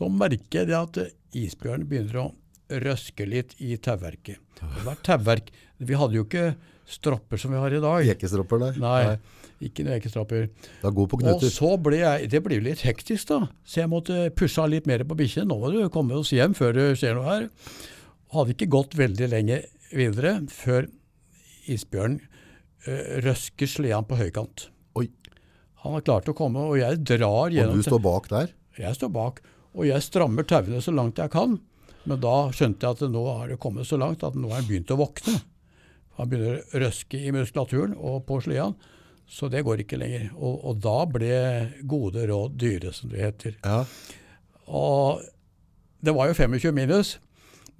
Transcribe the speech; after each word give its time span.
så 0.00 0.08
merker 0.08 0.64
jeg 0.64 0.72
at 0.72 0.96
isbjørnen 1.36 1.88
begynner 1.88 2.22
å 2.22 2.28
røske 2.80 3.26
litt 3.28 3.52
i 3.60 3.74
tauverket. 3.82 4.38
Det 4.56 4.84
var 4.86 5.00
tauverk. 5.04 5.50
Vi 5.76 5.96
hadde 5.98 6.16
jo 6.16 6.24
ikke 6.24 6.54
stropper 6.88 7.40
som 7.40 7.52
vi 7.52 7.60
har 7.60 7.74
i 7.74 7.82
dag. 7.82 8.08
Ekestropper 8.14 8.62
nei. 8.62 8.70
Nei, 8.80 9.18
ikke 9.68 9.84
noen 9.84 9.98
ekestropper. 9.98 10.46
Det 10.80 10.88
er 10.88 10.96
god 10.96 11.10
på 11.12 11.20
Og 11.20 11.44
så 11.52 11.74
ble 11.82 12.00
jeg 12.00 12.30
Det 12.32 12.40
ble 12.44 12.56
jo 12.56 12.64
litt 12.64 12.84
hektisk, 12.86 13.28
da. 13.28 13.50
Så 13.60 13.82
jeg 13.82 13.92
måtte 13.92 14.30
pusse 14.36 14.62
av 14.62 14.72
litt 14.72 14.88
mer 14.88 15.04
på 15.04 15.18
bikkjen. 15.18 15.50
Nå 15.50 15.58
må 15.60 15.72
du 15.74 15.82
komme 15.92 16.16
oss 16.16 16.32
hjem 16.32 16.56
før 16.56 16.72
det 16.78 16.88
skjer 17.02 17.18
noe 17.18 17.28
her. 17.28 17.46
Hadde 18.32 18.56
ikke 18.56 18.70
gått 18.72 18.96
veldig 18.98 19.30
lenge 19.34 19.60
videre 19.92 20.38
før 20.54 20.88
isbjørnen 21.70 22.22
uh, 22.88 23.20
røsker 23.26 23.68
sleden 23.68 24.08
på 24.08 24.16
høykant. 24.16 24.70
Oi. 24.96 25.10
Han 25.84 25.98
har 25.98 26.06
klart 26.06 26.32
å 26.32 26.36
komme, 26.36 26.64
og 26.72 26.80
jeg 26.80 27.02
drar 27.04 27.52
gjennom 27.52 27.76
Og 27.76 27.84
du 27.84 27.90
står 27.90 28.04
bak 28.04 28.32
der? 28.32 28.54
Jeg 28.80 28.96
står 28.96 29.10
bak, 29.12 29.40
og 29.76 29.86
jeg 29.86 30.02
strammer 30.04 30.46
tauene 30.48 30.80
så 30.82 30.94
langt 30.94 31.20
jeg 31.20 31.32
kan. 31.32 31.58
Men 32.08 32.20
da 32.22 32.34
skjønte 32.54 32.86
jeg 32.86 32.96
at 32.96 33.12
nå 33.12 33.24
har 33.28 33.50
det 33.52 33.60
kommet 33.62 33.88
så 33.88 33.98
langt 34.00 34.24
at 34.26 34.36
nå 34.38 34.50
har 34.50 34.62
han 34.62 34.68
begynt 34.68 34.92
å 34.94 34.98
våkne. 35.00 35.36
Han 36.18 36.30
begynner 36.30 36.60
å 36.60 36.80
røske 36.82 37.20
i 37.20 37.32
muskulaturen 37.34 37.94
og 37.96 38.24
på 38.28 38.40
sleden, 38.44 38.74
så 39.30 39.48
det 39.52 39.62
går 39.66 39.84
ikke 39.84 40.00
lenger. 40.00 40.30
Og, 40.36 40.56
og 40.66 40.80
da 40.82 40.96
ble 41.08 41.34
gode 41.88 42.26
råd 42.28 42.56
dyre, 42.60 42.94
som 42.96 43.12
det 43.12 43.22
heter. 43.22 43.58
Ja. 43.62 43.84
Og 44.66 45.20
det 46.00 46.14
var 46.16 46.30
jo 46.30 46.36
25 46.36 46.74
minus, 46.74 47.14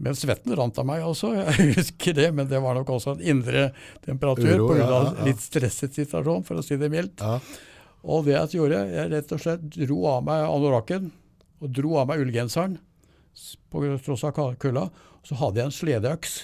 men 0.00 0.16
svetten 0.16 0.54
rant 0.56 0.78
av 0.80 0.86
meg 0.88 1.04
også. 1.04 1.32
Jeg 1.40 1.72
husker 1.80 2.16
det, 2.16 2.28
men 2.36 2.48
det 2.48 2.60
var 2.62 2.78
nok 2.78 2.92
også 2.96 3.16
en 3.16 3.24
indre 3.34 3.70
temperatur 4.04 4.46
pga. 4.68 4.78
ja, 4.78 4.86
ja, 4.86 5.00
ja. 5.18 5.26
litt 5.26 5.42
stresset 5.42 5.96
situasjon, 5.98 6.46
for 6.46 6.60
å 6.60 6.64
si 6.64 6.78
det 6.80 6.92
mildt. 6.92 7.24
ja. 7.24 7.40
Og 8.00 8.24
det 8.24 8.32
jeg 8.32 8.56
gjorde, 8.56 8.78
jeg 8.88 9.10
rett 9.12 9.32
og 9.36 9.40
slett 9.42 9.64
dro 9.74 9.98
av 10.08 10.22
meg 10.24 10.46
anorakken 10.46 11.10
og 11.60 11.72
dro 11.76 11.96
av 12.00 12.08
meg 12.10 12.22
ullgenseren 12.24 12.78
på 13.70 13.84
tross 14.04 14.24
av 14.24 14.36
kulda. 14.60 14.88
Så 15.24 15.36
hadde 15.36 15.60
jeg 15.60 15.68
en 15.68 15.76
sledeøks, 15.76 16.36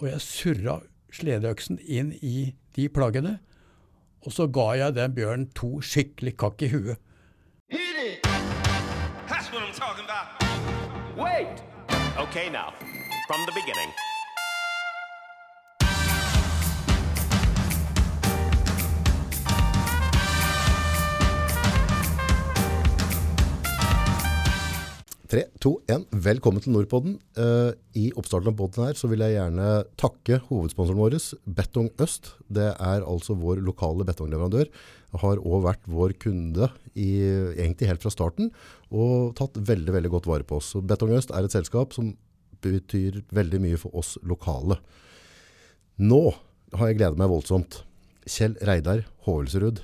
og 0.00 0.08
jeg 0.08 0.24
surra 0.24 0.78
sledeøksen 1.12 1.80
inn 1.84 2.14
i 2.24 2.52
de 2.76 2.88
plaggene. 2.88 3.38
Og 4.22 4.32
så 4.32 4.46
ga 4.46 4.70
jeg 4.78 4.96
den 4.96 5.16
bjørnen 5.16 5.50
to 5.56 5.80
skikkelig 5.84 6.36
kakk 6.40 6.64
i 6.64 6.72
huet. 6.72 7.08
Wait! 11.18 11.62
Okay, 12.16 12.48
now, 12.48 12.72
from 13.28 13.44
the 13.44 13.52
beginning. 13.52 13.92
Tre, 25.32 25.46
to, 25.64 25.78
én. 25.88 26.02
Velkommen 26.12 26.60
til 26.60 26.74
Nordpodden. 26.74 27.14
Uh, 27.40 27.72
I 27.96 28.10
oppstarten 28.20 28.50
av 28.50 28.56
podden 28.58 28.82
her 28.84 28.98
så 29.00 29.08
vil 29.08 29.22
jeg 29.24 29.32
gjerne 29.38 29.68
takke 29.96 30.36
hovedsponsoren 30.50 30.98
vår, 31.00 31.14
Betong 31.56 31.86
Øst. 32.04 32.34
Det 32.52 32.66
er 32.74 33.06
altså 33.08 33.32
vår 33.40 33.62
lokale 33.64 34.04
betongleverandør. 34.04 34.68
Har 35.22 35.40
også 35.40 35.60
vært 35.64 35.88
vår 35.88 36.12
kunde 36.20 36.68
i, 36.92 37.24
egentlig 37.56 37.88
helt 37.88 38.04
fra 38.04 38.12
starten, 38.12 38.50
og 38.92 39.32
tatt 39.40 39.56
veldig, 39.56 39.94
veldig 39.96 40.10
godt 40.18 40.28
vare 40.28 40.44
på 40.44 40.58
oss. 40.60 40.74
Så 40.74 40.84
Betong 40.84 41.14
Øst 41.16 41.32
er 41.32 41.48
et 41.48 41.56
selskap 41.56 41.96
som 41.96 42.12
betyr 42.60 43.22
veldig 43.32 43.62
mye 43.64 43.80
for 43.80 43.96
oss 43.96 44.18
lokale. 44.20 44.82
Nå 45.96 46.26
har 46.76 46.92
jeg 46.92 47.00
gledet 47.00 47.24
meg 47.24 47.32
voldsomt. 47.32 47.80
Kjell 48.28 48.60
Reidar 48.68 49.06
Hovelsrud. 49.24 49.80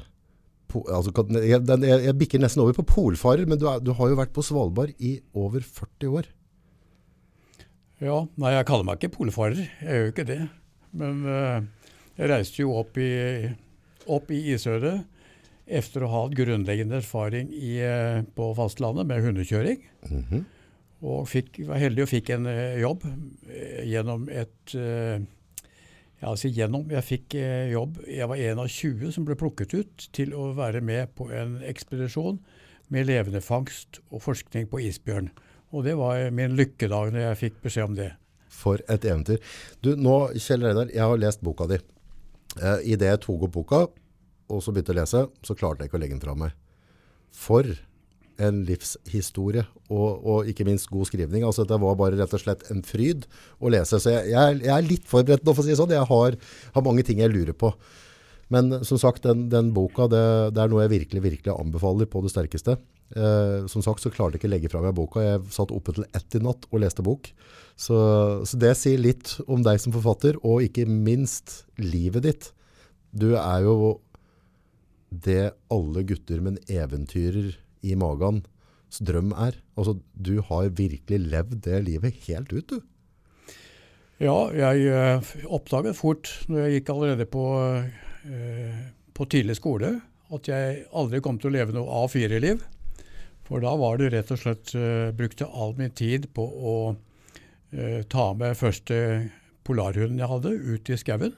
Altså, 0.69 1.13
jeg, 1.41 1.61
den, 1.65 1.85
jeg, 1.89 2.03
jeg 2.05 2.17
bikker 2.21 2.43
nesten 2.43 2.63
over 2.65 2.77
på 2.77 2.87
polfarer, 2.91 3.49
men 3.49 3.61
du, 3.61 3.67
er, 3.71 3.81
du 3.81 3.95
har 3.97 4.11
jo 4.11 4.19
vært 4.19 4.35
på 4.37 4.45
Svalbard 4.45 4.93
i 5.01 5.19
over 5.37 5.65
40 5.65 6.19
år. 6.21 6.29
Ja, 7.99 8.19
nei, 8.39 8.53
jeg 8.55 8.67
kaller 8.69 8.87
meg 8.87 9.01
ikke 9.01 9.17
polfarer, 9.17 9.65
jeg 9.83 9.89
gjør 9.89 10.05
jo 10.05 10.13
ikke 10.13 10.27
det. 10.29 10.43
Men 10.99 11.25
uh, 11.27 11.89
jeg 12.19 12.31
reiste 12.31 12.63
jo 12.63 12.77
opp 12.79 12.99
i, 13.01 13.09
opp 14.07 14.31
i 14.35 14.43
isøret 14.55 15.03
etter 15.69 16.05
å 16.05 16.13
ha 16.13 16.21
hatt 16.25 16.37
grunnleggende 16.39 16.97
erfaring 17.03 17.51
i, 17.53 17.75
eh, 17.85 18.23
på 18.25 18.47
fastlandet 18.57 19.05
med 19.09 19.21
hundekjøring. 19.27 19.83
Mhm. 20.09 20.47
Og 21.09 21.27
fikk, 21.31 21.61
var 21.69 21.79
heldig 21.79 22.07
og 22.07 22.09
fikk 22.11 22.33
en 22.35 22.49
uh, 22.49 22.79
jobb 22.81 23.05
uh, 23.05 23.83
gjennom 23.87 24.25
et 24.33 24.73
Ja, 26.19 26.33
altså 26.33 26.51
gjennom 26.51 26.89
Jeg 26.91 27.07
fikk 27.07 27.35
eh, 27.39 27.71
jobb 27.71 28.01
Jeg 28.11 28.27
var 28.31 28.41
en 28.43 28.63
av 28.65 28.71
20 28.73 29.13
som 29.15 29.27
ble 29.27 29.37
plukket 29.39 29.75
ut 29.77 30.09
til 30.17 30.33
å 30.35 30.51
være 30.57 30.83
med 30.83 31.13
på 31.19 31.29
en 31.31 31.61
ekspedisjon 31.67 32.41
med 32.89 33.07
levende 33.07 33.43
fangst 33.45 34.01
og 34.09 34.23
forskning 34.25 34.65
på 34.71 34.81
isbjørn. 34.81 35.27
Og 35.77 35.85
det 35.85 35.93
var 35.99 36.31
min 36.33 36.55
lykkedag 36.57 37.13
når 37.13 37.21
jeg 37.21 37.41
fikk 37.43 37.59
beskjed 37.67 37.91
om 37.91 37.99
det. 37.99 38.07
For 38.49 38.81
et 38.89 39.05
eventyr. 39.05 39.43
Du, 39.85 39.91
nå, 39.93 40.15
Kjell 40.41 40.65
Reidar, 40.65 40.89
jeg 40.95 41.05
har 41.05 41.21
lest 41.21 41.45
boka 41.45 41.67
di. 41.69 41.77
Eh, 42.57 42.95
I 42.95 42.97
det 42.97 43.11
jeg 43.11 43.21
tok 43.27 43.45
opp 43.45 43.55
boka, 43.59 43.83
og 44.49 44.65
så 44.65 44.73
begynte 44.73 44.95
å 44.97 44.99
lese, 45.03 45.27
så 45.45 45.57
klarte 45.59 45.85
jeg 45.85 45.93
ikke 45.93 46.01
å 46.01 46.03
legge 46.03 46.17
den 46.17 46.25
fra 46.25 46.37
meg. 46.39 46.57
For 47.37 47.69
en 48.39 48.61
livshistorie, 48.67 49.65
og, 49.91 50.09
og 50.23 50.51
ikke 50.51 50.67
minst 50.69 50.91
god 50.93 51.09
skrivning. 51.11 51.45
Altså, 51.47 51.67
det 51.69 51.79
var 51.83 51.97
bare 51.99 52.19
rett 52.19 52.35
og 52.37 52.43
slett 52.43 52.67
en 52.73 52.85
fryd 52.87 53.27
å 53.59 53.73
lese. 53.73 53.99
Så 53.99 54.13
jeg, 54.15 54.31
jeg, 54.33 54.61
jeg 54.65 54.75
er 54.75 54.87
litt 54.87 55.09
forberedt 55.11 55.47
nå, 55.47 55.55
for 55.55 55.65
å 55.65 55.67
si 55.67 55.75
det 55.75 55.81
sånn. 55.81 55.97
Jeg 55.97 56.11
har, 56.11 56.37
har 56.77 56.87
mange 56.87 57.05
ting 57.07 57.23
jeg 57.23 57.33
lurer 57.35 57.57
på. 57.59 57.73
Men 58.55 58.79
som 58.87 59.01
sagt, 59.01 59.27
den, 59.27 59.49
den 59.53 59.73
boka, 59.77 60.07
det, 60.09 60.23
det 60.57 60.63
er 60.63 60.73
noe 60.73 60.87
jeg 60.87 60.95
virkelig, 60.95 61.25
virkelig 61.25 61.53
anbefaler 61.53 62.09
på 62.09 62.23
det 62.25 62.33
sterkeste. 62.33 62.79
Eh, 63.17 63.67
som 63.69 63.85
sagt, 63.85 64.05
så 64.05 64.13
klarte 64.13 64.37
jeg 64.37 64.43
ikke 64.43 64.51
å 64.51 64.55
legge 64.55 64.73
fra 64.73 64.83
meg 64.85 64.97
boka. 64.97 65.25
Jeg 65.25 65.45
satt 65.53 65.75
oppe 65.75 65.97
til 65.97 66.09
ett 66.17 66.39
i 66.39 66.43
natt 66.45 66.69
og 66.71 66.83
leste 66.85 67.05
bok. 67.05 67.29
Så, 67.79 67.99
så 68.49 68.61
det 68.61 68.75
sier 68.81 69.01
litt 69.01 69.37
om 69.47 69.63
deg 69.67 69.81
som 69.83 69.95
forfatter, 69.95 70.41
og 70.47 70.65
ikke 70.65 70.89
minst 70.89 71.63
livet 71.81 72.25
ditt. 72.25 72.51
Du 73.13 73.35
er 73.37 73.67
jo 73.67 73.99
det 75.09 75.55
alle 75.73 76.05
gutter 76.05 76.43
med 76.45 76.57
en 76.57 76.85
eventyrer 76.85 77.55
i 77.83 77.97
magen 77.99 78.45
drøm 79.05 79.33
er. 79.37 79.59
Altså, 79.77 79.99
du 80.15 80.41
har 80.49 80.71
virkelig 80.73 81.19
levd 81.21 81.61
det 81.67 81.83
livet 81.87 82.23
helt 82.27 82.53
ut, 82.53 82.71
du. 82.71 82.81
Ja, 84.19 84.49
jeg 84.51 84.89
eh, 84.91 85.35
oppdaget 85.47 85.95
fort 85.95 86.31
når 86.51 86.65
jeg 86.65 86.79
gikk 86.79 86.89
allerede 86.95 87.27
på, 87.31 87.45
eh, 88.27 88.81
på 89.15 89.29
tidlig 89.31 89.59
skole, 89.61 89.93
at 90.35 90.49
jeg 90.51 90.83
aldri 90.91 91.21
kom 91.23 91.39
til 91.39 91.53
å 91.53 91.55
leve 91.55 91.77
noe 91.77 92.03
A4-liv. 92.03 92.65
For 93.49 93.63
da 93.65 93.73
var 93.81 94.01
det 94.01 94.11
rett 94.13 94.33
og 94.35 94.41
slett 94.43 94.75
eh, 94.77 95.15
brukte 95.17 95.47
all 95.47 95.77
min 95.79 95.95
tid 95.97 96.27
på 96.37 96.45
å 96.45 96.75
eh, 97.73 98.03
ta 98.11 98.33
med 98.37 98.59
første 98.59 98.99
polarhunden 99.69 100.21
jeg 100.21 100.33
hadde, 100.33 100.57
ut 100.75 100.91
i 100.91 100.99
skauen. 100.99 101.37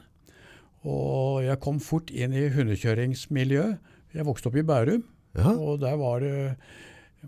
Og 0.88 1.44
jeg 1.44 1.60
kom 1.60 1.78
fort 1.84 2.10
inn 2.10 2.32
i 2.32 2.48
hundekjøringsmiljøet. 2.54 3.78
Jeg 4.16 4.26
vokste 4.26 4.48
opp 4.48 4.56
i 4.58 4.66
Bærum, 4.66 5.04
Ja. 5.38 5.52
og 5.54 5.80
der 5.82 5.96
var 6.00 6.20
det 6.24 6.56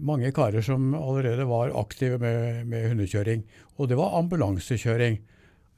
mange 0.01 0.33
karer 0.35 0.65
som 0.65 0.95
allerede 0.97 1.45
var 1.47 1.75
aktive 1.79 2.19
med, 2.19 2.65
med 2.67 2.89
hundekjøring. 2.91 3.45
Og 3.79 3.91
det 3.91 3.99
var 3.99 4.17
ambulansekjøring. 4.19 5.21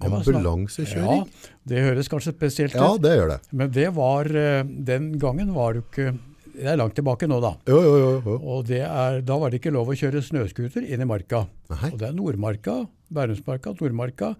Det 0.03 0.11
var 0.11 0.21
Ambulansekjøring? 0.21 1.25
Ja, 1.25 1.51
det 1.71 1.83
høres 1.85 2.09
kanskje 2.11 2.33
spesielt 2.35 2.75
ut. 2.75 2.81
Ja, 2.81 2.95
det 2.99 3.13
gjør 3.19 3.29
det. 3.35 3.41
Men 3.55 3.71
det 3.75 3.89
var 3.95 4.27
eh, 4.27 4.65
Den 4.67 5.13
gangen 5.23 5.53
var 5.55 5.77
det 5.77 5.85
ikke 5.85 6.17
Det 6.55 6.67
er 6.67 6.77
langt 6.81 6.97
tilbake 6.99 7.29
nå, 7.31 7.39
da. 7.43 7.53
Jo, 7.71 7.79
jo, 7.83 7.95
jo. 8.25 8.35
Og 8.43 8.67
det 8.67 8.83
er, 8.87 9.21
da 9.27 9.39
var 9.39 9.51
det 9.51 9.61
ikke 9.63 9.73
lov 9.75 9.91
å 9.91 9.97
kjøre 9.99 10.23
snøscooter 10.23 10.85
inn 10.87 11.03
i 11.03 11.09
marka. 11.09 11.45
Nei. 11.73 11.91
Og 11.93 11.99
det 11.99 12.09
er 12.11 12.15
Nordmarka, 12.15 12.77
Bærumsmarka, 13.15 13.73
Nordmarka 13.81 14.35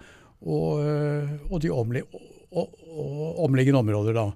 og, 0.45 0.83
øh, 0.85 1.33
og 1.51 1.63
de 1.65 1.73
omli 1.75 2.03
og, 2.55 2.75
og 2.95 3.41
omliggende 3.47 3.81
områder. 3.83 4.15
da. 4.15 4.27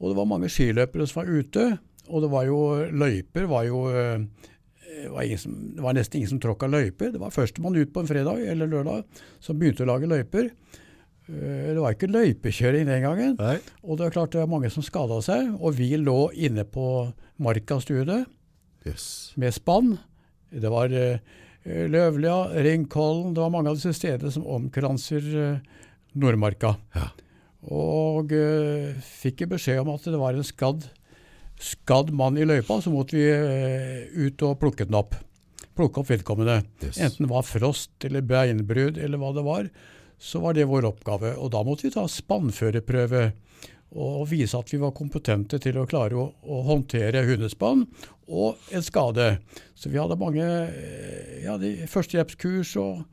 Og 0.00 0.10
det 0.10 0.18
var 0.18 0.28
mange 0.28 0.50
skiløpere 0.52 1.06
som 1.08 1.22
var 1.22 1.32
ute. 1.32 1.66
Og 2.10 2.24
det 2.24 2.32
var 2.32 2.48
jo 2.48 2.58
løyper 2.92 3.46
var 3.48 3.68
jo 3.68 3.84
det 4.94 5.10
var 5.10 5.22
ingen 5.22 5.38
som, 5.38 5.54
Det 5.74 5.82
var 5.82 5.96
nesten 5.96 6.18
ingen 6.20 6.32
som 6.34 6.40
tråkka 6.40 6.68
løyper. 6.70 7.12
Det 7.12 7.20
var 7.20 7.34
førstemann 7.34 7.76
ut 7.76 7.92
på 7.92 8.02
en 8.02 8.08
fredag 8.08 8.42
eller 8.46 8.70
lørdag 8.70 9.22
som 9.42 9.58
begynte 9.58 9.84
å 9.84 9.90
lage 9.90 10.08
løyper. 10.10 10.50
Eh, 11.28 11.72
Det 11.74 11.80
var 11.80 11.96
ikke 11.96 12.12
løypekjøring 12.12 12.86
den 12.86 13.02
gangen. 13.02 13.36
Nei. 13.40 13.58
Og 13.82 13.98
det 13.98 14.06
er 14.06 14.16
klart 14.16 14.32
det 14.32 14.42
var 14.42 14.52
mange 14.52 14.70
som 14.70 14.84
skada 14.84 15.20
seg. 15.24 15.54
Og 15.60 15.74
vi 15.78 15.94
lå 15.96 16.30
inne 16.34 16.64
på 16.64 17.12
Markastudiet 17.38 18.28
yes. 18.86 19.32
med 19.36 19.54
spann. 19.56 19.96
Det 20.54 20.70
var 20.70 20.92
eh, 20.92 21.18
Løvlia, 21.64 22.52
Ringkollen, 22.60 23.32
det 23.34 23.40
var 23.40 23.52
mange 23.52 23.72
av 23.72 23.78
disse 23.78 23.94
stedene 23.96 24.30
som 24.30 24.44
omkranser 24.46 25.30
eh, 25.40 25.86
Nordmarka. 26.14 26.74
Ja. 26.94 27.08
Og 27.72 28.34
eh, 28.36 28.92
fikk 29.00 29.46
beskjed 29.54 29.80
om 29.80 29.94
at 29.94 30.04
det 30.04 30.20
var 30.20 30.36
en 30.36 30.44
skadd, 30.46 30.84
skadd 31.60 32.12
mann 32.14 32.38
i 32.38 32.46
løypa, 32.46 32.80
så 32.82 32.92
måtte 32.92 33.16
vi 33.18 33.26
eh, 33.30 34.10
ut 34.26 34.42
og 34.46 34.58
plukke 34.62 34.86
den 34.88 34.98
opp. 34.98 35.16
Plukke 35.74 36.02
opp 36.02 36.10
vedkommende. 36.10 36.60
Yes. 36.82 36.98
Enten 36.98 37.26
det 37.26 37.32
var 37.32 37.46
frost 37.46 38.06
eller 38.06 38.24
beinbrudd 38.26 38.98
eller 38.98 39.20
hva 39.20 39.32
det 39.34 39.46
var, 39.46 39.70
så 40.18 40.40
var 40.42 40.54
det 40.56 40.68
vår 40.70 40.88
oppgave. 40.90 41.34
Og 41.38 41.50
da 41.54 41.64
måtte 41.66 41.88
vi 41.88 41.94
ta 41.94 42.06
spannførerprøve 42.10 43.24
og 43.94 44.24
vise 44.26 44.58
at 44.58 44.72
vi 44.72 44.80
var 44.82 44.94
kompetente 44.96 45.60
til 45.62 45.78
å 45.78 45.86
klare 45.86 46.18
å, 46.18 46.26
å 46.42 46.62
håndtere 46.66 47.22
hundespann 47.28 47.84
og 48.26 48.58
en 48.74 48.82
skade. 48.82 49.36
Så 49.78 49.92
vi 49.92 50.00
hadde 50.00 50.18
mange 50.18 50.44
eh, 50.44 51.44
ja, 51.44 51.58
førstehjelpskurs 51.90 52.74
og 52.82 53.04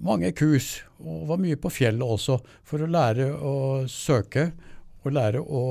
mange 0.00 0.32
kurs. 0.36 0.80
Og 1.04 1.28
var 1.30 1.40
mye 1.42 1.58
på 1.60 1.72
fjellet 1.72 2.16
også 2.16 2.40
for 2.66 2.82
å 2.82 2.90
lære 2.90 3.30
å 3.34 3.54
søke 3.90 4.50
og 5.04 5.14
lære 5.14 5.40
å 5.40 5.62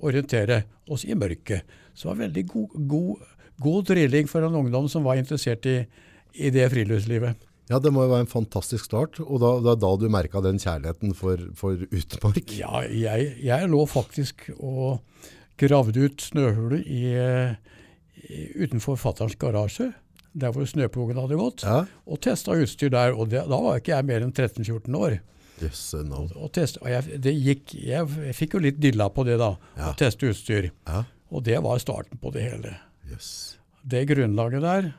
orientere 0.00 0.62
oss 0.88 1.04
i 1.08 1.14
mørket. 1.18 1.62
Så 1.94 2.06
det 2.06 2.12
var 2.12 2.20
veldig 2.26 2.44
god, 2.52 2.76
god, 2.90 3.26
god 3.64 3.88
drilling 3.90 4.28
for 4.30 4.46
en 4.46 4.54
ungdom 4.60 4.86
som 4.88 5.04
var 5.06 5.18
interessert 5.20 5.66
i, 5.66 5.80
i 6.38 6.50
det 6.54 6.68
friluftslivet. 6.72 7.44
Ja, 7.68 7.76
det 7.84 7.90
må 7.92 8.06
jo 8.06 8.12
være 8.14 8.24
en 8.24 8.30
fantastisk 8.30 8.86
start. 8.88 9.18
Og 9.20 9.42
da, 9.42 9.50
da, 9.60 9.74
da 9.76 9.90
du 10.00 10.06
merka 10.08 10.40
den 10.40 10.56
kjærligheten 10.62 11.12
for, 11.18 11.42
for 11.58 11.76
utmark? 11.90 12.54
Ja, 12.56 12.80
jeg, 12.88 13.34
jeg 13.44 13.68
lå 13.68 13.82
faktisk 13.90 14.46
og 14.56 15.02
gravde 15.60 16.06
ut 16.06 16.22
snøhuler 16.22 16.80
i, 16.86 17.02
i, 18.24 18.44
utenfor 18.62 18.96
fatterns 19.00 19.36
garasje, 19.40 19.90
der 20.38 20.52
hvor 20.54 20.64
snøplogen 20.70 21.18
hadde 21.18 21.36
gått, 21.40 21.64
Ja. 21.66 21.82
og 22.06 22.20
testa 22.24 22.54
utstyr 22.56 22.92
der. 22.94 23.12
Og 23.18 23.28
det, 23.32 23.42
da 23.50 23.58
var 23.60 23.80
ikke 23.82 23.96
jeg 23.96 24.06
mer 24.06 24.24
enn 24.24 24.32
13-14 24.32 24.96
år. 24.96 25.18
Jøsse 25.64 26.02
no. 26.06 26.24
Og 26.38 26.52
test, 26.54 26.80
og 26.82 26.90
jeg, 26.92 27.20
det 27.24 27.34
gikk, 27.34 27.74
jeg, 27.74 28.08
jeg 28.28 28.36
fikk 28.36 28.56
jo 28.56 28.62
litt 28.64 28.80
dilla 28.82 29.08
på 29.12 29.24
det, 29.28 29.38
da. 29.40 29.54
Ja. 29.78 29.90
Å 29.90 29.96
teste 29.98 30.30
utstyr. 30.30 30.70
Ja. 30.88 31.02
Og 31.34 31.44
det 31.46 31.58
var 31.64 31.80
starten 31.82 32.20
på 32.20 32.32
det 32.34 32.46
hele. 32.46 32.76
Yes. 33.10 33.58
Det 33.88 34.06
grunnlaget 34.08 34.64
der 34.64 34.90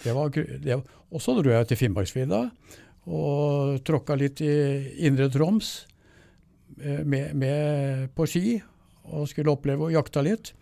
det 0.00 0.14
var, 0.16 0.30
det, 0.32 0.78
Og 1.12 1.20
så 1.20 1.34
dro 1.36 1.52
jeg 1.52 1.66
til 1.68 1.76
Finnmarksvidda 1.76 2.44
og 3.10 3.80
tråkka 3.84 4.14
litt 4.16 4.40
i 4.44 4.52
Indre 5.08 5.28
Troms 5.32 5.70
eh, 6.80 7.02
med, 7.04 7.34
med 7.36 8.08
på 8.16 8.26
ski. 8.28 8.60
Og 9.10 9.28
skulle 9.28 9.52
oppleve 9.52 9.88
og 9.88 9.94
jakta 9.94 10.22
litt. 10.24 10.52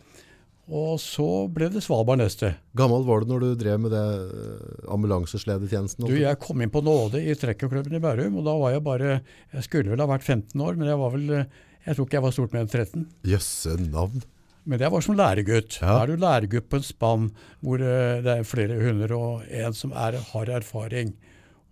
Og 0.68 0.98
så 1.00 1.24
ble 1.48 1.70
det 1.72 1.80
Svalbard 1.80 2.20
neste. 2.20 2.50
Gammel 2.76 3.06
var 3.08 3.22
du 3.24 3.30
når 3.30 3.44
du 3.44 3.48
drev 3.56 3.78
med 3.80 3.94
det 3.94 4.04
eh, 4.04 4.80
ambulansesledetjenesten? 4.92 6.04
Du, 6.04 6.12
Jeg 6.20 6.40
kom 6.44 6.60
inn 6.60 6.72
på 6.72 6.82
nåde 6.84 7.22
i 7.24 7.36
trekkerklubben 7.40 7.96
i 7.96 8.02
Bærum, 8.04 8.36
og 8.36 8.44
da 8.44 8.56
var 8.60 8.74
jeg 8.74 8.84
bare 8.84 9.14
Jeg 9.54 9.64
skulle 9.64 9.94
vel 9.94 10.02
ha 10.04 10.08
vært 10.10 10.26
15 10.28 10.60
år, 10.60 10.76
men 10.76 10.90
jeg 10.90 11.00
var 11.00 11.14
vel 11.14 11.30
Jeg 11.38 11.94
tror 11.96 12.04
ikke 12.04 12.18
jeg 12.18 12.26
var 12.26 12.36
stort 12.36 12.52
mer 12.52 12.66
enn 12.66 12.74
13. 12.74 13.06
Jøsse 13.32 13.78
navn. 13.88 14.26
Men 14.68 14.82
jeg 14.84 14.92
var 14.92 15.00
som 15.00 15.16
læregutt. 15.16 15.78
Ja. 15.80 15.94
Da 15.94 16.00
er 16.02 16.10
du 16.12 16.20
læregutt 16.20 16.68
på 16.68 16.76
en 16.76 16.84
spann 16.84 17.30
hvor 17.64 17.80
eh, 17.80 18.18
det 18.26 18.34
er 18.34 18.48
flere 18.48 18.76
hunder 18.82 19.14
og 19.16 19.46
en 19.48 19.76
som 19.76 19.94
er, 19.96 20.18
har 20.34 20.52
erfaring. 20.58 21.14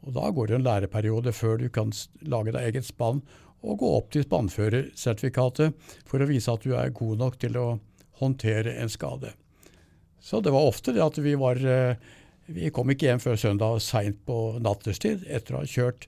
Og 0.06 0.14
Da 0.16 0.30
går 0.32 0.48
det 0.48 0.56
en 0.56 0.64
læreperiode 0.64 1.34
før 1.36 1.60
du 1.60 1.68
kan 1.68 1.92
lage 2.24 2.54
deg 2.56 2.70
eget 2.70 2.88
spann 2.88 3.20
og 3.66 3.80
gå 3.82 3.92
opp 3.98 4.08
til 4.14 4.24
spannførersertifikatet 4.24 5.92
for 6.06 6.22
å 6.22 6.28
vise 6.30 6.52
at 6.52 6.64
du 6.64 6.72
er 6.78 6.92
god 6.96 7.20
nok 7.20 7.38
til 7.42 7.56
å 7.60 7.66
håndtere 8.20 8.76
en 8.80 8.92
skade. 8.92 9.32
Så 10.20 10.40
det 10.42 10.52
var 10.54 10.66
ofte 10.66 10.94
det 10.94 11.04
at 11.04 11.18
vi 11.22 11.36
var 11.38 11.60
eh, 11.60 11.98
Vi 12.46 12.70
kom 12.70 12.90
ikke 12.90 13.08
hjem 13.08 13.20
før 13.22 13.38
søndag 13.38 13.80
seint 13.82 14.20
på 14.26 14.58
natterstid 14.62 15.24
etter 15.26 15.56
å 15.56 15.64
ha 15.64 15.66
kjørt 15.66 16.06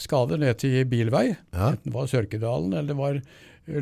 skader 0.00 0.40
ned 0.40 0.58
til 0.60 0.84
bilvei. 0.88 1.30
Ja. 1.52 1.72
Enten 1.72 1.88
det 1.88 1.94
var 1.96 2.10
Sørkedalen 2.10 2.74
eller 2.76 2.92
det 2.92 2.98
var 2.98 3.20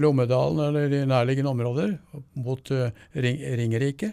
Lommedalen 0.01 0.61
eller 0.69 0.93
i 0.93 1.05
nærliggende 1.09 1.51
områder 1.51 1.95
mot 2.39 2.71
eh, 2.75 2.93
Ringerike. 3.15 4.12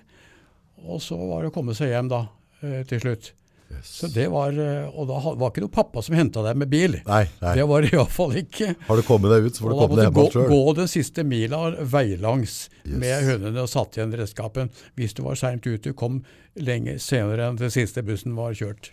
Og 0.85 1.01
så 1.03 1.17
var 1.19 1.43
det 1.43 1.51
å 1.51 1.55
komme 1.55 1.75
seg 1.77 1.91
hjem 1.91 2.09
da, 2.11 2.23
eh, 2.61 2.81
til 2.87 3.01
slutt. 3.03 3.33
Jøss. 3.67 3.89
Så 3.99 4.07
det 4.13 4.27
var, 4.31 4.55
eh, 4.55 4.87
Og 4.95 5.07
da 5.09 5.17
var 5.35 5.51
ikke 5.51 5.63
noe 5.65 5.73
pappa 5.73 6.01
som 6.05 6.15
henta 6.15 6.43
deg 6.45 6.55
med 6.61 6.69
bil. 6.71 6.97
Nei, 7.07 7.23
nei. 7.41 7.53
Det 7.59 7.65
var 7.67 7.81
det 7.83 7.91
iallfall 7.93 8.35
ikke. 8.39 8.69
Har 8.87 8.95
du 8.95 9.03
kommet 9.07 9.33
deg 9.33 9.47
ut, 9.49 9.57
så 9.57 9.65
får 9.65 9.73
du 9.73 9.79
komme 9.81 9.97
deg 9.99 10.07
hjem 10.07 10.31
sjøl. 10.31 10.47
gå 10.53 10.75
den 10.81 10.87
siste 10.91 11.25
mila 11.27 11.61
veilangs 11.83 12.55
Yes. 12.87 12.95
med 13.01 13.23
hundene 13.27 13.65
og 13.65 13.67
satt 13.69 13.97
igjen 13.99 14.13
redskapen 14.15 14.69
hvis 14.95 15.13
du 15.17 15.23
var 15.27 15.35
seint 15.35 15.67
ute. 15.67 15.91
Kom 15.93 16.21
lenge 16.55 16.95
senere 17.03 17.49
enn 17.49 17.59
den 17.59 17.69
siste 17.73 18.01
bussen 18.07 18.35
var 18.39 18.53
kjørt. 18.55 18.91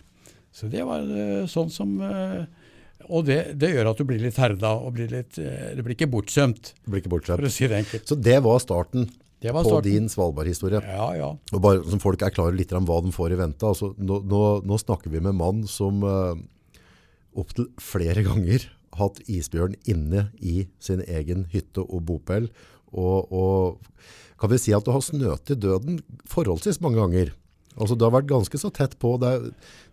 Så 0.51 0.69
det 0.71 0.83
var 0.87 0.99
eh, 1.07 1.45
sånn 1.47 1.71
som 1.71 1.95
eh, 2.01 2.45
Og 3.09 3.25
det, 3.27 3.57
det 3.59 3.69
gjør 3.75 3.91
at 3.91 3.97
du 3.99 4.03
blir 4.07 4.19
litt 4.19 4.37
herda 4.41 4.71
og 4.81 4.95
blir 4.95 5.07
litt 5.11 5.35
det 5.37 5.83
blir 5.83 5.93
ikke 5.93 6.07
bortskjemt, 6.09 6.73
for 6.89 7.45
å 7.45 7.51
si 7.53 7.67
det 7.67 7.83
enkelt. 7.83 8.07
Så 8.09 8.15
det 8.17 8.39
var 8.41 8.57
starten 8.63 9.11
på 9.53 9.81
din 9.85 10.09
Svalbard-historie. 10.11 10.81
Ja, 10.81 11.09
ja. 11.17 11.29
Og 11.53 11.61
bare 11.63 11.83
som 11.85 12.01
folk 12.03 12.23
er 12.25 12.33
klare 12.33 12.55
litt 12.55 12.73
om 12.75 12.87
hva 12.87 13.01
de 13.05 13.13
får 13.15 13.35
i 13.35 13.39
vente. 13.39 13.67
Altså, 13.67 13.93
nå, 13.97 14.21
nå, 14.25 14.41
nå 14.65 14.79
snakker 14.81 15.13
vi 15.13 15.21
med 15.21 15.33
en 15.33 15.41
mann 15.41 15.63
som 15.69 16.01
uh, 16.05 16.33
opptil 17.37 17.69
flere 17.81 18.25
ganger 18.25 18.69
hatt 18.95 19.19
isbjørn 19.27 19.75
inne 19.91 20.29
i 20.39 20.65
sin 20.79 21.03
egen 21.03 21.45
hytte 21.51 21.83
og 21.83 22.05
bopel. 22.09 22.49
Og, 22.95 23.31
og 23.31 24.37
kan 24.39 24.51
vi 24.51 24.59
si 24.61 24.75
at 24.75 24.85
du 24.85 24.93
har 24.95 25.03
snøt 25.03 25.45
til 25.47 25.59
døden 25.59 25.99
forholdsvis 26.31 26.81
mange 26.83 27.01
ganger. 27.01 27.33
Altså, 27.75 27.97
du 27.97 28.05
har 28.07 28.15
vært 28.15 28.31
ganske 28.31 28.59
så 28.59 28.71
tett 28.71 28.95
på. 29.01 29.17
Det 29.19 29.33
er, 29.33 29.49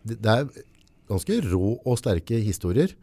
det 0.07 0.37
er 0.37 0.47
ganske 1.11 1.41
rå 1.51 1.79
og 1.83 1.99
sterke 1.99 2.39
historier 2.43 2.95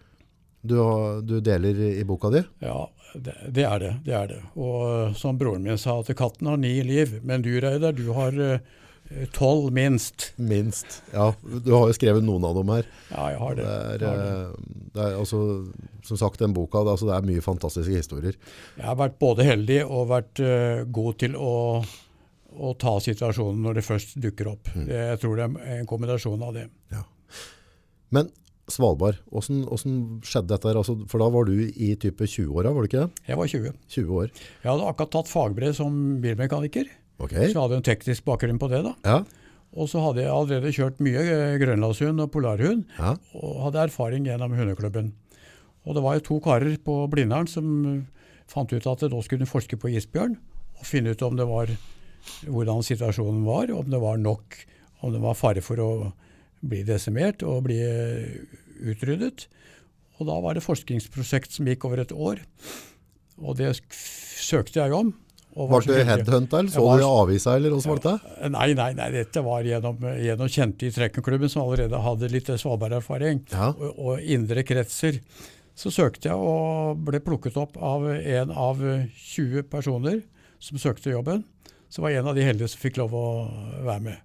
du, 0.62 0.76
du 1.22 1.40
deler 1.40 1.80
i 1.80 2.04
boka 2.04 2.30
di. 2.30 2.44
Ja, 2.60 2.90
det, 3.14 3.36
det 3.48 3.64
er 3.64 3.80
det. 3.80 3.94
det 4.06 4.16
er 4.16 4.28
det. 4.28 4.42
Og 4.60 4.82
eh, 4.90 5.16
som 5.18 5.38
broren 5.40 5.64
min 5.66 5.80
sa, 5.80 6.00
at 6.02 6.12
katten 6.20 6.50
har 6.52 6.60
ni 6.60 6.76
liv, 6.84 7.20
men 7.24 7.46
du 7.46 7.54
Reidar, 7.64 7.96
du 7.96 8.12
har 8.16 8.36
eh, 8.44 8.60
tolv 9.34 9.72
minst. 9.74 10.34
Minst. 10.36 11.00
Ja, 11.14 11.32
du 11.42 11.72
har 11.74 11.88
jo 11.90 11.96
skrevet 11.96 12.26
noen 12.28 12.46
av 12.46 12.60
dem 12.60 12.74
her. 12.76 12.90
Ja, 13.10 13.30
jeg 13.34 13.40
har 13.44 13.56
det. 13.58 13.70
Det 13.70 13.78
er, 13.78 14.04
har 14.10 14.20
det. 14.20 14.34
eh, 14.36 14.84
det 14.98 15.06
er 15.06 15.16
altså, 15.22 15.40
som 16.06 16.20
sagt, 16.20 16.44
den 16.44 16.54
boka, 16.58 16.84
altså, 16.84 17.08
det 17.10 17.16
er 17.16 17.32
mye 17.32 17.46
fantastiske 17.46 18.04
historier. 18.04 18.38
Jeg 18.76 18.88
har 18.90 19.00
vært 19.00 19.18
både 19.22 19.48
heldig 19.48 19.80
og 19.88 20.12
vært 20.12 20.44
uh, 20.44 20.84
god 20.92 21.20
til 21.24 21.40
å, 21.40 21.56
å 22.60 22.74
ta 22.82 22.98
situasjonen 23.04 23.64
når 23.64 23.80
det 23.80 23.86
først 23.88 24.20
dukker 24.22 24.52
opp. 24.52 24.72
Mm. 24.76 24.92
Jeg 24.92 25.24
tror 25.24 25.40
det 25.40 25.48
er 25.48 25.80
en 25.80 25.90
kombinasjon 25.90 26.46
av 26.46 26.56
det. 26.58 26.68
Men 28.10 28.32
Svalbard, 28.74 29.19
hvordan, 29.33 29.63
hvordan 29.68 29.98
skjedde 30.25 30.51
dette? 30.54 30.74
Altså, 30.77 30.95
for 31.10 31.21
da 31.21 31.30
var 31.33 31.50
du 31.50 31.54
i 31.57 31.92
type 32.00 32.25
20-åra, 32.25 32.74
var 32.75 32.86
du 32.86 32.89
ikke 32.89 33.04
det? 33.06 33.25
Jeg 33.30 33.39
var 33.39 33.51
20. 33.54 33.74
20 33.95 34.21
år. 34.21 34.31
Jeg 34.63 34.69
hadde 34.69 34.89
akkurat 34.92 35.13
tatt 35.16 35.31
fagbrev 35.31 35.75
som 35.77 36.00
bilmekaniker, 36.24 36.89
okay. 37.18 37.50
så 37.50 37.54
jeg 37.54 37.62
hadde 37.62 37.80
en 37.80 37.88
teknisk 37.89 38.25
bakgrunn 38.27 38.62
på 38.62 38.69
det. 38.71 38.83
da. 38.86 38.94
Ja, 39.06 39.19
Og 39.74 39.89
så 39.92 40.01
hadde 40.01 40.24
jeg 40.24 40.33
allerede 40.33 40.74
kjørt 40.74 41.01
mye 41.06 41.24
eh, 41.24 41.57
grønlandshund 41.62 42.21
og 42.24 42.31
polarhund, 42.33 42.86
ja. 42.98 43.16
og 43.38 43.60
hadde 43.68 43.83
erfaring 43.89 44.30
gjennom 44.30 44.56
hundeklubben. 44.57 45.12
Og 45.86 45.95
det 45.95 46.06
var 46.06 46.18
jo 46.18 46.25
to 46.25 46.39
karer 46.44 46.77
på 46.83 47.01
Blindern 47.12 47.50
som 47.50 47.68
fant 48.50 48.72
ut 48.74 48.88
at 48.89 49.06
da 49.06 49.22
skulle 49.22 49.45
de 49.45 49.50
forske 49.50 49.77
på 49.80 49.92
isbjørn, 49.94 50.36
og 50.80 50.88
finne 50.88 51.13
ut 51.13 51.25
om 51.25 51.38
det 51.38 51.45
var, 51.50 51.69
hvordan 52.48 52.81
situasjonen 52.86 53.45
var, 53.45 53.72
om 53.75 53.89
det 53.89 54.01
var 54.01 54.18
nok, 54.22 54.57
om 55.06 55.13
det 55.13 55.22
var 55.24 55.38
fare 55.38 55.63
for 55.63 55.81
å 55.83 55.92
bli 56.62 56.84
desimert 56.88 57.44
og 57.48 57.64
bli 57.70 57.80
eh, 57.80 58.44
utryddet. 58.92 59.48
Og 60.20 60.28
da 60.28 60.36
var 60.44 60.58
det 60.58 60.66
forskningsprosjekt 60.66 61.54
som 61.56 61.68
gikk 61.70 61.86
over 61.88 62.01
et 62.04 62.12
år, 62.12 62.42
og 63.39 63.56
det 63.56 63.72
søkte 63.88 64.82
jeg 64.82 64.92
om. 64.96 65.13
og 65.56 65.70
Var 65.72 65.82
så 65.86 65.94
du 65.96 66.04
headhunta, 66.10 66.60
eller 66.60 66.72
så 66.72 66.84
var- 66.84 66.98
du 67.00 67.04
i 67.04 67.08
avisa, 67.08 67.56
eller 67.56 67.72
hvordan 67.72 67.88
var 67.88 68.01
det? 68.04 68.51
Nei, 68.51 68.74
nei, 68.74 68.94
nei, 68.94 69.10
dette 69.12 69.42
var 69.44 69.63
gjennom, 69.63 69.98
gjennom 70.20 70.48
kjente 70.51 70.88
i 70.88 70.92
trekkenklubben 70.92 71.50
som 71.50 71.63
allerede 71.63 72.01
hadde 72.04 72.30
litt 72.32 72.48
Svalbard-erfaring, 72.51 73.46
Ja. 73.51 73.70
og, 73.70 73.96
og 73.98 74.20
indre 74.22 74.63
kretser. 74.63 75.22
Så 75.80 75.88
søkte 75.96 76.28
jeg 76.28 76.36
og 76.36 76.98
ble 77.08 77.22
plukket 77.24 77.56
opp 77.56 77.78
av 77.78 78.04
en 78.12 78.51
av 78.51 78.75
20 79.16 79.63
personer 79.72 80.22
som 80.60 80.78
søkte 80.78 81.12
jobben. 81.16 81.46
Så 81.89 82.01
var 82.04 82.10
jeg 82.12 82.20
en 82.20 82.28
av 82.28 82.36
de 82.36 82.44
heldige 82.44 82.68
som 82.70 82.82
fikk 82.84 82.98
lov 83.00 83.12
å 83.16 83.84
være 83.88 84.01
med. 84.01 84.18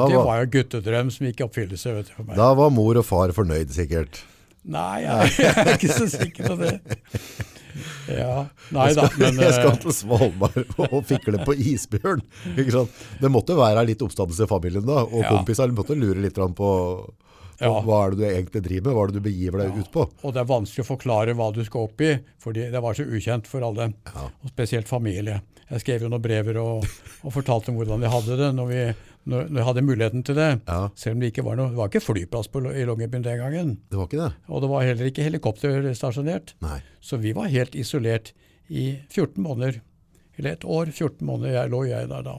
Og 0.00 0.08
det 0.10 0.16
var- 0.16 0.24
var 0.26 0.44
jo 0.44 0.50
guttedrøm 0.56 1.10
som 1.12 1.26
gikk 1.26 1.40
i 1.40 1.44
oppfyllelse 1.46 1.94
vet 1.98 2.06
du, 2.08 2.12
for 2.16 2.24
meg. 2.28 2.36
Da 2.36 2.52
var 2.54 2.70
mor 2.70 2.96
og 2.96 3.04
far 3.04 3.28
fornøyd, 3.36 3.70
sikkert. 3.74 4.22
Nei, 4.64 5.02
jeg, 5.02 5.32
jeg 5.42 5.56
er 5.66 5.72
ikke 5.76 5.90
så 5.92 6.06
sikker 6.08 6.52
på 6.52 6.58
det. 6.60 6.74
Ja, 8.12 8.46
nei 8.74 8.90
da, 8.94 9.06
men 9.16 9.38
jeg 9.40 9.54
skal 9.56 9.70
eh, 9.72 9.78
til 9.80 9.94
Svalbard 9.96 10.74
og 10.84 10.98
fikle 11.08 11.40
på 11.46 11.54
isbjørn. 11.56 12.20
Det 12.54 13.30
måtte 13.32 13.56
være 13.56 13.84
litt 13.88 14.02
oppstandelse 14.04 14.44
i 14.44 14.50
familien 14.50 14.84
da, 14.86 15.02
og 15.06 15.22
Ja. 15.22 15.30
kompisene 15.32 15.74
måtte 15.76 15.96
lure 15.96 16.20
litt 16.20 16.34
på, 16.36 16.48
på 16.56 16.70
Ja. 17.62 17.72
hva 17.86 18.06
er 18.06 18.10
det 18.10 18.18
du 18.18 18.26
egentlig 18.28 18.62
driver 18.66 18.90
med, 18.90 18.94
hva 18.96 19.02
er 19.06 19.12
det 19.12 19.22
du 19.22 19.28
begiver 19.28 19.62
deg 19.64 19.78
ut 19.80 19.90
på. 19.94 20.04
Og 20.22 20.34
det 20.34 20.42
er 20.42 20.50
vanskelig 20.50 20.84
å 20.84 20.90
forklare 20.92 21.34
hva 21.38 21.48
du 21.54 21.62
skal 21.64 21.88
opp 21.88 22.00
i, 22.04 22.12
for 22.42 22.52
det 22.52 22.72
var 22.82 22.94
så 22.98 23.06
ukjent 23.08 23.46
for 23.48 23.62
alle. 23.66 23.92
Ja. 24.12 24.28
Og 24.44 24.50
spesielt 24.52 24.88
familie. 24.90 25.40
Jeg 25.72 25.80
skrev 25.80 26.02
jo 26.04 26.08
noen 26.12 26.20
brever 26.22 26.58
og, 26.60 26.84
og 27.24 27.32
fortalte 27.32 27.70
om 27.72 27.78
hvordan 27.80 28.02
vi 28.04 28.10
hadde 28.12 28.36
det 28.36 28.50
når, 28.54 28.66
vi, 28.68 28.82
når, 29.28 29.48
når 29.50 29.60
jeg 29.60 29.66
hadde 29.68 29.84
muligheten 29.86 30.24
til 30.26 30.34
det. 30.38 30.48
Ja. 30.66 30.80
Selv 30.98 31.14
om 31.16 31.20
det 31.22 31.30
ikke 31.32 31.44
var 31.46 31.56
noe, 31.60 31.70
det 31.70 31.78
var 31.78 31.90
ikke 31.92 32.02
flyplass 32.04 32.48
på, 32.50 32.62
i 32.72 32.84
Longyearbyen 32.88 33.22
den 33.26 33.38
gangen. 33.42 33.70
Det 33.90 33.98
var 34.00 34.08
ikke 34.10 34.22
det? 34.24 34.32
Og 34.48 34.64
det 34.64 34.70
var 34.72 34.82
heller 34.88 35.10
ikke 35.12 35.26
helikopter 35.28 35.88
stasjonert. 35.94 36.54
Nei. 36.64 36.80
Så 37.00 37.20
vi 37.22 37.32
var 37.36 37.50
helt 37.52 37.74
isolert 37.78 38.32
i 38.68 38.88
14 39.12 39.38
måneder. 39.44 39.80
Eller 40.40 40.54
et 40.56 40.64
år, 40.64 40.88
14 40.90 41.26
måneder 41.28 41.52
jeg, 41.58 41.70
lå 41.70 41.82
jeg 41.90 42.08
der 42.08 42.22
da. 42.24 42.38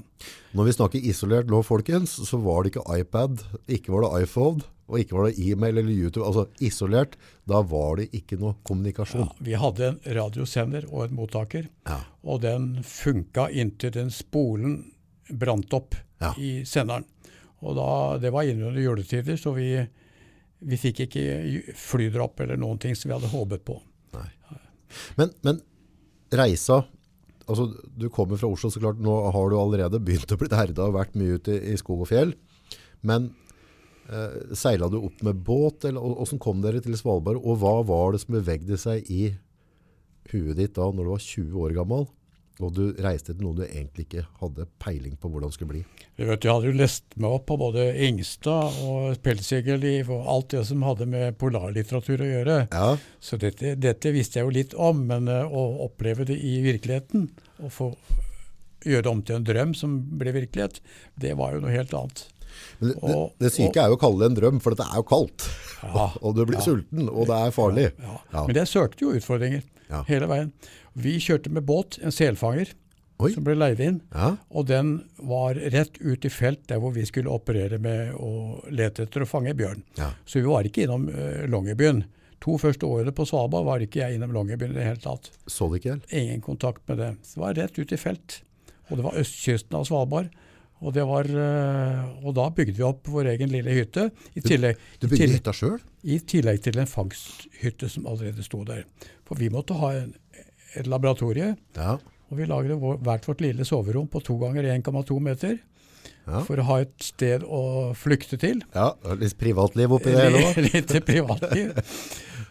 Når 0.57 0.65
vi 0.65 0.71
snakker 0.75 1.03
isolert 1.13 1.49
nå, 1.51 1.59
folkens, 1.63 2.15
så 2.25 2.39
var 2.41 2.63
det 2.65 2.73
ikke 2.73 2.85
iPad, 2.99 3.43
ikke 3.69 3.93
var 3.93 4.07
det 4.07 4.23
iPhone, 4.25 4.63
og 4.89 4.97
ikke 4.99 5.15
var 5.15 5.29
det 5.29 5.37
e-mail 5.45 5.77
eller 5.79 5.93
YouTube. 5.93 6.25
Altså 6.25 6.47
isolert, 6.65 7.13
da 7.47 7.61
var 7.69 8.01
det 8.01 8.09
ikke 8.17 8.39
noe 8.41 8.57
kommunikasjon. 8.65 9.29
Ja, 9.29 9.45
vi 9.45 9.53
hadde 9.61 9.91
en 9.91 9.99
radiosender 10.17 10.89
og 10.89 11.05
en 11.05 11.15
mottaker, 11.21 11.69
Ja. 11.87 11.99
og 12.25 12.41
den 12.43 12.81
funka 12.83 13.47
inntil 13.53 13.93
den 13.95 14.09
spolen 14.11 14.79
brant 15.29 15.71
opp 15.77 15.95
Ja. 16.23 16.31
i 16.39 16.63
senderen. 16.67 17.05
Og 17.63 17.77
da, 17.77 17.89
det 18.19 18.33
var 18.35 18.47
innunder 18.47 18.81
juletider, 18.83 19.37
så 19.39 19.53
vi, 19.55 19.69
vi 20.67 20.79
fikk 20.79 21.05
ikke 21.05 21.23
flydrapp 21.23 21.83
flydropp 21.83 22.43
eller 22.43 22.59
noen 22.59 22.81
ting 22.81 22.97
som 22.97 23.09
vi 23.09 23.15
hadde 23.15 23.31
håpet 23.31 23.63
på. 23.67 23.79
Men, 25.17 25.31
men 25.41 25.61
reisa, 26.33 26.83
altså 27.47 27.69
du 27.97 28.09
kommer 28.13 28.39
fra 28.39 28.49
Oslo, 28.51 28.71
så 28.71 28.81
klart, 28.81 29.01
nå 29.01 29.13
har 29.33 29.49
du 29.49 29.57
allerede 29.59 30.01
begynt 30.03 30.33
å 30.33 30.39
bli 30.39 30.51
herda 30.53 30.89
og 30.89 30.97
vært 30.97 31.15
mye 31.19 31.39
ute 31.39 31.55
i, 31.55 31.73
i 31.73 31.79
skog 31.79 32.03
og 32.05 32.11
fjell. 32.11 32.33
Men 33.05 33.31
eh, 34.09 34.53
seila 34.57 34.89
du 34.91 34.99
opp 35.01 35.23
med 35.25 35.41
båt, 35.45 35.87
eller 35.89 36.03
hvordan 36.03 36.41
kom 36.43 36.61
dere 36.63 36.83
til 36.83 36.97
Svalbard? 36.99 37.41
Og 37.41 37.59
hva 37.63 37.79
var 37.87 38.13
det 38.13 38.23
som 38.23 38.37
bevegde 38.37 38.79
seg 38.79 39.09
i 39.11 39.23
huet 40.31 40.57
ditt 40.59 40.75
da, 40.77 40.87
når 40.89 41.03
du 41.03 41.13
var 41.15 41.25
20 41.25 41.65
år 41.65 41.77
gammel? 41.79 42.07
Og 42.61 42.73
du 42.75 42.83
reiste 43.01 43.33
til 43.33 43.41
noe 43.41 43.57
du 43.57 43.63
egentlig 43.65 44.05
ikke 44.05 44.25
hadde 44.41 44.67
peiling 44.81 45.15
på 45.17 45.29
hvordan 45.31 45.49
det 45.49 45.55
skulle 45.57 45.71
bli. 45.71 45.83
Jeg, 46.19 46.27
vet, 46.27 46.43
Jeg 46.45 46.53
hadde 46.53 46.69
jo 46.69 46.75
lest 46.77 47.15
meg 47.17 47.37
opp 47.39 47.47
på 47.49 47.57
både 47.57 47.87
Ingstad 48.05 48.77
og 48.85 49.17
Pelsjegerliv 49.25 50.11
og 50.13 50.27
alt 50.35 50.53
det 50.53 50.65
som 50.69 50.85
hadde 50.85 51.07
med 51.09 51.39
polarlitteratur 51.41 52.21
å 52.21 52.29
gjøre. 52.29 52.59
Ja, 52.69 52.91
Så 53.23 53.39
dette, 53.41 53.73
dette 53.81 54.13
visste 54.13 54.39
jeg 54.39 54.45
jo 54.45 54.53
litt 54.59 54.77
om, 54.77 55.01
men 55.09 55.31
eh, 55.31 55.47
å 55.49 55.87
oppleve 55.87 56.27
det 56.29 56.37
i 56.37 56.59
virkeligheten, 56.65 57.31
å 57.63 57.73
få 57.73 57.89
gjøre 58.83 59.05
det 59.07 59.11
om 59.11 59.23
til 59.25 59.39
en 59.39 59.47
drøm 59.47 59.73
som 59.77 59.97
ble 60.19 60.33
virkelighet, 60.35 60.81
det 61.19 61.33
var 61.39 61.55
jo 61.55 61.63
noe 61.63 61.73
helt 61.73 61.93
annet. 61.97 62.25
Men 62.79 62.89
det, 62.91 62.95
det, 63.01 63.15
Og- 63.15 63.33
det 63.43 63.51
syke 63.55 63.81
er 63.83 63.91
jo 63.91 63.97
å 63.97 64.01
kalle 64.01 64.19
det 64.23 64.29
en 64.31 64.37
drøm, 64.41 64.61
for 64.63 64.75
det 64.77 64.85
er 64.85 64.99
jo 65.01 65.05
kaldt. 65.09 65.47
Ja, 65.83 66.05
og 66.23 66.35
du 66.37 66.43
blir 66.45 66.59
ja. 66.59 66.65
sulten, 66.65 67.09
og 67.09 67.27
det 67.29 67.39
er 67.47 67.51
farlig. 67.55 67.89
Ja. 68.03 68.45
Men 68.47 68.55
jeg 68.61 68.71
søkte 68.71 69.05
jo 69.07 69.13
utfordringer 69.17 69.65
hele 70.07 70.29
veien. 70.31 70.53
Vi 70.97 71.17
kjørte 71.21 71.51
med 71.53 71.65
båt, 71.67 71.99
en 72.01 72.13
selfanger, 72.13 72.71
Oi. 73.21 73.29
som 73.35 73.45
ble 73.45 73.53
leid 73.55 73.79
inn. 73.83 73.99
Ja, 74.13 74.31
Og 74.49 74.65
den 74.69 74.95
var 75.21 75.55
rett 75.73 75.99
ut 76.01 76.25
i 76.25 76.31
felt 76.33 76.63
der 76.71 76.81
hvor 76.81 76.93
vi 76.95 77.05
skulle 77.05 77.29
operere 77.33 77.77
med 77.81 78.15
å 78.17 78.59
lete 78.73 79.05
etter 79.05 79.23
å 79.25 79.29
fange 79.29 79.53
bjørn. 79.57 79.83
Så 80.25 80.41
vi 80.41 80.47
var 80.49 80.65
ikke 80.67 80.85
innom 80.87 81.05
uh, 81.13 81.43
Longyearbyen. 81.49 82.03
To 82.43 82.57
første 82.59 82.83
årene 82.89 83.13
på 83.15 83.23
Svalbard 83.29 83.63
var 83.69 83.83
ikke 83.85 84.01
jeg 84.01 84.17
innom 84.17 84.33
Longyearbyen 84.35 84.73
i 84.73 84.79
det 84.81 84.87
hele 84.89 84.99
tatt. 85.03 85.29
så 85.47 85.69
det 85.71 85.79
ikke 85.79 85.93
helt. 85.93 86.09
Ingen 86.11 86.41
kontakt 86.43 86.81
med 86.89 86.99
det. 86.99 87.11
Det 87.29 87.39
var 87.39 87.53
rett 87.55 87.77
ut 87.79 87.93
i 87.95 88.01
felt. 88.01 88.39
Og 88.89 88.97
det 88.99 89.05
var 89.05 89.19
østkysten 89.21 89.77
av 89.79 89.85
Svalbard. 89.87 90.33
Og, 90.83 90.91
det 90.95 91.05
var, 91.07 91.23
eh, 91.31 91.99
og 92.27 92.33
da 92.35 92.49
bygde 92.51 92.75
vi 92.75 92.83
opp 92.83 93.07
vår 93.07 93.29
egen 93.33 93.49
lille 93.53 93.71
hytte, 93.71 94.09
i 94.35 94.41
tillegg, 94.43 94.75
Du 94.99 95.07
du 95.07 95.11
bygde 95.13 95.21
tillegg, 95.23 95.39
hytta 95.39 95.53
sjøl? 95.55 95.77
i 96.03 96.17
tillegg 96.19 96.61
til 96.65 96.79
en 96.83 96.89
fangsthytte 96.91 97.87
som 97.89 98.05
allerede 98.11 98.43
sto 98.43 98.63
der. 98.67 98.83
For 99.25 99.39
vi 99.39 99.47
måtte 99.53 99.77
ha 99.79 99.93
en, 100.01 100.13
et 100.75 100.87
laboratorie, 100.91 101.53
Ja. 101.77 101.93
og 102.29 102.37
vi 102.37 102.45
lagde 102.49 102.75
vår, 102.81 102.97
hvert 103.05 103.27
vårt 103.29 103.41
lille 103.45 103.63
soverom 103.65 104.07
på 104.11 104.19
to 104.23 104.35
ganger 104.41 104.63
1,2 104.73 105.19
meter. 105.23 105.59
Ja. 106.27 106.39
For 106.43 106.55
å 106.59 106.63
ha 106.67 106.77
et 106.83 106.93
sted 107.03 107.43
å 107.43 107.93
flykte 107.95 108.37
til. 108.39 108.61
ja. 108.75 108.89
Litt 109.19 109.37
privatliv 109.39 109.91
oppi 109.91 110.11
det 110.11 110.23
hele 110.23 110.43
òg. 110.49 110.59
Litt 110.73 110.93
privatliv. 111.07 111.73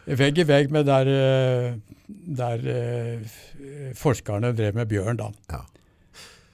Vegg 0.05 0.41
i 0.41 0.43
vegg 0.49 0.71
med 0.73 0.85
der, 0.89 1.07
eh, 1.07 1.75
der 2.41 2.65
eh, 2.73 3.37
forskerne 3.97 4.51
drev 4.57 4.75
med 4.75 4.89
bjørn, 4.91 5.17
da. 5.21 5.29
Ja. 5.53 5.61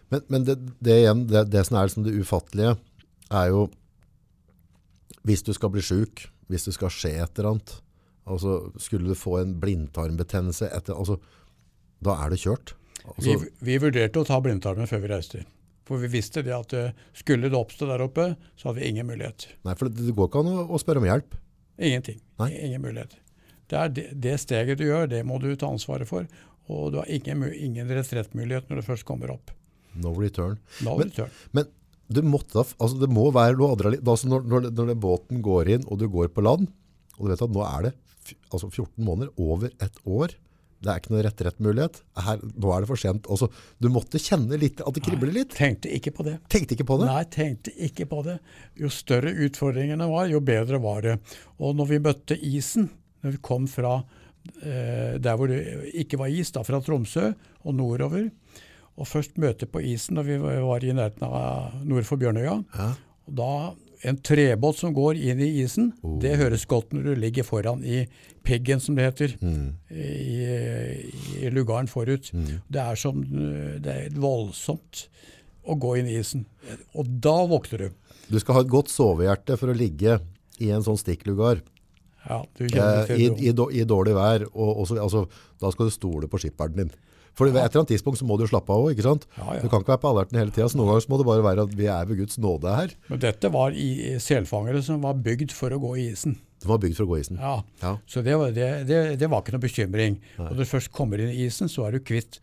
Men, 0.10 0.24
men 0.28 0.48
det, 0.48 0.58
det 0.84 0.96
igjen, 1.04 1.28
det, 1.30 1.46
det 1.54 1.66
som 1.68 1.78
er 1.78 1.90
liksom 1.90 2.06
det 2.08 2.16
ufattelige, 2.18 2.76
er 3.30 3.52
jo 3.52 3.68
hvis 5.28 5.44
du 5.46 5.54
skal 5.54 5.72
bli 5.74 5.84
sjuk, 5.86 6.26
hvis 6.50 6.66
det 6.66 6.74
skal 6.78 6.94
skje 6.94 7.14
et 7.22 7.40
eller 7.40 7.54
annet, 7.54 7.76
altså 8.30 8.60
skulle 8.82 9.12
du 9.12 9.18
få 9.18 9.38
en 9.42 9.54
blindtarmbetennelse, 9.62 10.72
etter, 10.74 10.98
altså, 10.98 11.20
da 12.06 12.16
er 12.24 12.34
det 12.34 12.42
kjørt. 12.42 12.76
Vi, 13.18 13.34
Altså, 13.34 13.48
vi 13.66 13.78
vurderte 13.82 14.22
å 14.22 14.28
ta 14.28 14.38
blindtarmen 14.44 14.90
før 14.90 15.02
vi 15.04 15.10
reiste. 15.12 15.44
For 15.90 16.02
vi 16.02 16.10
visste 16.14 16.44
det 16.46 16.54
at 16.54 16.74
eh, 16.78 16.98
skulle 17.18 17.50
det 17.50 17.58
oppstå 17.58 17.88
der 17.90 18.04
oppe, 18.06 18.28
så 18.60 18.70
hadde 18.70 18.84
vi 18.84 18.92
ingen 18.92 19.08
mulighet. 19.10 19.48
nei, 19.66 19.74
for 19.80 19.90
det, 19.90 20.12
går 20.14 20.30
ikke 20.30 20.44
an 20.44 20.52
å, 20.52 20.66
å 20.70 20.82
spørre 20.82 21.02
om 21.02 21.08
hjelp. 21.08 21.38
Ingenting. 21.80 22.20
Nei. 22.42 22.52
Ingen 22.68 22.84
mulighet. 22.84 23.16
Det 23.70 23.88
det, 23.96 24.06
det 24.14 24.36
steget 24.42 24.78
du 24.78 24.86
gjør, 24.86 25.08
det 25.10 25.24
må 25.26 25.40
du 25.42 25.50
ta 25.56 25.70
ansvaret 25.72 26.10
for. 26.10 26.28
Og 26.70 26.92
du 26.94 27.00
har 27.02 27.10
ingen, 27.10 27.48
ingen 27.54 27.90
retrettmulighet 27.90 28.70
når 28.70 28.82
det 28.82 28.86
først 28.86 29.08
kommer 29.08 29.34
opp. 29.34 29.54
No 29.98 30.14
return. 30.18 30.60
No 30.86 30.98
Men- 30.98 31.10
return. 31.10 31.32
Men 31.52 31.70
du 32.10 32.22
måtte 32.26 32.58
da, 32.58 32.66
altså 32.82 32.98
det 33.02 33.10
må 33.14 33.28
være 33.34 33.58
noe 33.58 33.74
adrenalin. 33.76 34.02
Altså 34.06 34.30
når, 34.32 34.46
når, 34.50 34.70
når 34.74 34.94
båten 34.98 35.42
går 35.46 35.74
inn, 35.76 35.84
og 35.88 36.00
du 36.02 36.08
går 36.10 36.32
på 36.34 36.42
land, 36.46 36.70
og 37.18 37.26
du 37.28 37.34
vet 37.34 37.44
at 37.46 37.54
nå 37.54 37.66
er 37.66 37.90
det 37.90 37.96
altså 38.54 38.70
14 38.70 39.04
måneder, 39.06 39.34
over 39.42 39.70
et 39.82 40.00
år, 40.06 40.34
det 40.80 40.92
er 40.92 41.02
ikke 41.02 41.12
noe 41.12 41.24
rett-rett-mulighet. 41.26 41.98
Nå 42.56 42.70
er 42.72 42.84
det 42.84 42.88
for 42.88 43.00
sent. 43.02 43.26
Altså, 43.28 43.50
du 43.84 43.90
måtte 43.92 44.22
kjenne 44.22 44.56
litt, 44.62 44.80
at 44.80 44.96
det 44.96 45.04
kribler 45.04 45.34
litt. 45.36 45.52
Tenkte 45.58 45.92
ikke 45.92 46.14
på 46.16 46.24
det. 46.24 46.38
Tenkte 46.52 46.78
ikke 46.78 46.86
på 46.88 46.98
det. 47.02 47.10
Nei, 47.10 47.24
tenkte 47.36 47.74
ikke 47.90 48.08
på 48.08 48.22
det. 48.24 48.38
Jo 48.80 48.92
større 48.94 49.34
utfordringene 49.44 50.08
var, 50.08 50.30
jo 50.32 50.40
bedre 50.46 50.80
var 50.80 51.04
det. 51.04 51.18
Og 51.60 51.76
når 51.76 51.90
vi 51.92 52.00
møtte 52.06 52.38
isen, 52.40 52.88
når 53.26 53.36
vi 53.36 53.42
kom 53.44 53.68
fra 53.68 53.98
eh, 54.64 55.20
der 55.20 55.36
hvor 55.36 55.52
det 55.52 55.60
ikke 56.00 56.22
var 56.22 56.32
is, 56.32 56.54
da, 56.56 56.64
fra 56.64 56.80
Tromsø 56.86 57.28
og 57.66 57.76
nordover, 57.76 58.30
og 59.00 59.08
først 59.08 59.38
møte 59.40 59.66
på 59.72 59.80
isen 59.88 60.20
da 60.20 60.24
vi 60.28 60.36
var 60.44 60.84
i 60.84 60.92
nærheten 60.96 61.24
av 61.24 61.78
nord 61.88 62.04
for 62.08 62.20
Bjørnøya, 62.22 62.58
Ja. 62.76 62.90
og 63.30 63.36
da 63.40 63.52
en 64.10 64.18
trebåt 64.24 64.78
som 64.80 64.94
går 64.96 65.18
inn 65.20 65.40
i 65.44 65.50
isen, 65.64 65.90
det 66.24 66.38
høres 66.40 66.66
godt 66.68 66.94
når 66.96 67.04
du 67.04 67.16
ligger 67.20 67.44
foran 67.44 67.82
i 67.84 68.06
peggen, 68.48 68.80
som 68.80 68.96
det 68.96 69.10
heter, 69.10 69.34
i, 69.92 71.44
i 71.44 71.50
lugaren 71.52 71.88
forut. 71.92 72.30
Det 72.32 72.80
er 72.80 72.96
som 73.00 73.20
det 73.84 73.96
er 74.06 74.16
voldsomt 74.16 75.08
å 75.68 75.76
gå 75.76 75.98
inn 76.00 76.08
i 76.08 76.16
isen. 76.22 76.46
Og 76.96 77.10
da 77.22 77.36
våkner 77.52 77.84
du. 77.84 77.90
Du 78.30 78.40
skal 78.40 78.56
ha 78.60 78.64
et 78.64 78.72
godt 78.72 78.92
sovehjerte 78.94 79.58
for 79.60 79.72
å 79.74 79.76
ligge 79.78 80.20
i 80.64 80.72
en 80.76 80.84
sånn 80.86 81.00
stikklugar 81.00 81.62
Ja, 82.30 82.42
eh, 82.62 83.14
i, 83.16 83.28
i, 83.50 83.52
i 83.52 83.84
dårlig 83.88 84.16
vær. 84.16 84.48
Og 84.54 84.84
også, 84.86 84.98
altså, 85.02 85.26
da 85.62 85.72
skal 85.74 85.90
du 85.90 85.94
stole 85.96 86.28
på 86.32 86.40
skipperen 86.42 86.76
din. 86.78 86.92
For 87.38 87.48
ved 87.48 87.60
et 87.62 87.70
eller 87.70 87.84
annet 87.84 87.94
tidspunkt 87.94 88.20
så 88.20 88.28
må 88.28 88.38
du 88.40 88.46
slappe 88.50 88.74
av 88.76 88.90
òg? 88.90 89.00
Ja, 89.00 89.16
ja. 89.56 89.62
Du 89.64 89.70
kan 89.72 89.84
ikke 89.84 89.94
være 89.94 90.04
på 90.04 90.12
alerten 90.12 90.40
hele 90.40 90.54
tida. 90.56 90.68
Så 90.72 90.80
noen 90.80 90.92
ganger 90.92 91.06
så 91.06 91.14
må 91.14 91.20
det 91.22 91.30
bare 91.30 91.46
være 91.46 91.66
at 91.70 91.74
vi 91.80 91.90
er 91.92 92.10
ved 92.10 92.22
Guds 92.22 92.40
nåde 92.42 92.76
her. 92.76 92.94
Men 93.10 93.24
dette 93.24 93.52
var 93.54 93.76
i 93.76 94.20
selfangere 94.24 94.84
som 94.86 95.02
var 95.06 95.18
bygd 95.24 95.56
for 95.56 95.76
å 95.76 95.82
gå 95.82 95.96
i 95.98 96.10
isen. 96.12 96.38
Det 96.60 96.68
var 96.68 96.82
bygd 96.84 96.98
for 96.98 97.08
å 97.08 97.12
gå 97.14 97.20
i 97.20 97.24
isen. 97.24 97.40
Ja. 97.40 97.56
Ja. 97.84 97.96
Så 98.10 98.24
det 98.26 98.36
var, 98.40 98.54
det, 98.56 98.70
det, 98.90 99.02
det 99.22 99.32
var 99.32 99.44
ikke 99.44 99.56
noe 99.56 99.64
bekymring. 99.64 100.20
Og 100.40 100.50
når 100.50 100.64
du 100.64 100.72
først 100.74 100.92
kommer 100.96 101.22
inn 101.24 101.32
i 101.32 101.46
isen, 101.48 101.72
så 101.72 101.88
er 101.88 101.96
du 101.96 102.04
kvitt 102.04 102.42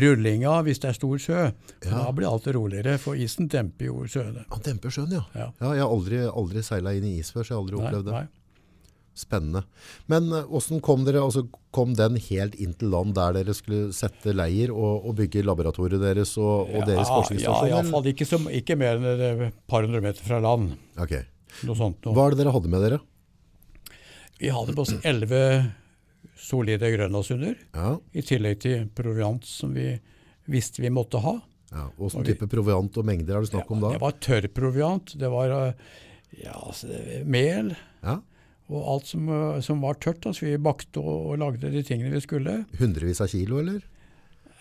rullinga 0.00 0.52
hvis 0.64 0.80
det 0.80 0.90
er 0.90 0.96
stor 0.96 1.20
sjø. 1.20 1.40
Ja. 1.84 1.90
Da 1.90 2.12
blir 2.16 2.28
alt 2.28 2.46
roligere, 2.56 2.96
for 3.00 3.20
isen 3.20 3.48
demper 3.52 3.90
jo 3.90 4.06
sjøene. 4.08 4.46
Han 4.52 4.64
demper 4.64 4.92
sjøen, 4.94 5.12
ja. 5.16 5.24
Ja. 5.36 5.50
ja 5.60 5.74
jeg 5.78 5.84
har 5.84 5.92
aldri, 5.92 6.22
aldri 6.28 6.64
seila 6.64 6.94
inn 6.96 7.08
i 7.08 7.18
is 7.20 7.32
før, 7.34 7.44
så 7.44 7.52
jeg 7.52 7.58
har 7.58 7.64
aldri 7.64 7.80
opplevd 7.80 8.10
det. 8.10 8.16
nei. 8.16 8.26
Spennende. 9.14 9.60
Men 10.10 10.24
eh, 10.34 10.42
hvordan 10.50 10.80
kom 10.82 11.04
dere, 11.06 11.20
altså 11.22 11.44
kom 11.74 11.92
den 11.94 12.16
helt 12.28 12.56
inn 12.58 12.72
til 12.74 12.90
land 12.90 13.14
der 13.14 13.36
dere 13.36 13.54
skulle 13.54 13.92
sette 13.94 14.32
leir 14.34 14.72
og, 14.74 15.06
og 15.06 15.14
bygge 15.20 15.44
laboratoriet 15.46 16.02
deres 16.02 16.32
og, 16.38 16.66
og 16.74 16.82
deres 16.88 17.06
Ja, 17.06 17.14
forskningsstasjoner? 17.20 17.70
Ja, 17.70 17.76
iallfall 17.78 18.08
ikke, 18.10 18.26
som- 18.26 18.50
ikke 18.50 18.76
mer 18.80 18.98
enn 18.98 19.22
et 19.48 19.54
par 19.70 19.86
hundre 19.86 20.00
meter 20.02 20.22
fra 20.26 20.40
land. 20.42 20.74
Okay. 20.98 21.22
Ok. 21.22 21.64
Noe 21.68 21.78
sånt 21.78 22.00
noe. 22.02 22.14
Hva 22.16 22.26
er 22.26 22.34
det 22.34 22.40
dere 22.42 22.52
hadde 22.56 22.70
med 22.72 22.82
dere? 22.82 22.98
Vi 24.40 24.50
hadde 24.50 24.74
på 24.74 24.82
oss 24.82 24.94
elleve 25.06 25.42
solide 26.36 26.88
grønlandshunder, 26.96 27.54
Ja, 27.76 27.92
i 28.12 28.22
tillegg 28.26 28.58
til 28.64 28.88
proviant 28.96 29.44
som 29.46 29.72
vi 29.76 29.92
visste 30.50 30.82
vi 30.82 30.90
måtte 30.92 31.20
ha. 31.22 31.36
ja. 31.72 31.86
Hvilken 31.96 32.26
type 32.26 32.48
proviant 32.50 32.98
og 32.98 33.06
mengder 33.06 33.36
er 33.38 33.46
det 33.46 33.52
snakk 33.52 33.70
om 33.70 33.80
da? 33.80 33.92
Det 33.94 34.02
var 34.02 34.18
tørr 34.18 34.48
proviant. 34.52 35.14
det 35.18 35.30
var 35.30 35.54
eh, 35.54 35.72
ja, 36.42 36.52
altså, 36.58 36.90
mel 37.24 37.76
Ja. 38.02 38.18
Og 38.70 38.86
alt 38.94 39.06
som, 39.10 39.26
eh, 39.28 39.58
som 39.60 39.80
var 39.84 39.94
tørt. 40.00 40.24
Altså, 40.26 40.46
vi 40.46 40.56
bakte 40.56 41.00
og, 41.02 41.32
og 41.34 41.38
lagde 41.42 41.70
de 41.74 41.82
tingene 41.84 42.12
vi 42.14 42.20
skulle. 42.24 42.64
Hundrevis 42.80 43.20
av 43.20 43.28
kilo, 43.32 43.58
eller? 43.60 43.82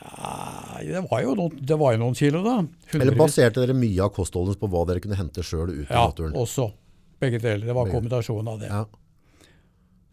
Ja, 0.03 0.79
det 0.83 1.03
var 1.07 1.23
noen, 1.39 1.53
det 1.63 1.77
var 1.79 1.93
jo 1.95 2.01
noen 2.01 2.15
kilo, 2.19 2.41
da. 2.43 2.57
Eller 2.99 3.15
baserte 3.15 3.61
dere 3.63 3.75
mye 3.77 4.01
av 4.03 4.11
kostholdet 4.15 4.59
på 4.59 4.67
hva 4.67 4.81
dere 4.89 4.99
kunne 5.03 5.15
hente 5.15 5.43
sjøl 5.45 5.69
ut 5.71 5.85
i 5.85 5.93
Ja, 5.93 6.09
naturen? 6.09 6.35
også. 6.35 6.71
Begge 7.23 7.39
deler. 7.39 7.63
Det 7.69 7.75
var 7.77 7.87
kombinasjonen 7.87 8.49
av 8.51 8.59
det. 8.59 8.67
Ja. 8.67 8.83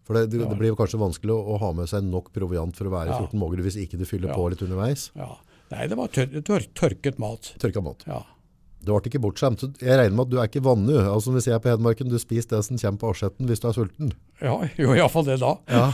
For 0.06 0.14
det, 0.14 0.30
det, 0.30 0.44
det 0.46 0.58
blir 0.58 0.76
kanskje 0.78 0.98
vanskelig 1.00 1.34
å, 1.34 1.40
å 1.54 1.58
ha 1.62 1.72
med 1.74 1.90
seg 1.90 2.06
nok 2.06 2.30
proviant 2.34 2.74
for 2.78 2.86
å 2.86 2.94
være 2.94 3.10
Ja. 3.16 3.18
14 3.26 3.38
måger 3.42 3.62
hvis 3.66 3.76
ikke 3.82 3.98
du 3.98 4.06
fyller 4.06 4.30
Ja. 4.30 4.36
på 4.38 4.46
litt 4.52 4.62
underveis. 4.62 5.08
Ja. 5.18 5.32
Nei, 5.70 5.86
det 5.90 5.98
var 5.98 6.08
tør, 6.14 6.30
tør, 6.46 6.64
tørket 6.74 7.18
mat. 7.22 7.52
Tørka 7.62 7.82
mat. 7.82 8.02
Ja. 8.06 8.22
Det 8.80 8.88
ble 8.94 9.10
ikke 9.10 9.20
bortskjemt. 9.20 9.62
Jeg 9.82 9.98
regner 10.00 10.14
med 10.16 10.24
at 10.24 10.30
du 10.32 10.38
er 10.40 10.48
ikke 10.48 10.62
vannu. 10.64 10.94
Altså 10.98 11.34
Hvis 11.34 11.46
jeg 11.50 11.54
er 11.58 11.60
på 11.60 11.68
Hedmarken, 11.68 12.08
du 12.08 12.16
spiser 12.20 12.54
det 12.56 12.62
som 12.64 12.78
kommer 12.80 13.00
på 13.02 13.10
asjetten 13.12 13.46
hvis 13.50 13.60
du 13.60 13.66
er 13.68 13.76
sulten. 13.76 14.12
ja, 14.40 14.54
jo 14.80 14.94
iallfall 14.96 15.26
det 15.28 15.36
da. 15.42 15.50
Ja. 15.68 15.84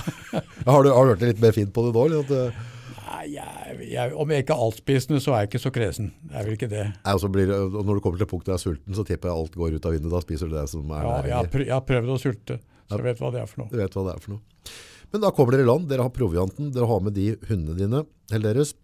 har, 0.71 0.87
du, 0.87 0.93
har 0.95 1.03
du 1.09 1.13
hørt 1.15 1.25
litt 1.27 1.43
mer 1.43 1.55
fint 1.57 1.73
på 1.75 1.83
det 1.89 1.93
da? 1.97 2.05
eller 2.07 2.37
eh, 2.47 2.65
Nei, 3.07 3.25
jeg, 3.33 3.77
jeg, 3.91 4.13
om 4.19 4.31
jeg 4.35 4.43
ikke 4.45 4.55
er 4.55 4.63
altspisende, 4.67 5.21
så 5.23 5.33
er 5.35 5.45
jeg 5.45 5.51
ikke 5.53 5.61
så 5.63 5.71
kresen. 5.75 6.09
Jeg 6.31 6.39
er 6.41 6.47
vel 6.47 6.57
ikke 6.57 6.69
det. 6.71 6.85
nei, 7.05 7.13
og 7.15 7.31
blir, 7.35 7.53
og 7.55 7.77
når 7.87 7.99
du 7.99 8.03
kommer 8.05 8.23
til 8.23 8.29
punktet 8.31 8.51
du 8.51 8.55
er 8.57 8.63
sulten, 8.63 8.97
så 8.99 9.05
tipper 9.07 9.31
jeg 9.31 9.41
alt 9.43 9.55
går 9.59 9.77
ut 9.79 9.87
av 9.87 9.95
vinduet. 9.95 10.15
Da 10.15 10.23
spiser 10.25 10.51
du 10.51 10.57
det 10.59 10.65
som 10.71 10.91
er 10.91 11.03
Ja, 11.07 11.13
jeg, 11.27 11.35
har 11.37 11.47
næringer. 11.47 11.67
jeg 11.67 11.75
har 11.75 11.85
prøvd 11.91 12.11
å 12.13 12.19
sulte, 12.23 12.59
så 12.91 12.99
jeg 12.99 13.07
vet 13.07 13.23
hva 13.23 13.31
det 13.35 13.43
er 13.43 13.51
for 13.51 13.63
noe. 13.63 13.71
Du 13.71 13.79
vet 13.83 13.95
hva 13.99 14.05
det 14.09 14.15
er 14.17 14.25
for 14.27 14.35
noe. 14.37 14.75
Men 15.15 15.23
da 15.23 15.31
kommer 15.35 15.55
dere 15.55 15.67
i 15.67 15.71
land. 15.71 15.87
Dere 15.91 16.07
har 16.07 16.13
provianten. 16.15 16.73
Dere 16.75 16.89
har 16.91 17.03
med 17.07 17.15
de 17.19 17.29
hundene 17.47 17.79
dine, 17.79 18.03
eller 18.35 18.59
deres, 18.59 18.75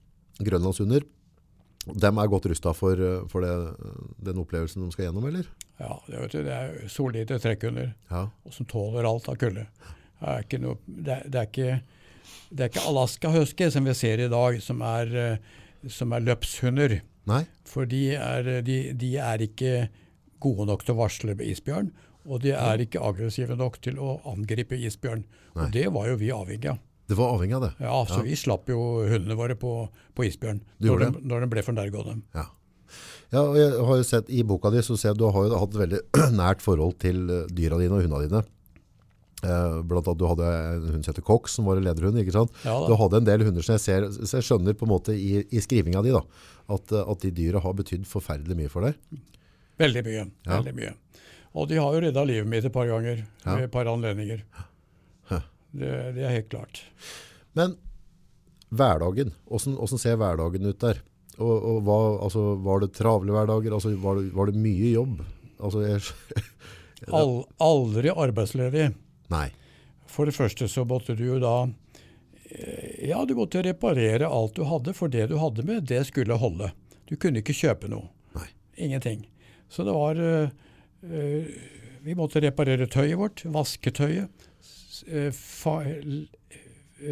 grønlandshunder. 0.43 1.05
Dem 1.87 2.19
er 2.23 2.29
godt 2.31 2.47
rustet 2.51 2.77
for, 2.79 2.93
eh, 3.01 3.25
for 3.33 3.43
det, 3.45 3.55
den 4.29 4.39
opplevelsen 4.43 4.85
de 4.85 4.93
skal 4.95 5.09
gjennom, 5.09 5.27
eller? 5.31 5.49
Ja, 5.81 5.97
det, 6.07 6.21
vet 6.21 6.35
du, 6.37 6.43
det 6.47 6.53
er 6.59 6.89
solide 6.93 7.39
trekkhunder, 7.43 7.95
Ja. 8.11 8.27
og 8.47 8.55
som 8.55 8.67
tåler 8.71 9.09
alt 9.09 9.29
av 9.29 9.37
kulde. 9.41 9.67
Det 10.23 10.37
ikke, 10.47 10.77
det 10.87 11.17
det 12.53 12.67
er 12.67 12.69
ikke, 12.71 12.87
Alaska 12.87 13.31
Husky 13.33 13.71
som 13.73 13.85
vi 13.89 13.95
ser 13.97 14.21
i 14.21 14.29
dag, 14.31 14.61
som 14.63 14.83
er, 14.87 15.17
eh, 15.17 15.89
som 15.89 16.13
er 16.13 16.21
løpshunder. 16.21 17.01
Nei? 17.27 17.45
For 17.65 17.87
de 17.89 18.15
er, 18.15 18.61
de, 18.63 18.93
de 18.99 19.17
er 19.17 19.39
ikke 19.47 19.89
gode 20.43 20.67
nok 20.69 20.85
til 20.85 20.95
å 20.95 21.01
varsle 21.01 21.35
isbjørn, 21.39 21.91
og 22.27 22.43
de 22.45 22.53
er 22.55 22.83
ikke 22.85 23.03
aggressive 23.03 23.57
nok 23.59 23.81
til 23.83 23.99
å 23.99 24.21
angripe 24.31 24.77
isbjørn. 24.79 25.25
Nei. 25.57 25.65
Og 25.65 25.73
det 25.75 25.87
var 25.95 26.09
jo 26.13 26.17
vi 26.21 26.31
avhengig 26.35 26.71
av. 26.75 26.79
Det 27.13 27.19
var 27.21 27.35
avhengig 27.37 27.59
av 27.59 27.67
det. 27.67 27.71
Ja, 27.85 27.99
så 28.09 28.23
vi 28.25 28.37
slapp 28.41 28.71
jo 28.73 28.81
hundene 29.05 29.37
våre 29.37 29.57
på, 29.61 29.73
på 30.17 30.25
isbjørn 30.29 30.63
når 30.81 31.05
de, 31.05 31.11
når 31.29 31.45
de 31.45 31.51
ble 31.53 31.65
for 31.67 31.77
dem. 31.77 32.25
Ja. 32.33 32.49
Ja, 33.33 33.41
og 33.49 33.55
jeg 33.57 33.71
har 33.73 33.97
jo 33.97 34.05
sett 34.05 34.29
I 34.29 34.43
boka 34.45 34.69
di 34.73 34.83
så 34.85 34.93
ser 35.01 35.11
jeg 35.13 35.17
at 35.17 35.21
du 35.23 35.29
har 35.33 35.47
jo 35.49 35.57
hatt 35.61 35.73
et 35.73 35.81
veldig 35.81 36.01
nært 36.43 36.61
forhold 36.65 36.99
til 37.01 37.23
eh, 37.33 37.47
dyra 37.57 37.79
dine 37.81 37.97
og 37.97 38.03
hundene 38.05 38.27
dine. 38.29 38.43
Eh, 39.43 39.79
blant 39.89 40.07
annet 40.07 40.21
du 40.21 40.27
hadde 40.29 40.49
en 40.53 40.85
hund 40.93 41.05
som 41.07 41.11
heter 41.15 41.25
Cox, 41.27 41.57
som 41.57 41.67
var 41.67 41.81
en 41.81 41.87
lederhund. 41.87 42.19
ikke 42.21 42.35
sant? 42.37 42.53
Ja 42.67 42.77
du 42.87 42.93
hadde 43.01 43.23
en 43.23 43.27
del 43.27 43.45
hunder 43.49 43.65
som 43.65 43.75
jeg 43.79 43.85
ser, 43.87 44.05
så 44.21 44.37
jeg 44.39 44.47
skjønner 44.51 44.77
på 44.79 44.85
en 44.87 44.93
måte 44.93 45.17
i, 45.17 45.41
i 45.49 45.63
skrivinga 45.65 46.03
di 46.05 46.13
da, 46.15 46.21
at, 46.77 46.93
eh, 46.93 47.09
at 47.15 47.25
de 47.25 47.33
dyra 47.41 47.63
har 47.65 47.75
betydd 47.81 48.05
forferdelig 48.11 48.59
mye 48.61 48.71
for 48.73 48.85
deg. 48.87 49.23
Veldig 49.83 50.05
mye. 50.07 50.27
Ja. 50.47 50.59
veldig 50.61 50.77
mye. 50.77 50.93
Og 51.57 51.67
de 51.69 51.81
har 51.81 51.97
jo 51.97 52.05
redda 52.05 52.23
livet 52.29 52.49
mitt 52.49 52.65
et 52.69 52.73
par 52.77 52.87
ganger, 52.89 53.25
Ja. 53.45 53.57
ved 53.57 53.65
et 53.67 53.73
par 53.75 53.89
anledninger. 53.91 54.45
Det, 55.73 55.93
det 56.17 56.25
er 56.27 56.35
helt 56.37 56.51
klart. 56.53 56.83
Men 57.57 57.77
hverdagen, 58.73 59.33
hvordan, 59.49 59.77
hvordan 59.81 60.01
ser 60.01 60.19
hverdagen 60.21 60.69
ut 60.69 60.81
der? 60.85 61.01
Og, 61.39 61.53
og 61.53 61.79
hva, 61.87 61.99
altså, 62.27 62.43
var 62.61 62.83
det 62.83 62.93
travle 62.97 63.33
hverdager? 63.35 63.73
Altså, 63.77 63.95
var, 64.01 64.21
det, 64.21 64.33
var 64.37 64.51
det 64.51 64.61
mye 64.61 64.93
jobb? 64.93 65.23
Altså, 65.63 65.85
jeg, 65.87 66.03
All, 67.19 67.41
aldri 67.63 68.13
arbeidsledig. 68.13 68.93
nei. 69.33 69.49
For 70.13 70.29
det 70.29 70.35
første 70.37 70.67
så 70.69 70.83
måtte 70.85 71.15
du 71.17 71.23
jo 71.25 71.39
da 71.41 71.55
eh, 71.65 73.09
Ja, 73.09 73.23
du 73.25 73.33
måtte 73.39 73.63
reparere 73.65 74.29
alt 74.29 74.59
du 74.59 74.67
hadde, 74.69 74.93
for 74.93 75.09
det 75.09 75.31
du 75.31 75.39
hadde 75.41 75.65
med, 75.65 75.87
det 75.89 76.03
skulle 76.11 76.37
holde. 76.37 76.69
Du 77.09 77.15
kunne 77.17 77.41
ikke 77.41 77.57
kjøpe 77.57 77.89
noe. 77.89 78.11
Nei. 78.37 78.51
Ingenting. 78.77 79.25
Så 79.73 79.87
det 79.89 79.95
var 79.97 80.21
eh, 80.21 80.53
Vi 82.05 82.17
måtte 82.19 82.43
reparere 82.45 82.91
tøyet 82.93 83.17
vårt, 83.17 83.45
vaske 83.57 83.95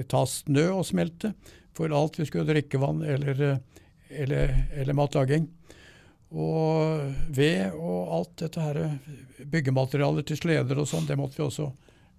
ta 0.08 0.22
snø 0.26 0.66
og 0.78 0.84
smelte 0.86 1.32
for 1.76 1.92
alt 1.96 2.18
vi 2.20 2.26
skulle 2.28 2.48
drikke 2.50 2.80
vann 2.82 3.02
eller, 3.06 3.40
eh, 3.46 3.82
eller, 4.22 4.54
eller 4.76 4.96
matlaging. 4.98 5.48
Og 6.30 7.14
ved 7.34 7.72
og 7.74 8.12
alt 8.14 8.36
dette 8.44 8.62
her, 8.62 8.78
byggematerialet 9.50 10.28
til 10.30 10.38
sleder 10.38 10.78
og 10.78 10.86
sånn, 10.86 11.08
det 11.08 11.16
måtte 11.18 11.40
vi 11.40 11.46
også 11.46 11.70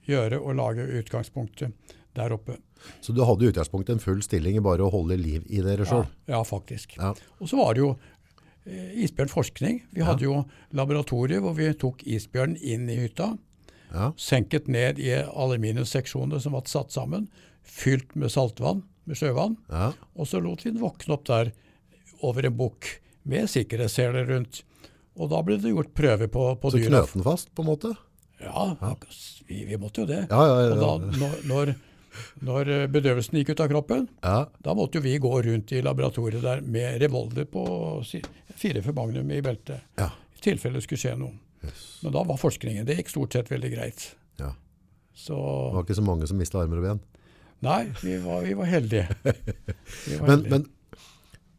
gjøre 0.10 0.40
og 0.42 0.58
lage 0.58 0.88
utgangspunktet 1.00 1.72
der 2.18 2.34
oppe. 2.36 2.58
Så 3.00 3.14
du 3.16 3.22
hadde 3.24 3.46
i 3.46 3.52
utgangspunktet 3.54 3.94
en 3.96 4.04
full 4.04 4.24
stilling 4.26 4.58
i 4.58 4.64
bare 4.66 4.84
å 4.84 4.92
holde 4.92 5.16
liv 5.20 5.46
i 5.48 5.62
dere 5.64 5.86
Ja, 5.86 5.92
sjøl? 5.92 6.08
ja 6.34 6.42
faktisk. 6.44 6.98
Ja. 6.98 7.14
Og 7.40 7.48
så 7.48 7.60
var 7.62 7.78
det 7.78 7.86
jo 7.86 7.92
eh, 8.66 8.98
isbjørnforskning. 9.06 9.84
Vi 9.96 10.04
hadde 10.04 10.26
jo 10.26 10.42
laboratorier 10.76 11.40
hvor 11.46 11.56
vi 11.56 11.70
tok 11.80 12.04
isbjørn 12.04 12.58
inn 12.60 12.90
i 12.92 12.98
hytta, 13.06 13.36
Ja. 13.92 14.12
senket 14.18 14.68
ned 14.72 15.00
i 15.00 15.12
aluminiumsseksjoner 15.20 16.40
som 16.40 16.54
var 16.56 16.64
satt 16.72 16.92
sammen, 16.96 17.28
fylt 17.64 18.16
med 18.16 18.32
saltvann, 18.32 18.84
med 19.06 19.18
sjøvann, 19.20 19.58
ja. 19.70 19.92
og 20.16 20.28
så 20.30 20.40
lot 20.42 20.64
vi 20.66 20.72
den 20.72 20.82
våkne 20.82 21.14
opp 21.18 21.26
der 21.28 21.52
over 22.24 22.46
en 22.48 22.56
bukk 22.58 22.88
med 23.28 23.50
sikkerhetsseler 23.52 24.26
rundt. 24.30 24.64
Og 25.20 25.30
da 25.30 25.42
ble 25.44 25.58
det 25.60 25.74
gjort 25.74 25.94
prøver 25.98 26.30
på, 26.32 26.46
på 26.62 26.72
Så 26.72 26.80
dyra. 26.80 27.02
knøt 27.02 27.14
den 27.18 27.24
fast, 27.26 27.50
på 27.56 27.62
en 27.66 27.70
måte? 27.74 27.92
Ja, 28.42 28.72
vi, 29.48 29.66
vi 29.68 29.78
måtte 29.78 30.02
jo 30.02 30.08
det. 30.10 30.24
Ja, 30.32 30.42
ja, 30.48 30.56
ja. 30.64 30.70
Og 30.74 30.80
da, 30.82 31.18
når, 31.20 31.36
når, 31.52 31.74
når 32.48 32.72
eh, 32.74 32.86
bedøvelsen 32.90 33.38
gikk 33.42 33.52
ut 33.54 33.62
av 33.66 33.70
kroppen, 33.70 34.08
Ja, 34.24 34.46
da 34.66 34.74
måtte 34.78 34.98
jo 34.98 35.04
vi 35.06 35.18
gå 35.22 35.34
rundt 35.46 35.74
i 35.78 35.82
laboratoriet 35.86 36.42
der 36.42 36.62
med 36.66 36.98
revolver 37.04 37.46
på 37.46 37.66
fire 38.56 38.82
for 38.82 38.94
magnum 38.98 39.30
i 39.32 39.42
beltet. 39.46 39.84
ja. 40.00 40.10
I 40.38 40.42
tilfelle 40.42 40.80
det 40.80 40.88
skulle 40.88 40.98
skje 41.04 41.12
noe. 41.20 41.36
Men 42.02 42.14
da 42.16 42.24
var 42.26 42.38
forskningen 42.42 42.86
Det 42.88 42.96
gikk 42.98 43.10
stort 43.14 43.34
sett 43.38 43.52
veldig 43.52 43.72
greit. 43.76 44.16
ja. 44.42 44.54
Så 45.14 45.36
Det 45.36 45.76
var 45.76 45.84
ikke 45.86 45.98
så 46.00 46.06
mange 46.08 46.28
som 46.30 46.38
mista 46.40 46.58
armer 46.62 46.80
og 46.80 46.86
ben. 46.88 47.02
nei, 47.62 47.82
vi 48.02 48.16
var, 48.24 48.42
vi 48.48 48.54
var 48.58 48.66
heldige. 48.72 49.08
Vi 49.24 50.18
var 50.18 50.28
Men, 50.30 50.30
heldige. 50.32 50.50
men 50.50 50.66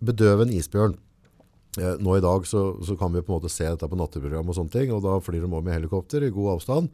bedøve 0.02 0.46
en 0.48 0.54
isbjørn. 0.56 0.96
Eh, 1.78 1.94
nå 2.02 2.16
i 2.18 2.24
dag 2.24 2.46
så, 2.48 2.62
så 2.84 2.96
kan 2.98 3.12
vi 3.14 3.22
på 3.22 3.30
en 3.32 3.38
måte 3.38 3.52
se 3.52 3.64
dette 3.68 3.86
på 3.88 3.96
natteprogram, 4.00 4.48
og 4.50 4.56
sånne 4.58 4.72
ting, 4.74 4.90
og 4.92 5.04
da 5.04 5.14
flyr 5.22 5.44
de 5.44 5.46
over 5.52 5.62
med 5.68 5.76
helikopter 5.78 6.24
i 6.26 6.32
god 6.34 6.56
avstand. 6.56 6.90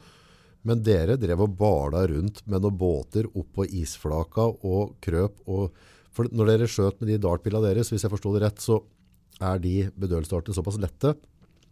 Men 0.67 0.83
dere 0.85 1.17
drev 1.17 1.41
og 1.47 1.55
bala 1.57 2.03
rundt 2.11 2.43
med 2.51 2.61
noen 2.67 2.77
båter 2.77 3.31
opp 3.31 3.49
på 3.57 3.65
isflaka 3.81 4.45
og 4.67 4.97
krøp. 5.01 5.39
Og, 5.49 5.71
for 6.13 6.29
når 6.35 6.51
dere 6.53 6.69
skjøt 6.69 7.01
med 7.01 7.09
de 7.15 7.21
dartpillene 7.23 7.71
deres, 7.71 7.89
hvis 7.95 8.05
jeg 8.05 8.13
forstod 8.13 8.37
det 8.37 8.45
rett, 8.45 8.61
så 8.61 8.83
er 9.41 9.63
de 9.63 9.77
bedøvelsesdartene 9.95 10.59
såpass 10.59 10.77
lette, 10.83 11.15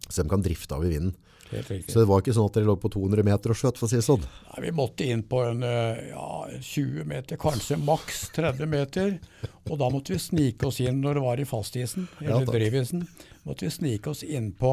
så 0.07 0.23
de 0.23 0.31
kan 0.31 0.43
drifte 0.47 0.73
av 0.79 0.87
i 0.87 0.95
vinden. 0.95 1.17
Så 1.51 2.01
det 2.01 2.07
var 2.09 2.23
ikke 2.23 2.35
sånn 2.37 2.49
at 2.51 2.57
dere 2.59 2.69
lå 2.69 2.77
på 2.81 2.91
200 2.93 3.27
meter 3.27 3.53
og 3.53 3.59
skjøt, 3.59 3.79
for 3.79 3.87
å 3.87 3.91
si 3.91 3.99
det 4.01 4.07
sånn. 4.07 4.25
Nei, 4.51 4.63
vi 4.67 4.73
måtte 4.77 5.07
inn 5.07 5.23
på 5.29 5.43
en 5.47 5.65
eh, 5.67 6.09
ja, 6.11 6.29
20 6.59 7.07
meter, 7.09 7.41
kanskje 7.41 7.79
maks 7.81 8.27
30 8.37 8.71
meter. 8.71 9.17
Og 9.67 9.79
da 9.81 9.91
måtte 9.93 10.15
vi 10.15 10.23
snike 10.23 10.69
oss 10.69 10.81
inn 10.85 11.01
når 11.05 11.19
det 11.19 11.27
var 11.27 11.43
i 11.43 11.49
fastisen, 11.49 12.09
eller 12.21 12.47
ja, 12.47 12.51
drivisen. 12.51 13.07
måtte 13.47 13.67
vi 13.67 13.75
snike 13.75 14.11
oss 14.13 14.23
innpå 14.27 14.73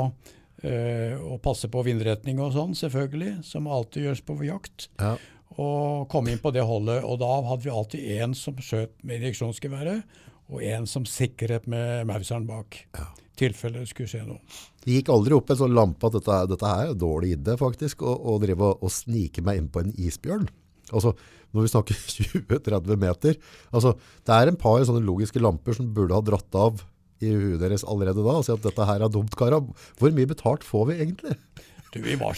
uh, 0.63 1.15
og 1.21 1.39
passe 1.45 1.69
på 1.71 1.81
vindretning 1.85 2.41
og 2.41 2.53
sånn, 2.55 2.75
selvfølgelig, 2.77 3.39
som 3.47 3.69
alltid 3.69 4.07
gjøres 4.07 4.25
på 4.27 4.37
jakt. 4.47 4.89
Ja. 5.01 5.15
Og 5.53 6.09
komme 6.09 6.33
inn 6.33 6.41
på 6.41 6.53
det 6.53 6.65
holdet. 6.65 7.03
Og 7.05 7.19
da 7.21 7.31
hadde 7.49 7.65
vi 7.65 7.73
alltid 7.73 8.13
én 8.17 8.37
som 8.37 8.57
skjøt 8.57 8.95
med 9.05 9.21
injeksjonsgeværet, 9.21 10.21
og 10.51 10.63
én 10.63 10.87
som 10.89 11.05
sikret 11.07 11.67
med 11.71 12.07
mauseren 12.09 12.47
bak. 12.49 12.83
Ja. 12.97 13.09
tilfelle 13.39 13.81
det 13.81 13.89
skulle 13.89 14.11
skje 14.11 14.25
noe. 14.27 14.41
Det 14.83 14.99
gikk 14.99 15.07
aldri 15.09 15.33
opp 15.33 15.49
en 15.49 15.57
sånn 15.57 15.73
lampe 15.73 16.05
at 16.05 16.17
dette, 16.19 16.35
dette 16.51 16.69
her 16.69 16.91
er 16.91 16.99
dårlig 16.99 17.31
idé 17.37 17.55
faktisk, 17.57 18.03
å, 18.05 18.13
å 18.13 18.35
drive 18.43 18.67
og, 18.67 18.83
og 18.85 18.93
snike 18.93 19.41
meg 19.45 19.57
inn 19.57 19.71
på 19.73 19.81
en 19.81 19.93
isbjørn. 19.95 20.45
Altså, 20.93 21.15
når 21.55 21.65
vi 21.65 21.71
snakker 21.71 22.01
20-30 22.51 23.01
meter, 23.01 23.39
altså, 23.71 23.95
det 24.27 24.37
er 24.37 24.51
en 24.51 24.59
par 24.59 24.83
sånne 24.85 25.05
logiske 25.07 25.41
lamper 25.41 25.77
som 25.77 25.89
burde 25.95 26.17
ha 26.17 26.25
dratt 26.25 26.59
av 26.59 26.83
i 27.23 27.31
huet 27.31 27.61
deres 27.61 27.85
allerede 27.87 28.23
da, 28.23 28.39
og 28.39 28.45
si 28.45 28.53
at 28.53 28.65
dette 28.65 28.87
her 28.87 29.05
er 29.05 29.11
dumt, 29.11 29.35
kara. 29.39 29.61
Hvor 29.99 30.15
mye 30.15 30.29
betalt 30.29 30.65
får 30.67 30.89
vi 30.91 30.99
egentlig? 30.99 31.37
Du, 31.93 32.01
vi, 32.01 32.15
var 32.17 32.37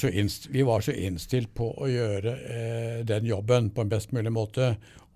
vi 0.51 0.63
var 0.67 0.83
så 0.83 0.91
innstilt 0.91 1.53
på 1.55 1.69
å 1.79 1.87
gjøre 1.87 2.31
eh, 2.43 2.97
den 3.07 3.27
jobben 3.29 3.71
på 3.71 3.85
en 3.85 3.91
best 3.91 4.11
mulig 4.15 4.33
måte. 4.35 4.73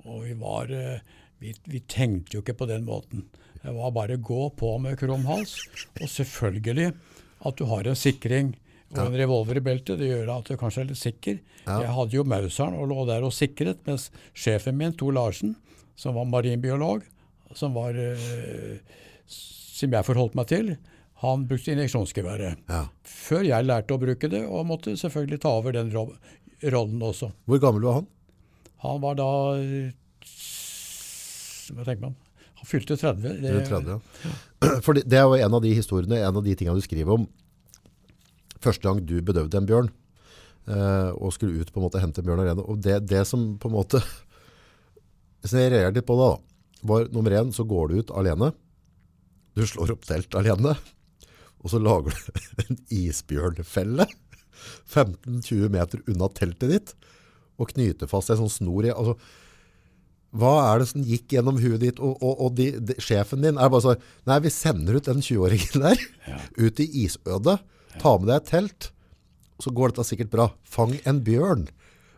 Og 0.07 0.23
vi 0.23 0.35
var 0.39 0.71
eh, 0.71 1.01
vi, 1.39 1.53
vi 1.71 1.79
tenkte 1.87 2.37
jo 2.37 2.41
ikke 2.43 2.57
på 2.59 2.67
den 2.69 2.85
måten. 2.87 3.25
Det 3.61 3.73
var 3.75 3.91
bare 3.95 4.17
gå 4.23 4.49
på 4.55 4.73
med 4.81 4.97
krum 4.99 5.25
hals. 5.27 5.57
Og 6.01 6.07
selvfølgelig 6.11 6.93
at 7.47 7.55
du 7.59 7.65
har 7.69 7.87
en 7.87 7.95
sikring 7.99 8.53
og 8.89 9.01
en 9.05 9.15
revolver 9.19 9.59
i 9.59 9.63
beltet. 9.63 9.99
Det 10.01 10.07
gjør 10.09 10.31
at 10.37 10.47
du 10.49 10.55
kanskje 10.59 10.81
er 10.83 10.89
litt 10.91 10.99
sikker. 11.01 11.39
Jeg 11.69 11.91
hadde 11.95 12.15
jo 12.17 12.23
Mauseren 12.27 12.75
og 12.79 12.87
lå 12.91 13.03
der 13.07 13.23
og 13.27 13.33
sikret, 13.35 13.81
mens 13.87 14.07
sjefen 14.33 14.77
min, 14.79 14.95
Tor 14.97 15.13
Larsen, 15.15 15.53
som 15.99 16.15
var 16.17 16.25
marinbiolog, 16.31 17.03
som, 17.55 17.75
var, 17.75 17.93
eh, 17.99 18.79
som 19.29 19.93
jeg 19.93 20.07
forholdt 20.07 20.35
meg 20.39 20.49
til, 20.49 20.73
han 21.19 21.43
brukte 21.49 21.73
injeksjonsgeværet 21.75 22.61
Ja. 22.71 22.85
før 23.03 23.43
jeg 23.43 23.65
lærte 23.67 23.93
å 23.93 23.99
bruke 24.01 24.29
det, 24.31 24.45
og 24.47 24.65
måtte 24.69 24.95
selvfølgelig 24.97 25.41
ta 25.43 25.51
over 25.59 25.75
den 25.75 25.91
rollen 25.93 27.01
også. 27.03 27.33
Hvor 27.45 27.59
gammel 27.59 27.83
var 27.83 27.99
han? 27.99 28.07
Han 28.85 29.01
var 29.03 29.15
da 29.19 29.29
Hva 31.75 31.85
tenker 31.85 32.07
man? 32.07 32.17
Han 32.59 32.67
fylte 32.67 32.97
30. 32.99 33.39
Det, 33.43 33.53
30, 33.69 33.93
ja. 34.25 34.33
For 34.85 34.97
det 34.97 35.05
det 35.07 35.19
er 35.19 35.27
jo 35.27 35.37
en 35.39 35.55
av 35.55 35.63
de 35.63 35.71
historiene, 35.75 36.19
en 36.19 36.39
av 36.41 36.43
de 36.43 36.55
tingene 36.59 36.79
du 36.79 36.83
skriver 36.83 37.15
om. 37.15 37.27
Første 38.59 38.83
gang 38.83 38.99
du 39.07 39.15
bedøvde 39.23 39.59
en 39.59 39.69
bjørn, 39.69 39.91
eh, 40.67 41.11
og 41.15 41.31
skulle 41.35 41.61
ut 41.61 41.71
på 41.71 41.79
en 41.79 41.87
måte 41.87 42.01
hente 42.03 42.19
en 42.19 42.27
bjørn 42.27 42.43
alene. 42.43 42.65
Og 42.67 42.81
det, 42.83 42.99
det 43.07 43.23
som 43.29 43.53
på 43.61 43.71
en 43.71 43.77
måte, 43.77 44.03
som 45.47 45.61
jeg 45.61 45.71
reagerer 45.71 45.95
litt 45.95 46.09
på 46.09 46.19
da, 46.19 46.33
var 46.89 47.07
nummer 47.15 47.35
én, 47.39 47.53
så 47.55 47.63
går 47.67 47.91
du 47.91 48.01
ut 48.01 48.15
alene. 48.19 48.51
Du 49.55 49.63
slår 49.67 49.95
opp 49.95 50.07
telt 50.07 50.35
alene, 50.39 50.75
og 51.59 51.71
så 51.71 51.79
lager 51.79 52.15
du 52.15 52.41
en 52.65 52.81
isbjørnfelle 52.99 54.07
15-20 54.93 55.71
meter 55.71 56.03
unna 56.11 56.27
teltet 56.35 56.73
ditt, 56.75 56.97
og 57.59 57.71
knyter 57.71 58.07
fast 58.11 58.31
en 58.31 58.39
sånn 58.43 58.51
snor 58.51 58.87
i, 58.87 58.91
altså, 58.91 59.15
hva 60.29 60.53
er 60.67 60.81
det 60.81 60.89
som 60.91 61.05
gikk 61.05 61.33
gjennom 61.33 61.57
huet 61.61 61.81
ditt, 61.81 61.99
og, 62.03 62.19
og, 62.21 62.35
og 62.45 62.53
de, 62.57 62.69
de, 62.77 62.95
sjefen 63.01 63.41
din 63.41 63.57
er 63.57 63.71
bare 63.71 63.85
sånn, 63.87 64.07
nei, 64.29 64.37
vi 64.45 64.53
sender 64.53 64.99
ut 64.99 65.09
den 65.09 65.23
20-åringen 65.25 65.83
der, 65.87 66.05
ut 66.59 66.81
i 66.83 66.87
isødet, 67.05 67.57
ta 67.97 68.15
med 68.19 68.29
deg 68.29 68.37
et 68.37 68.49
telt, 68.51 68.89
så 69.59 69.73
går 69.75 69.91
dette 69.91 70.07
sikkert 70.07 70.31
bra. 70.31 70.47
Fang 70.63 70.93
en 71.09 71.23
bjørn. 71.25 71.67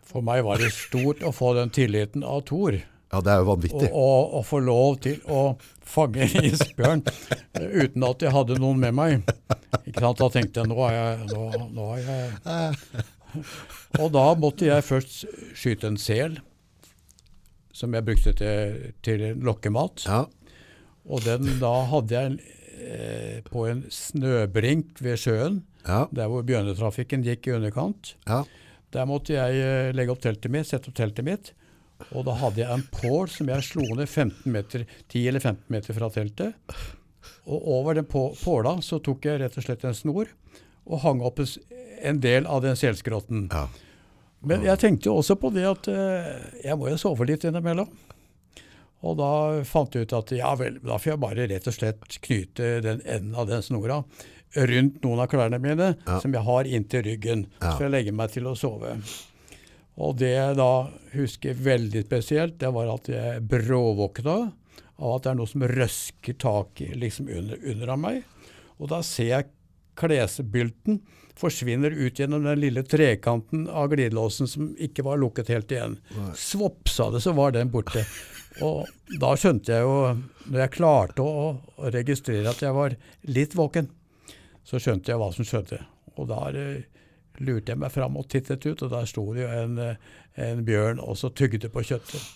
For 0.06 0.24
meg 0.26 0.44
var 0.46 0.60
det 0.62 0.74
stort 0.76 1.24
å 1.24 1.32
få 1.34 1.56
den 1.58 1.72
tilliten 1.74 2.26
av 2.28 2.44
Thor. 2.50 2.76
Ja, 3.12 3.20
det 3.20 3.32
er 3.32 3.42
jo 3.42 3.48
vanvittig. 3.50 3.88
å, 3.92 4.42
få 4.48 4.62
lov 4.64 5.02
til 5.04 5.18
å 5.28 5.56
fange 5.84 6.28
isbjørn 6.48 7.02
eh, 7.08 7.66
uten 7.84 8.06
at 8.08 8.24
jeg 8.24 8.32
hadde 8.32 8.60
noen 8.62 8.80
med 8.80 8.96
meg. 8.96 9.26
Ikke 9.84 10.04
sant? 10.04 10.22
Da 10.22 10.30
tenkte 10.32 10.62
jeg 10.62 10.72
nå 10.72 10.78
er 10.88 10.96
jeg, 10.96 11.26
nå, 11.34 11.66
nå 11.76 11.90
er 11.98 12.06
jeg 12.06 13.04
Og 14.02 14.14
da 14.14 14.24
måtte 14.40 14.68
jeg 14.68 14.86
først 14.88 15.26
skyte 15.58 15.92
en 15.92 16.00
sel, 16.00 16.40
som 17.74 17.94
jeg 17.96 18.06
brukte 18.08 18.34
til, 18.38 18.94
til 19.06 19.24
lokkemat. 19.42 20.06
Ja, 20.08 20.26
Og 21.10 21.24
den 21.26 21.48
da 21.62 21.72
hadde 21.90 22.12
jeg 22.14 22.40
eh, 22.82 23.40
på 23.48 23.66
en 23.72 23.84
snøbrink 23.92 25.00
ved 25.02 25.18
sjøen, 25.22 25.62
ja, 25.88 26.04
der 26.14 26.28
hvor 26.30 26.44
bjørnetrafikken 26.46 27.24
gikk 27.26 27.48
i 27.50 27.56
underkant. 27.60 28.16
ja. 28.30 28.44
Der 28.92 29.06
måtte 29.08 29.32
jeg 29.38 29.56
eh, 29.64 29.94
legge 29.96 30.12
opp 30.12 30.20
teltet 30.20 30.52
mitt, 30.52 30.68
sette 30.68 30.90
opp 30.92 30.98
teltet 31.00 31.24
mitt. 31.24 31.54
Og 32.12 32.26
da 32.28 32.34
hadde 32.36 32.60
jeg 32.60 32.68
en 32.76 32.82
pål 32.92 33.30
som 33.32 33.48
jeg 33.48 33.64
slo 33.64 33.86
ned 33.96 34.10
15 34.10 34.52
meter, 34.52 34.84
10 35.08 35.22
eller 35.30 35.40
15 35.40 35.62
meter 35.72 35.96
fra 35.96 36.10
teltet. 36.12 36.58
Og 37.48 37.70
over 37.78 37.96
den 37.96 38.04
på- 38.10 38.34
påla 38.44 38.74
så 38.84 39.00
tok 39.00 39.24
jeg 39.30 39.40
rett 39.40 39.56
og 39.56 39.64
slett 39.64 39.86
en 39.88 39.96
snor 39.96 40.28
og 40.86 41.00
hang 41.06 41.22
opp 41.24 41.40
en 41.40 41.48
en 42.04 42.20
del 42.20 42.48
av 42.50 42.64
den 42.66 42.76
selskrotten. 42.76 43.48
Ja. 43.54 43.68
Men 44.48 44.64
jeg 44.66 44.80
tenkte 44.82 45.10
jo 45.12 45.20
også 45.22 45.36
på 45.38 45.52
det 45.54 45.66
at 45.70 45.88
eh, 45.92 46.30
jeg 46.66 46.78
må 46.80 46.90
jo 46.90 46.98
sove 46.98 47.28
litt 47.30 47.44
innimellom. 47.46 47.90
Og 49.02 49.16
da 49.18 49.30
fant 49.66 49.94
jeg 49.98 50.06
ut 50.06 50.14
at 50.18 50.32
ja 50.38 50.52
vel, 50.58 50.78
da 50.86 50.98
får 51.02 51.12
jeg 51.16 51.22
bare 51.22 51.48
rett 51.50 51.68
og 51.70 51.74
slett 51.76 52.18
knyte 52.26 52.72
den 52.86 53.02
enden 53.06 53.34
av 53.38 53.48
den 53.50 53.64
snora 53.66 54.00
rundt 54.52 54.98
noen 55.06 55.22
av 55.24 55.30
klærne 55.32 55.58
mine 55.64 55.92
Ja. 56.06 56.20
som 56.22 56.34
jeg 56.36 56.44
har 56.46 56.68
inntil 56.70 57.04
ryggen. 57.08 57.46
Ja. 57.62 57.72
Så 57.78 57.86
jeg 57.88 57.94
legger 57.96 58.14
meg 58.18 58.34
til 58.34 58.50
å 58.50 58.56
sove. 58.58 58.98
Og 60.02 60.18
det 60.22 60.34
jeg 60.34 60.58
da 60.58 60.70
husker 61.14 61.54
veldig 61.66 62.04
spesielt, 62.06 62.58
det 62.62 62.70
var 62.74 62.90
at 62.94 63.10
jeg 63.12 63.42
bråvåkna 63.50 64.36
av 65.02 65.16
at 65.16 65.24
det 65.26 65.32
er 65.32 65.40
noe 65.40 65.50
som 65.50 65.66
røsker 65.66 66.38
tak 66.42 66.82
liksom 66.94 67.30
under, 67.30 67.58
under 67.74 67.94
av 67.96 68.00
meg. 68.02 68.22
Og 68.82 68.90
da 68.94 69.02
ser 69.06 69.32
jeg 69.32 69.50
klesbylten 69.98 71.02
forsvinner 71.40 71.92
ut 71.92 72.20
gjennom 72.20 72.44
den 72.44 72.60
lille 72.60 72.84
trekanten 72.84 73.68
av 73.70 73.90
glidelåsen 73.92 74.50
som 74.50 74.72
ikke 74.80 75.06
var 75.08 75.22
lukket 75.22 75.52
helt 75.54 75.72
igjen. 75.72 75.98
Svopp, 76.38 76.90
sa 76.90 77.10
det, 77.12 77.24
så 77.24 77.34
var 77.38 77.56
den 77.56 77.72
borte. 77.74 78.06
Og 78.60 78.88
da 79.22 79.32
skjønte 79.40 79.72
jeg 79.74 79.86
jo, 79.88 79.98
når 80.52 80.64
jeg 80.66 80.74
klarte 80.76 81.24
å, 81.24 81.46
registrere 81.94 82.52
at 82.52 82.62
jeg 82.62 82.76
var 82.76 82.96
litt 83.32 83.56
våken, 83.58 83.88
så 84.68 84.80
skjønte 84.82 85.14
jeg 85.14 85.22
hva 85.22 85.32
som 85.34 85.48
skjedde. 85.48 85.80
Og 86.20 86.28
da 86.30 86.42
eh, 86.52 86.84
lurte 87.42 87.74
jeg 87.74 87.82
meg 87.82 87.94
fram 87.94 88.20
og 88.20 88.28
tittet 88.30 88.66
ut, 88.68 88.84
og 88.84 88.92
der 88.92 89.08
sto 89.10 89.24
det 89.34 89.46
jo 89.46 89.52
en, 89.56 89.80
eh, 89.82 90.12
en 90.44 90.66
bjørn 90.68 91.02
og 91.02 91.18
så 91.20 91.32
tygde 91.34 91.72
på 91.72 91.86
kjøttet. 91.88 92.28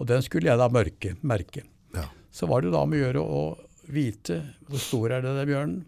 Og 0.00 0.08
den 0.08 0.24
skulle 0.24 0.50
jeg 0.50 0.58
da 0.60 0.68
mørke, 0.72 1.14
merke. 1.22 1.64
Ja. 1.94 2.08
Så 2.32 2.48
var 2.50 2.64
det 2.64 2.72
da 2.74 2.82
om 2.82 2.92
å 2.92 3.00
gjøre 3.00 3.22
å 3.22 3.42
vite 3.92 4.40
hvor 4.68 4.82
stor 4.82 5.16
er 5.16 5.24
denne 5.24 5.46
bjørnen, 5.46 5.82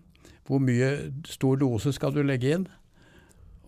hvor 0.49 0.61
mye 0.61 0.91
stor 1.29 1.61
dose 1.61 1.93
skal 1.97 2.15
du 2.15 2.23
legge 2.25 2.57
inn. 2.59 2.67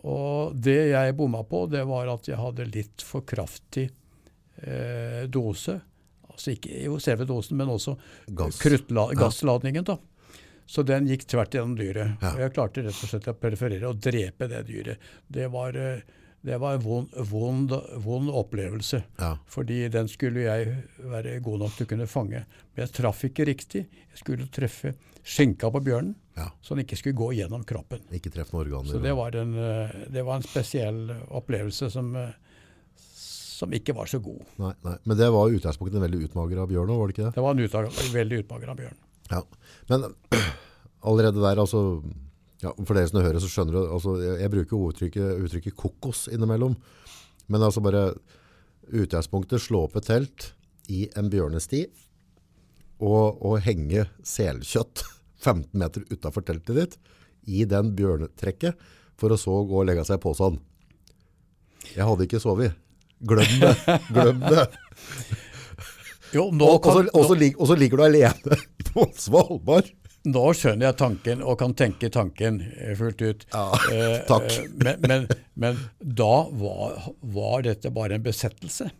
Og 0.06 0.54
det 0.54 0.78
jeg 0.92 1.16
bomma 1.18 1.42
på, 1.48 1.64
det 1.70 1.82
var 1.88 2.10
at 2.12 2.28
jeg 2.28 2.38
hadde 2.38 2.68
litt 2.68 3.02
for 3.02 3.24
kraftig 3.26 3.88
eh, 4.62 5.24
dose. 5.32 5.78
Altså 6.28 6.52
ikke 6.52 6.84
jo 6.84 6.98
selve 7.02 7.26
dosen, 7.28 7.56
men 7.58 7.72
også 7.72 7.96
Gass. 8.36 8.60
Ja. 8.60 9.08
gassladningen. 9.16 9.86
da. 9.88 9.96
Så 10.66 10.82
den 10.82 11.06
gikk 11.08 11.24
tvert 11.30 11.54
gjennom 11.54 11.76
dyret. 11.78 12.18
Ja. 12.20 12.34
Og 12.34 12.44
jeg 12.44 12.54
klarte 12.54 12.84
rett 12.84 13.02
og 13.02 13.10
slett 13.10 13.28
å 13.30 13.36
perforere 13.38 13.88
og 13.88 14.00
drepe 14.02 14.48
det 14.50 14.64
dyret. 14.68 15.10
Det 15.26 15.46
var, 15.54 15.76
eh, 15.78 16.02
det 16.46 16.60
var 16.62 16.76
en 16.76 16.82
vond, 16.84 17.14
vond, 17.26 17.72
vond 18.04 18.30
opplevelse. 18.30 19.00
Ja. 19.18 19.32
Fordi 19.50 19.80
den 19.90 20.06
skulle 20.08 20.44
jeg 20.46 20.76
være 21.10 21.40
god 21.42 21.64
nok 21.64 21.74
til 21.74 21.86
å 21.88 21.90
kunne 21.90 22.06
fange. 22.06 22.44
Men 22.74 22.84
jeg 22.84 22.92
traff 23.00 23.24
ikke 23.26 23.46
riktig. 23.48 23.82
Jeg 24.12 24.20
skulle 24.22 24.46
treffe 24.54 24.92
skinka 25.26 25.72
på 25.74 25.80
bjørnen, 25.82 26.14
Ja. 26.36 26.50
så 26.62 26.76
den 26.76 26.84
ikke 26.84 26.98
skulle 27.00 27.18
gå 27.18 27.32
gjennom 27.34 27.64
kroppen. 27.66 28.04
Ikke 28.14 28.30
treff 28.30 28.52
noen 28.54 28.62
organer. 28.66 28.92
Så 28.94 29.00
det 29.02 29.14
var 29.18 29.34
en, 29.40 29.54
eh, 29.58 29.96
det 30.12 30.22
var 30.24 30.36
en 30.38 30.46
spesiell 30.46 31.00
opplevelse 31.34 31.90
som, 31.90 32.14
eh, 32.14 32.30
som 33.56 33.72
ikke 33.74 33.94
var 33.96 34.06
så 34.06 34.20
god. 34.22 34.44
Nei, 34.62 34.72
nei. 34.84 34.94
Men 35.04 35.16
det 35.16 35.30
var 35.32 35.50
utgangspunktet 35.50 35.96
en 35.98 36.04
veldig 36.06 36.28
utmagra 36.28 36.68
bjørn 36.70 36.92
òg, 36.94 36.98
var 37.00 37.08
det 37.10 37.16
ikke 37.16 37.24
det? 37.26 37.34
Det 37.34 37.42
var 37.42 37.56
en 37.56 37.64
utdag, 37.66 37.90
veldig 38.14 38.38
utmagra 38.44 38.76
bjørn. 38.78 38.96
Ja. 39.32 39.42
Men 39.88 40.14
allerede 41.02 41.42
der, 41.42 41.56
altså 41.64 42.02
ja, 42.62 42.72
For 42.72 42.96
dere 42.96 43.08
som 43.10 43.20
hører, 43.20 43.40
så 43.42 43.50
skjønner 43.52 43.76
du 43.76 43.80
altså, 43.84 44.14
Jeg, 44.22 44.50
bruker 44.52 44.84
uttrykket, 44.88 45.42
uttrykket 45.44 45.76
kokos 45.76 46.26
innimellom. 46.32 46.76
Men 47.52 47.64
altså 47.66 47.82
bare 47.84 48.08
utgangspunktet 48.86 49.62
slå 49.62 49.84
opp 49.86 49.98
et 49.98 50.08
telt 50.08 50.50
i 50.92 51.06
en 51.18 51.28
bjørnesti 51.30 51.82
og, 53.02 53.42
og 53.44 53.58
henge 53.66 54.06
selkjøtt 54.24 55.04
15 55.46 55.68
meter 55.76 56.06
utafor 56.10 56.46
teltet 56.46 56.78
ditt 56.78 56.96
i 57.46 57.66
den 57.68 57.92
bjørnetrekket 57.98 58.78
for 59.20 59.32
å 59.32 59.38
så 59.40 59.60
gå 59.68 59.82
og 59.82 59.86
legge 59.88 60.04
seg 60.06 60.20
på 60.22 60.32
sånn. 60.36 60.58
Jeg 61.92 62.06
hadde 62.08 62.26
ikke 62.26 62.40
sovet. 62.42 62.74
Glem 63.26 63.60
det. 63.62 63.74
Glem 64.12 64.42
det. 64.44 64.66
Jo, 66.34 66.48
og 66.50 67.28
så 67.30 67.76
ligger 67.78 68.00
du 68.00 68.02
alene 68.02 68.56
på 68.90 69.04
Svalbard. 69.16 69.86
Nå 70.26 70.42
skjønner 70.58 70.88
jeg 70.90 70.96
tanken 71.00 71.42
og 71.46 71.58
kan 71.60 71.74
tenke 71.78 72.10
tanken 72.12 72.60
eh, 72.76 72.92
fullt 72.98 73.22
ut. 73.22 73.46
Ja, 73.54 73.64
Eh, 73.92 74.20
takk. 74.30 74.46
eh, 74.50 74.68
Men, 74.82 75.00
men, 75.06 75.26
men 75.54 75.78
da 76.00 76.46
var, 76.50 77.10
var 77.22 77.62
dette 77.66 77.90
bare 77.94 78.18
en 78.18 78.24
besettelse. 78.26 78.90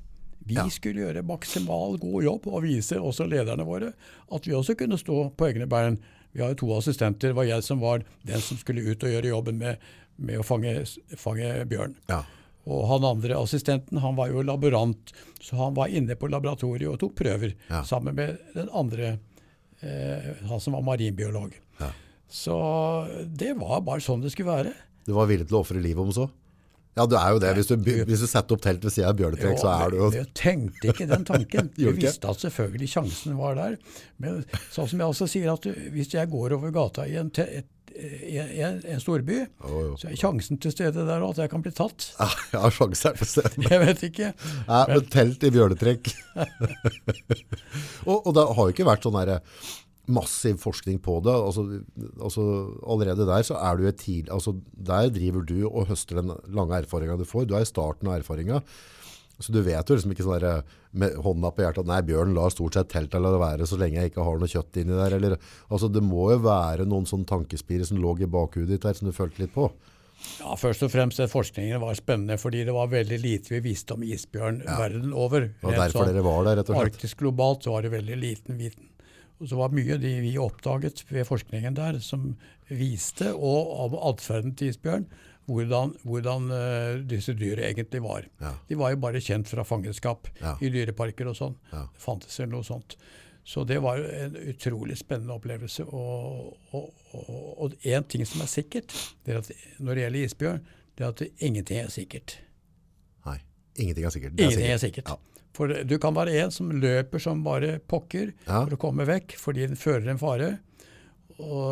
Vi 0.47 0.55
Ja. 0.55 0.69
skulle 0.71 1.03
gjøre 1.03 1.25
maksimal 1.27 1.97
god 1.99 2.23
jobb 2.23 2.45
og 2.47 2.63
vise 2.63 3.01
også 3.03 3.27
lederne 3.27 3.65
våre 3.67 3.89
at 4.31 4.47
vi 4.47 4.55
også 4.55 4.77
kunne 4.79 4.99
stå 4.99 5.25
på 5.37 5.49
egne 5.49 5.67
bein. 5.67 5.99
Vi 6.33 6.43
har 6.45 6.53
jo 6.53 6.61
to 6.61 6.69
assistenter. 6.77 7.33
Det 7.33 7.37
var 7.37 7.49
jeg 7.49 7.65
som 7.67 7.81
var 7.83 8.05
den 8.29 8.41
som 8.45 8.57
skulle 8.61 8.85
ut 8.87 9.03
og 9.03 9.11
gjøre 9.11 9.33
jobben 9.33 9.59
med, 9.59 9.79
med 10.19 10.39
å 10.39 10.45
fange, 10.47 10.85
fange 11.19 11.51
bjørn. 11.67 11.97
Ja. 12.13 12.21
Og 12.67 12.85
han 12.91 13.05
andre 13.07 13.35
assistenten 13.39 13.99
han 14.03 14.15
var 14.19 14.31
jo 14.31 14.43
laborant, 14.47 15.13
så 15.43 15.57
han 15.59 15.75
var 15.75 15.87
inne 15.91 16.15
på 16.19 16.31
laboratoriet 16.31 16.89
og 16.91 16.99
tok 17.03 17.15
prøver 17.19 17.53
sammen 17.87 18.15
med 18.19 18.39
den 18.55 18.71
andre, 18.75 19.17
han 19.83 20.63
som 20.63 20.77
var 20.77 20.85
marinbiolog. 20.87 21.55
Ja. 21.81 21.91
Så 22.33 22.57
det 23.29 23.53
var 23.61 23.85
bare 23.87 24.03
sånn 24.03 24.25
det 24.25 24.33
skulle 24.35 24.55
være. 24.55 24.75
Du 25.07 25.15
var 25.15 25.29
villig 25.31 25.47
til 25.47 25.59
å 25.59 25.63
ofre 25.63 25.83
livet 25.83 26.03
om 26.03 26.13
så? 26.15 26.27
Ja, 26.97 27.05
du 27.05 27.13
er 27.21 27.35
jo 27.35 27.41
det. 27.43 27.51
Hvis 27.59 27.69
du, 27.69 27.75
hvis 27.77 28.23
du 28.25 28.27
setter 28.29 28.57
opp 28.57 28.63
telt 28.65 28.85
ved 28.85 28.95
siden 28.95 29.11
av 29.11 29.19
bjørnetrekk, 29.19 29.59
så 29.61 29.69
er 29.75 29.93
du 29.93 29.99
jo... 29.99 30.07
Jeg 30.15 30.31
tenkte 30.39 30.89
ikke 30.95 31.07
den 31.11 31.27
tanken. 31.29 31.69
jeg 31.77 31.93
Vi 31.93 32.07
visste 32.07 32.31
at 32.33 32.41
selvfølgelig 32.41 32.89
sjansen 32.89 33.37
var 33.37 33.59
der. 33.59 33.77
Men 34.23 34.41
sånn 34.73 34.89
som 34.89 35.03
jeg 35.03 35.13
også 35.13 35.29
sier, 35.29 35.51
at 35.53 35.67
du, 35.67 35.77
hvis 35.93 36.15
jeg 36.15 36.31
går 36.33 36.57
over 36.57 36.73
gata 36.73 37.05
i 37.05 37.19
en, 37.21 37.29
te, 37.37 37.45
et, 37.61 37.69
i 37.97 38.37
en, 38.65 38.79
en 38.85 39.01
storby, 39.01 39.39
oh, 39.65 39.79
jo. 39.81 39.95
så 40.01 40.11
er 40.11 40.19
sjansen 40.21 40.61
til 40.61 40.75
stede 40.75 41.07
der 41.09 41.25
at 41.25 41.41
jeg 41.41 41.53
kan 41.53 41.65
bli 41.65 41.73
tatt. 41.75 42.11
Ja, 42.21 42.29
jeg 42.53 42.63
har 42.67 42.75
sjanse 42.75 43.09
her 43.09 43.17
på. 43.19 43.27
Jeg 43.71 43.81
vet 43.83 44.05
ikke. 44.11 44.31
Nei, 44.69 44.83
men 44.91 45.09
telt 45.13 45.47
i 45.47 45.51
bjørnetrekk. 45.55 46.13
og, 48.11 48.17
og 48.19 48.31
det 48.37 48.47
har 48.59 48.63
jo 48.69 48.75
ikke 48.75 48.89
vært 48.89 49.07
sånn 49.07 49.19
derre 49.19 49.41
massiv 50.07 50.61
forskning 50.63 51.01
på 51.03 51.19
det. 51.27 51.35
Altså, 51.35 51.65
altså, 52.23 52.45
allerede 52.87 53.27
der 53.29 53.47
så 53.47 53.59
er 53.59 53.79
du 53.79 53.87
et 53.89 53.99
tidlig, 54.01 54.31
altså 54.33 54.55
der 54.73 55.11
driver 55.15 55.47
du 55.47 55.59
og 55.67 55.89
høster 55.91 56.21
den 56.21 56.37
lange 56.55 56.79
erfaringen 56.79 57.19
du 57.19 57.27
får. 57.27 57.49
Du 57.49 57.57
er 57.59 57.67
i 57.67 57.69
starten 57.69 58.11
av 58.11 58.21
erfaringen. 58.21 58.63
Så 59.39 59.53
du 59.53 59.59
vet 59.61 59.89
jo 59.89 59.97
liksom 59.97 60.15
ikke 60.15 60.25
sånn 60.25 60.39
der, 60.41 60.77
med 60.97 61.19
hånda 61.21 61.51
på 61.53 61.65
hjertet 61.65 61.83
at 61.85 61.91
nei, 61.91 61.99
bjørn 62.09 62.33
lar 62.37 62.55
stort 62.55 62.79
sett 62.79 62.89
teltet 62.93 63.21
la 63.21 63.35
det 63.35 63.41
være 63.43 63.67
så 63.69 63.77
lenge 63.81 64.01
jeg 64.01 64.13
ikke 64.13 64.25
har 64.25 64.41
noe 64.41 64.49
kjøtt 64.49 64.79
inni 64.81 64.97
der. 64.97 65.17
Eller, 65.19 65.37
altså 65.69 65.91
det 65.93 66.01
må 66.05 66.31
jo 66.33 66.39
være 66.47 66.87
noen 66.89 67.05
sånn 67.09 67.27
tankespire 67.29 67.85
som 67.89 68.01
lå 68.01 68.15
i 68.25 68.31
bakhudet 68.33 68.73
ditt 68.73 68.89
der 68.89 68.97
som 68.97 69.11
du 69.11 69.15
følte 69.17 69.45
litt 69.45 69.53
på. 69.53 69.69
Ja, 70.41 70.57
Først 70.57 70.81
og 70.87 70.91
fremst 70.91 71.21
at 71.21 71.29
forskningen 71.29 71.81
var 71.83 71.97
spennende 71.99 72.39
fordi 72.41 72.65
det 72.65 72.75
var 72.75 72.89
veldig 72.89 73.19
lite 73.21 73.53
vi 73.59 73.63
visste 73.69 73.97
om 73.97 74.05
isbjørn 74.07 74.63
verden 74.65 75.13
over. 75.13 75.51
Og 75.61 75.77
derfor 75.77 76.01
sånn 76.01 76.15
dere 76.15 76.25
var 76.25 76.47
der, 76.47 76.61
rett 76.63 76.71
og 76.73 76.79
slett. 76.79 76.95
Arktisk 76.95 77.21
globalt 77.21 77.67
så 77.67 77.77
var 77.77 77.85
det 77.85 77.93
veldig 77.93 78.17
liten 78.23 78.61
viten. 78.61 78.89
Og 79.37 79.51
så 79.51 79.59
var 79.61 79.75
mye 79.77 79.99
de 80.01 80.15
vi 80.25 80.33
oppdaget 80.41 81.05
ved 81.13 81.29
forskningen 81.29 81.77
der 81.77 81.99
som 82.01 82.31
viste, 82.73 83.35
og 83.37 83.75
om 83.85 83.97
atferden 84.09 84.55
til 84.57 84.73
isbjørn, 84.73 85.05
hvordan, 85.47 85.93
hvordan 86.03 86.49
eh, 86.55 86.97
disse 87.07 87.35
dyra 87.39 87.69
egentlig 87.69 88.01
var. 88.03 88.27
Ja. 88.43 88.55
De 88.69 88.79
var 88.79 88.91
jo 88.95 88.99
bare 89.03 89.21
kjent 89.23 89.49
fra 89.51 89.65
fangenskap 89.67 90.29
Ja. 90.41 90.57
i 90.61 90.71
dyreparker 90.75 91.29
og 91.31 91.37
sånn. 91.39 91.55
Ja. 91.73 91.85
Det 91.93 92.03
fantes 92.03 92.39
vel 92.41 92.51
noe 92.51 92.67
sånt. 92.67 92.97
Så 93.47 93.63
det 93.65 93.79
var 93.79 94.01
en 94.03 94.35
utrolig 94.51 94.97
spennende 94.99 95.37
opplevelse. 95.37 95.85
Og, 95.87 97.77
en 97.87 98.05
ting 98.11 98.25
som 98.27 98.43
er 98.43 98.51
sikkert 98.51 98.91
det 99.25 99.37
er 99.37 99.39
at 99.39 99.51
når 99.79 99.95
det 99.95 100.03
gjelder 100.03 100.27
isbjørn, 100.27 100.65
det 100.97 101.05
er 101.05 101.13
at 101.13 101.23
ingenting 101.47 101.79
er 101.85 101.93
sikkert. 101.95 102.35
Nei, 103.27 103.39
ingenting 103.79 104.09
er 104.09 104.15
sikkert. 104.17 104.35
Det 104.37 104.49
Ingenting 104.49 104.73
er 104.75 104.83
sikkert. 104.83 105.13
For 105.57 105.73
du 105.89 105.95
kan 106.03 106.17
være 106.17 106.35
en 106.43 106.51
som 106.53 106.73
løper 106.75 107.23
som 107.23 107.45
bare 107.47 107.79
pokker 107.89 108.35
for 108.45 108.75
å 108.75 108.81
komme 108.83 109.07
vekk 109.09 109.39
fordi 109.41 109.69
den 109.71 109.79
føler 109.81 110.11
en 110.13 110.21
fare, 110.21 110.51
og, 111.39 111.71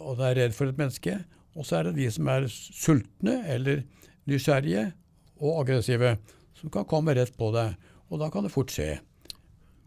og 0.00 0.16
den 0.18 0.26
er 0.30 0.38
redd 0.44 0.56
for 0.56 0.70
et 0.70 0.78
menneske. 0.80 1.18
Og 1.58 1.66
så 1.66 1.80
er 1.80 1.88
det 1.88 1.96
de 1.98 2.08
som 2.14 2.28
er 2.30 2.46
sultne 2.52 3.40
eller 3.50 3.82
nysgjerrige 4.30 4.90
og 5.40 5.62
aggressive, 5.64 6.14
som 6.58 6.70
kan 6.72 6.86
komme 6.88 7.14
rett 7.16 7.32
på 7.38 7.50
deg. 7.54 7.74
Og 8.10 8.20
da 8.22 8.28
kan 8.30 8.46
det 8.46 8.52
fort 8.54 8.70
skje. 8.74 8.98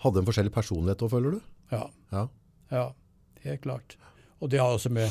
hadde 0.04 0.19
en 0.19 0.28
forskjellig 0.28 0.52
personlighet 0.52 1.04
òg, 1.06 1.12
føler 1.13 1.38
du? 1.38 1.41
Ja, 1.71 1.86
Ja. 2.12 2.28
ja, 2.71 2.86
helt 3.45 3.62
klart. 3.62 3.95
Og 4.41 4.49
det 4.52 4.60
har 4.60 4.73
også 4.76 4.89
med, 4.91 5.10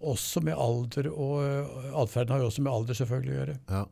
også 0.00 0.40
med 0.46 0.54
alder 0.54 1.08
og 1.10 1.42
øh, 1.42 1.94
atferden 2.02 2.32
har 2.36 2.44
jo 2.44 2.50
også 2.52 2.62
med 2.62 2.72
alder 2.72 2.94
selvfølgelig 2.94 3.32
å 3.32 3.38
gjøre. 3.40 3.56
Ja. 3.68 3.82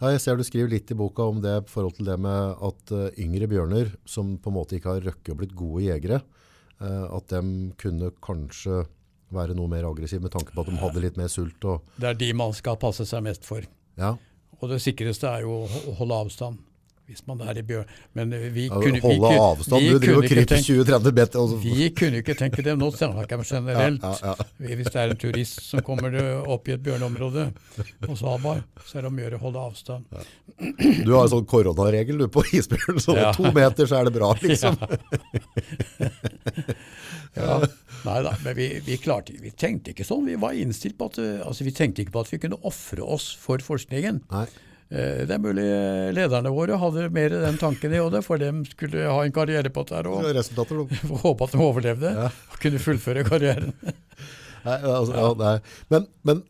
ja, 0.00 0.12
jeg 0.14 0.20
ser 0.24 0.36
du 0.36 0.44
skriver 0.44 0.72
litt 0.72 0.90
i 0.90 0.96
boka 0.96 1.26
om 1.28 1.42
det 1.44 1.68
forhold 1.68 1.98
til 1.98 2.08
det 2.08 2.16
med 2.18 2.56
at 2.70 2.94
eh, 2.96 3.20
yngre 3.20 3.50
bjørner, 3.50 3.92
som 4.08 4.38
på 4.40 4.48
en 4.48 4.56
måte 4.56 4.78
ikke 4.78 4.94
har 4.96 5.04
røkket 5.10 5.34
og 5.34 5.42
blitt 5.42 5.54
gode 5.58 5.84
jegere, 5.84 6.22
eh, 6.80 7.04
at 7.10 7.28
de 7.28 7.42
kunne 7.76 8.12
kanskje 8.24 8.86
være 9.32 9.54
noe 9.58 9.68
mer 9.70 9.86
aggressiv 9.88 10.22
med 10.22 10.32
tanke 10.34 10.52
på 10.54 10.60
at 10.64 10.70
de 10.70 10.78
hadde 10.80 11.02
litt 11.04 11.16
mer 11.20 11.28
sult. 11.32 11.64
Og, 11.64 11.82
Det 12.00 12.08
er 12.08 12.14
de 12.14 12.32
man 12.34 12.52
skal 12.56 12.76
passe 12.76 13.06
seg 13.06 13.22
mest 13.22 13.44
for. 13.46 13.62
ja, 14.00 14.16
Og 14.60 14.68
det 14.68 14.80
sikreste 14.82 15.24
er 15.30 15.40
jo 15.46 15.62
å 15.64 15.94
holde 15.96 16.18
avstand. 16.26 16.58
Hvis 17.10 17.24
man 17.26 17.40
er 17.42 17.58
i 17.58 17.62
bjørn. 17.66 17.88
Men 18.14 18.32
øh, 18.36 18.44
vi 18.54 18.68
kunne, 18.70 19.00
vi, 19.00 19.00
holde 19.02 19.30
avstand. 19.42 19.82
vi 19.82 19.88
Du 19.90 19.98
driver 19.98 20.20
og 20.22 20.28
kryper 20.30 20.46
tenke- 20.54 20.76
20-30 20.78 21.14
meter. 21.16 21.38
Altså. 21.40 21.56
Vi 21.64 21.88
kunne 21.98 22.20
ikke 22.22 22.36
tenke 22.38 22.62
det. 22.62 22.76
Nå 22.78 22.90
snakker 22.94 23.34
jeg 23.40 23.48
generelt. 23.50 24.04
Ja, 24.06 24.12
ja, 24.30 24.74
Hvis 24.78 24.92
det 24.94 25.00
er 25.02 25.10
en 25.16 25.20
turist 25.24 25.58
som 25.66 25.82
kommer 25.82 26.14
opp 26.46 26.70
i 26.70 26.76
et 26.76 26.84
bjørneområde 26.86 27.48
på 28.06 28.16
Svalbard, 28.20 28.62
så 28.86 28.98
er 29.00 29.02
det 29.08 29.10
om 29.10 29.18
å 29.18 29.24
gjøre 29.24 29.40
å 29.40 29.44
holde 29.48 29.64
avstand. 29.72 30.06
du 31.04 31.10
har 31.16 31.24
en 31.26 31.32
sånn 31.34 31.46
koronaregel 31.50 32.18
du 32.22 32.28
på 32.30 32.44
isbjørn, 32.54 33.02
så 33.02 33.16
Ja. 33.18 33.32
to 33.34 33.50
meter 33.52 33.90
så 33.90 33.98
er 34.00 34.04
det 34.10 34.14
bra, 34.14 34.30
liksom. 34.42 34.78
Ja. 37.34 37.60
Nei 38.04 38.16
da, 38.26 38.32
men 38.42 38.56
vi, 38.56 38.64
vi 38.82 38.96
klarte 38.98 39.36
Vi 39.38 39.52
tenkte 39.54 39.92
ikke 39.92 40.02
sånn. 40.06 40.24
Vi 40.26 40.34
var 40.40 40.56
innstilt 40.58 40.96
på 40.98 41.06
at 41.10 41.18
eh, 41.22 41.38
altså 41.46 41.62
vi 41.66 41.70
tenkte 41.76 42.02
ikke 42.02 42.14
på 42.16 42.24
at 42.24 42.32
vi 42.32 42.40
kunne 42.42 42.58
ofre 42.66 43.04
oss 43.06 43.28
for 43.38 43.62
forskningen. 43.62 44.22
Nei. 44.32 44.46
Eh, 44.90 45.22
Det 45.26 45.34
er 45.36 45.42
mulig 45.42 45.64
eh, 45.70 46.10
lederne 46.16 46.50
våre 46.54 46.78
hadde 46.82 47.08
mer 47.14 47.30
den 47.30 47.58
tanken 47.60 47.92
i 47.94 48.00
hodet, 48.02 48.24
for 48.26 48.38
dem 48.42 48.64
skulle 48.66 49.04
ha 49.06 49.20
en 49.24 49.32
karriere 49.34 49.70
på 49.70 49.84
dette 49.86 50.10
og 50.10 50.24
Resultater, 50.34 50.80
håpe 51.24 51.46
at 51.46 51.52
de 51.54 51.60
overlevde 51.62 52.10
Ja. 52.16 52.30
og 52.30 52.58
kunne 52.62 52.80
fullføre 52.82 53.22
karrieren. 53.28 53.70
Nei, 54.66 54.74
altså, 54.84 55.14
ja, 55.16 55.28
nei. 55.40 55.52
Men, 55.88 56.06
men 56.28 56.42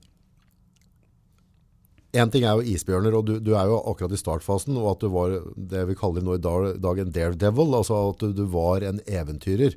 en 2.19 2.31
ting 2.35 2.43
er 2.43 2.59
jo 2.59 2.65
isbjørner, 2.73 3.15
og 3.15 3.29
du, 3.29 3.37
du 3.39 3.53
er 3.55 3.69
jo 3.71 3.77
akkurat 3.87 4.17
i 4.17 4.19
startfasen, 4.19 4.75
og 4.81 4.89
at 4.97 5.05
du 5.05 5.13
var 5.15 5.37
det 5.71 5.85
vi 5.93 5.95
kaller 6.01 6.25
nå 6.27 6.35
i 6.35 6.43
dag, 6.43 6.99
en 7.05 7.13
daredevil, 7.15 7.77
altså 7.79 8.01
at 8.09 8.25
du, 8.25 8.33
du 8.35 8.47
var 8.51 8.83
en 8.89 8.99
eventyrer. 9.07 9.77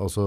Altså, 0.00 0.22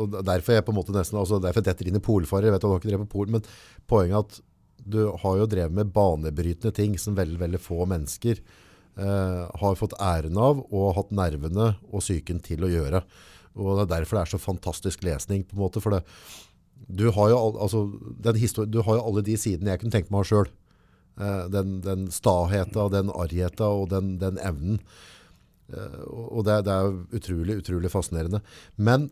og 0.00 0.16
derfor 0.24 0.54
er 0.54 0.60
jeg 0.60 0.64
på 0.70 0.72
en 0.72 0.78
måte 0.78 0.94
nesten, 0.96 1.18
altså 1.20 1.40
derfor 1.42 1.64
detter 1.66 1.88
inn 1.90 1.98
i 2.00 2.04
polfarer, 2.04 2.48
jeg 2.48 2.54
vet 2.56 2.62
at 2.62 2.68
du 2.68 2.72
har 2.72 2.80
ikke 2.80 2.92
drevet 2.94 3.10
på 3.10 3.18
pol, 3.18 3.34
men 3.36 3.44
poenget 3.90 4.16
er 4.16 4.24
at 4.24 4.40
du 4.84 5.00
har 5.22 5.38
jo 5.40 5.46
drevet 5.50 5.74
med 5.76 5.92
banebrytende 5.94 6.72
ting 6.76 6.98
som 6.98 7.16
veldig, 7.18 7.38
veldig 7.40 7.60
få 7.62 7.84
mennesker 7.90 8.38
eh, 8.40 9.42
har 9.62 9.78
fått 9.80 9.96
æren 10.00 10.38
av 10.40 10.62
og 10.70 10.94
hatt 10.96 11.10
nervene 11.14 11.74
og 11.90 12.00
psyken 12.04 12.40
til 12.46 12.64
å 12.66 12.70
gjøre. 12.72 13.02
Og 13.58 13.74
det 13.76 13.84
er 13.84 13.92
derfor 13.96 14.20
det 14.20 14.22
er 14.24 14.32
så 14.36 14.40
fantastisk 14.40 15.02
lesning 15.06 15.44
på 15.44 15.56
en 15.56 15.62
måte, 15.64 15.82
for 15.82 15.96
det, 15.96 16.04
du 16.88 17.08
har, 17.12 17.30
jo, 17.32 17.38
al- 17.38 17.60
altså, 17.66 17.84
du 18.64 18.80
har 18.86 18.98
jo 18.98 19.04
alle 19.04 19.22
de 19.26 19.36
sidene 19.38 19.72
jeg 19.74 19.82
kunne 19.82 19.94
tenkt 19.94 20.10
meg 20.10 20.20
å 20.20 20.24
ha 20.24 20.30
sjøl. 20.30 20.50
Eh, 21.20 21.46
den, 21.52 21.80
den 21.84 22.06
staheta, 22.14 22.88
den 22.92 23.10
argheta 23.12 23.68
og 23.74 23.88
den, 23.92 24.14
den 24.22 24.38
evnen. 24.40 24.78
Eh, 25.70 25.98
og 26.08 26.46
det, 26.48 26.60
det 26.66 26.76
er 26.76 26.94
utrolig, 27.18 27.58
utrolig 27.60 27.90
fascinerende. 27.92 28.40
Men 28.78 29.10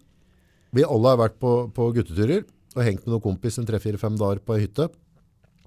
vi 0.75 0.87
alle 0.87 1.13
har 1.13 1.21
vært 1.21 1.37
på, 1.43 1.53
på 1.75 1.91
gutteturer 1.97 2.47
og 2.77 2.83
hengt 2.85 3.05
med 3.07 3.15
noen 3.15 3.25
kompis 3.25 3.57
en 3.59 3.67
tre-fire-fem 3.69 4.17
dager 4.21 4.41
på 4.45 4.57
ei 4.57 4.65
hytte. 4.67 4.89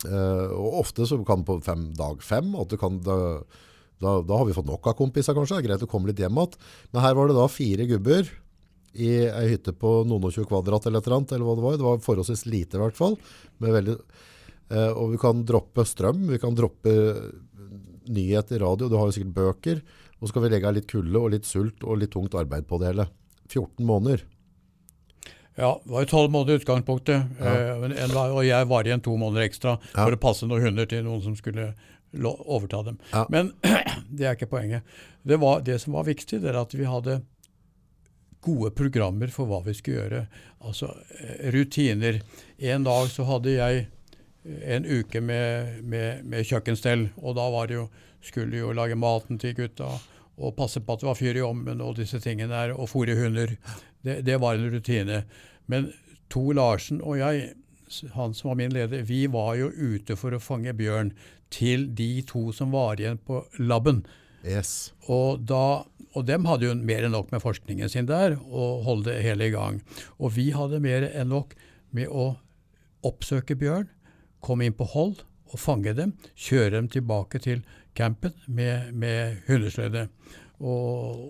Eh, 0.08 0.54
og 0.56 0.80
ofte 0.82 1.06
så 1.08 1.20
kan 1.28 1.46
på 1.46 1.60
fem, 1.66 1.90
dag 1.98 2.24
fem, 2.26 2.54
at 2.60 2.72
du 2.72 2.78
kan, 2.82 2.98
da, 3.06 3.18
da, 4.02 4.16
da 4.26 4.40
har 4.40 4.48
vi 4.48 4.56
fått 4.58 4.70
nok 4.70 4.92
av 4.92 4.98
kompiser 4.98 5.38
kanskje, 5.38 5.60
det 5.60 5.64
er 5.64 5.68
greit 5.70 5.86
å 5.86 5.92
komme 5.92 6.12
litt 6.12 6.22
hjem 6.22 6.40
igjen. 6.42 6.58
Men 6.92 7.06
her 7.06 7.18
var 7.18 7.30
det 7.30 7.38
da 7.38 7.48
fire 7.52 7.88
gubber 7.90 8.32
i 8.92 9.12
ei 9.30 9.46
hytte 9.54 9.74
på 9.78 10.02
noen 10.08 10.28
og 10.28 10.36
tjue 10.36 10.50
kvadrat 10.50 10.88
eller 10.88 11.00
et 11.00 11.08
eller 11.08 11.22
annet, 11.22 11.36
eller 11.36 11.48
hva 11.48 11.56
det 11.58 11.66
var. 11.66 11.80
Det 11.80 11.88
var 11.88 12.04
forholdsvis 12.08 12.46
lite 12.50 12.80
i 12.80 12.84
hvert 12.84 12.98
fall. 12.98 13.16
Veldig, 13.64 13.98
eh, 14.74 14.92
og 14.92 15.14
vi 15.14 15.22
kan 15.22 15.46
droppe 15.48 15.88
strøm, 15.88 16.26
vi 16.34 16.42
kan 16.42 16.58
droppe 16.58 16.96
nyheter, 18.12 18.60
radio, 18.64 18.90
du 18.90 18.98
har 18.98 19.08
jo 19.08 19.16
sikkert 19.16 19.38
bøker, 19.38 19.82
og 20.20 20.26
så 20.26 20.34
skal 20.34 20.46
vi 20.46 20.52
legge 20.54 20.68
av 20.70 20.76
litt 20.76 20.90
kulde 20.90 21.22
og 21.22 21.32
litt 21.34 21.48
sult 21.48 21.86
og 21.86 22.02
litt 22.02 22.12
tungt 22.14 22.36
arbeid 22.38 22.68
på 22.70 22.82
det 22.82 22.92
hele. 22.92 23.08
14 23.52 23.86
måneder. 23.86 24.26
Ja, 25.62 25.72
det 25.84 25.94
var 25.94 26.06
jo 26.06 26.10
tolv 26.10 26.32
måneder 26.34 26.58
i 26.58 26.62
utgangspunktet. 26.64 27.36
Eh, 27.38 27.84
en 28.06 28.16
og 28.18 28.42
jeg 28.48 28.68
var 28.72 28.88
igjen 28.90 29.04
to 29.06 29.14
måneder 29.22 29.46
ekstra 29.46 29.76
Ja. 29.94 30.04
for 30.06 30.16
å 30.18 30.22
passe 30.22 30.48
noen 30.50 30.64
hunder 30.66 30.90
til 30.90 31.04
noen 31.06 31.22
som 31.22 31.36
skulle 31.38 31.72
overta 32.18 32.82
dem. 32.88 32.98
Ja. 33.14 33.26
Men 33.30 33.54
det 34.10 34.26
er 34.26 34.36
ikke 34.36 34.50
poenget. 34.56 34.84
Det, 35.24 35.38
var, 35.40 35.62
det 35.62 35.78
som 35.84 35.94
var 35.94 36.08
viktig, 36.10 36.42
det 36.42 36.50
er 36.50 36.58
at 36.64 36.74
vi 36.74 36.88
hadde 36.90 37.20
gode 38.42 38.72
programmer 38.74 39.30
for 39.30 39.46
hva 39.46 39.62
vi 39.66 39.76
skulle 39.78 40.02
gjøre. 40.02 40.22
Altså 40.66 40.90
eh, 41.22 41.52
rutiner. 41.54 42.22
En 42.58 42.88
dag 42.88 43.10
så 43.14 43.26
hadde 43.30 43.54
jeg 43.54 43.84
eh, 43.86 44.64
en 44.76 44.88
uke 44.90 45.22
med, 45.22 45.84
med, 45.86 46.26
med 46.26 46.48
kjøkkenstell, 46.50 47.12
og 47.22 47.38
da 47.38 47.46
var 47.54 47.70
det 47.70 47.78
jo, 47.78 47.86
skulle 48.26 48.58
jo 48.64 48.74
lage 48.74 48.98
maten 48.98 49.38
til 49.42 49.54
gutta 49.58 49.92
og 50.42 50.56
passe 50.58 50.82
på 50.82 50.96
at 50.96 51.04
det 51.04 51.06
var 51.06 51.18
fyr 51.20 51.38
i 51.38 51.42
ovnen 51.46 51.82
og 51.86 52.00
disse 52.00 52.18
tingene 52.24 52.50
der, 52.50 52.72
og 52.74 52.88
fòre 52.90 53.14
hunder. 53.20 53.52
Det, 54.02 54.16
det 54.26 54.40
var 54.42 54.58
en 54.58 54.72
rutine. 54.74 55.20
Men 55.72 55.92
To 56.32 56.52
Larsen 56.56 57.02
og 57.04 57.20
jeg, 57.20 57.54
han 58.16 58.36
som 58.36 58.52
var 58.52 58.60
min 58.60 58.74
leder, 58.76 59.04
vi 59.08 59.26
var 59.32 59.56
jo 59.60 59.72
ute 59.72 60.16
for 60.20 60.36
å 60.36 60.44
fange 60.44 60.74
bjørn 60.78 61.12
til 61.52 61.90
de 61.96 62.22
to 62.28 62.50
som 62.56 62.72
var 62.76 63.00
igjen 63.00 63.20
på 63.28 63.44
laben. 63.60 64.06
Yes. 64.48 64.94
Og, 65.12 65.44
da, 65.46 65.84
og 66.16 66.28
dem 66.28 66.48
hadde 66.50 66.70
jo 66.70 66.78
mer 66.80 67.06
enn 67.06 67.14
nok 67.16 67.34
med 67.34 67.44
forskningen 67.44 67.92
sin 67.92 68.08
der, 68.10 68.38
og 68.48 68.86
holde 68.88 69.12
det 69.12 69.26
hele 69.26 69.50
i 69.50 69.54
gang. 69.54 69.82
Og 70.18 70.34
vi 70.38 70.50
hadde 70.56 70.82
mer 70.84 71.10
enn 71.12 71.32
nok 71.34 71.54
med 71.96 72.08
å 72.08 72.34
oppsøke 73.06 73.58
bjørn, 73.60 73.90
komme 74.42 74.66
inn 74.66 74.78
på 74.78 74.88
hold 74.94 75.22
og 75.52 75.60
fange 75.60 75.94
dem, 75.98 76.16
kjøre 76.40 76.78
dem 76.78 76.88
tilbake 76.92 77.42
til 77.44 77.66
campen 77.98 78.34
med, 78.48 78.94
med 78.96 79.42
hundeslede. 79.50 80.08
Og, 80.62 81.28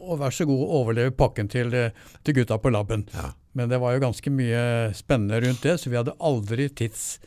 og 0.00 0.20
vær 0.22 0.34
så 0.34 0.46
god, 0.48 0.64
overleve 0.80 1.12
pakken 1.14 1.50
til, 1.50 1.74
eh, 1.76 1.92
til 2.24 2.40
gutta 2.40 2.58
på 2.62 2.72
laben. 2.72 3.04
Ja. 3.12 3.32
Men 3.58 3.68
det 3.72 3.80
var 3.82 3.96
jo 3.96 4.02
ganske 4.04 4.30
mye 4.30 4.60
spennende 4.94 5.40
rundt 5.42 5.62
det, 5.66 5.76
så 5.82 5.90
vi 5.90 5.98
hadde 5.98 6.14
aldri 6.22 6.68
tids 6.78 7.18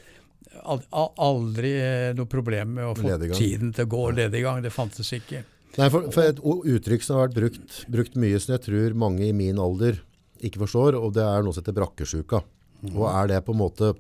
al- 0.64 0.86
al- 0.96 1.12
Aldri 1.20 1.74
eh, 1.82 2.14
noe 2.16 2.30
problem 2.32 2.78
med 2.78 2.86
å 2.88 2.94
få 2.96 3.10
Lediggang. 3.10 3.38
tiden 3.42 3.74
til 3.76 3.88
å 3.88 3.92
gå 3.92 4.04
lediggang. 4.16 4.62
Det 4.64 4.72
fantes 4.72 5.10
ikke. 5.18 5.44
Nei, 5.76 5.90
for, 5.90 6.08
for 6.14 6.24
et 6.30 6.40
uttrykk 6.40 7.04
som 7.04 7.18
har 7.18 7.28
vært 7.28 7.38
brukt, 7.42 7.78
brukt 7.92 8.16
mye 8.22 8.40
som 8.40 8.54
jeg 8.56 8.64
tror 8.70 8.96
mange 9.04 9.26
i 9.28 9.34
min 9.36 9.60
alder 9.60 10.00
ikke 10.44 10.62
forstår, 10.64 10.96
og 11.00 11.14
det 11.18 11.24
er 11.26 11.44
noe 11.44 11.56
som 11.56 11.64
heter 11.64 11.76
brakkesjuka. 11.78 12.44
Og 12.94 13.06
er 13.10 13.30
det 13.32 13.40
på 13.48 13.54
en 13.56 13.62
måte, 13.64 13.94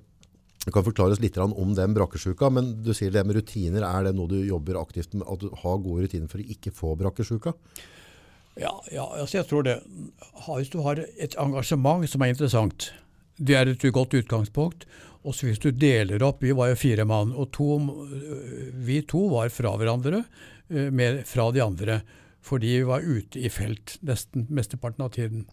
du 0.63 0.69
kan 0.75 0.83
forklare 0.85 1.15
oss 1.15 1.21
litt 1.23 1.37
om 1.41 1.71
den 1.75 1.95
brakkesjuka, 1.95 2.49
men 2.51 2.73
du 2.83 2.91
sier 2.95 3.11
det 3.15 3.23
med 3.25 3.35
rutiner, 3.39 3.83
er 3.87 4.09
det 4.09 4.13
noe 4.15 4.27
du 4.31 4.37
jobber 4.45 4.79
aktivt 4.81 5.15
med, 5.15 5.25
at 5.27 5.39
du 5.43 5.49
har 5.63 5.79
gode 5.83 6.05
rutiner 6.05 6.27
for 6.31 6.43
å 6.43 6.47
ikke 6.55 6.71
få 6.75 6.93
brakkesjuka? 6.99 7.55
Ja, 8.59 8.73
ja 8.93 9.05
altså 9.19 9.39
jeg 9.39 9.49
tror 9.49 9.65
det. 9.67 9.79
Hvis 10.45 10.73
du 10.73 10.81
har 10.85 11.01
et 11.01 11.37
engasjement 11.41 12.05
som 12.09 12.21
er 12.21 12.33
interessant, 12.33 12.91
det 13.37 13.57
er 13.57 13.71
et 13.71 13.85
godt 13.93 14.13
utgangspunkt. 14.17 14.85
Og 15.23 15.37
hvis 15.39 15.61
du 15.63 15.71
deler 15.71 16.23
opp, 16.25 16.43
vi 16.43 16.51
var 16.55 16.73
jo 16.73 16.81
fire 16.81 17.05
mann, 17.07 17.31
og 17.31 17.53
to, 17.55 17.77
øh, 17.79 18.73
vi 18.75 18.99
to 19.07 19.29
var 19.31 19.53
fra 19.55 19.71
hverandre, 19.79 20.25
mer 20.91 21.21
fra 21.27 21.51
de 21.51 21.61
andre. 21.63 22.01
Fordi 22.43 22.67
vi 22.67 22.87
var 22.87 23.05
ute 23.05 23.39
i 23.39 23.49
felt 23.49 23.97
nesten 24.03 24.47
mesteparten 24.51 25.05
av 25.05 25.13
tiden. 25.15 25.45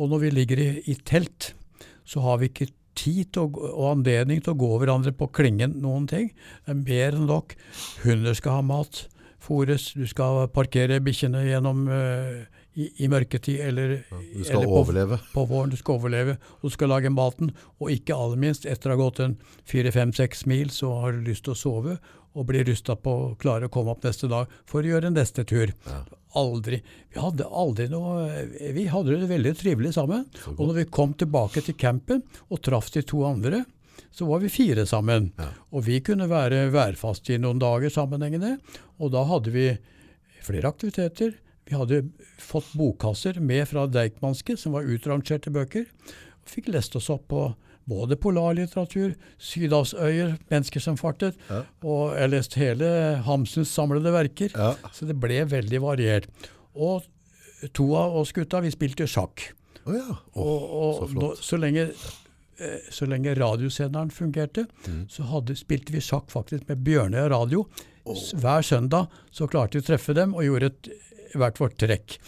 Og 0.00 0.08
når 0.08 0.22
vi 0.24 0.30
ligger 0.30 0.62
i, 0.62 0.68
i 0.88 0.96
telt, 1.04 1.52
så 2.08 2.22
har 2.24 2.40
vi 2.40 2.48
ikke 2.48 2.70
tid 2.96 3.36
å, 3.40 3.46
og 3.50 3.86
anledning 3.90 4.40
til 4.42 4.54
å 4.54 4.60
gå 4.60 4.70
hverandre 4.80 5.12
på 5.16 5.28
klingen 5.36 5.76
noen 5.82 6.08
ting. 6.10 6.30
Det 6.64 6.74
er 6.74 6.80
mer 6.80 7.18
enn 7.18 7.28
nok. 7.28 7.54
Hunder 8.04 8.36
skal 8.38 8.60
ha 8.60 8.66
mat, 8.66 9.04
fôres, 9.40 9.90
du 9.96 10.06
skal 10.08 10.46
parkere 10.54 11.00
bikkjene 11.04 11.44
gjennom 11.46 11.86
uh, 11.88 12.60
i, 12.78 12.86
i 13.04 13.08
mørketid 13.10 13.60
eller, 13.64 13.96
Du 14.10 14.44
skal 14.44 14.60
eller 14.60 14.70
på, 14.70 14.78
overleve. 14.82 15.18
på 15.32 15.44
våren. 15.50 15.72
Du 15.72 15.78
skal 15.80 15.98
overleve, 15.98 16.36
og 16.60 16.70
du 16.70 16.74
skal 16.74 16.92
lage 16.92 17.10
maten. 17.12 17.52
Og 17.80 17.90
ikke 17.94 18.16
aller 18.16 18.40
minst, 18.40 18.68
etter 18.68 18.92
å 18.92 18.96
ha 18.96 19.02
gått 19.02 19.20
en 19.24 19.36
fire-fem-seks 19.68 20.46
mil, 20.50 20.70
så 20.74 20.92
har 21.02 21.16
du 21.16 21.26
lyst 21.26 21.46
til 21.48 21.56
å 21.56 21.60
sove 21.60 21.98
og 22.30 22.46
bli 22.46 22.62
rusta 22.62 22.94
på 22.94 23.10
å 23.10 23.30
klare 23.40 23.66
å 23.66 23.72
komme 23.74 23.90
opp 23.90 24.04
neste 24.06 24.30
dag 24.30 24.50
for 24.70 24.84
å 24.84 24.92
gjøre 24.92 25.10
neste 25.10 25.42
tur. 25.48 25.72
Ja. 25.88 26.04
Aldri. 26.38 26.78
Vi 27.10 27.18
hadde 27.18 27.42
aldri 27.42 27.88
noe 27.90 28.44
Vi 28.70 28.84
hadde 28.86 29.16
det 29.18 29.26
veldig 29.32 29.52
trivelig 29.58 29.96
sammen. 29.96 30.28
Og 30.52 30.60
når 30.62 30.76
vi 30.76 30.84
kom 30.94 31.16
tilbake 31.18 31.64
til 31.66 31.74
campen 31.74 32.22
og 32.46 32.60
traff 32.62 32.92
de 32.94 33.02
to 33.02 33.24
andre, 33.26 33.64
så 34.10 34.26
var 34.26 34.40
vi 34.42 34.48
fire 34.50 34.86
sammen. 34.90 35.30
Ja. 35.38 35.48
Og 35.72 35.84
vi 35.86 36.00
kunne 36.04 36.26
være 36.30 36.64
værfaste 36.74 37.34
i 37.36 37.38
noen 37.42 37.60
dager 37.62 37.92
sammenhengende. 37.94 38.56
Og 38.98 39.12
da 39.14 39.22
hadde 39.28 39.52
vi 39.54 39.66
flere 40.42 40.68
aktiviteter. 40.72 41.36
Vi 41.70 41.76
hadde 41.78 42.00
fått 42.42 42.72
bokkasser 42.74 43.38
med 43.40 43.68
fra 43.70 43.84
Deichmanske, 43.86 44.56
som 44.58 44.74
var 44.74 44.88
utrangerte 44.90 45.52
bøker. 45.54 45.86
Og 46.42 46.50
fikk 46.56 46.72
lest 46.74 46.96
oss 46.98 47.10
opp 47.12 47.28
på 47.30 47.44
både 47.90 48.14
polarlitteratur, 48.22 49.14
Sydhavsøyer, 49.42 50.36
mennesker 50.50 50.82
som 50.82 50.98
fartet, 50.98 51.34
Ja. 51.50 51.62
og 51.82 52.12
jeg 52.18 52.30
leste 52.30 52.60
hele 52.60 52.90
Hamsuns 53.26 53.70
samlede 53.74 54.12
verker. 54.14 54.50
Ja. 54.54 54.74
Så 54.94 55.06
det 55.08 55.16
ble 55.18 55.40
veldig 55.50 55.80
variert. 55.82 56.26
Og 56.74 57.02
to 57.74 57.88
av 57.98 58.14
oss 58.20 58.32
gutta 58.32 58.60
vi 58.62 58.70
spilte 58.70 59.06
sjakk. 59.10 59.52
Oh 59.86 59.94
ja. 59.96 60.06
oh, 60.34 60.44
Og, 60.44 60.62
og 60.70 60.94
så 61.00 61.08
flott. 61.14 61.42
så 61.44 61.58
lenge 61.58 61.86
så 62.92 63.06
lenge 63.08 63.34
radiosenderen 63.38 64.10
fungerte, 64.10 64.66
Mm. 64.86 65.06
så 65.08 65.22
hadde, 65.30 65.56
spilte 65.56 65.92
vi 65.92 66.00
sjakk 66.00 66.30
faktisk 66.30 66.68
med 66.68 66.82
Bjørnøya 66.84 67.28
radio. 67.30 67.66
Oh. 68.04 68.16
Hver 68.40 68.62
søndag 68.64 69.08
så 69.32 69.48
klarte 69.48 69.78
vi 69.78 69.84
å 69.84 69.86
treffe 69.90 70.14
dem 70.16 70.34
og 70.34 70.42
gjorde 70.44 70.66
et, 70.72 70.88
hvert 71.34 71.58
vårt 71.60 71.76
trekk. 71.78 72.18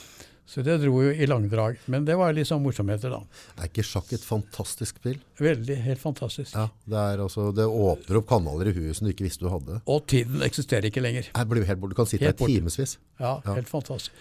Så 0.53 0.61
det 0.62 0.75
dro 0.83 0.99
jo 1.01 1.09
i 1.14 1.25
langdrag. 1.27 1.79
Men 1.88 2.05
det 2.05 2.14
var 2.18 2.35
litt 2.37 2.47
sånn 2.51 2.61
morsomheter, 2.62 3.09
da. 3.14 3.23
Er 3.57 3.71
ikke 3.71 3.85
sjakk 3.87 4.11
et 4.12 4.21
fantastisk 4.27 4.99
spill? 5.01 5.16
Veldig, 5.40 5.77
helt 5.87 6.03
fantastisk. 6.03 6.53
Ja, 6.59 6.66
det, 6.85 6.99
er 7.14 7.23
altså, 7.25 7.47
det 7.57 7.64
åpner 7.64 8.18
opp 8.21 8.27
kanaler 8.29 8.68
i 8.68 8.75
huet 8.77 8.99
som 8.99 9.07
du 9.09 9.12
ikke 9.14 9.25
visste 9.25 9.47
du 9.47 9.49
hadde. 9.49 9.81
Og 9.88 10.05
tiden 10.12 10.42
eksisterer 10.45 10.90
ikke 10.90 11.01
lenger. 11.01 11.31
Jeg 11.33 11.49
blir 11.49 11.64
helt 11.64 11.81
bort. 11.81 11.95
Du 11.95 11.97
kan 12.03 12.11
sitte 12.11 12.27
Helt 12.29 12.38
her 12.42 12.53
timevis. 12.53 12.99
Ja, 13.18 13.40
Ja. 13.47 13.55
helt 13.55 13.71
fantastisk. 13.71 14.12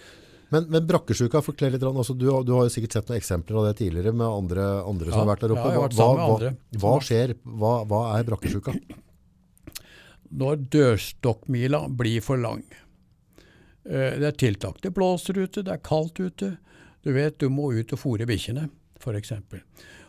Men, 0.52 0.66
men 0.68 0.84
brakkesjuka, 0.86 1.40
forklær 1.46 1.72
litt. 1.72 1.80
grann, 1.80 1.96
Altså, 1.96 2.12
du, 2.18 2.26
du 2.44 2.52
har 2.52 2.66
jo 2.66 2.72
sikkert 2.74 2.92
sett 2.98 3.08
noen 3.08 3.18
eksempler 3.22 3.56
av 3.62 3.68
det 3.70 3.76
tidligere 3.80 4.12
med 4.12 4.26
andre, 4.28 4.66
andre 4.84 5.08
som 5.08 5.14
Ja, 5.14 5.22
har 5.24 5.30
vært 5.32 5.44
der 5.46 5.54
ja, 5.54 5.56
oppe. 5.56 5.70
jeg 5.72 5.82
vært 5.82 5.96
hva, 5.96 6.08
hva, 6.18 6.52
hva 6.84 6.92
skjer? 7.06 7.34
Hva, 7.62 7.72
hva 7.88 8.00
er 8.18 8.26
brakkesjuka? 8.28 8.74
Når 10.32 10.62
dørstokkmila 10.72 11.80
blir 11.96 12.20
for 12.24 12.40
lang. 12.40 12.62
Eh, 13.84 14.18
Det 14.20 14.28
er 14.28 14.36
tiltak. 14.38 14.80
Det 14.82 14.92
blåser 14.94 15.38
ute, 15.42 15.62
det 15.64 15.72
er 15.74 15.82
kaldt 15.84 16.20
ute. 16.20 16.56
Du 17.02 17.12
vet 17.12 17.38
du 17.38 17.48
må 17.50 17.72
ut 17.74 17.92
og 17.92 17.98
fôre 17.98 18.26
bikkjene, 18.28 18.68
f.eks. 19.02 19.32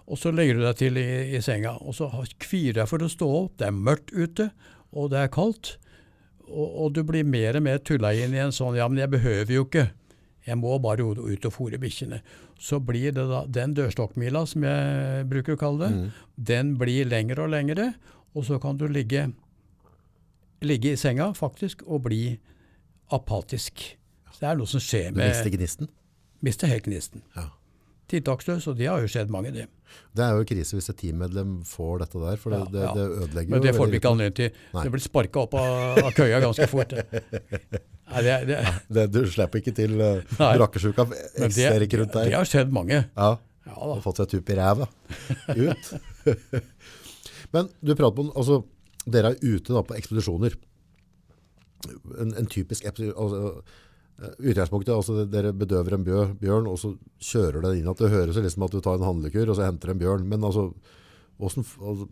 Og 0.05 0.19
så 0.19 0.31
legger 0.35 0.59
du 0.59 0.65
deg 0.65 0.75
til 0.77 0.97
i, 0.99 1.07
i 1.37 1.41
senga, 1.41 1.77
og 1.81 1.95
så 1.95 2.09
har- 2.11 2.27
kvier 2.39 2.73
deg 2.75 2.87
for 2.91 2.99
å 2.99 3.09
stå 3.09 3.27
opp. 3.45 3.57
Det 3.57 3.67
er 3.67 3.71
mørkt 3.71 4.11
ute, 4.13 4.51
og 4.93 5.09
det 5.11 5.19
er 5.23 5.31
kaldt. 5.33 5.77
Og, 6.43 6.67
og 6.85 6.93
du 6.93 7.01
blir 7.07 7.23
mer 7.25 7.55
og 7.57 7.63
mer 7.63 7.79
tulla 7.79 8.11
inn 8.13 8.33
i 8.35 8.41
en 8.43 8.51
sånn 8.51 8.75
Ja, 8.75 8.87
men 8.91 8.99
jeg 8.99 9.09
behøver 9.09 9.53
jo 9.55 9.63
ikke. 9.65 9.87
Jeg 10.43 10.59
må 10.59 10.75
bare 10.83 11.05
ut 11.05 11.45
og 11.47 11.53
fôre 11.55 11.79
bikkjene. 11.79 12.19
Så 12.59 12.79
blir 12.83 13.13
det 13.15 13.23
da 13.29 13.43
den 13.47 13.75
dørstokkmila, 13.77 14.43
som 14.49 14.65
jeg 14.67 15.27
bruker 15.31 15.55
å 15.55 15.61
kalle 15.61 15.87
det, 15.87 16.11
den 16.35 16.75
blir 16.79 17.07
lengre 17.07 17.45
og 17.45 17.53
lengre. 17.53 17.93
Og 18.35 18.47
så 18.47 18.59
kan 18.59 18.77
du 18.79 18.87
ligge 18.89 19.29
ligge 20.63 20.93
i 20.93 20.99
senga 20.99 21.29
faktisk 21.35 21.83
og 21.87 22.05
bli 22.07 22.37
apatisk. 23.13 23.83
Så 24.31 24.39
det 24.41 24.49
er 24.49 24.59
noe 24.59 24.69
som 24.69 24.81
skjer 24.83 25.11
Du 25.11 25.19
med 25.19 25.31
mister 25.33 25.51
gnisten. 25.53 25.91
Mister 26.43 26.71
helt 26.71 26.87
gnisten. 26.87 27.23
Ja. 27.37 27.49
Tiltaksløs, 28.11 28.65
og 28.67 28.77
det 28.77 28.89
har 28.91 29.01
jo 29.01 29.09
skjedd 29.09 29.31
mange, 29.31 29.53
det. 29.55 29.67
Det 30.15 30.23
er 30.25 30.35
jo 30.35 30.45
krise 30.47 30.75
hvis 30.75 30.89
et 30.91 30.97
teammedlem 30.99 31.59
får 31.67 32.03
dette 32.03 32.19
der, 32.19 32.39
for 32.41 32.53
det, 32.53 32.59
Ja, 32.73 32.89
ja. 32.89 32.93
det 32.97 33.23
ødelegger 33.23 33.53
Men 33.53 33.63
det 33.63 33.75
får 33.77 33.91
vi 33.91 33.99
ikke 34.01 34.11
anledning 34.11 34.37
til. 34.39 34.61
Nei. 34.73 34.83
Det 34.83 34.93
blir 34.95 35.03
sparka 35.05 35.43
opp 35.45 35.55
av, 35.59 35.99
av 36.03 36.11
køya 36.17 36.41
ganske 36.43 36.67
fort. 36.71 36.95
Nei, 38.11 38.23
det, 38.25 38.35
det, 38.49 38.59
Det, 38.97 39.07
du 39.13 39.21
slipper 39.31 39.61
ikke 39.61 39.73
til 39.75 39.95
uh, 40.01 40.19
brakkesjuka. 40.37 41.07
Eksisterer 41.47 41.85
ikke 41.87 42.01
rundt 42.01 42.17
det 42.19 42.33
har 42.35 42.49
skjedd 42.49 42.73
mange. 42.75 43.05
Ja, 43.15 43.33
Ja 43.63 43.77
og 43.79 43.93
da. 43.93 44.01
fått 44.03 44.19
seg 44.19 44.33
tupp 44.33 44.51
i 44.51 44.57
ræva. 44.59 44.89
Ut. 45.63 45.93
Men 47.53 47.69
du 47.79 47.93
prater 47.95 48.25
om, 48.25 48.33
altså, 48.35 48.63
dere 49.05 49.33
er 49.33 49.39
ute 49.43 49.75
da 49.75 49.83
på 49.85 49.95
ekspedisjoner. 49.95 50.57
En, 52.19 52.33
en 52.39 52.47
typisk 52.51 52.85
altså, 52.87 53.39
eh, 54.19 54.35
utgangspunktet, 54.39 54.93
altså 54.95 55.25
dere 55.31 55.53
bedøver 55.55 55.97
en 55.97 56.05
bjørn, 56.07 56.67
og 56.71 56.77
så 56.79 56.93
kjører 57.23 57.63
den 57.65 57.81
inn 57.81 57.91
at 57.91 58.03
det 58.03 58.11
høres 58.13 58.39
liksom 58.39 58.67
at 58.67 58.75
du 58.75 58.81
tar 58.83 58.99
en 58.99 59.07
handlekur, 59.07 59.47
og 59.47 59.59
så 59.59 59.67
henter 59.67 59.93
en 59.93 60.01
bjørn. 60.01 60.27
Men 60.27 60.43
altså, 60.47 60.69
hvordan, 61.39 61.67
altså, 61.79 62.09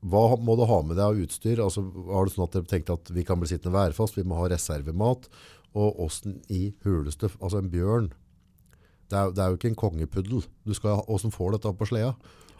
hva 0.00 0.22
må 0.40 0.56
du 0.56 0.64
ha 0.64 0.80
med 0.86 0.96
deg 0.96 1.04
av 1.04 1.18
utstyr? 1.20 1.60
Altså, 1.60 1.84
har 2.08 2.24
du 2.24 2.32
sånn 2.32 2.46
at 2.46 2.54
dere 2.56 2.68
tenkte 2.70 2.96
at 2.96 3.10
vi 3.12 3.24
kan 3.28 3.40
bli 3.40 3.50
sittende 3.50 3.76
værfast, 3.76 4.16
vi 4.16 4.24
må 4.24 4.38
ha 4.38 4.48
reservemat, 4.48 5.28
og 5.76 5.98
hvordan 6.00 6.38
i 6.50 6.70
huleste, 6.86 7.28
altså 7.38 7.60
en 7.60 7.70
bjørn, 7.72 8.10
det 9.10 9.18
er, 9.18 9.32
det 9.34 9.42
er 9.42 9.50
jo 9.50 9.58
ikke 9.58 9.72
en 9.72 9.78
kongepuddel. 9.78 10.44
Du 10.66 10.72
skal, 10.76 11.02
hvordan 11.06 11.34
får 11.34 11.50
du 11.50 11.56
dette 11.58 11.74
på 11.76 11.88
sleda? 11.90 12.14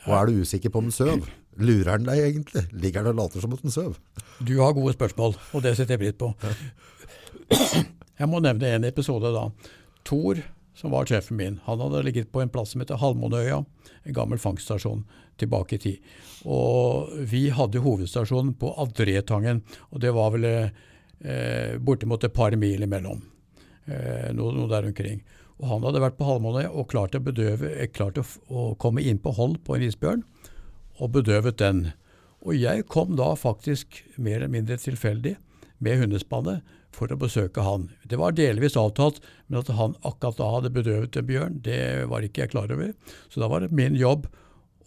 Og 0.08 0.14
er 0.16 0.26
du 0.26 0.40
usikker 0.42 0.72
på 0.72 0.80
om 0.80 0.88
den 0.88 0.94
søv? 0.96 1.28
Lurer 1.60 2.00
den 2.00 2.08
deg 2.08 2.22
egentlig? 2.24 2.64
Ligger 2.72 3.04
den 3.06 3.14
og 3.14 3.24
later 3.24 3.44
som 3.44 3.54
at 3.54 3.62
den 3.62 3.74
søv? 3.74 3.98
Du 4.42 4.54
har 4.58 4.74
gode 4.74 4.94
spørsmål, 4.96 5.36
og 5.54 5.64
det 5.64 5.76
setter 5.78 5.96
jeg 5.96 6.02
pris 6.02 6.18
på. 6.18 6.32
Jeg 8.20 8.28
må 8.28 8.40
nevne 8.42 8.74
en 8.76 8.88
episode 8.88 9.30
da. 9.32 9.46
Tor, 10.04 10.40
som 10.80 10.94
var 10.94 11.08
sjefen 11.08 11.36
min, 11.36 11.58
han 11.66 11.80
hadde 11.82 12.02
ligget 12.06 12.30
på 12.32 12.40
en 12.40 12.48
plass 12.52 12.72
som 12.72 12.80
heter 12.80 13.00
Halmonøya, 13.00 13.58
en 14.02 14.16
gammel 14.16 14.40
fangststasjon 14.40 15.02
tilbake 15.40 15.76
i 15.76 15.82
tid. 15.82 16.14
Og 16.48 17.12
vi 17.28 17.48
hadde 17.52 17.82
hovedstasjonen 17.84 18.54
på 18.60 18.72
Adretangen, 18.80 19.60
og 19.90 20.00
det 20.00 20.14
var 20.16 20.32
vel 20.32 20.46
eh, 20.48 21.76
bortimot 21.76 22.24
et 22.24 22.36
par 22.36 22.56
mil 22.56 22.86
imellom. 22.86 23.20
Eh, 23.84 24.30
noe, 24.36 24.56
noe 24.56 24.70
der 24.72 24.88
omkring. 24.88 25.20
Og 25.60 25.68
han 25.68 25.84
hadde 25.84 26.00
vært 26.06 26.16
på 26.16 26.28
Halmonøya 26.28 26.72
og 26.72 26.88
klart 26.92 27.16
å 27.18 27.22
bedøve, 27.24 27.74
eh, 27.76 27.92
klart 27.92 28.20
å, 28.20 28.24
å 28.48 28.70
komme 28.80 29.04
inn 29.04 29.20
på 29.20 29.34
hold 29.36 29.60
på 29.66 29.76
en 29.76 29.84
isbjørn, 29.84 30.24
og 31.00 31.12
bedøvet 31.16 31.60
den. 31.60 31.90
Og 32.40 32.56
jeg 32.56 32.88
kom 32.88 33.18
da 33.20 33.34
faktisk 33.36 34.00
mer 34.16 34.40
eller 34.40 34.52
mindre 34.52 34.80
tilfeldig 34.80 35.36
med 35.84 36.00
hundespannet 36.00 36.64
for 36.94 37.12
å 37.12 37.16
besøke 37.20 37.62
han. 37.62 37.88
Det 38.10 38.18
var 38.18 38.32
delvis 38.36 38.76
avtalt, 38.80 39.20
men 39.48 39.60
at 39.62 39.68
han 39.78 39.94
akkurat 40.02 40.36
da 40.40 40.48
hadde 40.56 40.72
bedøvet 40.74 41.16
en 41.20 41.28
bjørn, 41.28 41.60
det 41.62 41.80
var 42.10 42.26
ikke 42.26 42.42
jeg 42.44 42.50
klar 42.54 42.72
over. 42.74 42.92
Så 43.30 43.40
da 43.42 43.48
var 43.52 43.60
det 43.64 43.70
min 43.72 43.94
jobb 43.98 44.26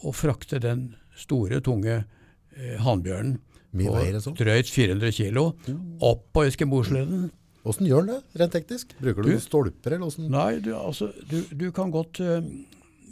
å 0.03 0.11
frakte 0.15 0.59
den 0.63 0.89
store, 1.15 1.61
tunge 1.63 2.01
eh, 2.03 2.75
hannbjørnen 2.83 3.39
på 3.87 3.93
drøyt 4.37 4.69
400 4.69 5.11
kilo 5.15 5.45
opp 6.05 6.27
på 6.35 6.43
Eskimosleden. 6.49 7.31
Hvordan 7.63 7.87
gjør 7.87 8.03
den 8.03 8.11
det, 8.17 8.39
rent 8.41 8.51
teknisk? 8.57 8.91
Bruker 8.99 9.23
du, 9.23 9.29
Du- 9.29 9.33
noen 9.37 9.41
stolper, 9.45 9.93
eller 9.95 10.09
åssen 10.11 10.27
Nei, 10.29 10.59
du, 10.59 10.73
altså, 10.75 11.07
du, 11.31 11.37
du 11.55 11.69
kan 11.71 11.89
godt 11.95 12.19
eh, 12.19 12.43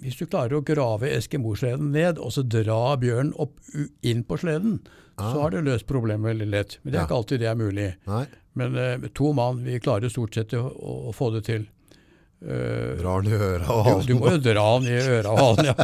Hvis 0.03 0.17
du 0.19 0.25
klarer 0.27 0.57
å 0.57 0.63
grave 0.65 1.07
Eskimosleden 1.15 1.91
ned, 1.95 2.19
og 2.19 2.33
så 2.35 2.43
dra 2.43 2.97
bjørnen 2.99 3.31
opp 3.39 3.55
inn 4.03 4.23
på 4.27 4.37
sleden, 4.41 4.79
så 5.21 5.41
har 5.43 5.53
du 5.53 5.61
løst 5.65 5.85
problemet 5.89 6.31
veldig 6.33 6.47
lett. 6.51 6.77
Men 6.83 6.91
det 6.93 6.97
er 6.97 7.03
Ah. 7.03 7.07
Ikke 7.09 7.19
alltid 7.19 7.39
det 7.43 7.47
er 7.51 7.59
mulig. 7.59 7.89
Nei, 8.09 8.25
Men 8.59 8.75
uh, 8.75 9.07
to 9.15 9.31
mann, 9.37 9.61
vi 9.63 9.77
klarer 9.79 10.09
stort 10.11 10.35
sett 10.35 10.53
å, 10.57 10.65
å, 10.67 10.95
å 11.09 11.13
få 11.15 11.29
det 11.37 11.43
til. 11.47 11.67
Uh, 12.41 12.97
drar 12.97 13.21
den 13.21 13.31
i 13.31 13.37
øra 13.37 13.67
og 13.69 13.83
halen. 13.85 14.05
du 14.09 14.15
må 14.17 14.31
jo 14.33 14.39
dra 14.41 14.65
den 14.79 14.87
i 14.89 14.97
øra 14.97 15.31
og 15.35 15.41
halen, 15.43 15.69
ja. 15.69 15.75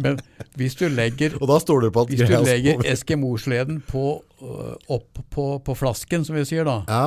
Men 0.00 0.18
hvis 0.56 0.76
du 0.80 0.86
legger 0.92 1.34
Og 1.40 1.46
da 1.50 1.56
står 1.60 1.84
du 1.86 1.88
på 1.92 2.04
at 2.04 2.12
hvis 2.12 2.22
du 2.28 2.34
legger 2.44 2.84
Eskimo-sleden 2.88 3.80
på, 3.88 4.04
øh, 4.44 4.74
opp 4.92 5.18
på, 5.32 5.46
på 5.64 5.74
flasken, 5.76 6.24
som 6.24 6.36
vi 6.38 6.44
sier 6.48 6.64
da, 6.68 6.78
Ja, 6.88 7.02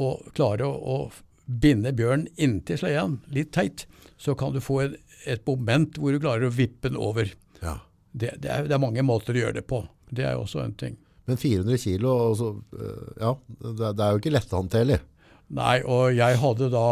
og 0.00 0.24
klarer 0.36 0.64
å, 0.64 0.72
å 0.72 1.54
binde 1.60 1.92
bjørnen 1.96 2.28
inntil 2.40 2.78
sleden, 2.80 3.18
litt 3.34 3.50
teit, 3.52 3.84
så 4.20 4.32
kan 4.38 4.54
du 4.54 4.60
få 4.64 4.78
et, 4.86 4.94
et 5.28 5.42
moment 5.48 5.98
hvor 6.00 6.14
du 6.16 6.20
klarer 6.22 6.48
å 6.48 6.52
vippe 6.54 6.88
den 6.88 6.96
over. 7.00 7.28
ja. 7.60 7.78
Det, 8.12 8.32
det, 8.42 8.50
er, 8.50 8.64
det 8.66 8.74
er 8.74 8.82
mange 8.82 9.02
måter 9.06 9.36
å 9.36 9.42
gjøre 9.44 9.58
det 9.60 9.66
på. 9.70 9.84
Det 10.10 10.24
er 10.26 10.32
jo 10.34 10.42
også 10.46 10.64
en 10.64 10.74
ting. 10.74 10.96
Men 11.30 11.36
400 11.38 11.78
kilo, 11.78 12.12
altså, 12.30 12.48
øh, 12.74 13.10
ja, 13.20 13.34
det, 13.62 13.90
er- 14.02 14.12
jo 14.16 14.18
ikke 14.22 14.32
letthåndterlig. 14.34 14.96
Nei, 15.54 15.76
og 15.86 16.14
jeg 16.14 16.38
hadde 16.42 16.68
da 16.72 16.84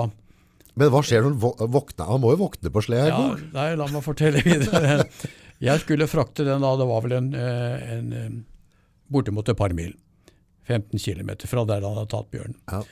Men 0.79 0.91
hva 0.95 1.01
skjer 1.03 1.23
når 1.25 1.33
han 1.33 1.41
vå- 1.43 1.69
våkner? 1.75 2.07
Han 2.13 2.21
må 2.23 2.31
jo 2.35 2.41
våkne 2.45 2.71
på 2.75 2.83
sled 2.87 3.03
her. 3.03 3.11
ja. 3.11 3.37
Nei, 3.55 3.69
la 3.81 3.87
meg 3.91 4.03
fortelle 4.07 4.43
videre. 4.47 5.09
Jeg 5.59 5.83
skulle 5.83 6.07
frakte 6.07 6.45
den 6.47 6.63
da, 6.63 6.71
det 6.79 6.87
var 6.87 7.03
vel 7.03 7.17
en, 7.17 7.33
eh, 7.35 7.89
en 7.97 8.13
eh, 8.15 8.29
bortimot 9.11 9.49
et 9.51 9.59
par 9.59 9.75
mil. 9.75 9.97
15 10.69 11.01
km 11.03 11.33
fra 11.49 11.65
der 11.67 11.83
han 11.83 11.97
hadde 11.99 12.11
tatt 12.13 12.31
bjørnen. 12.31 12.55
Ja. 12.71 12.83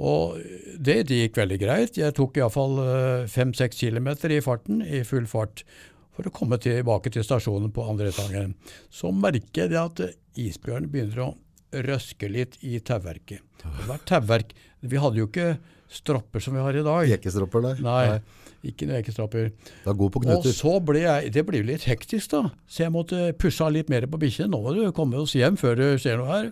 Og 0.00 0.36
det, 0.78 1.02
det 1.10 1.18
gikk 1.26 1.36
veldig 1.42 1.58
greit. 1.60 1.96
Jeg 2.00 2.14
tok 2.16 2.36
iallfall 2.40 2.76
5-6 3.32 3.76
km 3.80 4.08
i 4.32 4.40
farten, 4.44 4.80
i 4.84 5.00
full 5.08 5.26
fart, 5.28 5.62
for 6.16 6.28
å 6.28 6.32
komme 6.34 6.58
tilbake 6.62 7.12
til 7.12 7.24
stasjonen 7.26 7.72
på 7.74 7.84
andre 7.84 8.10
etasjen. 8.12 8.54
Så 8.92 9.12
merker 9.12 9.68
jeg 9.68 9.80
at 9.80 10.02
isbjørnen 10.40 10.90
begynner 10.92 11.26
å 11.26 11.32
røske 11.86 12.28
litt 12.30 12.56
i 12.64 12.78
tauverket. 12.80 13.42
Det 13.62 13.88
var 13.88 14.00
tauverk. 14.08 14.54
Vi 14.80 15.00
hadde 15.02 15.20
jo 15.20 15.28
ikke 15.28 15.56
stropper 15.92 16.42
som 16.42 16.56
vi 16.56 16.64
har 16.64 16.76
i 16.76 16.84
dag. 16.86 17.04
Jekestropper 17.10 17.64
nei. 17.64 17.74
Nei, 17.84 18.18
ikke 18.66 18.88
noen 18.88 19.00
ekestropper. 19.02 19.52
Det 19.52 19.92
er 19.92 19.98
god 20.00 20.14
på 20.14 20.24
Og 20.32 20.48
så 20.56 20.74
ble 20.82 21.04
jeg, 21.04 21.32
det 21.34 21.44
jo 21.44 21.66
litt 21.66 21.86
hektisk 21.88 22.32
da, 22.32 22.42
så 22.66 22.86
jeg 22.86 22.94
måtte 22.94 23.30
pushe 23.38 23.68
litt 23.72 23.92
mer 23.92 24.08
på 24.10 24.20
bikkjen. 24.22 24.50
Nå 24.52 24.62
må 24.64 24.74
du 24.76 24.82
komme 24.96 25.20
oss 25.20 25.36
hjem 25.38 25.58
før 25.60 25.78
du 25.78 25.86
ser 26.02 26.20
noe 26.20 26.32
her. 26.32 26.50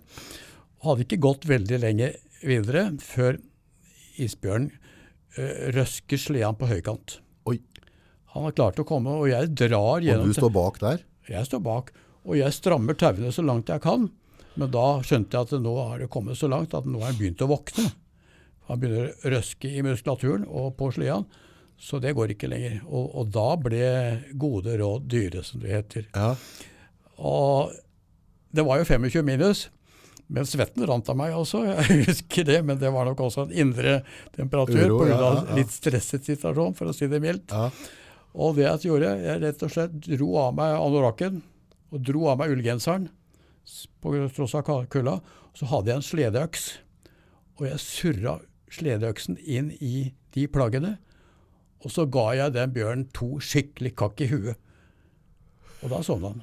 Hadde 0.84 1.06
ikke 1.06 1.22
gått 1.24 1.48
veldig 1.48 1.80
lenge 1.82 2.12
videre 2.44 2.90
før 3.02 3.40
isbjørnen 4.20 4.70
øh, 5.40 5.54
røsker 5.74 6.20
sleden 6.20 6.58
på 6.60 6.68
høykant. 6.70 7.18
Han 8.34 8.48
har 8.48 8.56
klart 8.56 8.80
å 8.82 8.86
komme, 8.88 9.14
og 9.14 9.30
jeg 9.30 9.52
drar 9.54 10.02
gjennom 10.02 10.28
og 10.28 10.34
du 10.34 10.40
står 10.40 10.54
bak 10.54 10.80
der. 10.82 11.04
Jeg 11.30 11.46
står 11.46 11.62
bak, 11.64 11.92
og 12.24 12.36
jeg 12.38 12.56
strammer 12.56 12.96
tauene 12.98 13.30
så 13.32 13.44
langt 13.46 13.70
jeg 13.70 13.82
kan. 13.84 14.08
Men 14.58 14.70
da 14.74 14.86
skjønte 15.06 15.36
jeg 15.36 15.48
at 15.48 15.62
nå 15.62 15.74
har 15.78 16.02
det 16.02 16.10
kommet 16.12 16.38
så 16.38 16.50
langt 16.50 16.74
at 16.74 16.86
nå 16.86 17.00
har 17.02 17.12
han 17.12 17.18
begynt 17.18 17.42
å 17.42 17.50
våkne. 17.50 17.88
Han 18.68 18.80
begynner 18.80 19.10
å 19.10 19.32
røske 19.34 19.70
i 19.70 19.82
muskulaturen 19.84 20.46
og 20.48 20.74
på 20.78 20.90
sleden, 20.94 21.26
så 21.80 21.98
det 22.00 22.14
går 22.16 22.32
ikke 22.34 22.48
lenger. 22.50 22.78
Og, 22.86 23.08
og 23.20 23.32
da 23.34 23.48
ble 23.60 23.88
gode 24.40 24.76
råd 24.80 25.08
dyre, 25.10 25.42
som 25.46 25.62
det 25.62 25.74
heter. 25.74 26.06
Ja. 26.14 26.32
Og 27.18 27.74
det 28.54 28.64
var 28.66 28.80
jo 28.80 28.86
25 28.88 29.26
minus, 29.26 29.68
Men 30.26 30.46
svetten 30.48 30.86
rant 30.88 31.08
av 31.12 31.18
meg 31.20 31.34
også, 31.36 31.58
jeg 31.68 32.06
husker 32.06 32.46
det. 32.48 32.62
Men 32.64 32.78
det 32.80 32.88
var 32.94 33.04
nok 33.04 33.20
også 33.26 33.44
en 33.44 33.58
indre 33.66 33.98
temperatur 34.32 34.80
pga. 34.80 35.10
ja, 35.10 35.18
ja, 35.18 35.32
ja. 35.36 35.58
litt 35.58 35.74
stresset 35.74 36.24
situasjon, 36.24 36.72
for 36.78 36.88
å 36.88 36.94
si 36.96 37.10
det 37.12 37.20
mildt. 37.20 37.52
Ja. 37.52 37.68
Og 38.34 38.56
det 38.56 38.64
jeg 38.66 38.88
gjorde, 38.88 39.12
jeg 39.22 39.42
rett 39.44 39.62
og 39.62 39.70
slett 39.70 39.94
dro 40.08 40.30
av 40.42 40.56
meg 40.58 40.74
anorakken 40.74 41.42
og 41.94 42.00
dro 42.02 42.24
av 42.32 42.40
meg 42.40 42.50
ullgenseren 42.56 43.08
på 44.02 44.14
tross 44.34 44.56
av 44.58 44.66
kulda. 44.90 45.20
Så 45.54 45.68
hadde 45.70 45.92
jeg 45.92 46.00
en 46.00 46.08
sledeøks, 46.08 46.64
og 47.60 47.68
jeg 47.68 47.78
surra 47.82 48.38
sledeøksen 48.74 49.38
inn 49.38 49.70
i 49.78 50.10
de 50.34 50.48
plaggene. 50.50 50.96
Og 51.84 51.92
så 51.94 52.08
ga 52.10 52.32
jeg 52.34 52.56
den 52.56 52.72
bjørnen 52.74 53.06
to 53.14 53.36
skikkelig 53.44 53.94
kakk 54.00 54.24
i 54.24 54.30
huet. 54.32 54.58
Og 55.84 55.92
da 55.92 56.00
sovna 56.02 56.32
han. 56.32 56.42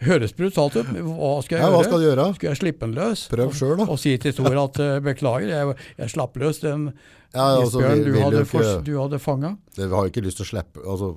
Høres 0.00 0.32
brutalt 0.32 0.78
ut, 0.80 0.88
hva 0.96 1.30
skal 1.44 1.58
jeg 1.58 1.64
Ja, 1.64 1.70
gjøre? 1.70 1.84
skal 1.86 2.02
gjøre? 2.06 2.24
Skal 2.36 2.48
jeg 2.48 2.58
slippe 2.60 2.86
den 2.86 2.94
løs? 2.96 3.26
Prøv 3.28 3.50
selv, 3.56 3.76
da. 3.82 3.86
Og 3.92 3.98
si 4.00 4.14
til 4.20 4.32
Tor 4.32 4.56
at 4.62 4.80
uh, 4.80 4.94
beklager, 5.04 5.48
jeg, 5.52 5.74
jeg 5.98 6.12
slapp 6.14 6.38
løs 6.40 6.60
den 6.64 6.86
Ja, 7.34 7.44
altså, 7.60 7.78
Isbjørn 7.78 8.00
vi 8.04 8.10
du, 8.10 8.20
hadde 8.24 8.40
ikke- 8.44 8.84
du 8.84 8.92
hadde 8.98 9.18
fanga. 9.22 9.56
Det 9.76 9.86
vi 9.88 9.94
har 9.94 10.06
jo 10.06 10.10
ikke 10.10 10.24
lyst 10.24 10.40
til 10.40 10.46
å 10.46 10.50
slippe 10.50 10.82
altså, 10.82 11.12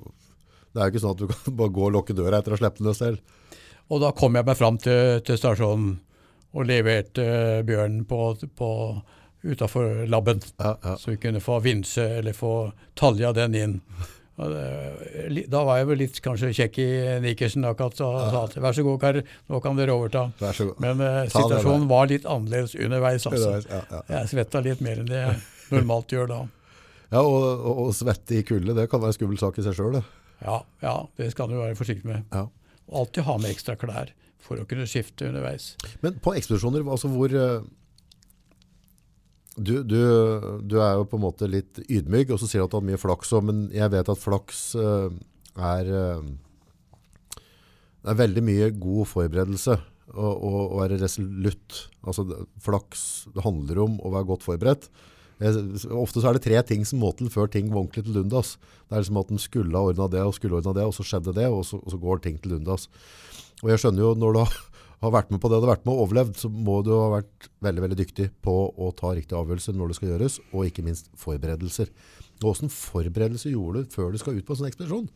Det 0.74 0.80
er 0.82 0.86
jo 0.86 0.92
ikke 0.94 1.02
sånn 1.04 1.10
at 1.16 1.18
du 1.18 1.26
kan 1.26 1.56
bare 1.60 1.74
gå 1.74 1.82
og 1.88 1.92
lukke 1.96 2.14
døra 2.14 2.38
etter 2.38 2.54
å 2.54 2.58
slippe 2.60 2.78
den 2.78 2.86
løs 2.90 2.98
selv. 3.02 3.18
Og 3.90 4.00
da 4.00 4.12
kom 4.16 4.34
jeg 4.38 4.46
meg 4.46 4.56
fram 4.56 4.78
til, 4.80 5.20
til 5.26 5.36
stasjonen 5.38 5.98
og 6.54 6.66
leverte 6.70 7.18
uh, 7.20 7.62
bjørnen 7.66 8.04
på, 8.06 8.20
på, 8.56 8.68
utafor 9.44 10.06
labben. 10.08 10.40
Ja, 10.62 10.76
ja. 10.82 10.94
Så 10.96 11.10
vi 11.10 11.16
kunne 11.20 11.40
få 11.42 11.58
vinse 11.60 12.04
eller 12.20 12.32
få 12.32 12.72
talja 12.96 13.32
den 13.36 13.54
inn. 13.58 13.80
Det- 14.38 15.44
Da 15.50 15.64
var 15.64 15.78
jeg 15.78 15.86
vel 15.86 15.98
litt 15.98 16.20
kanskje 16.22 16.50
kjekk 16.54 16.78
i 16.82 16.88
nikersen 17.22 17.64
akkurat 17.68 18.00
og 18.02 18.30
sa 18.32 18.44
at 18.44 18.54
vær 18.58 18.72
så 18.74 18.82
god, 18.82 19.00
kar, 19.00 19.18
nå 19.50 19.60
kan 19.62 19.76
dere 19.76 19.94
overta. 19.94 20.24
Men 20.80 21.00
uh, 21.00 21.26
situasjonen 21.30 21.86
var 21.90 22.06
litt 22.10 22.24
annerledes 22.26 22.74
underveis. 22.74 23.26
altså. 23.26 23.58
Underveis. 23.60 24.08
Jeg 24.08 24.28
svetta 24.32 24.62
litt 24.64 24.80
mer 24.80 25.02
enn 25.04 25.06
det 25.10 25.20
jeg 25.22 25.42
normalt 25.72 26.12
gjør 26.12 26.28
da. 26.30 26.42
Ja, 27.14 27.22
og, 27.22 27.40
og, 27.44 27.80
og 27.86 27.94
svette 27.96 28.40
i 28.40 28.44
kulde, 28.46 28.74
det 28.76 28.88
kan 28.90 29.02
være 29.02 29.14
en 29.14 29.16
skummel 29.18 29.40
sak 29.40 29.58
i 29.60 29.64
seg 29.66 29.76
sjøl. 29.78 30.00
Ja, 30.42 30.58
ja, 30.82 30.96
det 31.20 31.30
skal 31.32 31.50
du 31.50 31.56
være 31.60 31.78
forsiktig 31.78 32.08
med. 32.10 32.26
Ja. 32.34 32.48
Og 32.90 33.04
alltid 33.04 33.26
ha 33.28 33.38
med 33.40 33.54
ekstra 33.54 33.76
klær 33.80 34.12
for 34.44 34.60
å 34.60 34.66
kunne 34.68 34.88
skifte 34.88 35.28
underveis. 35.30 35.72
Men 36.02 36.18
på 36.22 36.34
ekspedisjoner, 36.36 36.84
altså 36.84 37.08
hvor 37.12 37.32
eh, 37.32 37.64
du, 39.54 39.76
du, 39.86 40.00
du 40.66 40.76
er 40.82 40.98
jo 40.98 41.06
på 41.08 41.20
en 41.20 41.24
måte 41.24 41.48
litt 41.48 41.80
ydmyk, 41.86 42.34
og 42.34 42.42
så 42.42 42.50
sier 42.50 42.64
du 42.64 42.66
at 42.66 42.74
du 42.74 42.80
har 42.80 42.88
mye 42.90 43.00
flaks, 43.00 43.32
òg, 43.36 43.46
men 43.48 43.64
jeg 43.74 43.92
vet 43.94 44.10
at 44.12 44.20
flaks 44.20 44.62
eh, 44.80 45.08
er, 45.54 45.90
eh, 46.02 47.40
det 48.02 48.12
er 48.12 48.20
veldig 48.20 48.44
mye 48.44 48.70
god 48.76 49.10
forberedelse 49.14 49.78
og, 50.12 50.32
og, 50.34 50.60
og 50.66 50.78
være 50.82 51.00
resolutt. 51.00 51.84
Altså, 52.04 52.26
flaks 52.62 53.04
det 53.32 53.46
handler 53.46 53.84
om 53.86 54.00
å 54.02 54.12
være 54.18 54.32
godt 54.34 54.44
forberedt. 54.44 54.90
Jeg, 55.42 55.64
ofte 55.90 56.20
så 56.22 56.30
er 56.30 56.36
det 56.36 56.44
tre 56.44 56.60
ting 56.66 56.84
som 56.86 57.00
må 57.02 57.10
til 57.18 57.30
før 57.32 57.48
ting 57.50 57.66
var 57.72 57.82
ordentlig 57.82 58.04
til 58.06 58.14
lundas 58.14 58.52
Det 58.86 58.94
er 58.94 59.02
liksom 59.02 59.18
at 59.18 59.32
en 59.34 59.42
skulle 59.42 59.74
ha 59.74 59.90
ordna 59.90 60.06
det 60.12 60.22
og 60.22 60.36
skulle 60.36 60.60
ordna 60.60 60.74
det, 60.76 60.84
og 60.86 60.94
så 60.94 61.06
skjedde 61.06 61.34
det, 61.34 61.48
og 61.50 61.64
så, 61.66 61.80
og 61.82 61.90
så 61.90 61.98
går 61.98 62.22
ting 62.22 62.38
til 62.38 62.54
lundas 62.54 62.86
Og 63.64 63.72
jeg 63.72 63.82
skjønner 63.82 64.04
jo 64.04 64.12
når 64.14 64.36
du 64.36 64.40
har, 64.44 64.54
vært 65.18 65.34
med 65.34 65.42
på 65.42 65.50
det 65.50 65.58
du 65.58 65.66
har 65.66 65.74
vært 65.74 65.88
med 65.88 65.96
og 65.96 66.06
overlevd, 66.06 66.38
så 66.40 66.48
må 66.48 66.78
du 66.86 66.94
ha 66.94 67.10
vært 67.18 67.48
veldig, 67.66 67.82
veldig 67.84 67.98
dyktig 67.98 68.30
på 68.46 68.54
å 68.72 68.92
ta 68.96 69.10
riktige 69.12 69.40
avgjørelser 69.40 69.76
når 69.76 69.90
det 69.90 69.96
skal 69.98 70.12
gjøres, 70.14 70.38
og 70.54 70.70
ikke 70.70 70.84
minst 70.86 71.10
forberedelser. 71.20 71.90
Og 72.38 72.46
Hvordan 72.46 72.72
forberedelser 72.72 73.52
gjorde 73.52 73.82
du 73.84 73.92
før 73.92 74.14
du 74.14 74.22
skal 74.22 74.38
ut 74.38 74.46
på 74.46 74.54
en 74.54 74.62
sånn 74.62 74.70
ekspedisjon? 74.70 75.10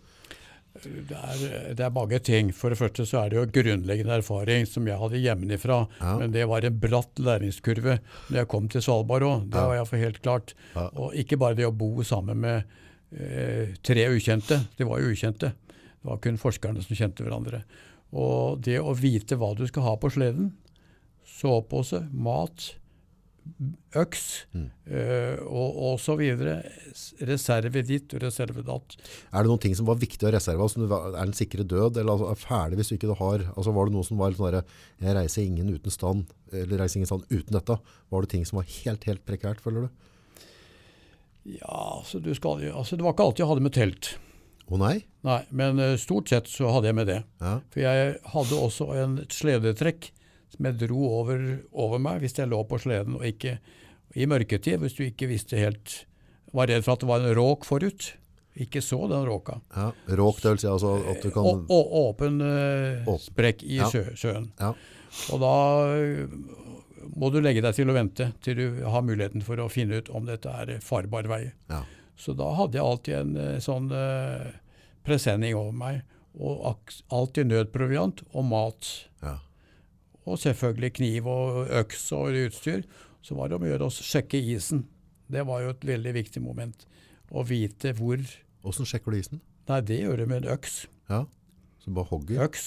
Det 0.82 1.16
er, 1.18 1.74
det 1.74 1.84
er 1.84 1.90
mange 1.94 2.18
ting. 2.22 2.50
For 2.54 2.70
det 2.70 2.78
første 2.78 3.04
så 3.08 3.24
er 3.24 3.30
det 3.32 3.38
jo 3.38 3.46
grunnleggende 3.62 4.18
erfaring 4.20 4.66
som 4.68 4.86
jeg 4.86 4.98
hadde 5.00 5.20
hjemmefra. 5.22 5.78
Ja. 6.00 6.12
Men 6.20 6.30
det 6.34 6.44
var 6.50 6.64
en 6.68 6.78
bratt 6.82 7.18
læringskurve 7.18 7.98
når 8.30 8.36
jeg 8.42 8.48
kom 8.52 8.68
til 8.70 8.84
Svalbard 8.84 9.22
òg. 9.26 9.48
Det 9.50 9.58
Ja. 9.58 9.66
var 9.66 9.74
iallfall 9.80 10.04
helt 10.04 10.22
klart. 10.22 10.54
Ja. 10.74 10.88
Og 10.94 11.14
ikke 11.18 11.38
bare 11.38 11.54
det 11.58 11.66
å 11.66 11.72
bo 11.74 12.02
sammen 12.06 12.38
med 12.40 12.64
eh, 13.12 13.74
tre 13.82 14.06
ukjente. 14.12 14.60
Det 14.78 14.86
var 14.86 15.00
jo 15.00 15.10
ukjente. 15.14 15.52
Det 15.98 16.04
var 16.12 16.18
kun 16.22 16.38
forskerne 16.38 16.82
som 16.84 16.94
kjente 16.96 17.24
hverandre. 17.26 17.62
Og 18.12 18.60
det 18.64 18.78
å 18.80 18.94
vite 18.96 19.36
hva 19.36 19.54
du 19.58 19.66
skal 19.66 19.82
ha 19.82 19.96
på 19.96 20.10
sleden, 20.14 20.52
sovepose, 21.26 22.04
mat, 22.12 22.74
øks 23.98 24.24
Mm. 24.54 24.66
eh, 24.86 25.38
og, 25.44 25.76
og 25.88 26.00
så 26.00 26.16
videre. 26.18 26.58
Reserve 27.28 27.82
ditt 27.86 28.12
og 28.14 28.22
reserve 28.22 28.62
datt. 28.66 28.96
Er 29.32 29.42
det 29.44 29.50
noen 29.50 29.62
ting 29.62 29.74
som 29.78 29.86
var 29.88 29.98
viktig 30.00 30.28
å 30.28 30.32
reserve? 30.34 30.62
Altså, 30.62 30.84
er 30.88 31.24
den 31.24 31.32
sikre 31.36 31.64
død, 31.64 31.96
eller 32.00 32.12
altså, 32.14 32.30
er 32.32 32.42
ferdig 32.42 32.78
hvis 32.80 32.92
du 32.92 32.96
ikke 32.98 33.16
har? 33.20 33.46
Altså, 33.56 33.74
var 33.76 33.88
det 33.88 33.96
noe 33.96 34.06
som 34.08 34.20
var 34.20 34.30
litt 34.32 34.40
sånn 34.40 34.60
jeg 35.04 35.16
reiser 35.16 35.46
ingen 35.46 35.72
uten 35.74 35.90
stand, 35.94 36.30
eller 36.52 36.78
reiser 36.82 37.00
ingen 37.00 37.10
stand 37.10 37.26
uten 37.30 37.56
dette? 37.58 37.78
Var 38.10 38.24
det 38.24 38.30
ting 38.34 38.46
som 38.48 38.60
var 38.60 38.68
helt, 38.78 39.04
helt 39.10 39.24
prekært, 39.28 39.60
føler 39.64 39.88
du? 39.88 40.06
Ja, 41.58 41.98
altså, 42.00 42.20
du 42.20 42.34
skal, 42.36 42.60
altså 42.76 42.96
Det 42.98 43.04
var 43.06 43.14
ikke 43.14 43.24
alltid 43.24 43.44
jeg 43.44 43.48
hadde 43.52 43.64
med 43.64 43.76
telt. 43.76 44.10
Å 44.68 44.76
nei? 44.76 44.96
Nei, 45.24 45.40
Men 45.48 45.78
eh, 45.80 45.94
stort 46.00 46.28
sett 46.28 46.48
så 46.52 46.68
hadde 46.74 46.90
jeg 46.90 46.96
med 46.98 47.08
det. 47.08 47.22
Ja. 47.40 47.54
For 47.72 47.80
jeg 47.80 48.18
hadde 48.34 48.58
også 48.60 48.90
en 49.00 49.14
sledetrekk 49.32 50.10
som 50.54 50.68
jeg 50.68 50.78
dro 50.80 51.02
over, 51.20 51.42
over 51.72 52.00
meg 52.02 52.22
hvis 52.22 52.38
jeg 52.38 52.50
lå 52.50 52.62
på 52.68 52.78
sleden 52.82 53.18
og 53.18 53.26
ikke 53.28 53.58
i 54.16 54.26
mørketid, 54.28 54.78
hvis 54.80 54.96
du 54.96 55.04
ikke 55.04 55.28
visste 55.30 55.58
helt 55.60 56.04
Var 56.56 56.70
redd 56.70 56.86
for 56.86 56.96
at 56.96 57.02
det 57.02 57.08
var 57.10 57.20
en 57.20 57.34
råk 57.36 57.66
forut. 57.68 58.06
Ikke 58.56 58.80
så 58.80 59.02
den 59.10 59.26
råka. 59.28 59.58
ja. 59.76 59.90
Råk, 60.16 60.38
det 60.40 60.54
vil 60.54 60.60
si 60.62 60.66
altså 60.66 60.94
at 61.12 61.20
du 61.22 61.28
kan... 61.30 61.44
Og, 61.44 61.68
å, 61.68 62.08
åpen 62.08 62.40
uh, 62.40 63.10
sprekk 63.20 63.62
i 63.68 63.76
Ja. 63.82 63.90
sjø, 63.92 64.06
sjøen. 64.16 64.48
Ja. 64.58 64.72
Og 65.32 65.42
da 65.42 65.52
eh, 65.92 66.32
må 67.20 67.28
du 67.30 67.38
legge 67.44 67.60
deg 67.64 67.76
til 67.76 67.92
å 67.92 67.94
vente 67.96 68.30
til 68.44 68.56
du 68.58 68.80
har 68.88 69.04
muligheten 69.04 69.44
for 69.44 69.60
å 69.60 69.68
finne 69.72 70.00
ut 70.00 70.08
om 70.08 70.26
dette 70.26 70.48
er 70.50 70.80
farbar 70.84 71.28
vei. 71.30 71.42
Ja. 71.68 71.84
Så 72.18 72.34
da 72.34 72.48
hadde 72.58 72.80
jeg 72.80 72.88
alltid 72.88 73.18
en 73.20 73.36
eh, 73.44 73.60
sånn 73.62 73.92
uh, 73.92 74.48
presenning 75.06 75.54
over 75.54 75.76
meg. 75.76 76.00
Og 76.38 76.64
alltid 77.14 77.52
nødproviant 77.52 78.24
og 78.32 78.48
mat. 78.48 78.90
Ja. 79.22 79.36
Og 80.28 80.40
selvfølgelig 80.42 80.92
kniv 81.00 81.28
og 81.32 81.72
øks 81.80 82.10
og 82.16 82.36
utstyr. 82.44 82.84
Så 83.24 83.36
var 83.38 83.48
det 83.48 83.58
om 83.58 83.66
å 83.66 83.70
gjøre 83.70 83.88
å 83.88 83.94
sjekke 83.94 84.40
isen. 84.54 84.84
Det 85.28 85.44
var 85.48 85.64
jo 85.64 85.72
et 85.74 85.86
veldig 85.88 86.14
viktig 86.16 86.42
moment. 86.44 86.86
Å 87.28 87.44
vite 87.44 87.92
hvor 87.96 88.20
Hvordan 88.64 88.88
sjekker 88.90 89.14
du 89.14 89.18
isen? 89.18 89.40
Nei, 89.68 89.80
det 89.86 90.00
gjør 90.00 90.22
du 90.22 90.26
med 90.26 90.42
en 90.42 90.54
øks. 90.54 90.80
Ja. 91.08 91.22
Så 91.84 91.92
bare 91.94 92.10
hogger? 92.10 92.42
Øks. 92.48 92.64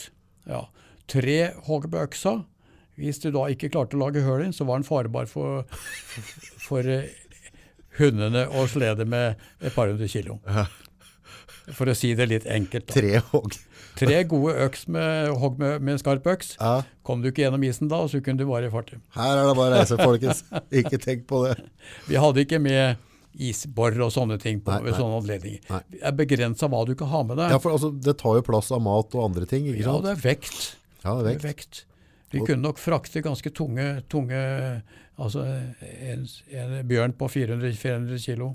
Ja. 0.49 0.64
Tre 1.09 1.38
hogg 1.68 1.89
på 1.91 1.99
øksa. 2.01 2.36
Hvis 2.99 3.20
du 3.24 3.32
da 3.34 3.47
ikke 3.51 3.72
klarte 3.74 3.97
å 3.97 4.01
lage 4.03 4.24
hull 4.26 4.41
i 4.41 4.45
den, 4.45 4.55
så 4.55 4.68
var 4.68 4.80
den 4.80 4.88
farbar 4.88 5.28
for, 5.30 5.66
for, 6.62 6.88
hundene 7.97 8.45
å 8.55 8.66
slede 8.72 9.07
med 9.09 9.41
et 9.59 9.74
par 9.76 9.91
hundre 9.91 10.07
kilo. 10.12 10.39
For 11.72 11.89
å 11.91 11.95
si 11.97 12.14
det 12.18 12.28
litt 12.30 12.47
enkelt. 12.49 12.88
Da. 12.89 12.95
Tre 12.97 13.22
hogg? 13.32 13.57
Tre 14.00 14.24
gode 14.30 14.54
øks 14.66 14.88
med 14.88 15.30
hogg 15.42 15.60
med, 15.60 15.82
med 15.84 16.00
skarp 16.02 16.26
øks. 16.32 16.56
Ja. 16.60 16.82
Kom 17.06 17.22
du 17.22 17.30
ikke 17.30 17.44
gjennom 17.44 17.64
isen 17.68 17.89
da, 17.92 18.00
så 18.10 18.22
kunne 18.24 18.39
du 18.42 18.48
bare 18.50 18.70
i 18.70 18.74
farten. 18.74 19.02
Her 19.18 19.36
er 19.42 19.50
det 19.50 19.56
bare 19.60 19.74
å 19.74 19.78
reise, 19.80 19.98
folkens. 20.00 20.44
Ikke 20.82 21.00
tenk 21.02 21.26
på 21.30 21.44
det. 21.48 21.58
Vi 22.10 22.18
hadde 22.22 22.46
ikke 22.46 22.60
med 22.64 22.98
isbor 23.32 23.96
og 24.04 24.10
sånne 24.12 24.36
ting 24.42 24.60
på 24.64 24.74
Nei, 24.74 24.89
nei. 24.89 24.96
sånne 24.98 25.20
anledninger. 25.22 25.62
Nei. 25.72 25.82
Det 25.94 26.02
er 26.10 26.16
begrensa 26.18 26.68
hva 26.72 26.82
du 26.88 26.96
kan 27.00 27.12
ha 27.14 27.22
med 27.28 27.39
deg. 27.39 27.54
Ja, 27.54 27.60
for 27.64 27.76
altså, 27.78 27.92
det 27.96 28.18
tar 28.20 28.39
jo 28.39 28.44
plass 28.48 28.72
av 28.76 28.82
mat 28.84 29.16
og 29.16 29.24
andre 29.30 29.48
ting, 29.48 29.70
ikke 29.72 29.86
Ja, 29.86 29.94
det 30.04 30.16
er 30.18 30.24
vekt. 30.26 30.60
Ja, 31.06 31.16
det 31.20 31.24
Det 31.24 31.36
er 31.36 31.46
vekt. 31.46 31.48
vekt. 31.52 31.86
Vi 32.32 32.39
kunne 32.48 32.64
nok 32.64 32.80
frakte 32.80 33.20
ganske 33.24 33.52
tunge, 33.52 33.86
tunge 34.12 34.39
altså 35.20 35.44
en, 35.46 36.28
en 36.56 36.76
bjørn 36.88 37.16
på 37.20 37.28
400, 37.32 37.74
400 37.76 38.20
kilo. 38.24 38.54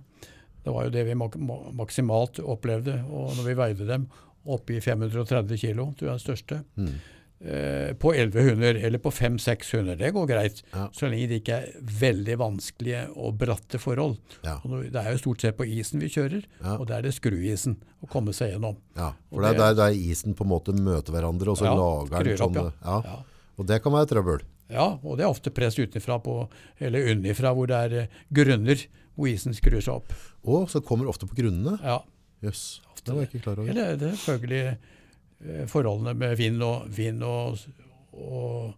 Det 0.65 0.73
var 0.75 0.87
jo 0.89 0.93
det 0.95 1.03
vi 1.07 1.15
mak 1.15 1.37
maksimalt 1.77 2.41
opplevde. 2.43 2.97
Og 3.07 3.37
når 3.37 3.45
vi 3.51 3.57
veide 3.59 3.87
dem 3.89 4.07
oppe 4.47 4.77
i 4.77 4.81
530 4.81 5.59
kilo, 5.59 5.93
tror 5.97 6.09
jeg 6.09 6.15
er 6.15 6.19
den 6.19 6.25
største, 6.27 6.65
Mm. 6.77 6.95
eh, 7.41 7.93
på 8.01 8.13
11 8.15 8.43
hunder, 8.51 8.75
eller 8.87 8.99
på 8.99 9.11
5-6 9.13 9.73
hunder, 9.77 9.97
det 9.97 10.13
går 10.15 10.27
greit. 10.27 10.63
Ja. 10.73 10.89
Så 10.93 11.09
lenge 11.11 11.29
det 11.29 11.43
ikke 11.43 11.59
er 11.61 11.73
veldig 12.01 12.37
vanskelige 12.39 13.03
og 13.17 13.37
bratte 13.39 13.79
forhold. 13.79 14.17
Ja. 14.45 14.57
Og 14.65 14.83
det 14.93 14.97
er 14.97 15.13
jo 15.13 15.19
stort 15.19 15.41
sett 15.45 15.57
på 15.59 15.67
isen 15.69 16.01
vi 16.01 16.09
kjører, 16.09 16.45
Ja. 16.63 16.77
og 16.79 16.87
det 16.89 16.97
er 16.97 17.03
det 17.03 17.15
skruisen 17.15 17.77
å 18.03 18.09
komme 18.09 18.33
seg 18.33 18.53
gjennom. 18.55 18.77
Ja, 18.97 19.13
for 19.31 19.43
det 19.43 19.49
er 19.51 19.53
det- 19.53 19.59
der, 19.59 19.75
der 19.75 19.95
isen 19.95 20.35
på 20.35 20.45
en 20.45 20.51
måte 20.51 20.73
møter 20.75 21.13
hverandre, 21.13 21.49
og 21.49 21.57
så 21.59 21.65
lager 21.77 22.25
den 22.25 22.37
sånn. 22.39 22.73
Ja. 22.85 23.23
Og 23.59 23.67
det 23.67 23.83
kan 23.83 23.93
være 23.93 24.07
trøbbel. 24.07 24.41
Ja, 24.69 24.99
og 25.05 25.17
det 25.17 25.25
er 25.25 25.31
ofte 25.31 25.51
press 25.55 25.77
utenfra 25.79 26.19
på, 26.23 26.49
eller 26.81 26.99
unnifra, 27.15 27.55
hvor 27.55 27.67
det 27.69 27.93
er 27.93 28.01
eh, 28.03 28.07
grunner 28.33 28.87
hvor 29.17 29.29
isen 29.29 29.55
skrur 29.55 29.81
seg 29.81 29.95
opp. 29.95 30.13
Å, 30.45 30.67
så 30.69 30.81
kommer 30.85 31.05
det 31.07 31.15
ofte 31.15 31.27
på 31.29 31.37
grunnene. 31.37 31.79
Ja. 31.83 32.01
Jøss, 33.07 33.13
det 33.13 33.17
var 33.17 33.29
ikke 33.29 33.43
klar 33.45 33.61
over. 33.63 33.71
Eller 33.71 33.99
det 34.01 34.11
er 34.11 34.19
selvfølgelig 34.19 34.63
eh, 34.67 35.67
forholdene 35.71 36.15
med 36.19 36.37
vind 36.41 36.63
og, 36.67 36.89
vind 36.91 37.23
og, 37.27 37.61
og, 38.13 38.73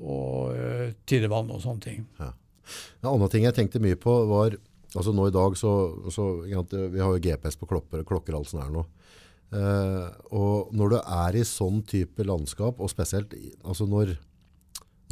og 0.00 0.56
eh, 0.58 0.94
tidevann 1.06 1.52
og 1.54 1.62
sånne 1.62 1.84
ting. 1.84 2.02
En 2.18 3.10
annen 3.12 3.30
ting 3.30 3.46
jeg 3.46 3.54
tenkte 3.54 3.82
mye 3.82 3.98
på 4.00 4.12
var, 4.30 4.56
altså 4.94 5.12
nå 5.14 5.28
i 5.28 5.34
dag 5.34 5.56
så, 5.60 5.72
så 6.10 6.28
vi 6.42 7.00
har 7.02 7.12
jo 7.12 7.22
GPS 7.22 7.58
på 7.60 7.68
klopper, 7.70 8.02
klokker 8.08 8.36
alt 8.36 8.50
sånn 8.50 8.64
her 8.64 8.74
nå. 8.74 8.84
Eh, 9.54 10.06
og 10.34 10.74
når 10.74 10.96
du 10.96 10.98
er 11.00 11.38
i 11.38 11.46
sånn 11.46 11.82
type 11.86 12.26
landskap, 12.26 12.80
og 12.82 12.90
spesielt 12.90 13.36
altså 13.62 13.86
når, 13.86 14.16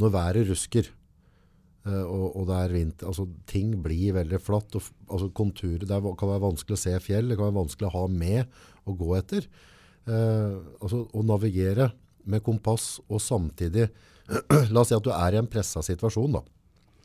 når 0.01 0.15
været 0.17 0.49
rusker, 0.51 0.89
og, 2.07 2.37
og 2.39 2.51
er 2.55 2.71
vinter, 2.71 3.09
altså 3.09 3.25
ting 3.49 3.73
blir 3.83 4.13
veldig 4.15 4.39
flatt, 4.39 4.75
og, 4.79 4.85
altså 5.09 5.27
konturer, 5.35 5.83
det 5.83 5.97
kan 6.19 6.29
være 6.31 6.45
vanskelig 6.45 6.77
å 6.77 6.83
se 6.85 6.93
fjell, 7.03 7.27
det 7.27 7.35
kan 7.39 7.49
være 7.49 7.59
vanskelig 7.59 7.89
å 7.89 7.95
ha 7.97 8.03
med 8.07 8.57
og 8.87 8.97
gå 9.01 9.09
etter. 9.17 9.47
Eh, 10.07 10.55
altså 10.79 11.05
å 11.11 11.23
navigere 11.27 11.89
med 12.23 12.43
kompass 12.45 13.01
og 13.09 13.19
samtidig, 13.23 13.89
la 14.73 14.79
oss 14.83 14.93
si 14.93 14.95
at 14.95 15.03
du 15.03 15.11
er 15.11 15.35
i 15.35 15.41
en 15.41 15.49
presset 15.51 15.83
situasjon 15.89 16.37
da, 16.37 16.43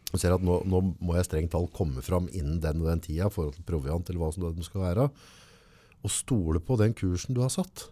og 0.08 0.22
ser 0.22 0.32
at 0.36 0.44
nå, 0.46 0.60
nå 0.70 0.80
må 1.04 1.18
jeg 1.18 1.26
strengt 1.26 1.52
talt 1.52 1.74
komme 1.74 2.00
fram 2.06 2.30
innen 2.30 2.60
den 2.62 2.80
og 2.84 2.88
den 2.92 3.02
tida 3.04 3.26
i 3.26 3.34
forhold 3.34 3.58
til 3.58 3.66
proviant 3.68 4.08
eller 4.08 4.22
hva 4.22 4.30
som 4.32 4.46
det 4.46 4.66
skal 4.66 4.86
være, 4.86 5.08
og 5.98 6.14
stole 6.14 6.62
på 6.62 6.78
den 6.78 6.94
kursen 6.94 7.34
du 7.34 7.42
har 7.42 7.50
satt. 7.50 7.88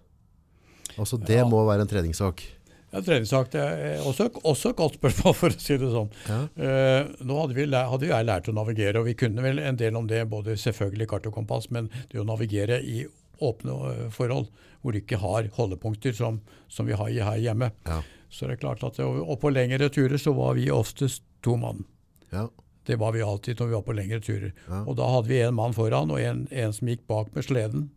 Altså 0.97 1.18
det 1.18 1.43
Ja. 1.43 1.49
må 1.51 1.64
være 1.66 1.82
en 1.82 1.91
treningssak. 1.91 2.45
Ja, 2.93 3.03
treningssak 3.03 3.51
det 3.53 3.61
er 3.61 4.05
også, 4.07 4.28
også 4.47 4.70
et 4.70 4.78
godt 4.78 4.97
spørsmål, 5.01 5.34
for 5.37 5.55
å 5.55 5.61
si 5.61 5.76
det 5.80 5.91
sånn. 5.93 6.11
Ja. 6.28 6.39
Uh, 6.57 7.14
nå 7.26 7.39
hadde, 7.43 7.57
vi, 7.59 7.66
hadde 7.74 8.11
jeg 8.11 8.28
lært 8.28 8.51
å 8.51 8.55
navigere, 8.57 9.03
og 9.03 9.09
vi 9.11 9.16
kunne 9.18 9.45
vel 9.45 9.61
en 9.61 9.78
del 9.80 9.99
om 9.99 10.09
det, 10.11 10.22
både 10.30 10.57
selvfølgelig 10.61 11.09
kart 11.11 11.26
og 11.28 11.34
kompass, 11.37 11.68
men 11.74 11.91
det 12.12 12.22
å 12.22 12.26
navigere 12.28 12.78
i 12.80 13.05
åpne 13.45 13.72
eh, 13.91 14.05
forhold, 14.11 14.47
hvor 14.80 14.95
du 14.95 15.01
ikke 15.03 15.18
har 15.20 15.51
holdepunkter 15.57 16.14
som, 16.16 16.39
som 16.72 16.87
vi 16.89 16.97
har 16.97 17.11
her 17.11 17.43
hjemme. 17.43 17.68
Ja. 17.84 17.99
Så 18.32 18.49
det 18.49 18.57
er 18.57 18.62
klart 18.62 18.84
at 18.87 18.99
og 19.03 19.34
på 19.43 19.51
lengre 19.53 19.91
turer 19.93 20.16
så 20.20 20.32
var 20.37 20.57
vi 20.57 20.70
oftest 20.72 21.24
to 21.45 21.57
mann. 21.61 21.84
Ja. 22.32 22.47
Det 22.87 22.97
var 23.01 23.12
vi 23.12 23.22
alltid 23.22 23.61
når 23.61 23.68
vi 23.68 23.76
var 23.76 23.84
på 23.87 23.97
lengre 23.99 24.20
turer. 24.22 24.53
Ja. 24.68 24.82
Og 24.87 24.97
da 24.99 25.09
hadde 25.11 25.30
vi 25.30 25.41
en 25.43 25.57
mann 25.59 25.74
foran, 25.76 26.12
og 26.14 26.22
en, 26.22 26.47
en 26.51 26.74
som 26.74 26.91
gikk 26.91 27.07
bak 27.11 27.32
med 27.34 27.47
sleden. 27.47 27.89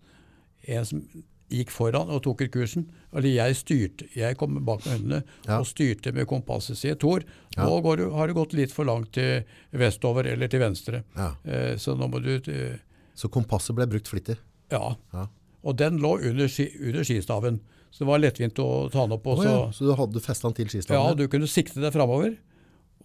En 0.67 0.85
som 0.85 1.03
gikk 1.49 1.71
foran 1.73 2.11
og 2.13 2.21
tok 2.25 2.43
ut 2.45 2.51
kursen. 2.53 2.87
Eller 3.13 3.33
jeg 3.33 3.57
styrte. 3.57 4.09
Jeg 4.15 4.37
kom 4.37 4.59
bak 4.65 4.85
med 4.85 4.99
hundene 4.99 5.23
Ja. 5.47 5.59
og 5.59 5.67
styrte 5.69 6.13
med 6.13 6.27
kompasset 6.27 6.77
sitt. 6.77 6.99
Tor, 6.99 7.23
Ja. 7.57 7.65
nå 7.65 7.81
går 7.81 7.97
du, 7.97 8.09
har 8.11 8.27
det 8.27 8.35
gått 8.35 8.53
litt 8.53 8.71
for 8.71 8.85
langt 8.85 9.11
til 9.13 9.43
vestover 9.73 10.25
eller 10.25 10.47
til 10.47 10.59
venstre. 10.59 11.03
Ja. 11.15 11.35
Eh, 11.45 11.75
så 11.75 11.97
nå 11.97 12.09
må 12.09 12.21
du 12.21 12.35
eh, 12.35 12.77
Så 13.15 13.27
kompasset 13.27 13.75
ble 13.75 13.85
brukt 13.85 14.07
flittig. 14.07 14.37
Ja. 14.71 14.95
Ja. 15.11 15.27
Og 15.63 15.75
den 15.75 15.97
lå 15.99 16.17
under, 16.23 16.47
under 16.47 17.03
skistaven. 17.03 17.59
Så 17.91 18.05
det 18.05 18.07
var 18.07 18.21
lettvint 18.21 18.59
å 18.59 18.89
ta 18.89 19.01
den 19.03 19.11
opp. 19.17 19.25
Å 19.27 19.33
Og 19.35 19.43
ja, 19.43 19.71
så, 19.73 19.73
så 19.73 19.89
du 19.89 19.95
hadde 19.97 20.21
festa 20.23 20.47
den 20.47 20.55
til 20.69 20.93
ja, 20.93 21.13
du 21.13 21.27
kunne 21.27 21.49
sikte 21.49 21.81
deg 21.81 21.91
framover 21.91 22.37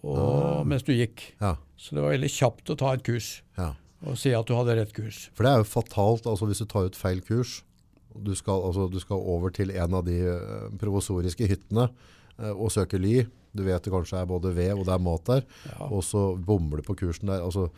ah. 0.05 0.63
mens 0.63 0.85
du 0.85 0.93
gikk. 0.93 1.33
Så 1.75 1.95
det 1.97 2.03
var 2.03 2.13
veldig 2.15 2.31
kjapt 2.31 2.71
å 2.71 2.77
ta 2.79 2.93
et 2.95 3.03
kurs 3.05 3.41
ja. 3.57 3.73
og 4.05 4.19
si 4.19 4.33
at 4.37 4.47
du 4.47 4.55
hadde 4.55 4.77
rett 4.77 4.93
kurs. 4.95 5.29
For 5.35 5.47
det 5.47 5.53
er 5.53 5.63
jo 5.63 5.69
fatalt 5.69 6.29
altså 6.29 6.47
hvis 6.49 6.61
du 6.63 6.69
tar 6.69 6.87
ut 6.89 6.99
feil 6.99 7.21
kurs. 7.25 7.63
Du 8.23 8.35
skal, 8.35 8.61
altså, 8.67 8.87
du 8.91 8.99
skal 9.01 9.19
over 9.19 9.53
til 9.55 9.73
en 9.75 9.97
av 9.97 10.05
de 10.07 10.19
eh, 10.31 10.69
provosoriske 10.79 11.49
hyttene 11.49 11.89
eh, 11.89 12.53
og 12.53 12.71
søke 12.73 12.99
ly. 13.01 13.25
Du 13.55 13.63
vet 13.63 13.83
det 13.83 13.93
kanskje 13.93 14.21
er 14.21 14.29
både 14.29 14.53
ved 14.55 14.73
og 14.75 14.85
det 14.87 14.95
er 14.95 15.03
mat 15.03 15.27
der. 15.29 15.45
Ja. 15.71 15.89
Og 15.89 16.03
så 16.03 16.33
bommer 16.35 16.81
du 16.81 16.87
på 16.87 16.97
kursen 16.99 17.31
der. 17.31 17.43
Altså, 17.45 17.69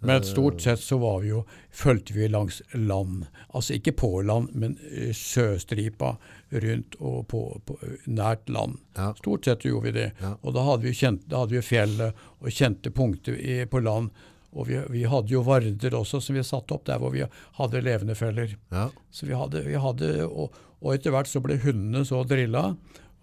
Men 0.00 0.24
stort 0.24 0.60
sett 0.60 0.80
så 0.80 0.98
var 1.00 1.22
vi 1.22 1.30
jo, 1.30 1.44
fulgte 1.72 2.12
vi 2.12 2.28
langs 2.28 2.60
land. 2.74 3.24
Altså 3.48 3.78
ikke 3.78 3.96
på 3.96 4.10
land, 4.28 4.52
men 4.52 4.76
eh, 4.90 5.12
sjøstripa 5.16 6.16
rundt 6.50 6.98
og 7.00 7.26
på, 7.32 7.42
på 7.64 7.78
nært 8.06 8.48
land. 8.52 8.78
Ja. 8.96 9.12
Stort 9.18 9.48
sett 9.48 9.64
gjorde 9.64 9.88
vi 9.88 9.96
det. 9.96 10.10
Ja. 10.20 10.36
Og 10.42 10.56
da 10.56 10.64
hadde 10.68 10.88
vi, 10.88 10.94
kjent, 10.96 11.24
da 11.30 11.44
hadde 11.44 11.56
vi 11.56 11.64
fjellet 11.64 12.26
og 12.40 12.52
kjente 12.52 12.92
punkter 12.92 13.38
i, 13.40 13.62
på 13.66 13.80
land. 13.84 14.12
Og 14.56 14.68
vi, 14.70 14.78
vi 14.92 15.04
hadde 15.08 15.34
jo 15.34 15.42
varder 15.44 15.96
også 15.98 16.20
som 16.24 16.36
vi 16.38 16.44
satte 16.46 16.76
opp 16.76 16.86
der 16.88 17.00
hvor 17.02 17.12
vi 17.14 17.24
hadde 17.58 17.82
levende 17.84 18.16
feller. 18.18 18.56
ja. 18.72 18.88
Så 19.10 19.28
vi 19.28 19.36
hadde, 19.36 19.62
vi 19.66 19.76
hadde 19.80 20.12
og, 20.26 20.56
og 20.80 20.94
etter 20.94 21.12
hvert 21.14 21.28
så 21.30 21.42
ble 21.44 21.58
hundene 21.62 22.04
så 22.08 22.22
drilla 22.28 22.70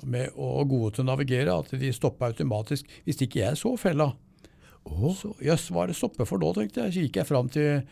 med, 0.04 0.34
og 0.36 0.70
gode 0.72 0.96
til 0.96 1.06
å 1.06 1.12
navigere 1.12 1.56
at 1.56 1.72
de 1.80 1.94
stoppa 1.96 2.32
automatisk 2.32 2.90
hvis 3.06 3.22
ikke 3.26 3.44
jeg 3.44 3.60
så 3.60 3.74
fella. 3.80 4.12
Oh. 4.84 5.14
Så 5.16 5.32
jøss, 5.44 5.70
hva 5.72 5.86
er 5.86 5.94
det 5.94 5.98
stoppe 6.00 6.28
for 6.28 6.42
nå, 6.42 6.52
tenkte 6.58 6.86
jeg. 6.86 6.94
Så 6.94 7.06
gikk 7.06 7.22
jeg 7.22 7.30
fram 7.30 7.50
til, 7.54 7.86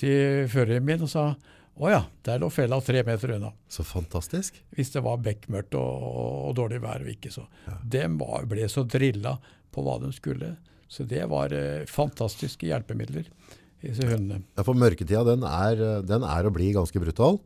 til 0.00 0.48
føreren 0.50 0.86
min 0.86 1.04
og 1.04 1.12
sa 1.12 1.30
å 1.78 1.90
ja, 1.92 2.00
der 2.26 2.40
lå 2.42 2.48
fella 2.50 2.80
tre 2.82 3.04
meter 3.06 3.36
unna. 3.36 3.52
så 3.70 3.84
fantastisk. 3.86 4.56
Hvis 4.74 4.90
det 4.90 5.04
var 5.06 5.20
bekmørkt 5.22 5.76
og, 5.78 6.06
og 6.48 6.56
dårlig 6.58 6.80
vær 6.82 7.04
og 7.04 7.12
ikke 7.12 7.30
så. 7.30 7.44
De 7.84 8.02
var, 8.18 8.48
ble 8.50 8.66
så 8.72 8.82
drilla 8.82 9.36
på 9.70 9.84
hva 9.86 9.98
de 10.02 10.10
skulle. 10.16 10.56
Så 10.88 11.04
det 11.08 11.24
var 11.30 11.52
eh, 11.54 11.84
fantastiske 11.88 12.68
hjelpemidler, 12.68 13.28
disse 13.84 14.08
hundene. 14.08 14.42
Ja, 14.56 14.64
for 14.66 14.78
mørketida 14.78 15.24
den 15.28 15.44
er, 15.46 15.84
eh, 15.84 16.02
den 16.08 16.24
er 16.24 16.48
å 16.48 16.54
bli 16.54 16.72
ganske 16.76 17.02
brutal. 17.02 17.40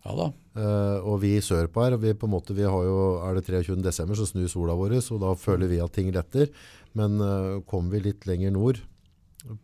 Ja 0.00 0.14
da. 0.16 0.30
Uh, 0.56 0.98
og 1.06 1.18
vi 1.22 1.34
sørpå 1.44 1.84
her, 1.84 1.94
vi 2.00 2.14
på 2.16 2.26
en 2.26 2.32
måte, 2.32 2.56
vi 2.56 2.64
har 2.64 2.84
jo, 2.86 3.00
er 3.24 3.36
det 3.36 3.44
23. 3.46 3.76
desember, 3.84 4.16
så 4.16 4.26
snur 4.28 4.48
sola 4.50 4.74
vår, 4.76 4.96
og 4.98 5.20
da 5.22 5.34
føler 5.38 5.68
vi 5.70 5.80
at 5.84 5.92
ting 5.94 6.08
letter. 6.14 6.48
Men 6.96 7.20
uh, 7.20 7.60
kommer 7.68 7.94
vi 7.94 8.08
litt 8.08 8.26
lenger 8.28 8.54
nord 8.56 8.80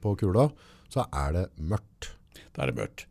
på 0.05 0.15
kula, 0.21 0.51
så 0.93 1.09
er 1.09 1.35
det 1.37 1.45
mørkt. 1.57 2.13
Da 2.53 2.65
er 2.65 2.73
det 2.73 2.79
mørkt. 2.79 3.07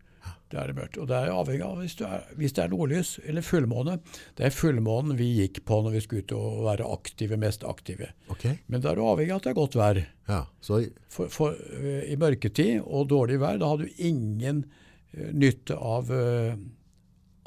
Det 0.56 0.62
er 0.62 0.72
det 0.72 0.78
mørkt. 0.78 0.98
Og 1.04 1.08
det 1.10 1.18
er 1.20 1.34
avhengig 1.36 1.66
av 1.66 1.80
hvis, 1.84 1.98
er, 2.00 2.22
det 2.40 2.62
er 2.64 2.70
nordlys 2.72 3.10
eller 3.28 3.44
fullmåne. 3.44 3.98
Det 4.38 4.46
er 4.48 4.54
fullmånen 4.56 5.18
vi 5.20 5.28
gikk 5.42 5.66
på 5.68 5.82
når 5.84 5.98
vi 5.98 6.04
skulle 6.06 6.24
ut 6.24 6.34
og 6.38 6.62
være 6.70 6.88
aktive, 6.96 7.40
mest 7.42 7.66
aktive. 7.68 8.14
Okay. 8.32 8.62
Men 8.72 8.84
da 8.86 8.94
er 8.94 9.02
du 9.02 9.04
avhengig 9.04 9.36
av 9.36 9.42
at 9.42 9.50
det 9.50 9.52
er 9.52 9.58
godt 9.58 9.76
vær. 9.82 10.00
Ja, 10.32 10.40
så 10.64 10.80
For, 11.12 11.32
for 11.34 11.60
uh, 11.60 12.06
I 12.08 12.16
mørketid 12.20 12.86
og 12.86 13.10
dårlig 13.12 13.42
vær, 13.44 13.60
da 13.60 13.74
har 13.74 13.84
du 13.84 14.00
ingen 14.00 14.64
uh, 14.64 15.28
nytte 15.36 15.76
av, 15.76 16.08
uh, 16.08 16.56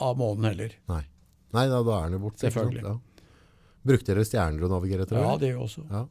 av 0.05 0.21
månen 0.21 0.51
heller. 0.51 0.77
nei. 0.93 1.07
Nei, 1.57 1.65
da, 1.73 1.81
da 1.81 1.95
er 1.97 2.11
den 2.11 2.19
jo 2.19 2.27
borte. 2.27 2.45
Selvfølgelig. 2.45 2.83
Ja. 2.85 3.25
Brukte 3.89 4.13
dere 4.13 4.29
stjerner 4.29 4.67
å 4.67 4.69
navigere 4.69 5.07
etter? 5.07 5.17
Ja, 5.17 5.33
det 5.41 5.49
gjør 5.49 5.63
vi 5.63 5.65
også. 5.65 5.85
Ja. 5.89 6.03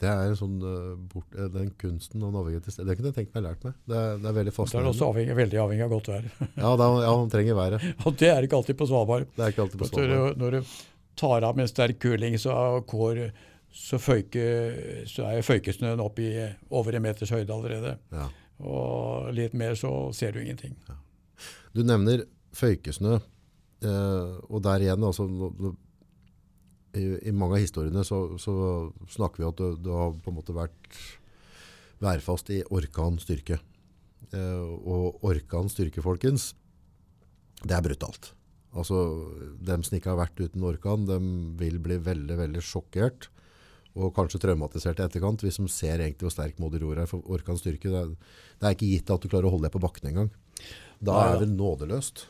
Det 0.00 0.08
er 0.08 0.30
en 0.30 0.36
sånn, 0.38 0.54
uh, 0.64 0.92
bort, 1.12 1.28
eh, 1.36 1.48
den 1.52 1.68
kunsten 1.80 2.22
å 2.24 2.30
navigere 2.32 2.64
til 2.64 2.72
sted. 2.72 2.88
Det 2.88 2.96
kunne 2.96 3.10
jeg 3.10 3.18
tenkt 3.18 3.34
meg 3.36 3.44
lært 3.44 3.66
meg. 3.66 3.74
Det 3.84 3.98
er, 3.98 4.14
det 4.22 4.30
er 4.30 4.36
veldig 4.38 4.54
Så 4.56 4.78
er 4.80 4.88
også 4.88 5.10
avhengig, 5.12 5.34
veldig 5.36 5.60
avhengig 5.60 5.84
av 5.84 5.92
godt 5.92 6.08
vær. 6.08 6.30
Ja, 6.40 6.70
da, 6.80 6.86
ja, 7.04 7.10
man 7.20 7.32
trenger 7.32 7.58
været. 7.58 7.84
Og 8.08 8.16
det 8.22 8.30
er 8.32 8.46
ikke 8.46 8.60
alltid 8.60 8.78
på 8.80 8.88
Svalbard. 8.88 9.28
Det 9.36 9.44
er 9.44 9.52
ikke 9.52 9.66
alltid 9.66 9.82
på 9.82 9.88
Vet 9.88 9.98
du, 9.98 10.00
Svalbard. 10.06 10.40
Når 10.40 10.56
du 10.56 10.72
tar 11.20 11.46
av 11.50 11.58
med 11.58 11.66
en 11.66 11.72
sterk 11.74 12.00
kuling, 12.00 12.38
så, 12.40 12.54
kår, 12.88 13.20
så, 13.82 14.00
føyke, 14.00 14.46
så 15.10 15.28
er 15.28 15.44
føykesnøen 15.44 16.00
opp 16.00 16.22
i 16.24 16.30
over 16.80 16.96
en 16.96 17.04
meters 17.04 17.34
høyde 17.36 17.52
allerede. 17.52 17.98
Ja. 18.14 18.30
Og 18.64 19.28
litt 19.36 19.52
mer 19.56 19.76
så 19.76 19.92
ser 20.16 20.32
du 20.32 20.40
ingenting. 20.40 20.78
Du 21.76 21.84
nevner 21.84 22.24
føykesnø, 22.56 23.20
uh, 23.84 24.32
og 24.48 24.64
der 24.64 24.88
igjen, 24.88 25.04
altså, 25.06 25.28
i, 26.96 27.04
i 27.28 27.32
mange 27.32 27.58
av 27.58 27.64
historiene 27.64 28.04
så, 28.06 28.22
så 28.40 28.54
snakker 29.12 29.42
vi 29.42 29.48
at 29.48 29.60
du, 29.60 29.66
det, 29.78 29.94
har 29.94 30.14
på 30.18 30.32
en 30.32 30.38
måte 30.38 30.56
vært 30.56 31.00
værfast 32.00 32.50
i 32.54 32.62
orkanstyrke. 32.72 33.60
Eh, 34.34 34.62
og 34.62 35.24
orkanstyrke, 35.26 36.02
folkens, 36.04 36.52
det 37.62 37.76
er 37.76 37.84
brutalt. 37.84 38.32
Altså, 38.70 38.96
dem 39.66 39.82
som 39.82 39.96
ikke 39.98 40.12
har 40.12 40.20
vært 40.20 40.40
uten 40.40 40.64
orkan, 40.66 41.06
dem 41.08 41.28
vil 41.60 41.80
bli 41.82 41.98
veldig, 42.00 42.38
veldig 42.38 42.64
sjokkert, 42.64 43.28
og 43.98 44.14
kanskje 44.14 44.38
traumatisert 44.44 45.00
i 45.02 45.04
etterkant, 45.04 45.42
hvis 45.42 45.58
de 45.58 45.66
ser 45.70 45.98
egentlig 45.98 46.28
hvor 46.28 46.34
sterk 46.36 46.60
moder 46.62 46.82
jord 46.84 47.00
er 47.02 47.10
for 47.10 47.26
orkanstyrke. 47.26 47.90
Det 47.90 48.02
er, 48.04 48.12
det 48.60 48.68
er 48.68 48.76
ikke 48.76 48.90
gitt 48.92 49.10
at 49.10 49.24
du 49.24 49.30
klarer 49.30 49.50
å 49.50 49.56
holde 49.56 49.66
deg 49.66 49.74
på 49.74 49.82
bakken 49.82 50.12
engang. 50.12 50.30
Da 51.02 51.16
er 51.26 51.42
det 51.42 51.50
nådeløst. 51.50 52.28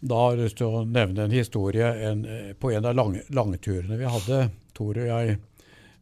Da 0.00 0.18
har 0.20 0.34
jeg 0.34 0.44
lyst 0.44 0.58
til 0.60 0.70
å 0.70 0.84
nevne 0.86 1.24
en 1.26 1.34
historie 1.34 1.88
en, 2.08 2.24
eh, 2.24 2.52
på 2.54 2.70
en 2.72 2.86
av 2.86 2.94
lang, 2.94 3.16
langturene 3.34 3.98
vi 3.98 4.10
hadde. 4.10 4.50
Tor 4.76 4.98
og 4.98 5.08
jeg, 5.08 5.38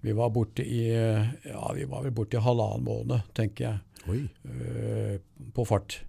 vi 0.04 0.12
var 0.12 0.34
borte 0.34 0.64
i 0.64 0.82
ja, 0.92 1.62
vi 1.74 1.86
var 1.88 2.04
vel 2.04 2.12
borte 2.12 2.36
i 2.36 2.44
halvannen 2.44 2.84
måned, 2.84 3.30
tenker 3.34 3.64
jeg, 3.64 4.28
eh, 4.44 5.16
på 5.54 5.64
fart. 5.64 6.02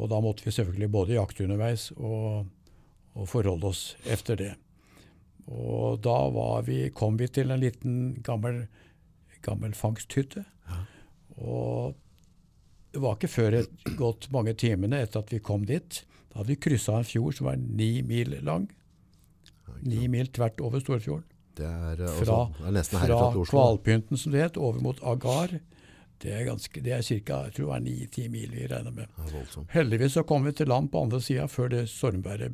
Og 0.00 0.08
da 0.08 0.20
måtte 0.24 0.46
vi 0.46 0.54
selvfølgelig 0.54 0.90
både 0.90 1.16
jakte 1.18 1.44
underveis 1.44 1.90
og, 1.98 2.46
og 3.12 3.28
forholde 3.28 3.68
oss 3.68 3.96
efter 4.08 4.40
det. 4.40 4.52
Og 5.50 5.98
da 6.00 6.16
var 6.30 6.62
vi, 6.62 6.86
kom 6.94 7.18
vi 7.18 7.28
til 7.28 7.50
en 7.50 7.60
liten 7.60 7.96
gammel, 8.24 8.62
gammel 9.44 9.74
fangsthytte. 9.74 10.44
Og 11.40 11.96
det 12.92 13.02
var 13.02 13.16
ikke 13.16 13.30
før 13.30 13.56
et 13.60 13.90
gått 13.98 14.30
mange 14.34 14.54
timene 14.58 15.02
etter 15.02 15.24
at 15.24 15.32
vi 15.34 15.42
kom 15.42 15.66
dit. 15.66 16.02
Da 16.30 16.40
hadde 16.40 16.52
vi 16.54 16.60
kryssa 16.68 16.98
en 16.98 17.08
fjord 17.08 17.36
som 17.36 17.50
var 17.50 17.58
ni 17.58 18.02
mil 18.06 18.36
lang. 18.46 18.68
Ni 19.82 20.06
mil 20.08 20.30
tvert 20.30 20.60
over 20.60 20.82
Storfjorden. 20.82 21.26
Det 21.56 21.66
er, 21.66 22.02
eh, 22.02 22.06
Fra, 22.06 22.46
altså, 22.46 22.54
det 22.58 22.68
er 22.68 22.76
nesten 22.76 22.98
fra 22.98 23.06
herfra 23.06 23.32
til 23.32 23.40
Oslo. 23.40 23.58
Kvalpynten, 23.58 24.16
som 24.16 24.32
det 24.32 24.42
het, 24.42 24.56
over 24.56 24.80
mot 24.80 25.02
Agar. 25.02 25.58
Det 26.20 26.32
er, 26.32 26.44
ganske, 26.44 26.82
det 26.84 26.92
er 26.92 27.02
ca. 27.02 27.78
ni-ti 27.80 28.28
mil 28.28 28.50
vi 28.50 28.66
regner 28.66 28.92
med. 28.92 29.08
Det 29.16 29.40
er. 29.40 29.64
Heldigvis 29.72 30.12
så 30.12 30.22
kom 30.22 30.44
vi 30.44 30.52
til 30.52 30.68
land 30.68 30.90
på 30.92 31.02
andre 31.02 31.20
sida 31.20 31.46
før 31.48 31.68
det 31.68 31.88
stormværet 31.88 32.52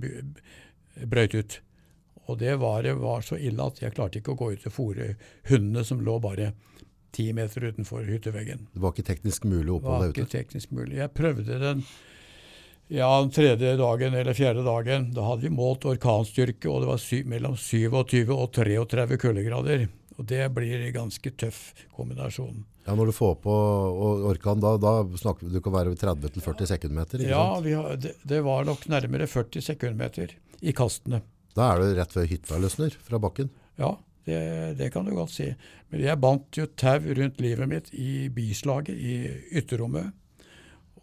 brøyt 1.04 1.34
ut. 1.34 1.60
Og 2.26 2.38
det 2.38 2.56
var, 2.58 2.86
var 2.94 3.20
så 3.20 3.36
ille 3.36 3.62
at 3.62 3.82
jeg 3.82 3.94
klarte 3.94 4.18
ikke 4.18 4.34
å 4.34 4.38
gå 4.38 4.52
ut 4.54 4.66
og 4.66 4.72
fòre 4.72 5.16
hundene 5.50 5.84
som 5.84 6.00
lå 6.00 6.18
bare 6.22 6.52
ti 7.14 7.32
meter 7.32 7.64
utenfor 7.70 8.06
hytteveggen. 8.06 8.68
Det 8.72 8.82
var 8.82 8.94
ikke 8.94 9.06
teknisk 9.10 9.44
mulig 9.44 9.72
å 9.72 9.80
Det 9.80 9.88
var 9.88 10.08
ikke 10.10 10.30
teknisk 10.30 10.70
mulig. 10.70 10.98
Jeg 11.00 11.14
prøvde 11.14 11.58
den 11.62 11.84
ja, 12.89 13.09
den 13.20 13.30
tredje 13.34 13.72
dagen 13.80 14.14
eller 14.14 14.34
fjerde 14.37 14.62
dagen. 14.66 15.09
Da 15.16 15.24
hadde 15.26 15.43
vi 15.49 15.51
målt 15.55 15.84
orkanstyrke, 15.89 16.68
og 16.70 16.84
det 16.84 16.91
var 16.93 17.01
sy 17.03 17.22
mellom 17.26 17.57
27 17.59 18.30
og 18.37 18.53
33 18.55 19.18
kuldegrader. 19.22 19.87
Og 20.16 20.24
det 20.30 20.47
blir 20.57 20.80
en 20.87 20.95
ganske 20.95 21.30
tøff 21.37 21.74
kombinasjon. 21.97 22.62
Ja, 22.87 22.95
når 22.95 23.11
du 23.11 23.16
får 23.18 23.34
på 23.43 23.53
orkan, 24.30 24.61
da, 24.62 24.76
da 24.80 24.93
snakker 25.18 25.51
du 25.51 25.59
kan 25.61 25.74
være 25.74 25.97
30-40 25.99 26.68
sekundmeter, 26.70 27.20
ikke 27.24 27.32
Ja, 27.34 27.43
sant? 27.57 27.66
vi 27.66 27.72
har, 27.74 27.97
det, 28.01 28.12
det 28.22 28.39
var 28.47 28.64
nok 28.64 28.87
nærmere 28.89 29.26
40 29.28 29.64
sekundmeter 29.66 30.37
i 30.62 30.72
kastene. 30.72 31.20
Da 31.59 31.72
er 31.74 31.82
det 31.82 31.97
rett 31.99 32.14
ved 32.16 32.30
hytta 32.30 32.61
løsner 32.62 32.95
fra 33.03 33.18
bakken. 33.20 33.51
Ja, 33.80 33.91
det, 34.28 34.39
det 34.78 34.93
kan 34.95 35.05
du 35.05 35.12
godt 35.16 35.34
si. 35.34 35.51
Men 35.91 36.05
jeg 36.07 36.20
bandt 36.22 36.57
jo 36.62 36.68
tau 36.78 37.03
rundt 37.18 37.43
livet 37.43 37.68
mitt 37.70 37.91
i 37.93 38.28
bislaget 38.32 38.95
i 38.97 39.16
ytterrommet. 39.59 40.14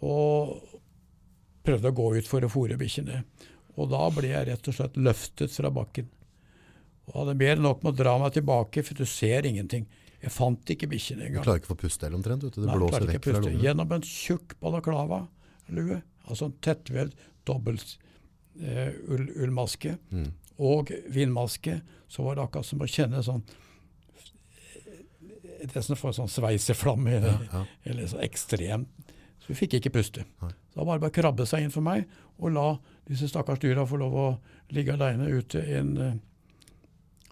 Og 0.03 0.57
prøvde 1.63 1.89
å 1.91 1.95
gå 1.95 2.07
ut 2.17 2.27
for 2.27 2.43
å 2.45 2.49
fôre 2.51 2.77
bikkjene. 2.79 3.23
Og 3.77 3.89
da 3.89 4.03
ble 4.13 4.29
jeg 4.33 4.47
rett 4.51 4.67
og 4.69 4.75
slett 4.77 4.97
løftet 4.99 5.51
fra 5.55 5.71
bakken. 5.73 6.09
Og 7.07 7.15
hadde 7.21 7.35
mer 7.39 7.55
enn 7.57 7.63
nok 7.65 7.81
med 7.83 7.93
å 7.95 7.97
dra 8.03 8.17
meg 8.21 8.33
tilbake, 8.35 8.83
for 8.85 8.93
du 8.99 9.05
ser 9.09 9.45
ingenting. 9.49 9.87
Jeg 10.23 10.31
fant 10.31 10.69
ikke 10.71 10.87
bikkjene 10.87 11.25
Du 11.25 11.27
engang. 11.27 11.43
klarer 11.43 11.59
ikke 11.59 11.71
å 11.71 11.75
få 11.75 11.81
puste 11.81 12.05
heller 12.05 12.19
omtrent. 12.21 12.45
Det 12.47 12.63
Nei, 12.63 12.75
blåser 12.77 13.07
vekk 13.09 13.25
fra 13.25 13.39
lungene. 13.41 13.63
Gjennom 13.65 13.91
en 13.91 14.05
tjukk 14.07 14.53
balaklava-lue, 14.63 15.97
altså 16.29 16.45
en 16.47 16.53
tettvevd 16.63 17.17
dobbelt 17.45 17.97
eh, 18.61 18.93
ull, 19.11 19.25
ullmaske 19.43 19.97
Mm. 20.13 20.29
og 20.59 20.91
vindmaske, 21.11 21.81
så 22.07 22.23
var 22.23 22.35
det 22.35 22.43
akkurat 22.45 22.65
som 22.69 22.79
å 22.79 22.87
kjenne 22.87 23.23
sånn 23.25 23.43
Det 25.73 25.81
som 25.83 25.95
å 25.95 25.99
få 25.99 26.09
en 26.11 26.17
sånn 26.17 26.31
sveiseflamme, 26.31 27.11
Ja, 27.23 27.37
ja. 27.51 27.65
eller 27.87 28.07
så 28.11 28.19
ekstrem. 28.23 28.85
Så 29.43 29.51
vi 29.51 29.59
fikk 29.59 29.73
ikke 29.79 29.91
puste. 29.97 30.23
Så 30.39 30.79
da 30.79 30.85
var 30.87 30.97
det 30.97 31.03
bare 31.03 31.11
å 31.11 31.17
krabbe 31.17 31.47
seg 31.47 31.65
inn 31.65 31.73
for 31.73 31.83
meg 31.83 32.05
og 32.39 32.53
la 32.55 32.67
disse 33.09 33.27
stakkars 33.27 33.59
dyra 33.59 33.83
få 33.87 33.99
lov 33.99 34.15
å 34.15 34.27
ligge 34.73 34.95
aleine 34.95 35.27
ute 35.27 35.59
en 35.77 35.91
uh, 35.99 36.13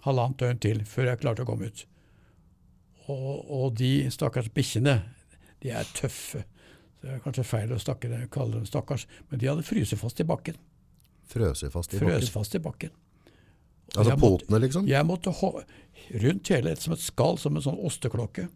halvannet 0.04 0.42
døgn 0.42 0.60
til 0.62 0.82
før 0.88 1.08
jeg 1.08 1.22
klarte 1.22 1.46
å 1.46 1.48
komme 1.48 1.70
ut. 1.72 1.86
Og, 3.08 3.30
og 3.48 3.78
de 3.80 4.10
stakkars 4.12 4.50
bikkjene, 4.54 4.98
de 5.64 5.72
er 5.72 5.88
tøffe. 5.96 6.44
Så 6.98 7.06
det 7.08 7.16
er 7.16 7.22
kanskje 7.24 7.46
feil 7.48 7.72
å 7.74 7.80
stakke 7.82 8.10
kalle 8.30 8.60
dem 8.60 8.68
stakkars, 8.68 9.08
men 9.30 9.40
de 9.40 9.48
hadde 9.50 9.66
fryst 9.66 9.96
fast 9.98 10.20
i 10.22 10.28
bakken. 10.28 10.60
Frøse 11.32 11.70
fast 11.72 11.96
i 11.96 11.98
Frøs 12.02 12.12
bakken. 12.12 12.32
fast 12.34 12.54
i 12.54 12.62
bakken. 12.62 12.92
Og 13.92 13.98
Altså 13.98 14.16
potene, 14.16 14.60
liksom? 14.62 14.86
Jeg 14.88 15.04
måtte 15.08 15.32
rundt 16.22 16.48
hele 16.52 16.76
som 16.80 16.94
et 16.94 17.02
skall, 17.02 17.38
som 17.40 17.56
en 17.56 17.64
sånn 17.64 17.80
osteklokke. 17.80 18.46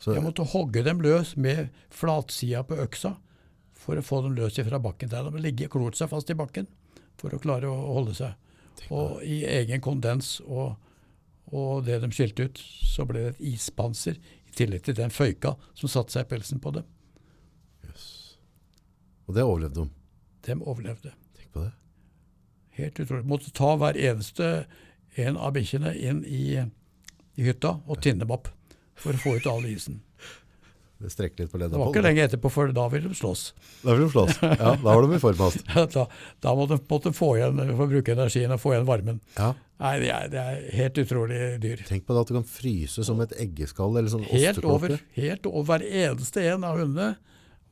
Så, 0.00 0.14
Jeg 0.16 0.24
måtte 0.24 0.46
hogge 0.48 0.82
dem 0.84 1.02
løs 1.04 1.34
med 1.36 1.68
flatsida 1.92 2.62
på 2.64 2.78
øksa 2.80 3.18
for 3.76 4.00
å 4.00 4.04
få 4.04 4.22
dem 4.24 4.36
løs 4.38 4.56
fra 4.56 4.80
bakken. 4.80 5.10
Der 5.12 5.28
de 5.28 5.42
ligger 5.44 5.68
klort 5.72 5.98
seg 5.98 6.08
fast 6.12 6.30
i 6.32 6.36
bakken 6.36 6.68
for 7.20 7.34
å 7.36 7.40
klare 7.42 7.68
å 7.68 7.92
holde 7.98 8.14
seg. 8.16 8.32
Og 8.88 9.20
i 9.26 9.42
egen 9.44 9.82
kondens 9.84 10.38
og, 10.46 10.78
og 11.52 11.84
det 11.84 11.98
de 12.00 12.08
skilte 12.16 12.48
ut, 12.48 12.60
så 12.88 13.04
ble 13.08 13.26
det 13.26 13.32
et 13.34 13.42
ispanser 13.52 14.16
i 14.16 14.54
tillegg 14.56 14.86
til 14.86 14.96
den 14.96 15.12
føyka 15.12 15.52
som 15.76 15.92
satte 15.92 16.16
seg 16.16 16.24
i 16.24 16.30
pelsen 16.30 16.62
på 16.64 16.72
dem. 16.78 16.86
og 19.26 19.34
det 19.36 19.44
overlevde 19.44 19.84
de. 19.84 19.90
De 20.48 20.56
overlevde. 20.64 21.12
Tenk 21.36 21.52
på 21.52 21.66
det. 21.66 21.74
Helt 22.80 23.02
utrolig. 23.04 23.28
Måtte 23.28 23.52
ta 23.52 23.74
hver 23.76 23.98
eneste 24.00 24.64
en 25.20 25.36
av 25.36 25.52
bikkjene 25.52 25.92
inn 25.92 26.24
i, 26.24 26.56
i 27.36 27.44
hytta 27.44 27.76
og 27.84 28.00
tinne 28.00 28.24
dem 28.24 28.32
opp 28.32 28.48
for 29.02 29.16
å 29.16 29.22
få 29.22 29.36
ut 29.40 29.48
all 29.50 29.66
isen. 29.70 30.00
Det 31.00 31.08
strekker 31.14 31.46
litt 31.46 31.52
på 31.52 31.56
ledda. 31.56 31.72
Det 31.72 31.80
var 31.80 31.94
ikke 31.94 32.02
lenge 32.04 32.24
etterpå, 32.26 32.50
for 32.52 32.72
da 32.76 32.82
ville 32.92 33.08
de 33.08 33.16
slåss. 33.16 33.42
Da 33.80 33.94
ville 33.94 34.04
de 34.04 34.12
slåss. 34.12 34.34
Ja, 34.44 34.74
da 34.76 34.76
var 34.84 35.00
de 35.06 35.16
i 35.16 35.20
form 35.22 35.38
fast. 35.38 35.62
Da, 35.94 36.02
da 36.44 36.52
måtte 36.58 36.76
de 36.76 36.84
måtte 36.90 37.12
få 37.16 37.30
igjen, 37.38 37.62
få 37.78 37.86
bruke 37.88 38.12
energien 38.12 38.52
og 38.52 38.60
få 38.60 38.74
igjen 38.74 38.84
varmen. 38.88 39.22
Ja. 39.38 39.54
Nei, 39.80 39.94
det 40.02 40.10
er, 40.12 40.26
det 40.28 40.42
er 40.42 40.58
helt 40.76 41.00
utrolig 41.00 41.38
dyr. 41.62 41.80
Tenk 41.88 42.04
på 42.04 42.12
det 42.12 42.20
at 42.26 42.28
du 42.28 42.36
kan 42.36 42.44
fryse 42.44 43.04
som 43.08 43.22
et 43.24 43.32
eggeskall 43.40 43.96
eller 43.96 44.12
sånn 44.12 44.26
Helt 44.28 44.60
over. 44.68 44.98
helt 45.16 45.48
over. 45.48 45.64
Hver 45.70 45.86
eneste 46.02 46.44
en 46.52 46.66
av 46.68 46.76
hundene 46.82 47.14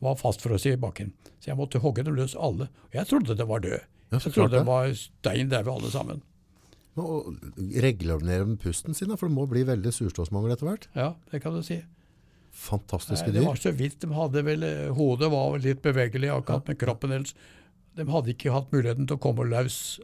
var 0.00 0.16
fastfrosset 0.16 0.78
i 0.78 0.80
bakken. 0.80 1.12
Så 1.36 1.50
jeg 1.52 1.58
måtte 1.60 1.82
hogge 1.84 2.06
dem 2.08 2.16
løs 2.16 2.32
alle. 2.32 2.70
Og 2.88 2.96
jeg 2.96 3.10
trodde 3.12 3.36
det 3.36 3.48
var 3.50 3.60
død. 3.60 3.84
Ja, 4.08 4.22
jeg 4.24 4.32
trodde 4.32 4.54
det. 4.56 4.62
de 4.64 4.70
var 4.72 4.94
stein 4.96 5.52
daue 5.52 5.74
alle 5.76 5.92
sammen. 5.92 6.24
Og 6.98 7.30
regulere 7.82 8.56
pusten 8.62 8.96
sin, 8.96 9.14
for 9.16 9.28
det 9.28 9.36
må 9.36 9.46
bli 9.50 9.64
veldig 9.68 9.92
surstoffmangel 9.94 10.54
etter 10.54 10.68
hvert. 10.68 10.88
Ja, 10.98 11.12
det 11.32 11.42
kan 11.44 11.56
du 11.56 11.62
si. 11.66 11.80
Fantastiske 12.58 13.30
dyr. 13.30 13.40
det 13.40 13.46
var 13.46 13.60
så 13.60 13.70
vidt 13.76 14.00
de 14.02 14.08
hadde 14.16 14.42
vel 14.42 14.64
eh, 14.66 14.88
Hodet 14.96 15.28
var 15.30 15.52
vel 15.54 15.66
litt 15.68 15.82
bevegelig 15.84 16.30
akkurat 16.34 16.70
med 16.70 16.80
kroppen 16.80 17.14
ellers. 17.14 17.34
De 17.98 18.06
hadde 18.08 18.32
ikke 18.34 18.54
hatt 18.54 18.72
muligheten 18.74 19.06
til 19.06 19.18
å 19.18 19.22
komme 19.22 19.46
løs 19.46 19.98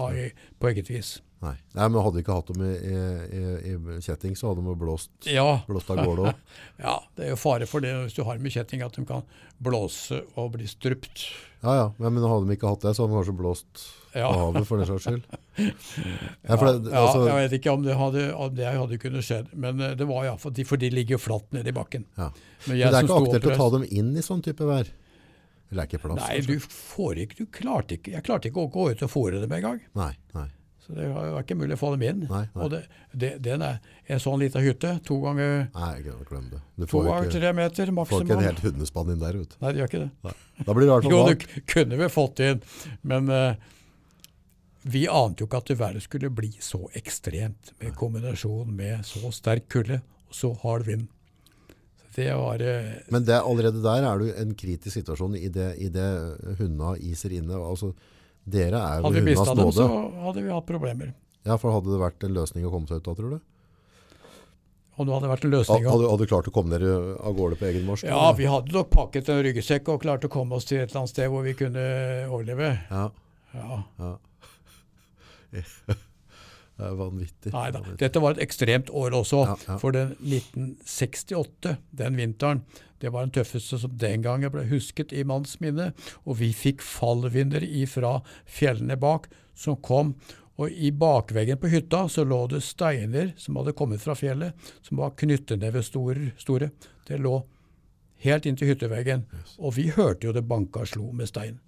på 0.00 0.70
eget 0.70 0.88
vis. 0.90 1.18
Nei. 1.40 1.54
Nei, 1.72 1.86
men 1.88 2.02
hadde 2.04 2.18
de 2.18 2.22
ikke 2.24 2.36
hatt 2.36 2.50
dem 2.52 2.62
i, 2.66 2.72
i, 2.76 2.96
i, 3.72 3.72
i 3.72 4.00
kjetting, 4.04 4.34
så 4.36 4.50
hadde 4.50 4.64
de 4.64 4.74
blåst, 4.76 5.10
Ja, 5.28 5.62
blåst 5.68 5.88
av 5.92 6.02
gårde 6.02 6.28
òg. 6.28 6.42
ja, 6.84 6.98
det 7.16 7.26
er 7.26 7.32
jo 7.32 7.38
fare 7.40 7.68
for 7.68 7.84
det 7.84 7.94
hvis 7.96 8.16
du 8.18 8.22
har 8.28 8.40
med 8.42 8.52
kjetting, 8.52 8.84
at 8.84 8.96
de 8.96 9.06
kan 9.08 9.24
blåse 9.62 10.20
og 10.36 10.52
bli 10.58 10.68
strupt. 10.68 11.24
Ja, 11.62 11.76
ja. 11.78 11.86
Men 11.96 12.18
men 12.18 12.28
hadde 12.28 12.48
de 12.48 12.58
ikke 12.58 12.74
hatt 12.74 12.84
det, 12.84 12.92
så 12.96 13.06
hadde 13.06 13.14
de 13.14 13.20
kanskje 13.22 13.38
blåst 13.40 13.86
Ja. 14.14 14.26
av 14.26 14.38
havet 14.40 14.66
for 14.66 14.80
den 14.80 14.88
saks 14.90 15.06
skyld. 15.06 15.26
Ja, 15.60 16.56
for 16.56 16.66
det, 16.66 16.90
ja, 16.90 17.00
altså, 17.04 17.26
jeg 17.28 17.36
vet 17.36 17.56
ikke 17.58 17.72
om 17.74 17.82
det 17.84 17.94
hadde, 17.98 18.22
om 18.34 18.54
det 18.56 18.66
hadde 18.66 18.98
kunnet 19.02 19.26
skjedd, 19.26 19.50
men 19.60 19.80
eh, 19.84 19.92
det 19.98 20.06
var 20.08 20.24
ja, 20.26 20.36
for 20.40 20.54
de, 20.56 20.64
for 20.66 20.80
de 20.80 20.88
ligger 20.90 21.18
jo 21.18 21.20
flatt 21.20 21.50
nede 21.54 21.70
i 21.70 21.76
bakken. 21.76 22.06
ja. 22.16 22.30
Men 22.66 22.76
Men 22.76 22.78
det 22.80 22.86
er 22.88 23.04
ikke 23.06 23.18
aktuelt 23.22 23.50
å 23.52 23.58
ta 23.60 23.68
dem 23.76 23.84
inn 23.88 24.10
i 24.16 24.24
sånn 24.24 24.42
type 24.44 24.66
vær. 24.68 24.88
Eller 25.70 25.84
er 25.84 25.90
ikke 25.90 26.00
plass? 26.02 26.22
Nei, 26.24 26.40
du 26.44 26.56
får 26.60 27.20
ikke, 27.24 27.36
du 27.38 27.50
klarte 27.54 27.96
ikke, 27.98 28.14
jeg 28.16 28.26
klarte 28.26 28.50
ikke 28.50 28.64
å 28.64 28.70
gå 28.72 28.88
ut 28.90 29.04
og 29.06 29.12
fòre 29.12 29.40
dem 29.42 29.52
engang. 29.60 29.78
Nei, 29.96 30.10
nei. 30.34 30.48
Så 30.80 30.96
det 30.96 31.06
var 31.12 31.36
ikke 31.44 31.54
mulig 31.60 31.76
å 31.76 31.78
få 31.78 31.92
dem 31.94 32.02
inn. 32.08 32.22
Nei, 32.26 32.42
nei. 32.50 32.62
Og 32.64 32.70
det, 32.72 32.80
det, 33.14 33.30
den 33.44 33.62
er 33.62 33.76
en 34.10 34.22
sånn 34.22 34.40
liten 34.42 34.64
hytte, 34.64 34.96
to 35.06 35.20
ganger, 35.22 35.68
nei 35.76 35.90
glem- 36.02 36.48
det. 36.50 36.58
Du 36.74 36.86
to 36.90 37.04
ganger 37.06 37.28
ikke, 37.28 37.36
tre 37.36 37.52
meter 37.54 37.92
får 37.94 38.24
ikke 38.24 38.38
en 38.38 38.46
helt 38.48 38.64
hundespann 38.64 39.12
inn 39.14 39.20
der, 39.22 39.38
vet 39.38 39.52
du. 39.54 39.58
Nei, 39.62 39.72
det 39.76 39.82
gjør 39.84 39.92
ikke 39.92 40.02
det. 40.02 40.10
Nei. 40.26 40.64
Da 40.64 40.74
blir 40.74 40.86
det 40.86 40.88
i 40.88 40.94
hvert 40.96 41.10
Jo, 41.12 41.20
du 41.30 41.62
kunne 41.70 42.00
vi 42.00 42.08
fått 42.10 42.42
inn, 42.48 42.64
men 43.12 43.30
eh, 43.36 43.68
vi 44.82 45.06
ante 45.08 45.42
jo 45.42 45.48
ikke 45.48 45.60
at 45.60 45.72
været 45.78 46.02
skulle 46.04 46.30
bli 46.32 46.50
så 46.62 46.86
ekstremt, 46.96 47.72
med 47.80 47.96
kombinasjon 47.98 48.70
med 48.76 49.04
så 49.04 49.30
sterk 49.34 49.68
kulde 49.68 50.00
og 50.28 50.34
så 50.36 50.52
hard 50.62 50.86
vind. 50.86 51.08
Så 52.00 52.16
det 52.16 52.30
var 52.34 52.62
eh, 52.64 52.94
Men 53.12 53.24
det, 53.24 53.36
allerede 53.38 53.82
der 53.82 54.06
er 54.08 54.18
du 54.18 54.30
en 54.32 54.54
kritisk 54.54 54.96
situasjon 54.96 55.36
i 55.36 55.48
det, 55.48 55.74
i 55.78 55.88
det 55.88 56.08
hundene 56.58 56.96
iser 56.98 57.36
inne. 57.36 57.54
Altså, 57.54 57.92
dere 58.44 58.80
er 58.80 58.98
jo 58.98 59.06
Hadde 59.08 59.20
vi 59.20 59.28
mista 59.30 59.54
dem, 59.54 59.72
så 59.72 59.86
hadde 60.24 60.42
vi 60.42 60.50
hatt 60.50 60.66
problemer. 60.66 61.12
Ja, 61.46 61.56
for 61.56 61.72
hadde 61.76 61.92
det 61.92 62.00
vært 62.00 62.24
en 62.26 62.34
løsning 62.36 62.66
å 62.66 62.72
komme 62.72 62.88
seg 62.90 63.00
ut 63.00 63.06
da, 63.06 63.14
tror 63.16 63.36
du? 63.36 63.38
Om 65.00 65.06
det 65.08 65.14
hadde 65.14 65.28
vært 65.30 65.44
en 65.46 65.52
løsning 65.54 65.86
Hadde, 65.88 66.08
hadde 66.12 66.24
du 66.26 66.28
klart 66.28 66.48
å 66.50 66.52
komme 66.52 66.72
dere 66.74 66.96
av 67.24 67.36
gårde 67.36 67.56
på 67.56 67.68
egen 67.70 67.86
marsj? 67.88 68.08
Ja, 68.10 68.32
vi 68.36 68.48
hadde 68.50 68.74
nok 68.74 68.90
pakket 68.92 69.30
en 69.32 69.40
ryggsekk 69.46 69.88
og 69.94 70.02
klart 70.02 70.26
å 70.26 70.32
komme 70.32 70.58
oss 70.58 70.68
til 70.68 70.82
et 70.82 70.90
eller 70.90 71.04
annet 71.04 71.12
sted 71.14 71.30
hvor 71.32 71.46
vi 71.46 71.54
kunne 71.56 71.84
overleve. 72.28 72.74
Ja, 72.90 73.06
Ja. 73.54 73.78
ja. 74.00 74.10
Det 76.80 76.88
er 76.88 76.96
vanvittig. 76.96 77.50
Nei 77.52 77.66
da. 77.74 77.82
Dette 78.00 78.20
var 78.24 78.32
et 78.32 78.46
ekstremt 78.46 78.88
år 78.96 79.12
også. 79.18 79.42
Ja, 79.44 79.56
ja. 79.66 79.74
For 79.82 79.92
den 79.92 80.14
1968, 80.16 81.74
den 82.00 82.16
vinteren, 82.16 82.62
det 83.04 83.12
var 83.12 83.26
den 83.26 83.34
tøffeste 83.36 83.76
som 83.82 83.98
den 84.00 84.24
gangen 84.24 84.52
ble 84.54 84.64
husket 84.70 85.12
i 85.12 85.26
manns 85.28 85.58
minne. 85.60 85.90
Og 86.24 86.38
vi 86.40 86.50
fikk 86.56 86.80
fallvinder 86.84 87.64
ifra 87.64 88.18
fjellene 88.48 88.96
bak, 89.00 89.28
som 89.52 89.76
kom. 89.84 90.14
Og 90.60 90.72
i 90.72 90.88
bakveggen 90.92 91.60
på 91.60 91.68
hytta 91.72 92.06
så 92.12 92.24
lå 92.24 92.42
det 92.52 92.62
steiner 92.64 93.34
som 93.40 93.60
hadde 93.60 93.76
kommet 93.76 94.00
fra 94.00 94.16
fjellet, 94.16 94.56
som 94.80 95.00
var 95.04 95.16
knyttenevestore. 95.20 96.32
Store. 96.40 96.72
Det 97.08 97.20
lå 97.20 97.42
helt 98.24 98.48
inntil 98.48 98.72
hytteveggen. 98.72 99.28
Og 99.60 99.76
vi 99.76 99.90
hørte 99.92 100.28
jo 100.28 100.36
det 100.36 100.48
banka 100.48 100.88
slo 100.88 101.12
med 101.12 101.28
stein 101.28 101.60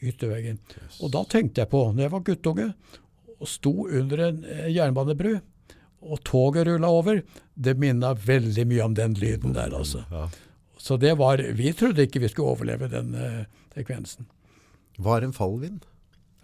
i 0.00 0.12
Yes. 0.12 1.00
Og 1.00 1.10
da 1.14 1.24
tenkte 1.24 1.62
jeg 1.62 1.70
på, 1.70 1.80
når 1.92 2.02
jeg 2.02 2.12
var 2.12 2.24
guttunge 2.26 2.66
og 3.40 3.48
sto 3.48 3.72
under 3.86 4.20
en 4.28 4.44
eh, 4.44 4.70
jernbanebru, 4.74 5.38
og 6.04 6.20
toget 6.24 6.66
rulla 6.68 6.90
over, 6.92 7.22
det 7.54 7.76
minna 7.80 8.12
veldig 8.14 8.66
mye 8.68 8.84
om 8.84 8.94
den 8.96 9.14
lyden 9.16 9.54
der, 9.56 9.72
altså. 9.72 10.04
Ja. 10.10 10.28
Så 10.76 10.98
det 11.00 11.14
var 11.16 11.40
Vi 11.56 11.72
trodde 11.72 12.04
ikke 12.04 12.20
vi 12.20 12.28
skulle 12.28 12.52
overleve 12.52 12.90
den 12.92 13.14
eh, 13.16 13.44
sekvensen. 13.74 14.26
Hva 15.00 15.16
er 15.16 15.28
en 15.28 15.36
fallvind? 15.36 15.80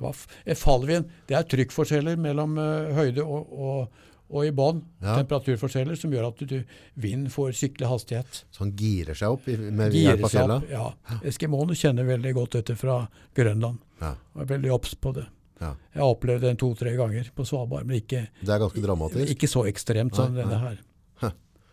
Det 0.01 0.07
var 0.07 0.17
et 0.49 0.59
fallvind. 0.59 1.11
Det 1.29 1.37
er 1.37 1.45
trykkforskjeller 1.45 2.17
mellom 2.17 2.57
uh, 2.57 2.89
høyde 2.97 3.21
og, 3.21 3.53
og, 3.53 4.07
og 4.31 4.47
i 4.47 4.53
bånn. 4.55 4.85
Ja. 5.03 5.17
Temperaturforskjeller 5.19 5.99
som 5.99 6.15
gjør 6.15 6.29
at 6.31 6.45
du, 6.49 6.57
vind 7.03 7.29
får 7.35 7.53
skikkelig 7.59 7.91
hastighet. 7.91 8.43
Så 8.55 8.65
han 8.65 8.73
girer 8.79 9.19
seg 9.19 9.37
opp 9.37 9.49
med 9.51 9.97
hjelp 9.97 10.29
av 10.31 10.55
opp. 10.57 10.71
Ja. 10.71 11.19
Eskimoene 11.27 11.77
kjenner 11.79 12.07
veldig 12.09 12.35
godt 12.39 12.61
dette 12.61 12.79
fra 12.79 13.03
Grønland. 13.37 13.83
Ja. 14.01 14.15
Og 14.37 14.45
er 14.45 14.53
veldig 14.55 14.75
obs 14.77 14.95
på 14.95 15.15
det. 15.19 15.27
Ja. 15.61 15.75
Jeg 15.93 16.01
har 16.01 16.15
opplevd 16.15 16.47
den 16.47 16.61
to-tre 16.61 16.95
ganger 16.97 17.27
på 17.37 17.45
Svalbard, 17.45 17.85
men 17.89 18.01
ikke, 18.01 18.29
Det 18.41 18.55
er 18.55 18.63
ganske 18.63 18.81
dramatisk. 18.81 19.35
ikke 19.35 19.51
så 19.51 19.67
ekstremt 19.69 20.17
som 20.17 20.33
Nei, 20.33 20.41
denne 20.41 20.57
nei. 20.57 20.69
her. 20.71 20.87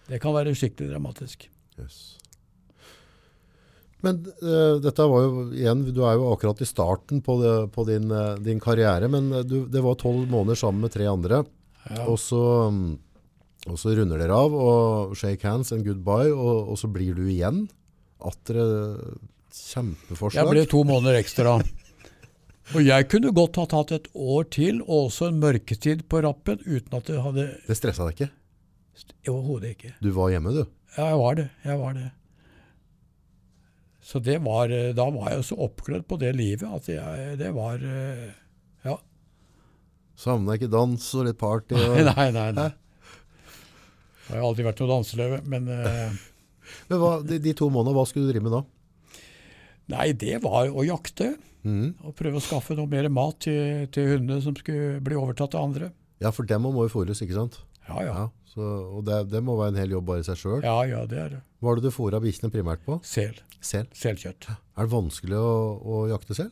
Det 0.08 0.22
kan 0.24 0.36
være 0.36 0.55
skikkelig 0.55 0.93
dramatisk. 0.93 1.49
Yes. 1.78 2.16
Men 4.05 4.22
uh, 4.43 4.78
dette 4.82 5.08
var 5.10 5.26
jo 5.26 5.45
igjen, 5.58 5.84
du 5.91 6.03
er 6.05 6.18
jo 6.20 6.32
akkurat 6.32 6.62
i 6.62 6.70
starten 6.70 7.22
på, 7.26 7.38
det, 7.41 7.55
på 7.74 7.86
din, 7.88 8.12
uh, 8.14 8.38
din 8.39 8.62
karriere, 8.62 9.10
men 9.12 9.32
eh, 9.34 9.45
du, 9.47 9.58
det 9.72 9.82
var 9.84 9.97
tolv 9.99 10.30
måneder 10.30 10.60
sammen 10.60 10.86
med 10.86 10.93
tre 10.93 11.08
andre. 11.10 11.41
Ja. 11.90 12.06
Og 12.08 12.18
så 12.22 12.44
Og 13.68 13.76
så 13.76 13.92
runder 13.98 14.22
dere 14.22 14.32
av 14.32 14.54
og 14.56 15.16
shake 15.20 15.44
hands 15.44 15.74
and 15.76 15.84
goodbye, 15.84 16.32
og, 16.32 16.70
og 16.72 16.78
så 16.80 16.88
blir 16.88 17.18
du 17.18 17.26
igjen. 17.28 17.66
Atter 18.24 18.62
kjempeforslag. 19.52 20.40
Jeg 20.40 20.54
ble 20.54 20.64
to 20.72 20.84
måneder 20.88 21.18
ekstra. 21.20 21.58
Og 22.76 22.84
jeg 22.84 23.08
kunne 23.12 23.34
godt 23.36 23.60
ha 23.60 23.66
tatt 23.72 23.92
et 23.96 24.08
år 24.16 24.48
til, 24.52 24.80
og 24.86 25.10
også 25.10 25.30
en 25.32 25.42
mørketid 25.44 26.06
på 26.12 26.22
rappen, 26.24 26.60
uten 26.64 26.98
at 26.98 27.08
det 27.12 27.22
hadde 27.24 27.46
Det 27.68 27.78
stressa 27.80 28.08
deg 28.08 28.16
ikke? 28.16 28.30
Overhodet 29.28 29.74
ikke. 29.76 29.94
Du 30.04 30.10
var 30.16 30.32
hjemme, 30.34 30.56
du. 30.56 30.64
Ja, 30.98 31.12
jeg 31.12 31.20
var 31.22 31.38
det. 31.40 31.48
Jeg 31.68 31.80
var 31.80 31.94
det. 32.00 32.08
Så 34.08 34.20
det 34.24 34.38
var, 34.44 34.72
eh, 34.72 34.94
da 34.96 35.10
var 35.12 35.32
jeg 35.34 35.44
så 35.44 35.58
oppglødd 35.68 36.08
på 36.08 36.18
det 36.20 36.32
livet 36.36 36.68
at 36.72 36.88
jeg, 36.88 37.38
det 37.40 37.52
var 37.56 37.84
eh. 37.84 38.30
Savna 40.18 40.57
ikke 40.57 40.70
dans 40.74 41.09
og 41.13 41.28
litt 41.28 41.38
party? 41.39 41.78
Og... 41.78 41.99
Nei, 42.09 42.30
nei, 42.34 42.47
nei. 42.57 42.72
Det 44.28 44.34
har 44.34 44.43
aldri 44.43 44.65
vært 44.68 44.82
noe 44.82 44.91
danseløve, 44.95 45.43
men 45.47 45.70
uh... 45.72 46.18
Men 46.89 46.99
hva, 46.99 47.11
de, 47.24 47.38
de 47.39 47.53
to 47.55 47.70
månedene, 47.72 47.95
hva 47.95 48.03
skulle 48.09 48.28
du 48.28 48.34
drive 48.34 48.43
med 48.43 48.51
da? 48.57 48.59
Nei, 49.93 50.07
det 50.20 50.41
var 50.43 50.68
å 50.68 50.84
jakte. 50.84 51.30
Mm. 51.63 51.93
Og 52.03 52.15
prøve 52.15 52.41
å 52.41 52.43
skaffe 52.43 52.76
noe 52.76 52.89
mer 52.91 53.07
mat 53.11 53.39
til, 53.45 53.88
til 53.95 54.11
hundene 54.11 54.41
som 54.43 54.55
skulle 54.57 54.99
bli 55.03 55.15
overtatt 55.15 55.55
av 55.55 55.70
andre. 55.70 55.89
Ja, 56.24 56.34
for 56.36 56.49
dem 56.49 56.65
må 56.68 56.74
jo 56.84 56.91
fôres, 56.91 57.22
ikke 57.24 57.38
sant? 57.38 57.59
Ja, 57.88 58.01
ja. 58.03 58.13
Ja, 58.18 58.26
så, 58.51 58.68
og 58.97 59.05
det, 59.07 59.22
det 59.32 59.41
må 59.47 59.55
være 59.59 59.76
en 59.76 59.80
hel 59.80 59.95
jobb 59.95 60.09
bare 60.09 60.24
i 60.24 60.28
seg 60.28 60.39
sjøl. 60.41 60.59
Ja, 60.65 60.76
ja, 60.89 61.05
det 61.07 61.22
er 61.24 61.34
det. 61.38 61.41
Hva 61.63 61.72
er 61.72 61.80
det 61.80 61.88
du 61.88 61.95
fôra 61.95 62.20
bikkjene 62.24 62.51
primært 62.51 62.84
på? 62.88 62.99
Sel. 63.07 63.39
Sel. 63.63 63.88
Selkjøtt. 63.95 64.49
Er 64.51 64.88
det 64.88 64.91
vanskelig 64.91 65.39
å, 65.39 65.51
å 65.80 66.01
jakte 66.11 66.36
sel? 66.38 66.51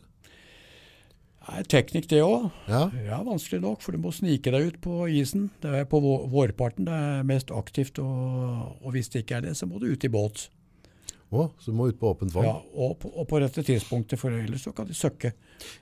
Det 1.46 1.60
er 1.62 1.68
teknikk, 1.70 2.08
det 2.10 2.22
òg. 2.26 2.48
Ja. 2.68 2.84
Ja, 3.06 3.20
vanskelig 3.24 3.62
nok, 3.62 3.82
for 3.86 3.94
du 3.94 4.00
må 4.02 4.10
snike 4.16 4.50
deg 4.52 4.72
ut 4.72 4.80
på 4.82 5.04
isen. 5.14 5.52
Det 5.62 5.72
er 5.84 5.86
på 5.86 6.00
vårparten 6.02 6.88
det 6.90 6.94
er 6.98 7.24
mest 7.30 7.52
aktivt, 7.54 8.00
og, 8.02 8.80
og 8.82 8.92
hvis 8.96 9.12
det 9.14 9.22
ikke 9.26 9.38
er 9.38 9.42
det, 9.50 9.56
så 9.60 9.68
må 9.70 9.78
du 9.80 9.86
ut 9.92 10.04
i 10.04 10.10
båt. 10.10 10.48
Å, 11.36 11.48
så 11.60 11.72
du 11.74 11.78
må 11.78 11.88
ut 11.90 11.98
på 12.00 12.10
åpent 12.14 12.32
vann? 12.34 12.46
Ja, 12.48 12.56
og, 12.78 12.98
på, 13.02 13.10
og 13.18 13.26
på 13.30 13.40
rette 13.42 13.64
tidspunktet, 13.66 14.18
for 14.22 14.32
ellers 14.34 14.62
så 14.66 14.72
kan 14.78 14.86
de 14.90 14.94
søkke. 14.96 15.34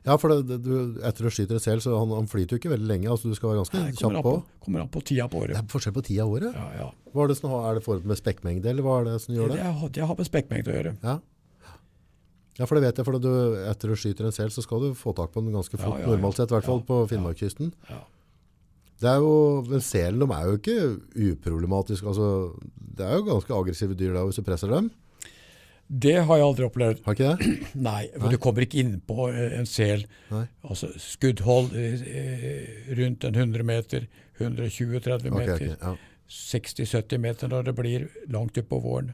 Ja, 0.08 0.16
for 0.18 0.32
det, 0.32 0.38
det, 0.50 0.58
du, 0.66 1.00
etter 1.06 1.28
å 1.28 1.32
skyte 1.34 1.56
deg 1.58 1.62
selv, 1.64 1.84
så 1.84 1.96
han, 2.00 2.12
han 2.16 2.28
flyter 2.32 2.56
jo 2.56 2.62
ikke 2.62 2.72
veldig 2.74 2.88
lenge. 2.90 3.10
altså 3.12 3.30
Du 3.32 3.36
skal 3.38 3.52
være 3.54 3.62
ganske 3.64 3.82
Nei, 3.84 3.92
kjapp 4.00 4.18
på. 4.24 4.34
på, 4.40 4.64
kommer 4.66 4.84
an 4.86 4.92
på 4.94 5.04
tida 5.06 5.28
på 5.32 5.44
året. 5.44 5.56
Det 5.58 5.62
er 5.64 5.72
forskjell 5.76 5.96
på 6.00 6.04
tida 6.08 6.26
av 6.26 6.32
året. 6.40 6.56
Ja, 6.58 6.68
ja. 6.80 6.88
Hva 7.14 7.26
er 7.28 7.32
det 7.34 7.38
som 7.40 7.54
er 7.60 7.78
det 7.80 7.84
forhold 7.86 8.08
med 8.10 8.20
spekkmengde, 8.20 8.72
eller 8.72 8.88
hva 8.88 8.96
er 9.02 9.10
det 9.12 9.18
som 9.26 9.36
gjør 9.36 9.52
Det, 9.54 9.60
det? 9.62 9.74
har- 9.84 9.94
det 10.00 10.08
har 10.12 10.20
med 10.24 10.30
spekkmengde 10.32 10.72
å 10.74 10.78
gjøre. 10.80 10.96
Ja. 11.04 11.18
Ja, 12.60 12.66
for 12.68 12.78
det 12.78 12.86
vet 12.86 13.00
jeg. 13.00 13.06
for 13.08 13.18
du, 13.18 13.30
Etter 13.66 13.94
du 13.94 13.98
skyter 13.98 14.28
en 14.30 14.36
sel, 14.36 14.52
så 14.54 14.62
skal 14.66 14.84
du 14.84 14.98
få 14.98 15.14
tak 15.18 15.32
på 15.34 15.42
den 15.42 15.56
ganske 15.56 15.78
fort. 15.78 15.98
Ja, 15.98 16.06
ja. 16.06 16.12
Normalt 16.14 16.38
sett, 16.38 16.52
i 16.52 16.58
hvert 16.58 16.68
fall 16.70 16.84
på. 16.86 17.04
Finnmarkskysten. 17.10 17.72
Ja. 17.90 18.04
Det 19.04 19.10
er 19.10 19.24
jo, 19.24 19.64
men 19.68 19.82
Selen 19.84 20.22
de 20.22 20.28
er 20.32 20.46
jo 20.48 20.60
ikke 20.60 20.76
uproblematiske. 21.34 22.08
altså 22.08 22.28
Det 22.78 23.08
er 23.08 23.18
jo 23.18 23.26
ganske 23.32 23.56
aggressive 23.58 23.98
dyr 24.00 24.14
da, 24.16 24.24
hvis 24.28 24.40
du 24.40 24.46
presser 24.46 24.72
dem. 24.72 24.92
Det 25.88 26.16
har 26.26 26.40
jeg 26.40 26.46
aldri 26.46 26.66
opplevd. 26.66 27.02
Har 27.06 27.18
ikke 27.18 27.34
det? 27.34 27.58
Nei, 27.90 28.06
for 28.16 28.32
du 28.32 28.40
kommer 28.42 28.66
ikke 28.66 28.80
inn 28.82 28.96
på 29.04 29.28
eh, 29.34 29.58
en 29.60 29.68
sel. 29.70 30.06
Nei. 30.32 30.46
Altså 30.64 30.90
skuddhold 31.02 31.76
eh, 31.78 32.06
eh, 32.08 32.90
rundt 33.02 33.28
en 33.28 33.36
100 33.36 33.68
meter, 33.68 34.08
120-30 34.40 34.88
meter, 34.88 35.36
meter, 35.36 35.54
okay, 35.58 35.76
ja. 35.76 35.96
60-70 36.34 37.22
meter 37.22 37.52
når 37.52 37.68
det 37.68 37.76
blir 37.78 38.08
langt 38.32 38.58
utpå 38.58 38.80
våren. 38.82 39.12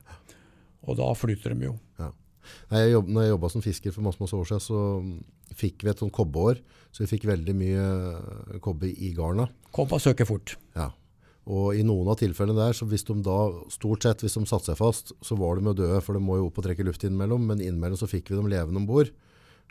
Og 0.87 0.99
da 1.01 1.09
flyter 1.17 1.55
de 1.55 1.71
jo. 1.71 1.75
Ja. 1.99 2.13
Nei, 2.71 2.83
jeg 2.85 2.95
jobb, 2.95 3.11
når 3.15 3.25
jeg 3.25 3.33
jobba 3.33 3.51
som 3.53 3.65
fisker 3.65 3.95
for 3.95 4.05
masse, 4.05 4.21
masse 4.21 4.37
år 4.37 4.49
siden, 4.49 4.63
så 4.65 5.57
fikk 5.59 5.85
vi 5.85 5.91
et 5.91 6.01
sånt 6.01 6.15
kobbeår. 6.15 6.61
Så 6.93 7.03
vi 7.03 7.11
fikk 7.11 7.27
veldig 7.29 7.55
mye 7.57 7.83
eh, 7.83 8.57
kobbe 8.63 8.89
i 8.89 9.11
garna. 9.17 9.47
Kobba 9.75 9.99
søker 10.01 10.27
fort. 10.29 10.55
Ja. 10.77 10.89
Og 11.49 11.73
i 11.77 11.85
noen 11.85 12.11
av 12.11 12.19
tilfellene 12.19 12.59
der, 12.59 12.75
så 12.77 12.85
hvis 12.89 13.07
de 13.07 13.15
da, 13.25 13.39
stort 13.73 14.05
sett 14.05 14.21
hvis 14.21 14.37
de 14.37 14.45
satte 14.49 14.69
seg 14.69 14.77
fast, 14.77 15.15
så 15.25 15.37
var 15.39 15.57
de 15.57 15.71
jo 15.71 15.77
døde, 15.81 16.01
for 16.05 16.17
de 16.17 16.21
må 16.21 16.37
jo 16.37 16.49
opp 16.49 16.61
og 16.61 16.67
trekke 16.67 16.85
luft 16.85 17.05
innimellom. 17.07 17.47
Men 17.49 17.63
innimellom 17.63 17.97
så 17.97 18.09
fikk 18.09 18.29
vi 18.29 18.37
dem 18.37 18.51
levende 18.51 18.81
om 18.83 18.87
bord. 18.89 19.09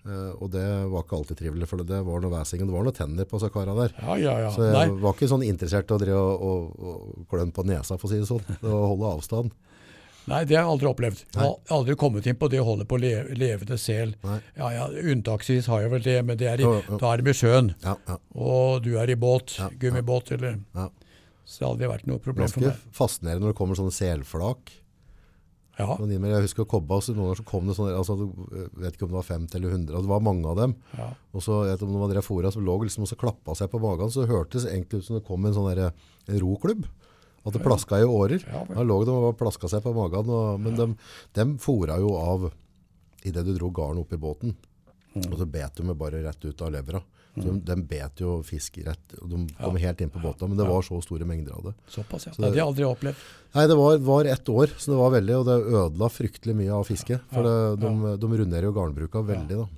Uh, 0.07 0.31
og 0.39 0.51
det 0.55 0.65
var 0.89 1.03
ikke 1.03 1.17
alltid 1.19 1.41
trivelig, 1.41 1.67
for 1.69 1.83
det 1.85 1.99
var 2.07 2.21
noe 2.23 2.33
væsing, 2.33 2.63
og 2.63 2.71
det 2.71 2.75
var 2.77 2.85
noe 2.87 2.97
tenner 2.97 3.27
på 3.29 3.41
kara 3.53 3.75
der. 3.77 3.95
Ja, 3.99 4.15
ja, 4.17 4.35
ja. 4.47 4.53
Så 4.55 4.67
jeg 4.69 4.75
Nei, 4.77 5.01
var 5.03 5.17
ikke 5.17 5.31
sånn 5.31 5.47
interessert 5.47 5.91
i 5.91 5.97
å 5.97 6.01
drive 6.01 6.21
og, 6.23 6.45
og, 6.49 6.93
og 7.19 7.25
klønne 7.31 7.55
på 7.55 7.67
nesa, 7.67 7.99
for 7.99 8.09
å 8.09 8.13
si 8.13 8.21
det 8.23 8.31
sånn. 8.31 8.45
Og 8.63 8.79
holde 8.95 9.11
avstand. 9.19 9.57
Nei, 10.29 10.43
det 10.49 10.57
har 10.59 10.65
jeg 10.67 10.73
aldri 10.75 10.89
opplevd. 10.91 11.23
Jeg 11.35 11.41
har 11.43 11.75
aldri 11.79 11.97
kommet 12.01 12.27
inn 12.31 12.39
på 12.41 12.49
det 12.53 12.61
holdet 12.65 12.89
på 12.91 12.99
le 13.01 13.13
levende 13.39 13.79
sel. 13.81 14.15
Ja, 14.57 14.71
ja, 14.75 14.87
Unntaksvis 14.89 15.69
har 15.73 15.85
jeg 15.85 15.93
vel 15.97 16.05
det, 16.07 16.17
men 16.29 16.39
det 16.41 16.49
er 16.53 16.63
i, 16.63 16.67
Jo, 16.67 16.79
jo. 16.87 16.99
da 17.03 17.13
er 17.15 17.23
det 17.23 17.29
med 17.31 17.39
sjøen. 17.39 17.73
Ja, 17.85 17.97
ja. 18.09 18.19
Og 18.39 18.83
du 18.87 18.93
er 19.01 19.11
i 19.11 19.19
båt, 19.19 19.57
gummibåt, 19.81 20.33
eller 20.37 20.61
ja. 20.77 20.89
Så 21.49 21.63
det 21.63 21.65
har 21.65 21.73
aldri 21.73 21.89
vært 21.95 22.07
noe 22.11 22.21
problem 22.21 22.49
for 22.53 22.61
meg. 22.61 22.75
Ganske 22.77 22.97
fascinerende 22.99 23.47
når 23.47 23.55
det 23.55 23.59
kommer 23.63 23.79
sånne 23.79 23.95
selflak. 23.97 24.75
Ja, 25.79 25.95
Jeg 25.95 26.43
husker 26.43 26.65
å 26.65 26.69
kobba, 26.69 26.97
så 27.01 27.13
noen 27.15 27.29
ganger 27.29 27.39
så 27.39 27.45
kom 27.47 27.69
det 27.71 27.77
sånne, 27.79 27.93
altså, 27.95 28.17
jeg 28.51 28.71
vet 28.83 28.97
ikke 28.97 29.07
om 29.07 29.13
det 29.13 29.19
var 29.21 29.27
50 29.29 29.55
eller 29.61 29.75
100, 29.77 29.95
og 29.95 30.03
det 30.03 30.11
var 30.11 30.25
mange 30.27 30.49
av 30.51 30.57
dem. 30.59 30.73
ja. 30.99 31.07
Og 31.39 31.45
så 31.45 31.61
jeg 31.69 31.77
vet 31.77 31.85
om 31.87 31.93
det 31.95 32.01
var 32.03 32.11
dere 32.11 32.23
fora 32.27 32.51
som 32.51 32.65
lå 32.67 32.75
liksom 32.83 33.05
og 33.07 33.11
så 33.13 33.19
klappa 33.21 33.55
seg 33.55 33.71
på 33.71 33.79
magen, 33.79 34.11
så 34.11 34.27
hørtes 34.27 34.67
det 34.67 34.73
egentlig 34.75 34.99
ut 34.99 35.07
som 35.07 35.19
det 35.21 35.27
kom 35.29 35.47
en 35.47 35.55
sånn 35.55 35.71
en 35.79 36.41
roklubb. 36.43 36.89
At 37.49 37.57
det 37.57 37.65
plaska 37.65 37.99
i 38.03 38.07
årer. 38.07 38.45
Ja. 38.47 38.63
Da 38.69 38.85
lå 38.87 39.01
de 39.09 39.15
og 39.19 39.37
plaska 39.41 39.71
seg 39.73 39.83
på 39.85 39.95
magen. 39.97 40.29
Og, 40.29 40.61
men 40.63 40.77
de, 40.79 40.89
de 41.39 41.47
fora 41.63 41.99
jo 42.03 42.15
av 42.21 42.51
idet 43.27 43.45
du 43.49 43.55
dro 43.57 43.71
garn 43.75 43.99
opp 44.01 44.13
i 44.15 44.21
båten. 44.21 44.55
Mm. 45.17 45.31
Og 45.33 45.39
så 45.41 45.47
bet 45.51 45.81
de 45.81 45.95
bare 45.99 46.21
rett 46.27 46.45
ut 46.45 46.63
av 46.63 46.75
levra. 46.77 47.01
Så 47.39 47.45
de, 47.45 47.53
de 47.63 47.75
bet 47.87 48.19
jo 48.23 48.39
fisk 48.47 48.79
rett. 48.87 49.15
Og 49.23 49.29
de 49.31 49.41
kom 49.59 49.77
helt 49.79 50.01
inn 50.03 50.11
på 50.11 50.23
båten. 50.23 50.51
Men 50.51 50.59
det 50.59 50.67
var 50.69 50.83
så 50.87 50.99
store 51.05 51.27
mengder 51.29 51.55
av 51.55 51.69
det. 51.69 51.75
Såpass, 51.93 52.27
ja. 52.27 52.33
Så 52.35 52.43
Nei, 52.43 52.51
det- 52.51 52.59
hadde 52.59 52.59
har 52.59 52.65
jeg 52.65 52.69
aldri 52.73 52.87
opplevd. 52.89 53.27
Nei, 53.55 53.67
det 53.71 53.77
var, 53.79 53.99
var 54.09 54.31
ett 54.33 54.49
år, 54.53 54.73
så 54.77 54.91
det 54.93 54.99
var 54.99 55.13
veldig, 55.15 55.37
og 55.39 55.45
det 55.49 55.59
ødela 55.83 56.09
fryktelig 56.13 56.57
mye 56.59 56.73
av 56.79 56.87
fisket. 56.89 57.23
For 57.33 57.47
det, 57.47 57.59
de, 57.85 58.17
de 58.25 58.41
runder 58.43 58.67
jo 58.69 58.73
garnbruka 58.77 59.23
veldig, 59.29 59.61
da. 59.63 59.69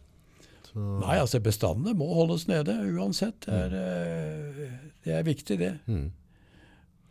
Så, 0.71 0.79
Nei, 1.03 1.17
altså 1.19 1.41
bestandene 1.43 1.97
må 1.99 2.07
holdes 2.15 2.47
nede 2.49 2.77
uansett. 2.95 3.43
Det 3.47 3.61
er, 3.67 3.77
eh, 3.77 4.75
det 5.05 5.15
er 5.19 5.25
viktig, 5.27 5.59
det. 5.61 5.73
Mm. 5.91 6.09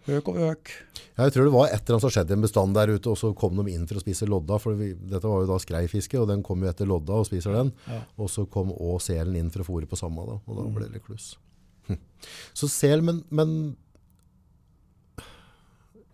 Øk 0.09 0.29
og 0.31 0.37
øk. 0.49 0.71
Ja, 1.17 1.25
jeg 1.27 1.33
tror 1.35 1.47
det 1.47 1.53
var 1.53 1.67
et 1.67 1.75
eller 1.81 1.95
annet 1.97 2.05
som 2.05 2.13
skjedde 2.15 2.33
i 2.33 2.37
en 2.37 2.45
bestand 2.45 2.77
der 2.77 2.93
ute, 2.93 3.11
og 3.11 3.17
så 3.19 3.31
kom 3.37 3.59
de 3.59 3.73
inn 3.73 3.85
for 3.89 3.99
å 3.99 4.03
spise 4.03 4.27
lodda, 4.29 4.59
for 4.63 4.79
vi, 4.79 4.93
dette 5.11 5.27
var 5.29 5.43
jo 5.43 5.49
da 5.51 5.59
skreifiske, 5.61 6.19
og 6.21 6.29
den 6.31 6.41
kom 6.45 6.63
jo 6.63 6.71
etter 6.71 6.89
lodda 6.89 7.19
og 7.19 7.27
spiser 7.27 7.57
den. 7.57 7.73
Ja. 7.89 7.99
Og 8.21 8.31
så 8.31 8.45
kom 8.51 8.71
også 8.73 9.13
selen 9.13 9.37
inn 9.39 9.51
for 9.53 9.65
å 9.65 9.67
fôre 9.67 9.89
på 9.89 9.99
samme, 9.99 10.25
da, 10.29 10.39
og 10.39 10.59
da 10.61 10.65
ble 10.73 10.87
det 10.87 10.97
litt 10.97 11.05
kluss. 11.05 11.33
Hm. 11.89 11.99
Så 12.57 12.69
sel, 12.71 13.03
men, 13.05 13.21
men 13.33 13.55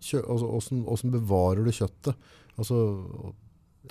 kjø, 0.00 0.22
altså, 0.22 0.50
hvordan, 0.52 0.84
hvordan 0.88 1.16
bevarer 1.16 1.66
du 1.66 1.74
kjøttet? 1.74 2.30
Altså, 2.56 2.78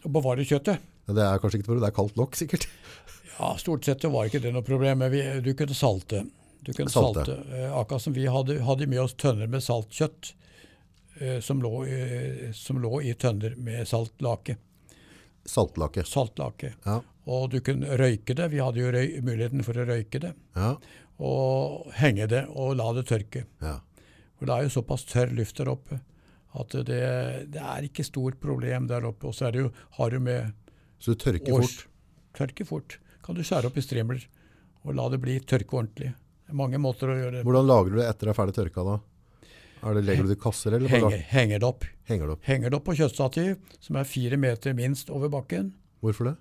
Å 0.06 0.12
bevare 0.12 0.44
kjøttet. 0.44 0.82
det 1.08 1.24
er 1.24 1.40
kanskje 1.40 1.62
ikke 1.62 1.74
det, 1.74 1.82
det 1.84 1.92
er 1.92 2.00
kaldt 2.00 2.18
nok, 2.20 2.36
sikkert. 2.36 2.68
Ja, 3.36 3.54
Stort 3.60 3.86
sett 3.88 4.04
var 4.08 4.28
ikke 4.30 4.42
det 4.44 4.54
noe 4.56 4.64
problem. 4.66 5.04
Du 5.44 5.52
kunne 5.60 5.76
salte. 5.76 6.24
Du 6.66 6.74
kunne 6.74 6.90
Salte. 6.90 7.26
salte. 7.26 7.36
Eh, 7.60 7.72
akkurat 7.78 8.02
som 8.02 8.14
vi 8.16 8.26
hadde, 8.26 8.60
hadde 8.66 8.88
med 8.90 9.00
oss 9.04 9.14
tønner 9.22 9.48
med 9.48 9.62
saltkjøtt 9.62 10.34
eh, 11.22 11.40
som, 11.46 11.62
lå, 11.62 11.86
i- 11.88 12.52
som 12.58 12.80
lå 12.82 13.02
i 13.06 13.14
tønner 13.14 13.56
med 13.58 13.86
saltlake. 13.88 14.58
Saltlake. 15.46 16.04
saltlake. 16.10 16.74
Ja, 16.86 17.02
Og 17.28 17.50
du 17.52 17.60
kunne 17.62 17.98
røyke 17.98 18.36
det. 18.36 18.50
Vi 18.52 18.60
hadde 18.62 18.80
jo 18.82 18.92
røy, 18.92 19.22
muligheten 19.22 19.64
for 19.66 19.74
å 19.78 19.86
røyke 19.86 20.20
det. 20.22 20.34
ja, 20.56 20.76
Og 21.20 21.92
henge 21.96 22.28
det 22.28 22.48
og 22.50 22.76
la 22.78 22.92
det 22.94 23.06
tørke. 23.08 23.46
ja. 23.62 23.80
For 24.38 24.46
det 24.50 24.56
er 24.58 24.64
jo 24.68 24.82
såpass 24.82 25.06
tørr 25.08 25.32
luft 25.34 25.56
der 25.58 25.70
oppe 25.72 26.02
at 26.60 26.70
det, 26.70 27.52
det 27.52 27.62
er 27.62 27.86
ikke 27.88 28.04
stort 28.04 28.40
problem 28.42 28.88
der 28.88 29.06
oppe. 29.08 29.28
Og 29.30 29.34
så 29.34 29.48
er 29.48 29.52
det 29.56 29.62
jo, 29.62 29.72
har 29.96 30.10
du 30.10 30.20
med 30.20 30.52
Så 31.00 31.14
du 31.16 31.24
tørker 31.24 31.54
års 31.54 31.72
fort. 31.78 31.88
Tørker 32.36 32.66
fort. 32.68 32.98
Kan 33.24 33.36
du 33.36 33.42
skjære 33.44 33.66
opp 33.70 33.78
i 33.78 33.82
strimler 33.86 34.26
og 34.84 34.94
la 34.96 35.08
det 35.10 35.22
bli 35.22 35.40
tørke 35.40 35.72
ordentlig. 35.80 36.14
Mange 36.54 36.78
måter 36.78 37.10
å 37.10 37.16
gjøre 37.18 37.40
det. 37.40 37.44
Hvordan 37.48 37.66
lager 37.68 37.92
du 37.96 37.98
det 38.00 38.08
etter 38.10 38.30
det 38.30 38.34
er 38.36 38.38
ferdig 38.38 38.56
tørka 38.58 38.84
da? 38.86 39.00
Er 39.86 39.98
det, 39.98 40.04
legger 40.06 40.26
du 40.26 40.30
det 40.32 40.38
i 40.40 40.42
kasser, 40.42 40.74
eller 40.74 40.90
Henger, 40.90 41.18
henger 41.30 41.60
det 41.62 41.68
opp. 41.68 41.86
henger 42.10 42.26
det 42.26 42.34
opp? 42.36 42.46
Henger 42.46 42.72
det 42.72 42.78
opp 42.80 42.86
på 42.88 42.96
kjøttstativ, 42.98 43.56
som 43.86 43.98
er 44.00 44.08
fire 44.10 44.38
meter 44.42 44.74
minst 44.78 45.12
over 45.14 45.30
bakken. 45.30 45.74
Hvorfor 46.02 46.32
det? 46.32 46.36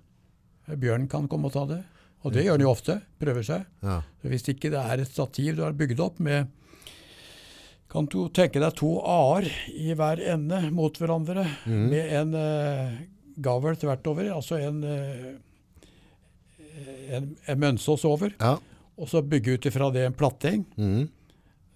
Bjørnen 0.81 1.07
kan 1.11 1.27
komme 1.29 1.51
og 1.51 1.53
ta 1.53 1.65
det. 1.69 1.83
Og 2.25 2.33
det 2.33 2.45
gjør 2.47 2.57
den 2.57 2.65
jo 2.65 2.71
ofte. 2.73 2.95
Prøver 3.21 3.45
seg. 3.45 3.65
Ja, 3.85 3.99
Hvis 4.25 4.47
ikke 4.49 4.71
det 4.73 4.81
er 4.81 5.03
et 5.03 5.11
stativ 5.11 5.59
du 5.59 5.61
har 5.61 5.75
bygd 5.77 5.99
opp 6.01 6.17
med 6.25 6.49
Kan 7.91 8.07
du 8.09 8.25
tenke 8.33 8.59
deg 8.59 8.73
to 8.79 8.95
A-er 9.05 9.45
i 9.69 9.93
hver 9.93 10.19
ende 10.33 10.63
mot 10.73 10.97
hverandre 10.97 11.45
med 11.69 12.15
en 12.17 12.33
uh, 12.33 12.95
gavel 13.37 13.77
tvert 13.77 14.09
over, 14.09 14.31
altså 14.33 14.57
en, 14.57 14.81
uh, 14.83 15.37
en, 17.13 17.29
en 17.45 17.61
mønsås 17.61 18.03
over, 18.09 18.33
ja. 18.41 18.57
Og 18.97 19.09
så 19.11 19.21
bygge 19.21 19.57
ut 19.57 19.65
ifra 19.69 19.89
det 19.93 20.05
en 20.07 20.13
platting. 20.17 20.65
Mm. 20.77 21.07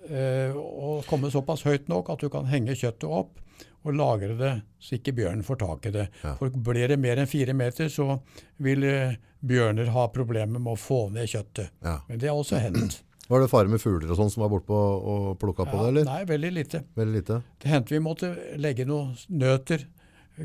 eh, 0.09 0.55
og 0.55 1.05
komme 1.09 1.29
såpass 1.31 1.63
høyt 1.67 1.87
nok 1.91 2.09
at 2.13 2.19
du 2.23 2.29
kan 2.33 2.45
henge 2.49 2.75
kjøttet 2.75 3.03
opp 3.09 3.39
og 3.87 3.93
lagre 3.95 4.35
det 4.39 4.53
så 4.83 4.95
ikke 4.97 5.13
bjørnen 5.15 5.43
får 5.47 5.59
tak 5.61 5.85
i 5.87 5.91
det. 5.95 6.07
Ja. 6.23 6.33
For 6.39 6.49
blir 6.51 6.87
det 6.91 6.97
mer 6.99 7.19
enn 7.21 7.27
fire 7.31 7.53
meter, 7.55 7.87
så 7.91 8.19
vil 8.63 8.83
eh, 8.87 9.13
bjørner 9.39 9.91
ha 9.95 10.07
problemer 10.11 10.59
med 10.59 10.73
å 10.73 10.79
få 10.79 11.05
ned 11.15 11.27
kjøttet. 11.31 11.69
ja. 11.85 11.99
Men 12.09 12.19
det 12.19 12.27
har 12.31 12.35
også 12.39 12.59
hendt. 12.59 12.99
Var 13.29 13.43
det 13.43 13.49
fare 13.51 13.69
med 13.69 13.77
fugler 13.77 14.09
og 14.09 14.17
sånn 14.17 14.31
som 14.33 14.41
var 14.41 14.49
bortpå 14.49 14.73
og 14.73 15.25
plukka 15.37 15.67
på 15.69 15.77
det, 15.83 15.89
eller? 15.91 16.05
Nei, 16.07 16.23
veldig 16.25 16.49
lite. 16.55 16.79
Veldig 16.97 17.13
lite. 17.19 17.35
Det 17.61 17.69
hendte 17.69 17.93
vi 17.93 17.99
måtte 18.01 18.31
legge 18.57 18.87
noen 18.89 19.11
nøter, 19.29 19.83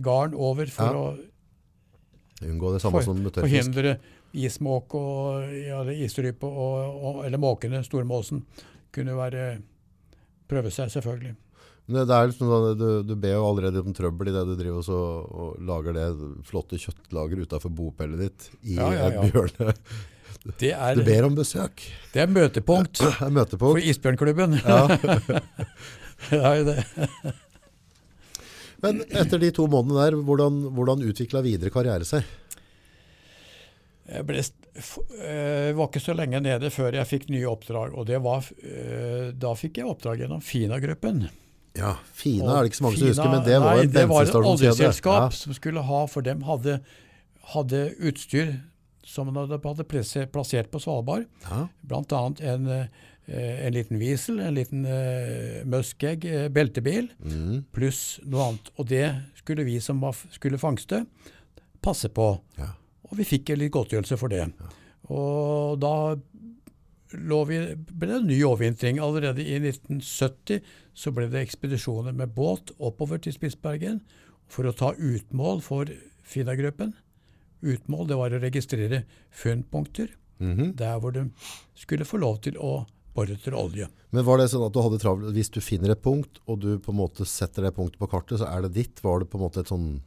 garn, 0.05 0.35
over 0.37 0.69
for 0.69 0.85
Ja. 0.85 1.07
å 1.15 2.45
Unngå 2.45 2.75
det 2.75 2.83
samme 2.83 2.99
for, 2.99 3.07
som 3.07 3.23
med 3.23 3.33
tørrfisk. 3.33 3.47
forhindre 3.73 3.95
ismåke 4.35 4.99
og 4.99 5.55
ja, 5.55 5.81
isrype 5.95 6.49
eller 7.25 7.41
måkene, 7.41 7.83
stormåsen, 7.87 8.43
kunne 8.95 9.17
være 9.19 9.47
prøve 10.51 10.71
seg, 10.75 10.91
selvfølgelig. 10.93 11.35
Men 11.85 11.99
det, 11.99 12.05
det 12.09 12.19
liksom 12.31 12.49
sånn, 12.49 12.67
du, 12.81 12.89
du 13.05 13.15
ber 13.21 13.35
jo 13.37 13.45
allerede 13.45 13.83
om 13.85 13.95
trøbbel 13.97 14.31
i 14.31 14.35
det 14.35 14.45
du 14.49 14.55
driver 14.57 14.81
og, 14.81 14.87
så, 14.87 14.99
og 15.45 15.63
lager 15.69 15.97
det 15.99 16.09
flotte 16.49 16.81
kjøttlageret 16.81 17.51
utafor 17.51 17.73
bopellet 17.77 18.23
ditt 18.25 18.47
i 18.65 18.79
Ja, 18.79 18.89
ja, 18.95 19.11
ja. 19.13 19.25
bjørne. 19.29 19.75
Det 20.61 20.73
er, 20.77 20.97
Du 20.99 21.05
ber 21.07 21.25
om 21.29 21.37
besøk. 21.37 21.85
det 22.13 22.21
er 22.25 22.29
møtepunkt 22.29 23.01
Det 23.01 23.13
er 23.45 23.59
for. 23.61 23.81
Isbjørnklubben. 23.81 24.59
Ja. 24.61 24.85
det 26.31 26.41
er 26.41 26.57
jo 26.61 26.67
det. 26.73 27.35
Men 28.85 29.01
etter 29.09 29.41
de 29.41 29.53
to 29.57 29.65
månedene 29.71 30.05
der, 30.05 30.17
hvordan, 30.29 30.59
hvordan 30.77 31.05
utvikla 31.09 31.41
videre 31.45 31.73
karriere 31.73 32.05
seg? 32.09 32.25
Jeg 34.07 34.27
ble, 34.29 34.39
eh, 34.39 35.73
var 35.73 35.89
ikke 35.89 36.03
så 36.05 36.15
lenge 36.17 36.41
nede 36.45 36.69
før 36.71 36.93
jeg 36.99 37.07
fikk 37.09 37.31
nye 37.33 37.47
oppdrag. 37.49 37.95
og 37.97 38.07
det 38.07 38.19
var, 38.23 38.45
eh, 38.63 39.31
Da 39.33 39.55
fikk 39.55 39.79
jeg 39.81 39.87
oppdrag 39.87 40.19
gjennom 40.21 40.43
Fina-gruppen. 40.43 41.29
Ja, 41.77 41.97
Fina 42.13 42.45
Og 42.45 42.51
er 42.59 42.63
det 42.63 42.71
ikke 42.73 42.79
så 42.83 42.85
mange 42.85 42.99
som 42.99 43.09
husker, 43.09 43.31
men 43.31 43.45
det 43.45 43.61
var 43.61 43.77
nei, 43.77 44.03
en 44.03 44.45
oljeselskap 44.45 45.23
Ja. 45.23 45.29
som 45.31 45.53
skulle 45.55 45.83
ha, 45.83 46.07
for 46.07 46.21
dem 46.23 46.43
hadde, 46.43 46.81
hadde 47.55 47.95
utstyr 47.99 48.61
som 49.05 49.27
man 49.33 49.49
hadde, 49.49 49.61
hadde 49.63 49.85
plassert- 49.85 50.71
på 50.71 50.81
Svalbard. 50.81 51.27
Ja. 51.43 51.69
Bl.a. 51.85 52.35
En, 52.41 52.67
eh, 52.69 52.87
en 53.67 53.73
liten 53.73 53.99
Wiesel, 53.99 54.39
en 54.41 54.55
liten 54.55 54.85
uh, 54.87 55.65
Muskegg 55.65 56.21
beltebil, 56.53 57.09
Mm. 57.25 57.65
pluss 57.73 58.21
noe 58.25 58.51
annet. 58.51 58.71
Og 58.79 58.87
det 58.87 59.15
skulle 59.37 59.65
vi 59.65 59.79
som 59.81 59.99
var, 60.01 60.13
skulle 60.31 60.59
fangste, 60.59 61.07
passe 61.83 62.09
på. 62.09 62.41
Ja. 62.59 62.75
Og 63.15 63.21
vi 63.23 63.27
fikk 63.29 63.53
litt 63.55 63.71
godtgjørelse 63.75 64.17
for 64.19 64.33
det. 64.33 64.49
Og 65.15 65.79
da 65.79 66.17
lå 67.15 67.39
vi, 67.47 67.59
ble 67.95 68.09
det 68.11 68.17
en 68.19 68.27
ny 68.27 68.41
overvintring. 68.43 68.99
Allerede 68.99 69.45
i 69.45 69.61
1970 69.61 70.65
så 70.99 71.13
ble 71.15 71.29
det 71.31 71.45
ekspedisjoner 71.45 72.17
med 72.17 72.35
båt 72.35 72.73
oppover 72.83 73.23
til 73.23 73.37
Spitsbergen 73.37 74.01
for 74.51 74.67
å 74.67 74.75
ta 74.75 74.91
utmål 74.99 75.63
for 75.63 75.91
Fina-gruppen. 76.27 76.91
Utmål 77.63 78.11
det 78.11 78.19
var 78.19 78.35
å 78.35 78.43
registrere 78.43 79.05
funnpunkter 79.31 80.11
Mhm. 80.41 80.75
der 80.75 80.99
hvor 80.99 81.13
de 81.15 81.31
skulle 81.79 82.05
få 82.05 82.19
lov 82.19 82.41
til 82.43 82.57
å 82.59 82.85
bore 83.15 83.37
etter 83.37 83.55
olje. 83.55 83.87
Men 84.11 84.25
var 84.25 84.39
det 84.39 84.49
sånn 84.51 84.67
at 84.67 84.73
du 84.75 84.81
hadde 84.83 84.99
travelt, 84.99 85.33
hvis 85.33 85.49
du 85.49 85.61
finner 85.61 85.93
et 85.93 86.03
punkt, 86.03 86.41
og 86.49 86.59
du 86.61 86.79
på 86.81 86.91
en 86.91 86.99
måte 86.99 87.25
setter 87.25 87.63
det 87.63 87.77
punktet 87.77 88.01
på 88.01 88.09
kartet, 88.11 88.41
så 88.41 88.49
er 88.51 88.63
det 88.63 88.73
ditt? 88.75 89.01
Var 89.01 89.21
det 89.21 89.31
på 89.31 89.39
en 89.39 89.45
måte 89.47 89.61
et 89.61 89.71
sånn, 89.71 90.01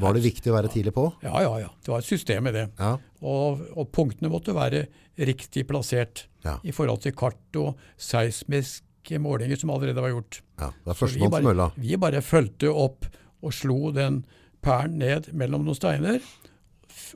var 0.00 0.14
det 0.16 0.22
viktig 0.24 0.50
å 0.52 0.56
være 0.56 0.70
tidlig 0.72 0.92
på? 0.96 1.04
Ja, 1.24 1.40
ja, 1.44 1.52
ja. 1.64 1.68
Det 1.82 1.92
var 1.92 2.02
et 2.02 2.08
system 2.08 2.46
i 2.50 2.52
det. 2.54 2.64
Ja. 2.78 2.94
Og, 3.22 3.62
og 3.76 3.90
punktene 3.96 4.30
måtte 4.32 4.54
være 4.56 4.86
riktig 5.18 5.66
plassert 5.68 6.26
Ja. 6.46 6.58
i 6.62 6.70
forhold 6.76 7.00
til 7.02 7.12
kart 7.16 7.56
og 7.58 7.78
seismiske 7.98 9.18
målinger 9.22 9.56
som 9.60 9.70
allerede 9.74 10.02
var 10.04 10.12
gjort. 10.12 10.40
ja. 10.60 10.70
Det 10.84 10.90
er 10.92 10.98
førstemann 11.00 11.32
til 11.32 11.48
mølla. 11.48 11.68
bare, 11.70 11.82
vi 11.86 11.96
bare 11.96 12.22
fulgte 12.22 12.70
opp 12.72 13.06
og 13.42 13.52
slo 13.52 13.90
den 13.92 14.24
pæren 14.62 14.98
ned 14.98 15.32
mellom 15.32 15.64
noen 15.64 15.76
steiner 15.78 16.20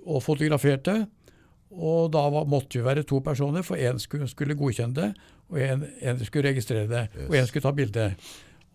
og 0.06 0.22
fotograferte. 0.22 1.06
Og 1.70 2.10
da 2.12 2.24
var, 2.34 2.46
måtte 2.50 2.78
vi 2.80 2.84
være 2.84 3.04
to 3.06 3.20
personer, 3.22 3.62
for 3.62 3.76
én 3.78 3.98
skulle, 4.02 4.26
skulle 4.28 4.56
godkjenne 4.58 4.94
det, 4.96 5.12
og 5.50 5.58
én 5.58 6.24
skulle 6.24 6.48
registrere 6.50 6.88
det, 6.90 7.04
og 7.28 7.34
én 7.38 7.46
skulle 7.46 7.62
ta 7.62 7.70
bilde. 7.72 8.08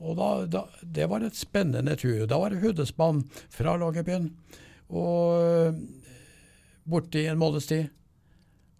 Og 0.03 0.17
da, 0.19 0.29
da, 0.51 0.65
Det 0.81 1.07
var 1.09 1.23
et 1.23 1.37
spennende 1.39 1.95
tur. 1.99 2.25
Da 2.27 2.39
var 2.41 2.51
det 2.51 2.61
Huddespann 2.63 3.23
fra 3.53 3.77
Longyearbyen 3.79 4.31
og 4.89 5.75
borti 5.75 6.01
borte 6.85 7.21
i 7.23 7.29
en 7.31 7.39
måneds 7.41 7.65
tid. 7.65 7.87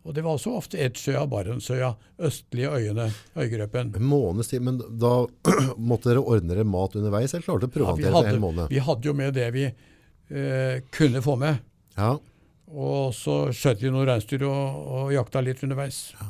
Og 0.05 0.13
det 0.13 0.21
var 0.21 0.35
også 0.37 0.51
ofte 0.53 0.77
Edsøya, 0.77 1.23
Barentsøya, 1.25 1.95
østlige 2.21 2.69
øyene, 2.69 3.07
øygruppen. 3.41 3.95
En 3.97 4.05
måneds 4.05 4.51
tid, 4.51 4.61
men 4.61 4.77
da 5.01 5.15
måtte 5.89 6.11
dere 6.11 6.21
ordne 6.21 6.53
dere 6.53 6.67
mat 6.69 6.93
underveis, 6.99 7.33
eller 7.33 7.47
klarte 7.47 7.71
dere 7.73 7.87
å 7.87 7.95
Ja, 7.95 7.97
vi, 7.97 8.05
en 8.11 8.29
hel 8.29 8.43
måned? 8.43 8.69
vi 8.69 8.83
hadde 8.85 9.09
jo 9.09 9.15
med 9.17 9.33
det 9.33 9.47
vi 9.55 9.65
eh, 9.65 10.83
kunne 10.93 11.23
få 11.25 11.33
med. 11.41 11.57
Ja. 11.97 12.11
Og 12.69 13.15
så 13.17 13.39
skjøt 13.55 13.81
vi 13.81 13.89
noen 13.89 14.05
reinsdyr 14.11 14.45
og, 14.45 14.85
og 14.99 15.13
jakta 15.15 15.41
litt 15.41 15.65
underveis. 15.65 16.11
Ja. 16.19 16.29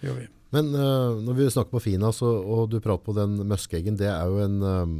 Det 0.00 0.10
gjorde 0.10 0.24
vi. 0.24 0.30
Men 0.52 0.70
uh, 0.76 1.18
når 1.24 1.38
vi 1.38 1.48
snakker 1.54 1.72
på 1.72 1.82
Fina, 1.86 2.12
så, 2.12 2.28
og 2.28 2.70
du 2.72 2.78
prater 2.84 3.04
på 3.06 3.16
den 3.16 3.38
møskeggen, 3.48 3.96
det 4.00 4.10
er 4.12 4.28
jo 4.28 4.42
en, 4.44 4.58
um, 4.60 4.94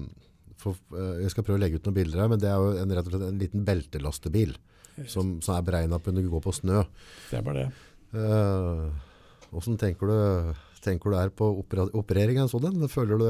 for, 0.61 0.78
uh, 0.96 1.18
jeg 1.20 1.34
skal 1.34 1.44
prøve 1.46 1.61
å 1.61 1.62
legge 1.62 1.80
ut 1.80 1.88
noen 1.88 1.98
bilder 1.98 2.24
her, 2.24 2.32
men 2.32 2.40
det 2.40 2.48
er 2.48 2.61
jo 2.61 2.72
en, 2.80 2.94
rett 2.96 3.09
og 3.09 3.14
slett 3.14 3.28
en 3.28 3.40
liten 3.42 3.66
beltelastebil, 3.68 4.57
som, 5.09 5.36
som 5.44 5.57
er 5.57 5.66
beregna 5.66 6.00
på 6.00 6.09
å 6.09 6.12
kunne 6.12 6.32
gå 6.32 6.42
på 6.44 6.55
snø. 6.57 6.84
Stemmer 7.28 7.59
det. 7.61 7.66
Uh, 8.16 8.88
hvordan 9.53 9.76
tenker 9.80 10.09
du, 10.09 10.57
tenker 10.84 11.12
du 11.12 11.20
er 11.20 11.32
på 11.36 11.50
opera- 11.61 11.90
operering 12.00 12.40
av 12.40 12.48
en 12.48 12.53
sånn 12.53 12.70
en? 12.70 12.88
Føler 12.92 13.20
du 13.20 13.28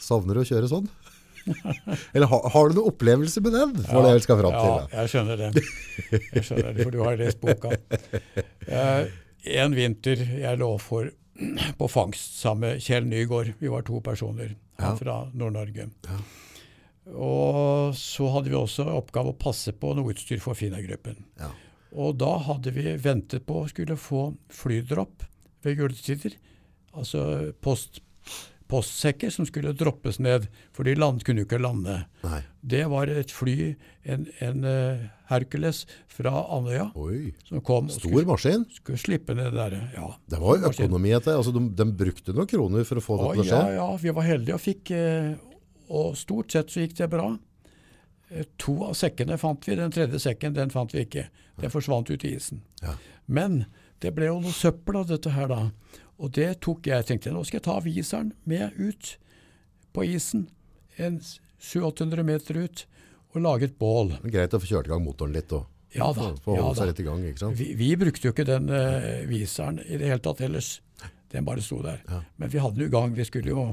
savner 0.00 0.36
du 0.36 0.44
å 0.44 0.48
kjøre 0.48 0.68
sånn? 0.72 0.88
Eller 2.14 2.28
har, 2.30 2.44
har 2.54 2.68
du 2.68 2.76
noen 2.76 2.92
opplevelse 2.92 3.40
med 3.42 3.56
den? 3.56 3.72
For 3.88 4.04
det 4.04 4.12
jeg 4.18 4.26
skal 4.28 4.38
fram 4.42 4.54
til. 4.54 4.76
Ja, 4.76 5.00
jeg 5.00 5.12
skjønner 5.14 5.40
det. 5.40 5.64
Jeg 6.36 6.44
skjønner 6.46 6.68
det, 6.76 6.84
For 6.84 6.94
du 6.94 7.00
har 7.02 7.18
lest 7.18 7.40
boka. 7.42 7.72
Uh, 8.68 9.08
en 9.64 9.74
vinter 9.76 10.22
jeg 10.22 10.60
lå 10.60 10.70
for 10.82 11.10
på 11.78 11.88
fangst 11.88 12.38
sammen 12.40 12.60
med 12.74 12.82
Kjell 12.84 13.06
Nygaard. 13.08 13.54
Vi 13.58 13.70
var 13.72 13.82
to 13.88 14.00
personer 14.04 14.54
Ja. 14.78 14.94
fra 14.98 15.30
Nord-Norge. 15.34 15.88
Og 17.18 17.94
så 17.98 18.28
hadde 18.34 18.50
vi 18.52 18.56
også 18.58 18.84
oppgave 18.94 19.32
å 19.32 19.38
passe 19.38 19.72
på 19.74 19.90
noe 19.98 20.12
utstyr 20.14 20.40
for 20.42 20.54
Fina-gruppen. 20.58 21.24
Ja. 21.40 21.50
Og 21.98 22.16
da 22.20 22.36
hadde 22.46 22.72
vi 22.72 22.84
ventet 23.02 23.44
på 23.48 23.62
å 23.64 23.68
skulle 23.70 23.96
få 24.00 24.28
flydropp 24.54 25.24
ved 25.64 25.78
juletider. 25.82 26.36
Altså 26.94 27.52
post, 27.64 28.00
postsekker 28.70 29.32
som 29.34 29.46
skulle 29.48 29.74
droppes 29.76 30.18
ned, 30.22 30.46
for 30.72 30.84
de 30.88 30.94
land 30.96 31.24
kunne 31.26 31.42
jo 31.42 31.48
ikke 31.50 31.60
lande. 31.62 32.04
Nei. 32.24 32.40
Det 32.62 32.84
var 32.92 33.10
et 33.12 33.34
fly, 33.34 33.74
en, 34.08 34.28
en 34.40 34.64
eh, 34.64 35.04
Hercules 35.32 35.82
fra 36.12 36.32
Andøya, 36.56 36.90
Oi, 37.00 37.32
kom 37.66 37.88
stor 37.90 38.06
skulle, 38.10 38.26
maskin. 38.28 38.66
skulle 38.76 39.00
slippe 39.00 39.34
ned 39.38 39.52
der. 39.56 39.78
Ja, 39.96 40.10
Det 40.30 40.38
var 40.42 40.58
jo 40.60 40.70
økonomi 40.70 41.14
etter. 41.16 41.36
Altså, 41.40 41.52
de, 41.56 41.64
de 41.80 41.86
brukte 42.04 42.34
noen 42.36 42.50
kroner 42.50 42.84
for 42.88 43.00
å 43.00 43.04
få 43.04 43.16
dette 43.22 43.38
til 43.38 43.42
å 43.42 43.48
skje. 43.48 43.62
ja, 43.72 43.78
ja, 43.80 43.88
vi 44.04 44.14
var 44.20 44.28
heldige 44.28 44.58
og 44.58 44.62
fikk 44.64 44.92
eh, 44.96 45.32
Og 45.92 46.14
stort 46.16 46.52
sett 46.54 46.70
så 46.72 46.84
gikk 46.84 46.94
det 47.00 47.08
bra. 47.12 47.30
Eh, 48.30 48.46
To 48.64 48.78
av 48.88 48.94
sekkene 48.96 49.36
fant 49.40 49.66
vi, 49.68 49.74
den 49.76 49.92
tredje 49.92 50.20
sekken 50.22 50.54
den 50.56 50.70
fant 50.72 50.94
vi 50.94 51.02
ikke. 51.04 51.26
Den 51.60 51.70
forsvant 51.74 52.08
ut 52.12 52.24
i 52.24 52.36
isen. 52.38 52.62
Ja. 52.80 52.94
Men 53.26 53.64
det 54.00 54.14
ble 54.16 54.30
jo 54.30 54.38
noe 54.40 54.54
søppel 54.56 54.96
av 55.02 55.10
dette 55.10 55.30
her 55.34 55.50
da. 55.50 55.58
Og 56.22 56.32
det 56.36 56.60
tok 56.64 56.86
jeg. 56.88 57.04
tenkte 57.08 57.32
nå 57.34 57.42
skal 57.44 57.58
jeg 57.60 57.66
ta 57.66 57.76
viseren 57.84 58.32
med 58.48 58.72
ut 58.78 59.16
på 59.92 60.04
isen, 60.08 60.46
en 60.96 61.18
700-800 61.60 62.22
meter 62.26 62.58
ut, 62.64 62.84
og 63.32 63.44
lage 63.44 63.68
et 63.68 63.78
bål. 63.78 64.14
Men 64.22 64.34
Greit 64.34 64.54
å 64.54 64.60
få 64.60 64.68
kjørt 64.68 64.88
i 64.88 64.92
gang 64.92 65.04
motoren 65.04 65.36
litt 65.36 65.52
og 65.56 65.68
Ja 65.92 66.08
da. 66.12 66.30
få, 66.32 66.36
få 66.44 66.56
ja 66.56 66.68
da. 66.72 67.04
gang. 67.04 67.54
Vi, 67.56 67.72
vi 67.76 67.90
brukte 68.00 68.28
jo 68.28 68.32
ikke 68.32 68.48
den 68.48 68.68
uh, 68.72 69.24
viseren 69.28 69.80
i 69.84 69.98
det 70.00 70.08
hele 70.08 70.22
tatt 70.24 70.40
ellers. 70.44 70.74
Den 71.32 71.44
bare 71.48 71.64
sto 71.64 71.80
der. 71.84 72.02
Ja. 72.08 72.20
Men 72.36 72.52
vi 72.52 72.60
hadde 72.60 72.78
den 72.80 72.88
i 72.88 72.92
gang. 72.92 73.14
Vi 73.16 73.24
skulle 73.24 73.52
jo 73.52 73.64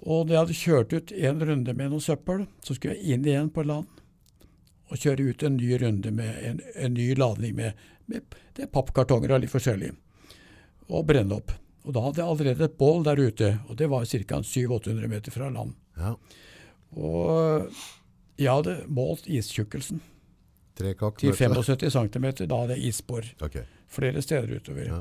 Og 0.00 0.26
da 0.26 0.34
jeg 0.34 0.40
hadde 0.40 0.58
kjørt 0.58 0.92
ut 0.96 1.12
en 1.12 1.42
runde 1.46 1.74
med 1.76 1.90
noe 1.92 2.00
søppel, 2.00 2.46
så 2.64 2.74
skulle 2.74 2.96
jeg 2.96 3.16
inn 3.16 3.26
igjen 3.26 3.50
på 3.54 3.66
land 3.68 3.86
og 4.90 4.98
kjøre 4.98 5.28
ut 5.30 5.42
en 5.46 5.56
ny 5.56 5.74
runde 5.78 6.10
med 6.10 6.38
en, 6.48 6.60
en 6.74 6.94
ny 6.94 7.12
ladning 7.14 7.54
med, 7.54 7.82
med 8.10 8.38
det 8.56 8.64
er 8.66 8.70
pappkartonger 8.74 9.36
og 9.36 9.44
litt 9.44 9.52
forskjellig, 9.52 9.92
og 10.90 11.04
brenne 11.06 11.36
opp. 11.36 11.52
Og 11.86 11.94
da 11.94 12.02
hadde 12.04 12.20
jeg 12.20 12.32
allerede 12.32 12.66
et 12.66 12.78
bål 12.80 13.04
der 13.06 13.22
ute, 13.22 13.50
og 13.68 13.78
det 13.78 13.86
var 13.92 14.04
ca. 14.04 14.40
700-800 14.42 15.12
meter 15.12 15.34
fra 15.34 15.48
land. 15.54 15.76
Ja. 15.96 16.16
Og 16.98 17.78
jeg 18.40 18.50
hadde 18.52 18.76
målt 18.88 19.26
istjukkelsen 19.30 20.00
til 20.78 20.90
mørkt. 20.96 21.24
75 21.36 21.92
cm. 21.92 22.28
Da 22.48 22.60
hadde 22.62 22.76
jeg 22.78 22.88
isbor 22.92 23.26
Okay. 23.42 23.64
flere 23.88 24.22
steder 24.24 24.56
utover. 24.60 24.86
Ja. 24.86 25.00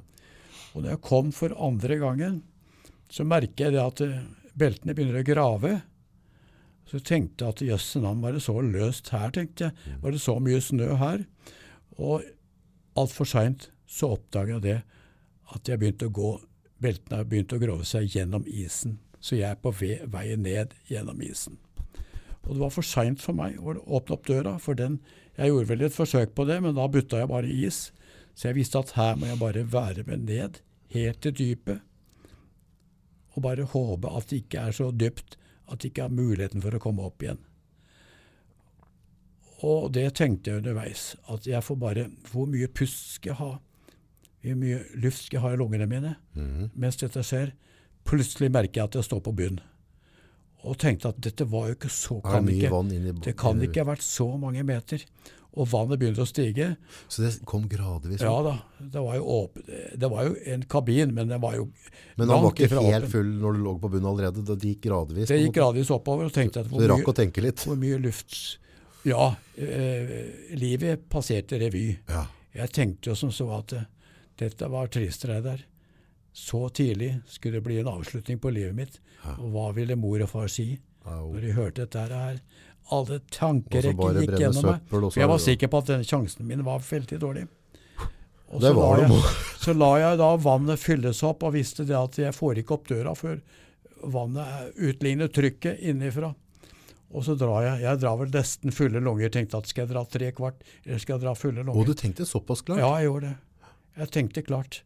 Og 0.76 0.84
når 0.84 0.90
jeg 0.96 1.02
kom 1.02 1.32
for 1.32 1.56
andre 1.58 1.98
gangen, 2.02 2.42
så 3.10 3.24
merker 3.26 3.72
jeg 3.72 3.80
at 3.82 4.02
eh, 4.06 4.20
beltene 4.60 4.94
begynner 4.98 5.22
å 5.22 5.26
grave. 5.26 5.82
Så 6.90 7.00
tenkte 7.06 7.46
jeg 7.46 7.54
at 7.56 7.64
jøsse 7.70 8.02
navn, 8.02 8.22
var 8.22 8.34
det 8.34 8.42
så 8.44 8.56
løst 8.66 9.10
her, 9.14 9.30
tenkte 9.34 9.70
jeg. 9.70 9.98
Var 10.02 10.12
det 10.12 10.22
så 10.22 10.36
mye 10.42 10.62
snø 10.62 10.96
her? 10.98 11.24
Og 11.98 12.26
altfor 12.98 13.30
seint 13.30 13.70
så 13.90 14.12
oppdaga 14.16 14.58
jeg 14.58 14.66
det 14.66 14.78
at 15.54 15.70
jeg 15.70 15.80
begynte 15.82 16.10
å 16.10 16.14
gå, 16.14 16.32
beltene 16.82 17.24
begynte 17.26 17.58
å 17.58 17.62
grove 17.62 17.86
seg 17.88 18.10
gjennom 18.14 18.46
isen. 18.50 19.00
Så 19.20 19.36
jeg 19.40 19.50
er 19.52 19.58
på 19.60 19.72
vei 19.76 20.36
ned 20.38 20.74
gjennom 20.90 21.22
isen. 21.26 21.58
Og 22.48 22.56
det 22.56 22.60
var 22.64 22.70
for 22.74 22.82
seint 22.88 23.22
for 23.22 23.34
meg 23.34 23.58
å 23.60 23.76
åpne 23.86 24.16
opp 24.16 24.26
døra, 24.28 24.58
for 24.60 24.74
den 24.74 25.00
Jeg 25.38 25.48
gjorde 25.54 25.68
vel 25.70 25.82
et 25.86 25.94
forsøk 25.96 26.34
på 26.36 26.44
det, 26.48 26.62
men 26.62 26.76
da 26.76 26.88
butta 26.88 27.18
jeg 27.22 27.28
bare 27.30 27.48
is. 27.48 27.92
Så 28.36 28.50
jeg 28.50 28.56
visste 28.56 28.80
at 28.80 28.92
her 28.92 29.16
må 29.16 29.26
jeg 29.30 29.40
bare 29.40 29.64
være 29.72 30.04
med 30.08 30.26
ned 30.28 30.60
helt 30.92 31.22
til 31.22 31.32
dypet. 31.32 31.80
Og 33.36 33.44
bare 33.44 33.64
håpe 33.64 34.10
at 34.18 34.28
det 34.28 34.42
ikke 34.44 34.60
er 34.68 34.72
så 34.76 34.92
dypt 34.92 35.38
at 35.72 35.80
det 35.80 35.92
ikke 35.92 36.04
er 36.10 36.10
muligheten 36.10 36.62
for 36.62 36.76
å 36.76 36.80
komme 36.80 37.06
opp 37.08 37.22
igjen. 37.24 37.38
Og 39.64 39.92
det 39.96 40.06
tenkte 40.16 40.52
jeg 40.52 40.62
underveis. 40.62 41.16
At 41.30 41.48
jeg 41.48 41.64
får 41.64 41.76
bare 41.80 42.06
Hvor 42.32 42.46
mye 42.48 42.68
pust 42.68 43.16
skal 43.16 43.30
jeg 43.34 43.40
ha? 43.42 43.50
Hvor 44.44 44.56
mye 44.56 44.84
luft 44.96 45.24
skal 45.26 45.38
jeg 45.38 45.42
ha 45.44 45.54
i 45.54 45.58
lungene 45.60 45.88
mine 45.88 46.16
Mhm. 46.36 46.70
mens 46.76 46.96
dette 46.98 47.20
skjer? 47.24 47.52
Plutselig 48.06 48.52
merker 48.52 48.74
jeg 48.82 48.84
at 48.84 48.96
jeg 48.96 49.04
står 49.04 49.20
på 49.22 49.36
bunn. 49.36 49.60
Og 50.68 50.76
tenkte 50.78 51.14
at 51.14 51.20
dette 51.24 51.46
var 51.48 51.70
jo 51.70 51.76
ikke 51.78 51.90
så 51.94 52.18
Er 52.20 52.42
det 52.44 52.70
kan 52.70 52.90
ikke, 52.92 53.24
Det 53.24 53.36
kan 53.40 53.62
ikke 53.64 53.84
ha 53.84 53.92
vært 53.94 54.04
så 54.04 54.26
mange 54.40 54.64
meter. 54.68 55.06
Og 55.60 55.66
vannet 55.72 55.98
begynte 56.00 56.22
å 56.22 56.28
stige. 56.30 56.66
Så 57.10 57.24
det 57.24 57.32
kom 57.50 57.64
gradvis 57.68 58.22
Ja 58.22 58.36
da, 58.46 58.52
det 58.80 59.02
var 59.02 59.16
jo, 59.18 59.24
åpen, 59.26 59.64
det 59.98 60.10
var 60.12 60.28
jo 60.28 60.36
en 60.54 60.66
kabin, 60.70 61.14
men 61.16 61.32
den 61.32 61.42
var 61.42 61.56
jo 61.58 61.66
Men 62.20 62.30
han 62.30 62.44
var 62.44 62.54
ikke 62.54 62.70
helt 62.70 63.06
åpen. 63.08 63.10
full 63.10 63.32
når 63.42 63.58
du 63.58 63.64
lå 63.66 63.74
på 63.82 63.90
bunnen 63.96 64.10
allerede. 64.12 64.44
Det 64.46 64.60
gikk 64.62 64.84
gradvis. 64.86 65.28
Det 65.32 65.40
gikk 65.42 65.56
gradvis 65.58 65.90
oppover, 65.96 66.30
og 66.30 66.36
tenkte 66.36 66.62
at 66.62 66.70
hvor 66.70 66.84
du 66.84 66.92
rakk 66.92 67.08
å 67.10 67.16
tenke 67.18 67.42
litt. 67.42 67.66
hvor 67.66 67.80
mye 67.80 67.98
luft 68.04 68.60
Ja, 69.08 69.32
eh, 69.58 70.14
livet 70.60 71.08
passerte 71.10 71.58
revy. 71.60 71.98
Ja. 72.12 72.28
Jeg 72.54 72.72
tenkte 72.76 73.10
jo 73.10 73.16
som 73.16 73.32
så 73.32 73.48
at 73.58 73.74
eh, 73.74 73.88
dette 74.38 74.70
var 74.70 74.88
trist, 74.88 75.26
Reidar. 75.26 75.64
Så 76.34 76.70
tidlig 76.78 77.22
skulle 77.28 77.58
det 77.60 77.64
bli 77.66 77.80
en 77.82 77.88
avslutning 77.92 78.40
på 78.40 78.52
livet 78.54 78.76
mitt. 78.76 79.00
Og 79.38 79.50
hva 79.54 79.70
ville 79.76 79.96
mor 80.00 80.22
og 80.24 80.30
far 80.30 80.48
si 80.52 80.80
når 81.06 81.42
de 81.42 81.54
hørte 81.58 81.86
dette 81.88 82.00
her? 82.14 82.40
Alle 82.92 83.20
tankerekkene 83.34 84.22
gikk 84.26 84.36
gjennom 84.40 84.66
meg. 84.66 84.82
For 84.90 85.20
jeg 85.20 85.28
var 85.30 85.36
er 85.40 85.44
sikker 85.46 85.68
på 85.74 85.78
at 85.82 85.90
denne 85.92 86.06
sjansen 86.10 86.46
min 86.50 86.64
var 86.66 86.80
veldig 86.86 87.20
dårlig. 87.22 87.48
Og 88.50 88.62
så 88.64 88.74
la 88.74 88.90
jeg- 88.98 89.24
Så 89.64 89.74
la 89.78 89.90
jeg 90.00 90.18
da 90.18 90.30
vannet 90.38 90.80
fylles 90.80 91.20
opp, 91.28 91.44
og 91.44 91.54
visste 91.54 91.86
det 91.86 91.96
at 91.98 92.16
jeg 92.18 92.34
får 92.34 92.62
ikke 92.64 92.72
opp 92.78 92.88
døra 92.88 93.12
før 93.18 93.42
vannet 94.10 94.46
er- 94.48 94.72
utligner 94.90 95.28
trykket 95.28 95.82
innifra. 95.82 96.34
Og 97.12 97.24
så 97.26 97.36
drar 97.38 97.64
jeg. 97.66 97.82
Jeg 97.84 98.00
drar 98.00 98.18
vel 98.22 98.30
nesten 98.34 98.72
fulle 98.72 99.02
lunger. 99.02 99.30
Tenkte 99.34 99.58
at 99.58 99.68
skal 99.68 99.86
jeg 99.88 99.94
dra 99.96 100.04
tre 100.06 100.32
kvart, 100.32 100.62
eller 100.86 100.98
skal 101.02 101.18
jeg 101.18 101.24
dra 101.26 101.34
fulle 101.36 101.64
lunger? 101.66 101.78
Og 101.82 101.86
du 101.90 101.94
tenkte 101.98 102.26
såpass 102.26 102.62
klart? 102.62 102.80
Ja, 102.80 102.90
jeg 103.02 103.10
gjorde 103.10 103.30
det. 103.32 103.38
Jeg 103.98 104.12
tenkte 104.14 104.44
klart. 104.46 104.82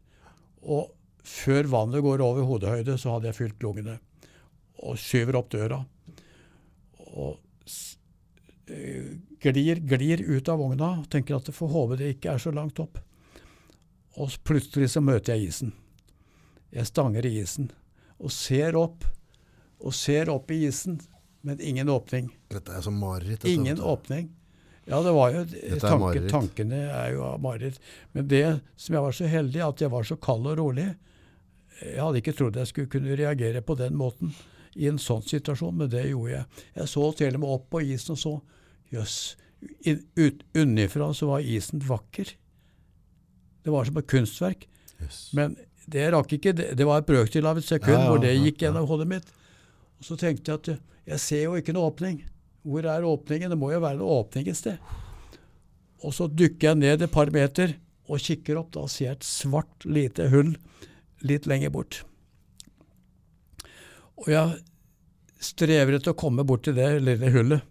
Og 0.64 0.90
før 1.24 1.68
vannet 1.72 2.04
går 2.04 2.22
over 2.24 2.44
hodehøyde, 2.48 2.98
så 3.00 3.16
hadde 3.16 3.30
jeg 3.30 3.38
fylt 3.38 3.64
lungene. 3.64 3.96
Og 4.84 4.98
skyver 5.00 5.38
opp 5.38 5.48
døra. 5.54 5.80
Og 7.14 7.40
eh, 8.68 9.14
glir, 9.40 9.80
glir 9.80 10.24
ut 10.28 10.50
av 10.52 10.60
vogna. 10.60 10.90
og 11.00 11.08
Tenker 11.12 11.38
at 11.38 11.48
det 11.48 11.56
får 11.56 11.72
håpe 11.72 11.98
det 12.00 12.12
ikke 12.16 12.34
er 12.34 12.44
så 12.44 12.52
langt 12.54 12.80
opp. 12.82 13.00
Og 14.20 14.36
plutselig 14.46 14.92
så 14.92 15.02
møter 15.02 15.34
jeg 15.34 15.48
isen. 15.48 15.72
Jeg 16.74 16.90
stanger 16.90 17.26
i 17.26 17.34
isen. 17.40 17.70
Og 18.20 18.32
ser 18.34 18.76
opp. 18.78 19.06
Og 19.84 19.94
ser 19.96 20.30
opp 20.32 20.52
i 20.54 20.62
isen, 20.68 21.00
men 21.44 21.60
ingen 21.60 21.90
åpning. 21.92 22.30
Dette 22.52 22.72
er 22.72 22.84
som 22.84 22.96
mareritt. 23.00 23.44
Ingen 23.48 23.76
vet 23.76 23.84
åpning. 23.84 24.28
Ja, 24.84 25.00
det 25.00 25.12
var 25.16 25.32
jo 25.32 25.42
Dette 25.48 25.80
tanke, 25.80 25.98
mareritt. 26.00 26.30
Tankene 26.32 26.78
er 26.92 27.10
jo 27.16 27.32
mareritt. 27.40 27.80
Men 28.12 28.28
det 28.28 28.44
som 28.76 28.96
jeg 28.96 29.04
var 29.06 29.16
så 29.16 29.28
heldig, 29.28 29.60
at 29.64 29.84
jeg 29.84 29.92
var 29.92 30.08
så 30.08 30.16
kald 30.20 30.48
og 30.52 30.58
rolig 30.60 30.90
Jeg 31.84 32.00
hadde 32.00 32.20
ikke 32.20 32.34
trodd 32.36 32.56
jeg 32.58 32.70
skulle 32.70 32.90
kunne 32.92 33.16
reagere 33.18 33.60
på 33.64 33.76
den 33.78 33.96
måten 33.98 34.32
i 34.74 34.88
en 34.90 34.98
sånn 34.98 35.22
situasjon, 35.22 35.76
men 35.82 35.90
det 35.92 36.06
gjorde 36.08 36.32
jeg. 36.32 36.62
Jeg 36.80 36.90
så 36.90 37.08
til 37.18 37.36
og 37.36 37.42
med 37.42 37.54
opp 37.56 37.68
på 37.74 37.82
isen 37.84 38.16
og 38.16 38.20
så 38.20 38.34
Jøss. 38.94 39.18
Yes, 39.84 40.02
Unnifra 40.60 41.08
så 41.16 41.28
var 41.30 41.44
isen 41.44 41.82
vakker. 41.82 42.34
Det 43.64 43.72
var 43.72 43.86
som 43.88 43.96
et 43.98 44.10
kunstverk. 44.10 44.66
Yes. 45.02 45.20
Men 45.36 45.56
det 45.90 46.04
rakk 46.12 46.34
ikke 46.36 46.52
det, 46.56 46.72
det 46.78 46.86
var 46.88 47.00
et 47.00 47.08
brøkdel 47.08 47.48
av 47.48 47.58
et 47.60 47.66
sekund 47.66 47.96
Ja, 47.96 48.02
ja, 48.04 48.10
hvor 48.12 48.20
det 48.22 48.34
gikk 48.34 48.44
gikk 48.44 48.62
ja. 48.62 48.68
gjennom 48.68 48.88
hodet 48.90 49.08
mitt. 49.10 49.32
Og 49.98 50.08
så 50.08 50.18
tenkte 50.20 50.52
jeg 50.52 50.60
at 50.60 50.70
jeg 51.14 51.22
ser 51.22 51.42
jo 51.46 51.56
ikke 51.60 51.74
noe 51.76 51.90
åpning. 51.90 52.20
Hvor 52.64 52.86
er 52.88 53.08
åpningen? 53.08 53.52
Det 53.52 53.60
må 53.60 53.72
jo 53.72 53.82
være 53.84 54.00
noe 54.00 54.20
åpning 54.22 54.48
et 54.48 54.58
sted. 54.58 54.92
Og 56.04 56.12
så 56.16 56.28
dykker 56.28 56.70
jeg 56.70 56.80
ned 56.80 57.04
et 57.04 57.12
par 57.12 57.32
meter 57.32 57.76
og 58.04 58.20
kikker 58.20 58.60
opp. 58.60 58.70
Da 58.76 58.84
ser 58.88 59.10
jeg 59.10 59.18
et 59.18 59.28
svart, 59.28 59.88
lite 59.88 60.28
hull 60.32 60.54
litt 61.24 61.48
lenger 61.50 61.72
bort. 61.74 62.02
Og 64.20 64.30
jeg 64.30 64.60
strever 65.42 65.96
etter 65.96 66.14
å 66.14 66.18
komme 66.18 66.44
bort 66.46 66.64
til 66.66 66.76
det 66.78 66.90
lille 67.02 67.32
hullet. 67.34 67.64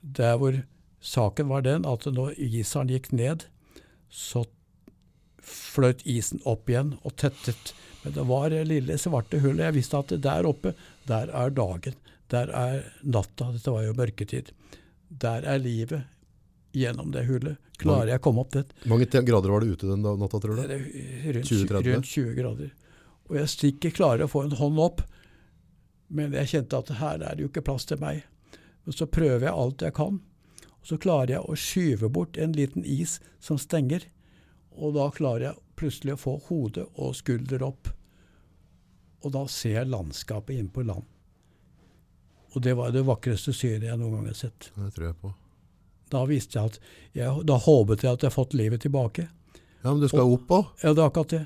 Der 0.00 0.36
hvor 0.40 0.60
saken 1.04 1.50
var 1.50 1.64
den 1.64 1.88
at 1.88 2.06
når 2.08 2.36
iseren 2.38 2.92
gikk 2.92 3.10
ned, 3.12 3.46
så 4.08 4.44
fløt 5.44 6.04
isen 6.08 6.40
opp 6.48 6.70
igjen 6.70 6.94
og 7.02 7.16
tettet. 7.20 7.74
Men 8.04 8.16
det 8.16 8.24
var 8.28 8.48
det 8.52 8.64
lille 8.68 8.96
svarte 9.00 9.40
hullet. 9.42 9.66
Jeg 9.66 9.78
visste 9.78 10.00
at 10.00 10.16
der 10.24 10.48
oppe, 10.48 10.74
der 11.08 11.32
er 11.32 11.52
dagen. 11.52 11.96
Der 12.32 12.52
er 12.52 12.84
natta. 13.02 13.50
Dette 13.52 13.72
var 13.72 13.84
jo 13.84 13.96
mørketid. 13.96 14.52
Der 15.08 15.44
er 15.48 15.60
livet 15.60 16.04
gjennom 16.74 17.10
det 17.14 17.24
hullet. 17.28 17.58
Klarer 17.80 18.12
jeg 18.12 18.20
å 18.20 18.24
komme 18.26 18.42
opp 18.44 18.52
dit? 18.54 18.70
Hvor 18.84 18.92
mange 18.94 19.06
grader 19.26 19.50
var 19.54 19.64
det 19.64 19.72
ute 19.74 19.88
den 19.90 20.02
natta, 20.04 20.40
tror 20.42 20.60
Det 20.60 20.66
du? 20.68 20.84
rundt, 21.38 21.48
20-30? 21.50 21.88
rundt 21.94 22.10
20 22.10 22.34
grader. 22.38 22.70
Og 23.30 23.36
jeg 23.38 23.48
stikker 23.54 23.94
klarer 23.96 24.26
å 24.26 24.30
få 24.30 24.42
en 24.44 24.56
hånd 24.58 24.78
opp, 24.82 25.02
men 26.14 26.34
jeg 26.36 26.50
kjente 26.52 26.78
at 26.78 26.92
her 27.00 27.22
er 27.24 27.34
det 27.38 27.46
jo 27.46 27.50
ikke 27.50 27.64
plass 27.66 27.86
til 27.88 27.98
meg. 28.02 28.22
Men 28.84 28.92
så 28.98 29.06
prøver 29.08 29.46
jeg 29.48 29.56
alt 29.56 29.82
jeg 29.86 29.94
kan, 29.96 30.20
og 30.74 30.84
så 30.90 30.98
klarer 31.00 31.38
jeg 31.38 31.46
å 31.48 31.56
skyve 31.56 32.10
bort 32.12 32.36
en 32.36 32.52
liten 32.52 32.84
is 32.84 33.16
som 33.40 33.56
stenger. 33.58 34.04
Og 34.76 34.92
da 34.98 35.08
klarer 35.14 35.46
jeg 35.48 35.60
plutselig 35.80 36.14
å 36.18 36.20
få 36.20 36.34
hode 36.50 36.84
og 37.00 37.14
skulder 37.16 37.62
opp. 37.64 37.88
Og 39.24 39.32
da 39.32 39.46
ser 39.48 39.78
jeg 39.80 39.88
landskapet 39.94 40.58
inne 40.58 40.70
på 40.74 40.84
land. 40.84 41.06
Og 42.54 42.62
det 42.62 42.76
var 42.78 42.92
det 42.94 43.02
vakreste 43.08 43.54
synet 43.56 43.88
jeg 43.88 43.98
noen 43.98 44.18
gang 44.18 44.26
har 44.28 44.36
sett. 44.38 44.68
Det 44.76 44.92
tror 44.94 45.08
jeg 45.08 45.16
på. 45.22 45.32
Da 46.12 46.24
visste 46.28 46.58
jeg 46.58 46.64
at 46.72 46.78
jeg, 47.16 47.44
Da 47.48 47.56
håpet 47.60 48.04
jeg 48.04 48.18
at 48.18 48.26
jeg 48.26 48.34
fått 48.34 48.54
livet 48.58 48.84
tilbake. 48.84 49.28
Ja, 49.84 49.92
men 49.92 50.00
du 50.00 50.08
skal 50.08 50.32
opp 50.32 50.48
òg. 50.52 50.64
Ja, 50.82 50.92
det 50.94 51.02
er 51.02 51.08
akkurat 51.10 51.32
det. 51.34 51.44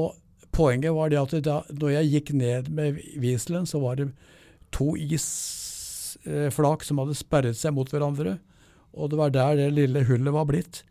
Og 0.00 0.14
poenget 0.56 0.94
var 0.96 1.10
det 1.12 1.20
at 1.20 1.34
da 1.44 1.56
når 1.70 1.90
jeg 1.98 2.12
gikk 2.14 2.32
ned 2.36 2.70
med 2.72 3.00
Wieselen, 3.20 3.66
så 3.68 3.80
var 3.82 3.98
det 4.00 4.10
to 4.74 4.94
isflak 4.96 6.84
som 6.86 7.02
hadde 7.02 7.18
sperret 7.18 7.58
seg 7.58 7.74
mot 7.76 7.90
hverandre. 7.90 8.38
Og 8.96 9.10
det 9.10 9.18
var 9.20 9.34
der 9.34 9.58
det 9.58 9.70
lille 9.76 10.04
hullet 10.08 10.34
var 10.34 10.46
blitt. 10.48 10.82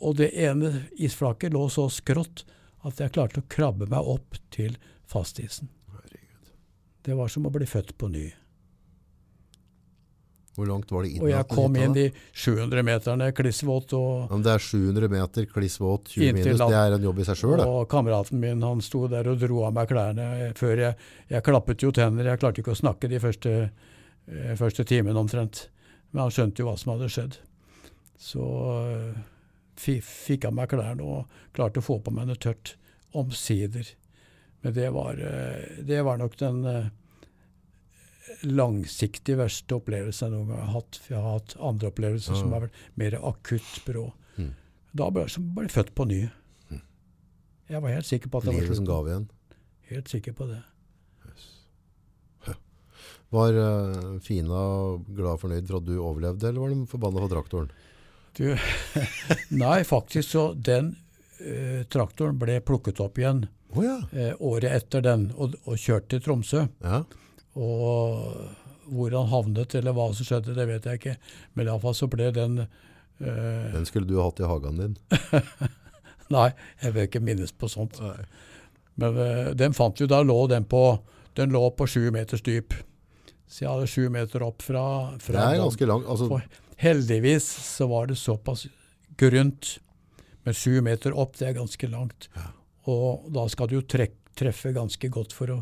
Og 0.00 0.16
det 0.20 0.30
ene 0.38 0.86
isflaket 0.96 1.52
lå 1.54 1.66
så 1.72 1.88
skrått 1.90 2.44
at 2.86 3.00
jeg 3.02 3.12
klarte 3.14 3.42
å 3.42 3.48
krabbe 3.50 3.88
meg 3.90 4.06
opp 4.06 4.38
til 4.54 4.76
fastisen. 5.10 5.68
Det 7.02 7.16
var 7.16 7.30
som 7.32 7.46
å 7.48 7.52
bli 7.52 7.66
født 7.66 7.96
på 7.98 8.08
ny. 8.12 8.28
Hvor 10.56 10.66
langt 10.66 10.90
var 10.90 11.04
det 11.04 11.12
inn? 11.14 11.22
Og 11.22 11.30
jeg 11.30 11.46
kom 11.52 11.76
inn 11.78 11.92
de 11.94 12.04
700 12.32 12.82
meterne 12.86 13.28
klissvåt 13.36 13.92
og 13.94 14.32
Ja, 14.32 14.38
det 14.42 14.54
er 14.56 14.64
700 14.64 15.10
meter 15.12 15.46
kliss 15.52 15.78
våt, 15.78 16.10
20 16.14 16.24
Inntil 16.28 16.48
minus. 16.48 16.62
Det 16.64 16.78
er 16.80 16.96
en 16.96 17.06
jobb 17.06 17.20
i 17.22 17.26
seg 17.28 17.38
sjøl, 17.38 17.54
det. 17.60 17.66
Og 17.70 17.86
kameraten 17.92 18.42
min 18.42 18.64
han 18.66 18.82
sto 18.82 19.04
der 19.12 19.30
og 19.30 19.38
dro 19.38 19.62
av 19.68 19.76
meg 19.76 19.92
klærne 19.92 20.50
før 20.58 20.82
jeg 20.82 20.96
Jeg 21.30 21.44
klappet 21.46 21.84
jo 21.84 21.92
tenner, 21.94 22.26
jeg 22.26 22.40
klarte 22.42 22.62
ikke 22.62 22.74
å 22.74 22.80
snakke 22.80 23.10
de 23.12 23.20
første, 23.22 23.54
eh, 24.26 24.54
første 24.58 24.84
timene 24.88 25.20
omtrent. 25.20 25.68
Men 26.10 26.24
han 26.24 26.34
skjønte 26.34 26.64
jo 26.64 26.70
hva 26.70 26.76
som 26.80 26.94
hadde 26.94 27.10
skjedd. 27.12 27.38
Så 28.18 28.44
eh, 28.82 30.00
fikk 30.02 30.48
av 30.48 30.56
meg 30.58 30.72
klærne 30.72 31.04
og 31.06 31.40
klarte 31.54 31.78
å 31.78 31.86
få 31.86 32.00
på 32.02 32.10
meg 32.10 32.26
noe 32.30 32.40
tørt. 32.40 32.74
Omsider. 33.14 33.86
Men 34.64 34.74
det 34.74 34.90
var, 34.90 35.20
eh, 35.22 35.84
det 35.86 36.02
var 36.02 36.18
nok 36.18 36.34
den 36.40 36.64
langsiktig 38.46 39.38
verste 39.38 39.78
opplevelse 39.78 40.26
jeg 40.26 40.34
noen 40.34 40.52
gang 40.52 40.64
har 40.64 40.74
hatt. 40.78 41.00
For 41.02 41.14
jeg 41.14 41.24
har 41.24 41.38
hatt 41.38 41.56
andre 41.70 41.92
opplevelser 41.92 42.38
som 42.38 42.54
har 42.54 42.66
vært 42.66 42.82
mer 43.00 43.18
akutt 43.20 43.70
brå. 43.86 44.08
Mm. 44.38 44.52
Da 44.98 45.10
ble 45.14 45.26
jeg 45.26 45.44
ble 45.56 45.68
født 45.72 45.94
på 45.98 46.08
ny. 46.10 46.22
Jeg 47.68 47.84
var 47.84 47.92
helt 47.92 48.08
sikker 48.08 48.32
på 48.32 48.40
at 48.40 48.48
det 48.48 48.54
var 48.54 48.64
Livet 48.64 48.80
som 48.80 48.88
gav 48.88 49.08
igjen. 49.10 49.28
Helt 49.90 50.08
sikker 50.08 50.36
på 50.36 50.48
det. 50.48 50.62
Var 53.28 53.52
uh, 53.52 54.14
Fina 54.24 54.60
glad 55.04 55.34
og 55.34 55.42
fornøyd 55.42 55.66
for 55.68 55.82
at 55.82 55.84
du 55.84 55.98
overlevde, 55.98 56.48
eller 56.48 56.62
var 56.62 56.72
de 56.72 56.86
forbanna 56.88 57.20
for 57.20 57.32
traktoren? 57.34 57.68
Du, 58.38 58.46
nei, 59.64 59.82
faktisk 59.84 60.30
så 60.32 60.44
den 60.54 60.94
uh, 61.42 61.82
traktoren 61.92 62.38
ble 62.40 62.56
plukket 62.64 63.02
opp 63.04 63.20
igjen 63.20 63.44
oh, 63.74 63.82
ja. 63.84 63.98
uh, 64.14 64.32
året 64.48 64.72
etter 64.72 65.04
den 65.04 65.28
og, 65.36 65.58
og 65.68 65.76
kjørt 65.76 66.08
til 66.12 66.24
Tromsø. 66.24 66.68
ja. 66.84 67.02
Og 67.58 68.88
hvor 68.88 69.12
han 69.12 69.28
havnet 69.32 69.74
eller 69.76 69.96
hva 69.96 70.08
som 70.16 70.28
skjedde, 70.28 70.54
det 70.56 70.66
vet 70.70 70.86
jeg 70.88 71.00
ikke. 71.00 71.16
Men 71.58 71.68
iallfall 71.68 71.96
så 71.96 72.08
ble 72.10 72.30
den 72.32 72.62
eh, 72.62 73.68
Den 73.74 73.86
skulle 73.88 74.08
du 74.08 74.16
ha 74.20 74.28
hatt 74.30 74.40
i 74.40 74.48
hagen 74.48 74.80
din. 74.80 74.96
Nei, 76.36 76.48
jeg 76.82 76.94
vil 76.94 77.08
ikke 77.08 77.24
minnes 77.24 77.52
på 77.56 77.68
sånt. 77.72 77.98
Men 79.00 79.20
eh, 79.24 79.50
den 79.58 79.76
fant 79.76 80.00
vi, 80.00 80.08
da 80.10 80.22
lå 80.24 80.40
den 80.50 80.68
på 80.68 80.82
den 81.38 81.54
lå 81.54 81.68
på 81.78 81.86
sju 81.86 82.08
meters 82.14 82.42
dyp. 82.42 82.74
Så 83.48 83.64
jeg 83.64 83.70
hadde 83.70 83.90
sju 83.90 84.08
meter 84.12 84.42
opp 84.44 84.64
fra, 84.64 84.84
Det 85.22 85.36
er 85.38 85.60
ganske 85.60 85.86
langt. 85.88 86.08
Altså, 86.10 86.40
heldigvis 86.82 87.46
så 87.64 87.86
var 87.88 88.10
det 88.10 88.18
såpass 88.20 88.66
grunt. 89.20 89.78
Men 90.44 90.56
sju 90.56 90.80
meter 90.84 91.14
opp, 91.16 91.36
det 91.38 91.50
er 91.50 91.58
ganske 91.60 91.90
langt. 91.92 92.28
Og 92.88 93.28
da 93.32 93.46
skal 93.52 93.70
du 93.70 93.78
jo 93.78 93.86
treffe 93.86 94.72
ganske 94.74 95.10
godt 95.12 95.34
for 95.36 95.54
å 95.54 95.58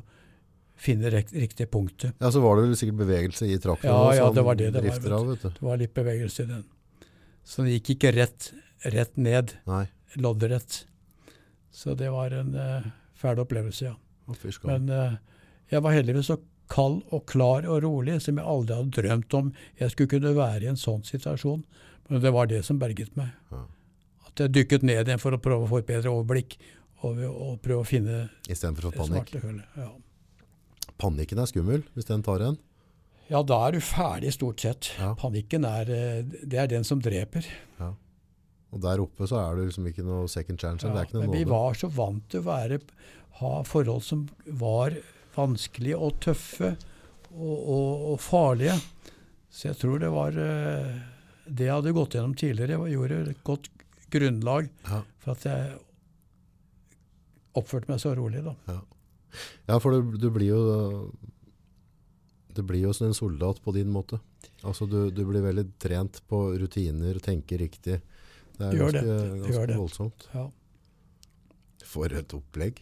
finne 0.77 1.11
rek, 1.13 1.31
riktige 1.33 1.69
punktet. 1.73 2.17
Ja, 2.21 2.31
så 2.33 2.43
var 2.45 2.59
det 2.59 2.67
vel 2.69 2.79
sikkert 2.79 3.01
bevegelse 3.05 3.49
i 3.49 3.59
traktoren. 3.61 3.93
Ja, 3.93 4.15
ja, 4.19 4.31
det 4.33 4.45
var 4.47 4.59
det 4.59 4.73
det 4.75 4.83
var, 4.85 5.13
av, 5.19 5.31
vet 5.31 5.47
du. 5.47 5.49
Det 5.59 5.69
var 5.69 5.81
litt 5.81 5.95
bevegelse 5.97 6.45
i 6.45 6.51
den. 6.51 6.65
Så 7.47 7.63
den 7.63 7.77
gikk 7.77 7.95
ikke 7.97 8.13
rett, 8.17 8.51
rett 8.93 9.17
ned, 9.17 9.55
Nei, 9.71 9.87
loddrett. 10.21 10.83
Så 11.73 11.95
det 11.99 12.11
var 12.13 12.35
en 12.35 12.55
uh, 12.57 12.91
fæl 13.17 13.41
opplevelse, 13.43 13.89
ja. 13.89 13.97
å. 14.27 14.37
Men 14.67 14.91
uh, 14.91 15.17
jeg 15.71 15.83
var 15.85 15.97
heldigvis 15.97 16.31
så 16.33 16.39
kald 16.73 17.03
og 17.15 17.27
klar 17.31 17.67
og 17.71 17.83
rolig 17.85 18.19
som 18.25 18.41
jeg 18.41 18.47
aldri 18.47 18.75
hadde 18.75 18.97
drømt 18.99 19.37
om 19.39 19.53
jeg 19.79 19.93
skulle 19.93 20.11
kunne 20.17 20.35
være 20.37 20.67
i 20.67 20.71
en 20.73 20.81
sånn 20.81 21.05
situasjon. 21.07 21.63
Men 22.11 22.23
det 22.23 22.33
var 22.35 22.51
det 22.51 22.63
som 22.67 22.81
berget 22.81 23.15
meg. 23.19 23.33
Ja. 23.53 23.63
At 24.27 24.43
jeg 24.43 24.55
dykket 24.55 24.87
ned 24.87 25.07
igjen 25.07 25.23
for 25.23 25.35
å 25.35 25.43
prøve 25.43 25.67
å 25.67 25.71
få 25.71 25.81
et 25.83 25.89
bedre 25.89 26.13
overblikk 26.13 26.59
og, 27.05 27.23
og 27.23 27.55
prøve 27.63 27.83
å 27.83 27.87
finne 27.87 28.27
det 28.47 28.59
svarte 28.59 29.43
hullet. 29.43 29.79
Ja. 29.79 29.93
Panikken 30.99 31.39
er 31.43 31.47
skummel, 31.51 31.83
hvis 31.95 32.07
den 32.09 32.23
tar 32.25 32.41
en. 32.41 32.57
ja, 33.29 33.43
da 33.43 33.57
er 33.67 33.73
du 33.77 33.81
ferdig 33.81 34.33
stort 34.33 34.61
sett. 34.63 34.93
Ja. 34.99 35.15
Panikken 35.19 35.65
er, 35.69 35.91
eh, 35.91 36.23
det 36.23 36.59
er 36.63 36.67
den 36.71 36.85
som 36.85 37.01
dreper. 37.03 37.45
Og 38.75 38.81
der 38.83 38.99
oppe 39.01 39.25
så 39.31 39.39
er 39.41 39.57
det 39.57 39.69
liksom 39.69 39.87
ikke 39.89 40.03
noe 40.05 40.27
second 40.29 40.59
chance. 40.61 40.87
Ja, 40.87 41.05
men 41.15 41.31
vi 41.33 41.45
var 41.49 41.75
så 41.79 41.89
vant 41.89 42.27
til 42.29 42.41
å 42.43 42.47
være, 42.49 42.81
ha 43.39 43.63
forhold 43.65 44.03
som 44.03 44.25
var 44.47 44.97
vanskelige 45.37 45.97
og 45.97 46.19
tøffe 46.21 46.73
og, 47.31 47.57
og, 47.57 48.05
og 48.13 48.21
farlige. 48.21 48.75
Så 49.49 49.69
jeg 49.71 49.79
tror 49.81 49.99
det 50.03 50.11
var 50.13 50.37
eh, 50.37 50.97
Det 51.47 51.69
jeg 51.69 51.73
hadde 51.77 51.93
gått 51.97 52.17
gjennom 52.19 52.35
tidligere, 52.37 52.77
jeg 52.89 52.97
gjorde 52.99 53.21
et 53.31 53.45
godt 53.47 53.69
grunnlag 54.13 54.69
Ja. 54.91 55.01
for 55.23 55.33
at 55.37 55.45
jeg 55.47 55.79
oppførte 57.57 57.89
meg 57.89 58.01
så 58.03 58.13
rolig. 58.19 58.43
da. 58.45 58.55
Ja, 58.69 58.81
for 59.83 59.97
du, 59.97 60.17
du 60.21 60.29
blir 60.31 60.53
jo 60.55 60.61
Det 62.57 62.65
blir 62.65 62.87
jo 62.87 62.93
som 62.97 63.09
en 63.11 63.15
soldat 63.17 63.59
på 63.65 63.73
din 63.77 63.91
måte. 63.93 64.19
Altså 64.65 64.87
du, 64.89 65.11
du 65.13 65.23
blir 65.29 65.45
veldig 65.45 65.67
trent 65.83 66.23
på 66.29 66.47
rutiner, 66.57 67.19
tenker 67.21 67.61
riktig. 67.61 68.01
Det 68.57 68.65
er 68.65 68.79
Gjør 68.79 68.93
ganske, 68.97 69.07
det, 69.07 69.17
det 69.21 69.41
ganske 69.43 69.53
gjør 69.53 69.67
det. 69.73 69.77
voldsomt. 69.83 70.29
Ja. 70.33 70.47
For 71.85 72.15
et 72.17 72.33
opplegg. 72.35 72.81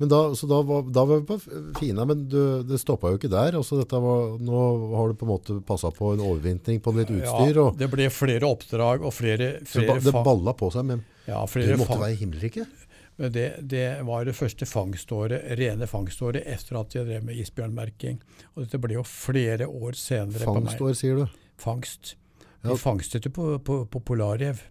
Men 0.00 0.08
da, 0.08 0.18
så 0.34 0.48
da 0.50 0.62
var, 0.66 0.86
da 0.90 1.04
var 1.06 1.20
vi 1.20 1.26
på 1.28 1.36
fina, 1.78 2.06
men 2.08 2.24
du, 2.32 2.40
det 2.66 2.80
stoppa 2.80 3.12
jo 3.12 3.20
ikke 3.20 3.28
der. 3.30 3.54
Altså 3.60 3.76
var, 4.02 4.32
nå 4.42 4.62
har 4.96 5.12
du 5.12 5.18
på 5.20 5.28
en 5.28 5.30
måte 5.30 5.58
passa 5.68 5.92
på 5.94 6.14
en 6.16 6.24
overvintring 6.24 6.80
på 6.82 6.94
litt 6.96 7.12
utstyr. 7.12 7.60
ja, 7.60 7.66
det 7.78 7.90
ble 7.92 8.08
flere 8.10 8.48
oppdrag 8.48 9.04
og 9.04 9.12
flere, 9.14 9.52
så 9.68 9.84
ba, 9.86 10.00
det 10.02 10.14
balla 10.16 10.56
på 10.58 10.72
seg, 10.74 10.88
men 10.88 11.04
ja, 11.28 11.44
du 11.44 11.76
måtte 11.78 12.00
være 12.00 12.16
i 12.16 12.18
Men 12.24 12.88
det, 13.30 13.46
det 13.70 13.86
var 14.08 14.24
det 14.26 14.34
første 14.34 14.66
fangståret, 14.66 15.44
rene 15.58 15.86
fangståret 15.86 16.42
etter 16.48 16.80
at 16.80 16.96
jeg 16.96 17.06
drev 17.06 17.26
med 17.28 17.38
isbjørnmerking. 17.38 18.18
Og 18.54 18.64
dette 18.64 18.80
ble 18.82 18.96
jo 18.96 19.04
flere 19.06 19.68
år 19.68 19.98
senere. 19.98 20.48
Fangstår, 20.48 20.96
sier 20.98 21.22
du. 21.22 21.38
Fangst. 21.62 22.16
Ja. 22.62 22.72
Vi 22.72 22.78
fangstet 22.80 23.26
jo 23.28 23.34
på, 23.34 23.46
på, 23.62 23.82
på 23.90 24.02
Polarrev. 24.10 24.62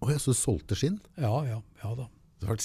Å 0.00 0.10
ja, 0.10 0.18
så 0.22 0.32
du 0.32 0.38
solgte 0.38 0.78
skinn? 0.78 0.98
Ja, 1.20 1.34
ja, 1.46 1.60
ja 1.82 1.94
da. 1.98 2.06
Du 2.40 2.46
har 2.48 2.56
vært 2.56 2.64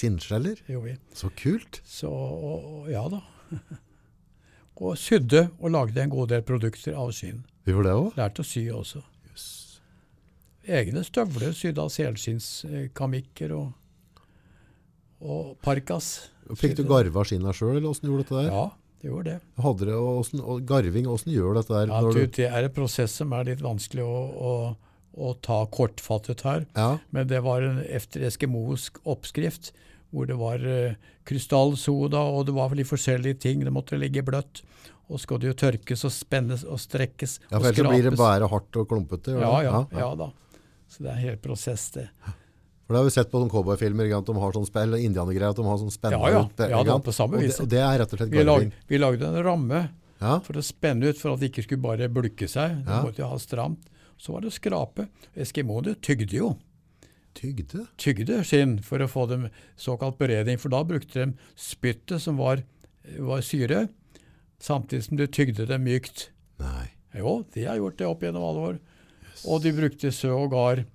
gjorde. 0.72 0.98
Så 1.18 1.30
kult. 1.36 1.82
Så 1.84 2.10
og, 2.10 2.86
ja 2.90 3.04
da. 3.12 3.20
og 4.86 4.96
sydde 5.00 5.50
og 5.60 5.74
lagde 5.76 6.04
en 6.04 6.14
god 6.14 6.32
del 6.32 6.46
produkter 6.48 6.96
av 6.96 7.12
skinn. 7.16 7.44
Gjorde 7.68 7.90
det 7.90 7.96
òg? 8.00 8.12
Lærte 8.20 8.46
å 8.46 8.48
sy 8.48 8.64
også. 8.72 9.02
Yes. 9.32 9.48
Egne 10.80 11.04
støvler 11.06 11.56
sydd 11.58 11.82
av 11.82 11.92
selskinnskammikker 11.94 13.56
og, 13.58 13.74
og 15.26 15.54
parkas. 15.66 16.30
Fikk 16.60 16.76
du 16.78 16.84
garva 16.88 17.24
skinna 17.26 17.54
sjøl, 17.56 17.78
eller 17.80 17.90
åssen 17.90 18.10
gjorde 18.10 18.24
du 18.24 18.28
dette 18.28 18.42
der? 18.44 18.50
Ja, 18.54 18.66
det 19.02 19.10
gjorde 19.10 19.32
det. 19.32 19.38
Hadde 19.66 19.88
det, 19.90 19.96
og, 19.98 20.36
og 20.44 20.68
garving, 20.70 21.10
åssen 21.10 21.34
gjør 21.34 21.58
dette 21.60 21.74
der? 21.74 21.94
Ja, 21.94 22.02
du, 22.06 22.22
det 22.38 22.50
er 22.50 22.68
en 22.68 22.76
prosess 22.76 23.18
som 23.22 23.34
er 23.38 23.50
litt 23.50 23.64
vanskelig 23.66 24.06
å, 24.06 24.22
å, 24.50 24.54
å 25.16 25.34
ta 25.46 25.64
kortfattet 25.74 26.46
her. 26.46 26.68
ja, 26.78 26.92
Men 27.16 27.28
det 27.32 27.42
var 27.46 27.66
en 27.66 27.82
efter 27.86 28.28
eskimosk 28.30 29.02
oppskrift, 29.04 29.74
hvor 30.14 30.30
det 30.30 30.38
var 30.40 30.62
uh, 30.64 30.96
krystallsoda, 31.28 32.22
og 32.38 32.46
det 32.48 32.56
var 32.56 32.78
litt 32.78 32.88
forskjellige 32.88 33.42
ting. 33.48 33.66
Det 33.66 33.74
måtte 33.74 34.00
ligge 34.00 34.24
bløtt. 34.24 34.62
Og 35.06 35.20
skal 35.22 35.42
det 35.42 35.52
jo 35.52 35.58
tørkes 35.66 36.02
og 36.08 36.14
spennes 36.14 36.64
og 36.66 36.80
strekkes 36.82 37.36
ja, 37.44 37.60
for 37.60 37.68
ellers 37.70 37.92
blir 37.92 38.08
det 38.08 38.16
bare 38.18 38.48
hardt 38.50 38.80
og 38.82 38.88
klumpete. 38.90 39.36
ja, 39.38 39.52
ja, 39.66 39.84
ja, 39.94 40.08
da. 40.18 40.32
Så 40.90 41.04
det 41.04 41.12
er 41.12 41.18
en 41.18 41.26
hel 41.28 41.38
prosess, 41.42 41.90
det. 41.94 42.08
For 42.86 42.94
det 42.94 43.00
har 43.02 43.06
vi 43.08 43.14
sett 43.16 43.32
på 43.32 43.40
sånne 43.42 43.50
cowboyfilmer, 43.50 44.10
sant? 44.12 44.28
de 44.30 44.36
har 44.38 44.52
sånn 44.54 44.68
spill, 44.68 44.94
indianergreier, 45.00 45.50
at 45.50 45.58
de 45.58 45.64
har 45.66 45.78
sånn 45.82 45.92
spennende 45.94 46.30
Ja, 46.30 46.44
ja. 46.46 46.70
Ja, 46.70 46.84
det 46.84 46.92
da, 46.92 46.98
på 47.02 47.14
samme 47.16 47.40
og, 47.40 47.42
vis. 47.42 47.56
det, 47.58 47.64
og 47.66 47.70
det 47.74 47.80
er 47.82 47.98
rett 48.04 48.14
og 48.14 48.20
slett 48.20 48.30
Vi, 48.30 48.44
garving. 48.44 48.72
vi 48.88 48.98
lagde 49.02 49.26
en 49.32 49.44
ramme 49.44 49.80
Ja, 50.22 50.40
for 50.46 50.54
å 50.54 50.64
spenne 50.64 51.10
ut, 51.10 51.18
for 51.18 51.34
at 51.34 51.40
det 51.42 51.50
ikke 51.52 51.64
skulle 51.66 51.82
bare 51.82 52.08
bulke 52.10 52.48
seg. 52.48 52.86
Det 52.86 52.94
Ja. 52.94 53.02
måtte 53.04 53.26
ha 53.28 53.38
stramt. 53.42 53.90
Så 54.18 54.32
var 54.32 54.42
det 54.46 54.54
skrape. 54.54 55.10
Eskimoene 55.36 55.96
tygde 56.00 56.32
jo. 56.38 56.58
tygde. 57.36 57.88
tygde 57.98 58.44
skinn 58.48 58.78
for 58.82 59.00
å 59.00 59.10
få 59.12 59.28
dem 59.28 59.50
såkalt 59.78 60.18
beredning, 60.18 60.58
for 60.58 60.70
da 60.70 60.84
brukte 60.84 61.14
de 61.26 61.34
spyttet 61.58 62.22
som 62.22 62.38
var, 62.38 62.64
var 63.20 63.42
syre, 63.42 63.90
samtidig 64.62 65.04
som 65.04 65.18
de 65.18 65.28
tygde 65.28 65.66
det 65.68 65.80
mykt. 65.82 66.30
Nei. 66.60 66.92
Jo, 67.14 67.44
de 67.54 67.66
har 67.66 67.76
gjort 67.78 67.98
det 67.98 68.08
opp 68.08 68.22
gjennom 68.24 68.44
alle 68.44 68.64
år. 68.70 68.80
Og 69.48 69.62
de 69.64 69.72
brukte 69.76 70.12
sågar 70.16 70.86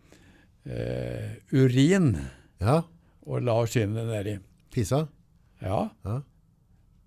eh, 0.67 1.37
urin 1.53 2.13
Ja, 2.61 2.83
og 3.27 3.43
la 3.47 3.55
skinnet 3.67 4.07
nedi. 4.11 4.39
pisa. 4.73 5.07
Ja, 5.63 5.91
Ja. 6.05 6.21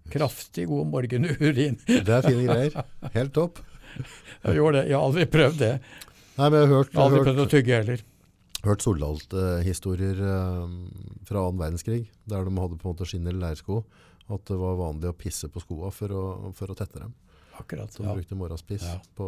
kraftig 0.09 0.67
god 0.67 0.87
morgenurin. 0.91 1.77
Det 1.87 2.09
er 2.09 2.21
fine 2.25 2.45
greier. 2.47 2.83
Helt 3.13 3.33
topp. 3.33 3.59
Jeg 4.43 4.55
gjorde 4.57 4.81
det. 4.81 4.87
Jeg 4.89 4.97
har 4.97 5.05
aldri 5.05 5.25
prøvd 5.29 5.57
det. 5.61 5.73
Nei, 6.37 6.49
men 6.49 6.57
jeg 6.59 6.67
har 6.67 6.73
hørt, 6.75 6.89
Jeg 6.93 6.97
har 6.99 7.05
aldri 7.11 7.23
prøvd 7.27 7.41
å 7.43 7.49
tygge 7.51 7.75
heller. 7.77 8.03
hørt 8.63 8.81
Soldalt-historier 8.81 10.17
eh, 10.17 10.63
fra 11.29 11.43
annen 11.45 11.59
verdenskrig, 11.61 12.07
der 12.25 12.43
de 12.47 12.53
hadde 12.57 12.77
på 12.81 12.87
en 12.89 12.95
måte 12.95 13.05
skinn 13.05 13.27
eller 13.29 13.39
leirsko, 13.49 13.83
at 14.33 14.45
det 14.49 14.57
var 14.57 14.79
vanlig 14.79 15.11
å 15.11 15.17
pisse 15.17 15.47
på 15.51 15.61
skoa 15.61 15.91
for 15.93 16.09
å, 16.09 16.23
for 16.57 16.73
å 16.73 16.75
tette 16.79 16.99
dem. 17.03 17.13
Akkurat. 17.59 17.91
Så 17.93 18.01
de 18.01 18.09
Ja. 18.09 18.15
brukte 18.17 18.35
morgenspiss 18.39 18.81
Ja, 18.87 18.97
på, 19.15 19.27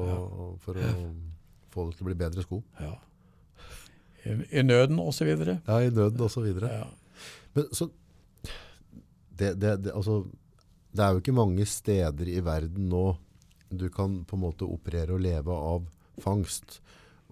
for 0.66 0.74
å 0.82 0.84
få 1.72 1.86
det 1.92 1.98
til 2.00 2.06
å 2.06 2.10
bli 2.10 2.16
bedre 2.16 2.42
sko. 2.42 2.64
ja. 2.82 2.96
I, 4.26 4.64
nøden 4.66 4.98
videre. 5.22 5.60
Ja, 5.68 5.80
i 5.82 5.92
nøden 5.94 6.30
videre. 6.44 6.72
Ja. 6.72 6.88
Men 7.54 7.70
så 7.72 7.90
det, 9.38 9.54
det, 9.60 9.76
det, 9.84 9.92
altså, 9.94 10.24
det 10.96 11.04
er 11.04 11.14
jo 11.14 11.22
ikke 11.22 11.36
mange 11.36 11.66
steder 11.68 12.30
i 12.32 12.40
verden 12.44 12.90
nå 12.90 13.06
du 13.70 13.90
kan 13.92 14.22
på 14.24 14.38
en 14.38 14.46
måte 14.46 14.68
operere 14.68 15.16
og 15.16 15.24
leve 15.24 15.52
av 15.52 15.88
fangst 16.24 16.80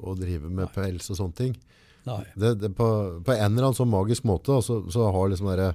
og 0.02 0.18
drive 0.20 0.50
med 0.52 0.72
pels 0.74 1.08
og 1.14 1.20
sånne 1.20 1.38
ting. 1.38 1.54
Nei. 2.04 2.24
Det, 2.36 2.56
det, 2.60 2.74
på, 2.76 2.88
på 3.24 3.36
en 3.36 3.46
eller 3.46 3.70
annen 3.70 3.78
sånn 3.78 3.92
magisk 3.92 4.26
måte 4.28 4.58
så, 4.66 4.82
så 4.92 5.08
har 5.14 5.30
liksom 5.32 5.48
derre 5.54 5.70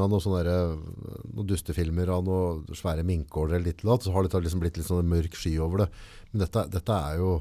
av 0.00 0.08
noen 0.08 0.22
sånne 0.24 0.44
der, 0.46 0.78
noen 1.34 1.48
dustefilmer 1.50 2.08
av 2.14 2.24
noen 2.24 2.78
svære 2.78 3.04
minkåler 3.04 3.58
eller 3.58 3.68
litt 3.68 3.84
så 3.84 4.14
har 4.14 4.24
det 4.24 4.40
liksom 4.46 4.62
blitt 4.62 4.78
litt 4.80 4.88
sånn 4.88 5.02
en 5.02 5.12
mørk 5.12 5.36
sky 5.36 5.58
over 5.60 5.84
det. 5.84 5.88
Men 6.30 6.46
dette, 6.46 6.64
dette 6.72 7.00
er 7.10 7.20
jo 7.20 7.34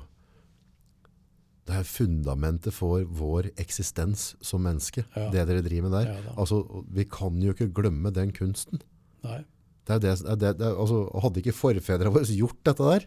det 1.67 1.75
er 1.75 1.87
fundamentet 1.87 2.71
for 2.75 3.03
vår 3.03 3.49
eksistens 3.59 4.29
som 4.41 4.63
menneske, 4.63 5.03
Ja. 5.15 5.29
det 5.33 5.47
dere 5.49 5.63
driver 5.65 5.89
med 5.89 5.95
der. 5.97 6.11
Ja 6.13 6.33
altså, 6.37 6.61
vi 6.89 7.03
kan 7.03 7.41
jo 7.43 7.53
ikke 7.53 7.73
glemme 7.75 8.11
den 8.13 8.31
kunsten. 8.31 8.81
Nei. 9.23 9.43
Det 9.87 9.95
er 10.03 10.35
det, 10.35 10.57
det, 10.59 10.67
altså, 10.67 11.05
hadde 11.23 11.41
ikke 11.41 11.55
forfedrene 11.55 12.11
våre 12.11 12.27
gjort 12.27 12.59
dette 12.67 12.83
der, 12.83 13.05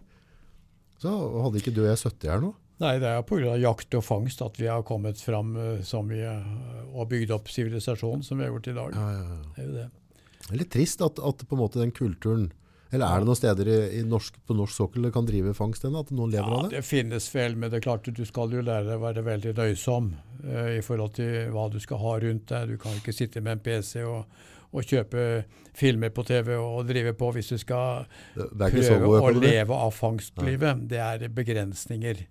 så 1.01 1.13
hadde 1.45 1.61
ikke 1.61 1.73
du 1.75 1.83
og 1.85 1.89
jeg 1.91 2.01
sittet 2.03 2.31
her 2.31 2.41
nå. 2.45 2.55
Nei, 2.81 2.95
det 3.01 3.09
er 3.09 3.25
pga. 3.29 3.57
jakt 3.61 3.95
og 3.99 4.05
fangst 4.05 4.41
at 4.45 4.57
vi 4.57 4.69
har 4.71 4.83
kommet 4.89 5.21
fram 5.21 5.53
eh, 5.57 5.83
som 5.85 6.09
vi 6.09 6.21
eh, 6.25 6.95
og 6.97 7.11
bygd 7.11 7.33
opp 7.37 7.51
sivilisasjonen 7.53 8.25
som 8.25 8.41
vi 8.41 8.47
har 8.47 8.55
gjort 8.55 8.71
i 8.73 8.77
dag. 8.77 8.95
Ja, 8.97 9.09
ja, 9.13 9.25
ja. 9.35 9.41
Det 9.57 9.65
er 9.65 9.67
jo 9.67 9.75
det. 9.75 9.89
Det 10.41 10.55
er 10.55 10.61
litt 10.63 10.73
trist 10.73 11.05
at, 11.05 11.21
at 11.21 11.45
den 11.77 11.93
kulturen 11.93 12.49
Eller 12.91 13.07
er 13.07 13.23
det 13.23 13.29
noen 13.29 13.39
steder 13.39 13.69
i, 13.71 13.79
i 14.01 14.03
norsk, 14.07 14.41
på 14.47 14.55
norsk 14.59 14.75
sokkel 14.75 15.05
det 15.07 15.13
kan 15.15 15.27
drive 15.29 15.53
fangst 15.55 15.85
ennå? 15.87 16.01
At 16.03 16.11
noen 16.11 16.33
lever 16.33 16.51
Ja, 16.51 16.57
av 16.59 16.69
det? 16.71 16.81
det 16.81 16.87
finnes 16.89 17.29
vel, 17.35 17.55
men 17.57 17.71
det 17.71 17.79
er 17.79 17.85
klart 17.87 18.09
du 18.11 18.25
skal 18.27 18.51
jo 18.57 18.65
lære 18.67 18.89
deg 18.89 18.97
å 18.99 19.05
være 19.05 19.23
veldig 19.29 19.53
nøysom 19.61 20.09
uh, 20.43 20.71
i 20.75 20.81
forhold 20.83 21.15
til 21.21 21.53
hva 21.55 21.69
du 21.71 21.79
skal 21.83 22.03
ha 22.03 22.15
rundt 22.27 22.49
deg. 22.51 22.73
Du 22.75 22.81
kan 22.83 22.97
ikke 22.99 23.15
sitte 23.15 23.43
med 23.47 23.59
en 23.59 23.63
PC 23.63 24.03
og, 24.03 24.25
og 24.75 24.87
kjøpe 24.91 25.27
filmer 25.79 26.11
på 26.15 26.25
TV 26.27 26.57
og 26.59 26.83
drive 26.91 27.15
på 27.19 27.31
hvis 27.37 27.53
du 27.55 27.59
skal 27.63 28.09
Det, 28.35 28.49
det 28.59 28.73
prøve 28.75 29.23
å 29.23 29.31
leve 29.39 29.79
av 29.87 29.95
fangstlivet. 29.95 30.83
Det 30.91 30.99
er 30.99 31.29
begrensninger. 31.31 32.25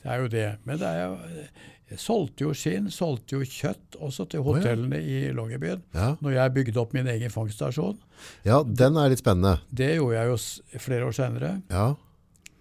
Det 0.00 0.08
er 0.08 0.22
jo 0.24 0.32
det. 0.32 0.48
Men 0.64 0.80
det 0.80 0.88
er 0.88 1.02
jo, 1.04 1.16
solgte 1.98 2.44
jo 2.44 2.52
skinn, 2.54 2.86
solgte 2.94 3.38
jo 3.38 3.46
kjøtt 3.46 3.96
også 3.98 4.28
til 4.30 4.38
ja. 4.38 4.44
hotellene 4.46 5.00
i 5.02 5.16
Longyearbyen. 5.34 5.82
Ja. 5.96 6.12
Når 6.22 6.36
jeg 6.36 6.54
bygde 6.58 6.78
opp 6.82 6.94
min 6.94 7.10
egen 7.10 7.32
fangststasjon. 7.34 7.98
ja, 8.46 8.60
den 8.62 9.00
er 9.00 9.10
litt 9.10 9.24
spennende. 9.24 9.58
Det 9.74 9.96
gjorde 9.96 10.20
jeg 10.20 10.30
jo 10.30 10.84
flere 10.86 11.08
år 11.08 11.18
senere. 11.18 11.52
Ja. 11.72 11.88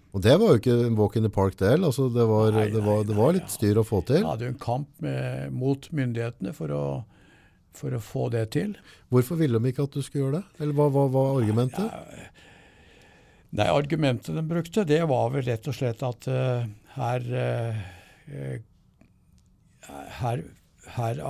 Og 0.10 0.23
det 0.26 0.34
var 0.41 0.56
jo 0.56 0.64
ikke 0.64 0.80
en 0.88 0.97
walk 0.97 1.19
in 1.19 1.27
the 1.27 1.30
park 1.30 1.60
del. 1.60 1.85
Altså 1.85 2.07
det, 2.10 2.26
var, 2.26 2.49
Nei, 2.56 2.65
det, 2.73 2.81
var, 2.81 3.06
det 3.06 3.18
var 3.19 3.38
litt 3.38 3.53
styr 3.53 3.77
å 3.77 3.85
få 3.85 4.01
til. 4.07 4.23
Jeg 4.23 4.31
hadde 4.31 4.47
jo 4.47 4.56
en 4.56 4.61
kamp 4.64 5.06
med, 5.06 5.53
mot 5.53 5.89
myndighetene 5.93 6.56
for 6.57 6.73
å 6.73 6.84
for 7.80 7.95
å 7.95 8.01
få 8.03 8.27
det 8.34 8.47
til. 8.56 8.73
Hvorfor 9.14 9.39
ville 9.39 9.60
de 9.61 9.72
ikke 9.72 9.85
at 9.88 9.95
du 9.95 10.03
skulle 10.03 10.26
gjøre 10.26 10.39
det? 10.39 10.64
Eller 10.64 10.76
hva 10.76 11.06
var 11.14 11.38
argumentet? 11.38 11.93
Nei, 13.49 13.65
Argumentet 13.65 14.35
de 14.35 14.43
brukte, 14.45 14.85
det 14.85 15.01
var 15.10 15.31
vel 15.34 15.45
rett 15.47 15.69
og 15.69 15.73
slett 15.73 16.03
at 16.06 16.27
uh, 16.30 16.68
her, 16.99 17.23
eh, 17.34 17.80
her, 20.20 20.44
her 20.95 21.22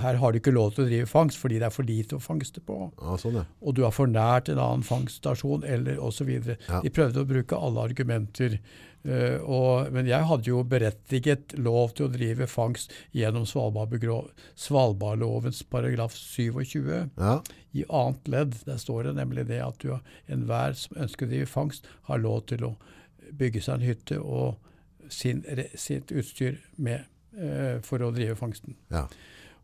her 0.00 0.18
har 0.20 0.32
du 0.32 0.38
ikke 0.40 0.54
lov 0.54 0.72
til 0.74 0.84
å 0.84 0.88
drive 0.88 1.08
fangst 1.10 1.38
fordi 1.40 1.58
det 1.60 1.68
er 1.68 1.74
for 1.74 1.88
lite 1.88 2.16
å 2.16 2.22
fangste 2.22 2.62
på. 2.64 2.78
Ja, 3.00 3.16
sånn. 3.20 3.38
Og 3.60 3.76
du 3.76 3.84
er 3.86 3.94
for 3.94 4.10
nært 4.10 4.50
en 4.52 4.62
annen 4.62 4.84
fangststasjon 4.86 5.66
eller 5.68 6.00
osv. 6.02 6.30
Ja. 6.36 6.80
De 6.84 6.92
prøvde 6.92 7.22
å 7.22 7.28
bruke 7.28 7.58
alle 7.58 7.86
argumenter. 7.90 8.58
Uh, 9.06 9.38
og, 9.44 9.92
men 9.94 10.08
jeg 10.10 10.26
hadde 10.26 10.50
jo 10.50 10.64
berettiget 10.66 11.54
lov 11.62 11.94
til 11.94 12.08
å 12.08 12.12
drive 12.12 12.48
fangst 12.50 12.94
gjennom 13.14 13.44
Svalbardlovens 13.46 15.60
paragraf 15.70 16.16
27 16.18 16.90
ja. 16.90 17.36
i 17.70 17.86
annet 17.86 18.32
ledd. 18.32 18.60
Der 18.66 18.82
står 18.82 19.08
det 19.08 19.16
nemlig 19.20 19.46
det 19.52 19.60
at 19.62 19.78
du, 19.84 19.94
enhver 20.26 20.74
som 20.78 20.98
ønsker 21.06 21.28
å 21.28 21.34
drive 21.34 21.50
fangst, 21.50 21.86
har 22.10 22.22
lov 22.22 22.40
til 22.50 22.72
å 22.72 22.74
bygge 23.36 23.62
seg 23.62 23.78
en 23.78 23.86
hytte 23.86 24.18
og 24.22 25.12
sin, 25.12 25.44
sitt 25.78 26.10
utstyr 26.10 26.58
med 26.82 27.06
eh, 27.36 27.78
for 27.82 27.98
å 27.98 28.12
drive 28.14 28.36
fangsten. 28.38 28.76
ja. 28.90 29.06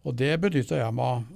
Og 0.05 0.17
det 0.19 0.33
benytta 0.43 0.75
jeg 0.81 0.95
meg. 0.99 1.29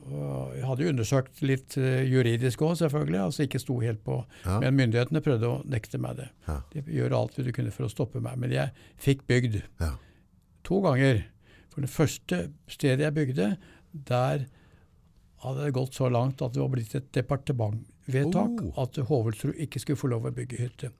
Jeg 0.56 0.64
hadde 0.66 0.82
jo 0.82 0.88
undersøkt 0.90 1.38
litt 1.46 1.76
eh, 1.78 2.00
juridisk 2.10 2.58
òg, 2.66 2.72
selvfølgelig. 2.80 3.20
altså 3.22 3.44
ikke 3.46 3.60
sto 3.62 3.76
helt 3.78 4.00
på, 4.02 4.16
Ja. 4.44 4.56
Men 4.58 4.74
myndighetene 4.74 5.20
prøvde 5.22 5.46
å 5.46 5.60
nekte 5.70 6.00
meg 6.02 6.16
det. 6.16 6.26
Ja. 6.48 6.56
De 6.72 6.82
gjør 6.82 7.14
alt 7.14 7.36
de 7.36 7.52
kunne 7.52 7.70
for 7.70 7.86
å 7.86 7.88
stoppe 7.92 8.18
meg. 8.20 8.36
Men 8.36 8.50
jeg 8.50 8.72
fikk 8.98 9.22
bygd 9.28 9.62
Ja. 9.80 9.92
to 10.64 10.80
ganger. 10.82 11.22
For 11.70 11.80
det 11.80 11.90
første 11.90 12.50
stedet 12.66 13.06
jeg 13.06 13.14
bygde, 13.14 13.56
der 13.94 14.46
hadde 15.44 15.64
det 15.64 15.72
gått 15.74 15.94
så 15.94 16.10
langt 16.10 16.42
at 16.42 16.52
det 16.52 16.60
var 16.60 16.68
blitt 16.74 16.94
et 16.96 17.12
departementvedtak 17.12 18.62
Oh. 18.66 18.82
at 18.82 18.96
Hovelsrud 18.96 19.54
ikke 19.62 19.78
skulle 19.78 19.96
få 20.00 20.08
lov 20.10 20.24
å 20.26 20.34
bygge 20.34 20.58
hytte. 20.58 20.90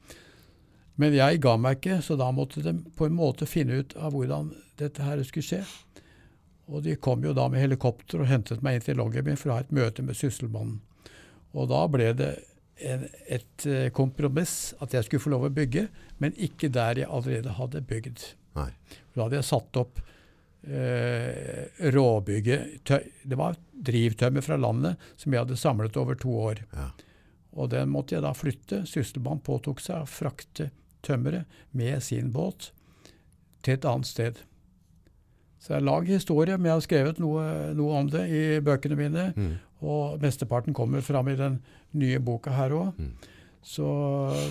Men 1.01 1.17
jeg 1.17 1.43
ga 1.45 1.57
meg 1.61 1.79
ikke, 1.79 2.01
så 2.05 2.17
da 2.17 2.31
måtte 2.33 2.63
de 2.65 2.73
på 2.97 3.09
en 3.09 3.17
måte 3.17 3.49
finne 3.49 3.83
ut 3.83 3.97
av 4.01 4.15
hvordan 4.17 4.51
dette 4.81 5.05
her 5.05 5.21
skulle 5.29 5.45
skje. 5.45 5.63
Og 6.73 6.83
de 6.83 6.97
kom 6.99 7.23
jo 7.25 7.35
da 7.37 7.47
med 7.53 7.63
helikopter 7.63 8.23
og 8.23 8.31
hentet 8.31 8.65
meg 8.65 8.79
inn 8.79 8.87
til 8.87 8.99
Longyearbyen 8.99 9.39
for 9.39 9.53
å 9.53 9.59
ha 9.59 9.65
et 9.65 9.75
møte 9.77 10.03
med 10.03 10.19
sysselmannen. 10.19 10.81
Og 11.57 11.69
da 11.71 11.85
ble 11.91 12.11
det 12.17 12.33
en, 12.85 13.07
et 13.33 13.67
eh, 13.69 13.87
kompromiss 13.95 14.75
at 14.85 14.97
jeg 14.97 15.07
skulle 15.07 15.23
få 15.23 15.33
lov 15.33 15.47
å 15.49 15.55
bygge, 15.55 15.87
men 16.21 16.37
ikke 16.37 16.73
der 16.73 17.01
jeg 17.01 17.13
allerede 17.13 17.55
hadde 17.57 17.85
bygd. 17.87 18.25
Nei. 18.59 18.71
Da 19.15 19.27
hadde 19.27 19.39
jeg 19.39 19.49
satt 19.49 19.79
opp 19.81 20.01
eh, 20.65 21.69
råbygget 21.93 22.93
Det 23.29 23.37
var 23.39 23.59
drivtømmer 23.87 24.45
fra 24.45 24.57
landet 24.61 25.09
som 25.21 25.33
jeg 25.33 25.45
hadde 25.45 25.61
samlet 25.61 25.97
over 26.01 26.19
to 26.21 26.33
år. 26.51 26.65
Ja. 26.73 26.91
Og 27.57 27.71
den 27.73 27.93
måtte 27.93 28.17
jeg 28.17 28.25
da 28.25 28.35
flytte. 28.37 28.83
Sysselmannen 28.89 29.45
påtok 29.45 29.81
seg 29.81 30.03
å 30.03 30.11
frakte 30.11 30.71
tømmeret 31.07 31.47
med 31.77 32.03
sin 32.05 32.33
båt 32.35 32.71
til 33.63 33.75
et 33.79 33.87
annet 33.89 34.07
sted. 34.11 34.43
Så 35.63 35.75
jeg 35.75 35.83
lager 35.87 36.13
historie, 36.19 36.57
men 36.59 36.69
jeg 36.71 36.77
har 36.77 36.85
skrevet 36.85 37.19
noe, 37.23 37.47
noe 37.75 37.97
om 38.03 38.11
det 38.13 38.27
i 38.31 38.43
bøkene 38.63 38.99
mine. 38.99 39.25
Mm. 39.37 39.55
Og 39.87 40.21
mesteparten 40.23 40.75
kommer 40.77 41.03
fram 41.05 41.29
i 41.33 41.39
den 41.39 41.59
nye 41.97 42.21
boka 42.23 42.53
her 42.55 42.75
òg. 42.77 42.93
Mm. 43.01 43.15
Så 43.67 43.83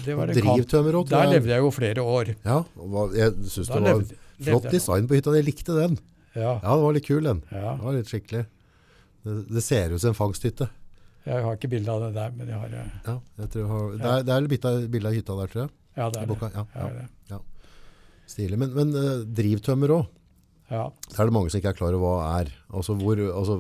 det 0.04 0.16
var 0.18 0.28
en 0.28 0.36
kamp. 0.44 0.74
Òg, 0.76 1.08
Der 1.10 1.30
levde 1.32 1.54
jeg 1.54 1.64
jo 1.64 1.70
flere 1.72 2.04
år. 2.04 2.34
Ja, 2.44 2.58
og 2.76 3.14
jeg 3.16 3.32
syns 3.48 3.70
det 3.70 3.78
var 3.78 3.86
levde- 3.86 4.18
levde 4.40 4.50
flott 4.50 4.64
jeg. 4.68 4.72
design 4.76 5.08
på 5.08 5.16
hytta. 5.16 5.36
Jeg 5.38 5.46
likte 5.48 5.78
den. 5.80 5.98
Ja, 6.36 6.60
Ja, 6.60 6.76
det 6.76 6.84
var 6.84 6.92
litt 6.98 7.06
kul, 7.08 7.24
den. 7.24 7.44
ja. 7.52 7.76
Det 7.78 7.84
var 7.86 7.94
litt 7.96 8.12
skikkelig. 8.12 8.46
Det, 9.24 9.36
det 9.56 9.64
ser 9.64 9.94
ut 9.96 10.02
som 10.02 10.10
en 10.12 10.20
fangsthytte. 10.20 10.68
Jeg 11.26 11.42
har 11.42 11.56
ikke 11.56 11.70
bilde 11.72 11.90
av 11.90 12.02
det 12.04 12.12
der, 12.14 12.32
men 12.38 12.48
jeg 12.52 12.60
har 12.60 12.68
eh, 12.76 12.92
Ja, 13.08 13.16
jeg 13.40 13.66
har, 13.66 13.86
det, 13.98 14.06
er, 14.06 14.22
det 14.28 14.66
er 14.66 14.88
bilde 14.92 15.08
av 15.08 15.14
hytta 15.16 15.38
der, 15.40 15.48
tror 15.48 15.62
jeg. 15.64 15.72
Ja, 15.96 16.10
det 16.12 16.22
er 16.22 16.26
det. 16.26 16.28
boka. 16.34 16.50
Ja, 16.54 16.66
Ja, 16.76 17.08
ja. 17.32 17.40
Stilig. 18.28 18.58
Men, 18.58 18.72
men 18.74 18.94
uh, 18.98 19.24
drivtømmer 19.38 19.92
òg. 19.96 20.08
ja. 20.72 20.88
Det 21.10 21.20
er 21.20 21.26
det 21.30 21.34
mange 21.36 21.52
som 21.54 21.60
ikke 21.62 21.70
er 21.76 21.78
klar 21.78 21.94
over 21.94 22.02
hva 22.24 22.40
er. 22.42 22.50
Altså, 22.74 22.96
hvor, 22.98 23.20
altså, 23.22 23.58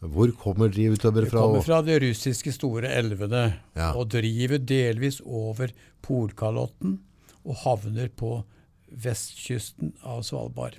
hvor 0.00 0.30
kommer 0.38 0.68
drivtømmer 0.70 1.24
Det 1.26 1.30
fra? 1.32 1.42
kommer 1.42 1.64
fra 1.66 1.80
de 1.82 1.96
russiske 2.04 2.52
store 2.54 2.92
elvene 3.00 3.44
og 3.96 4.08
driver 4.14 4.58
delvis 4.62 5.20
over 5.26 5.72
Polkalotten 6.06 6.98
og 7.46 7.58
havner 7.64 8.08
på 8.14 8.38
vestkysten 8.94 9.92
av 10.06 10.22
Svalbard. 10.26 10.78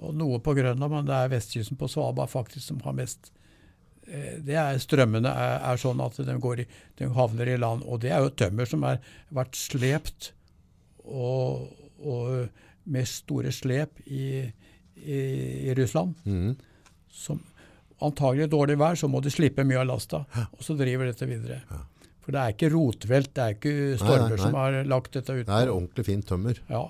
Og 0.00 0.14
noe 0.16 0.38
på 0.40 0.54
Grønland, 0.56 0.92
men 0.92 1.08
det 1.08 1.16
er 1.18 1.32
vestkysten 1.34 1.76
på 1.80 1.88
Svalbard 1.90 2.30
faktisk 2.32 2.62
som 2.70 2.78
har 2.86 2.94
mest 2.96 3.32
det 4.46 4.56
er 4.58 4.80
Strømmene 4.82 5.30
er, 5.30 5.60
er 5.70 5.80
sånn 5.80 6.00
at 6.02 6.16
de, 6.26 6.34
går 6.42 6.64
i, 6.64 6.66
de 6.98 7.10
havner 7.14 7.52
i 7.52 7.58
land. 7.60 7.84
Og 7.86 8.02
det 8.02 8.10
er 8.14 8.24
jo 8.24 8.32
tømmer 8.42 8.68
som 8.68 8.86
har 8.86 8.98
vært 9.34 9.58
slept 9.58 10.32
og, 11.04 11.70
og 12.02 12.90
med 12.90 13.08
store 13.08 13.52
slep 13.54 14.02
i, 14.06 14.42
i, 14.96 15.20
i 15.70 15.76
Russland. 15.78 16.16
Mm. 16.24 16.56
Som 17.10 17.42
antagelig 18.00 18.50
dårlig 18.50 18.78
vær, 18.80 18.98
så 18.98 19.08
må 19.12 19.20
de 19.22 19.32
slippe 19.32 19.64
mye 19.66 19.82
av 19.82 19.90
lasta. 19.90 20.24
Og 20.56 20.64
så 20.64 20.76
driver 20.78 21.10
dette 21.10 21.28
videre. 21.28 21.60
For 22.20 22.34
det 22.34 22.40
er 22.40 22.54
ikke 22.54 22.70
rotvelt, 22.72 23.32
det 23.36 23.44
er 23.44 23.56
ikke 23.56 23.74
stormer 24.00 24.34
nei, 24.34 24.36
nei. 24.36 24.40
som 24.42 24.56
har 24.58 24.78
lagt 24.88 25.14
dette 25.16 25.36
ut. 25.36 25.44
Det 25.48 25.60
er 25.60 25.72
ordentlig 25.72 26.06
fint 26.08 26.26
tømmer. 26.28 26.60
Ja, 26.70 26.86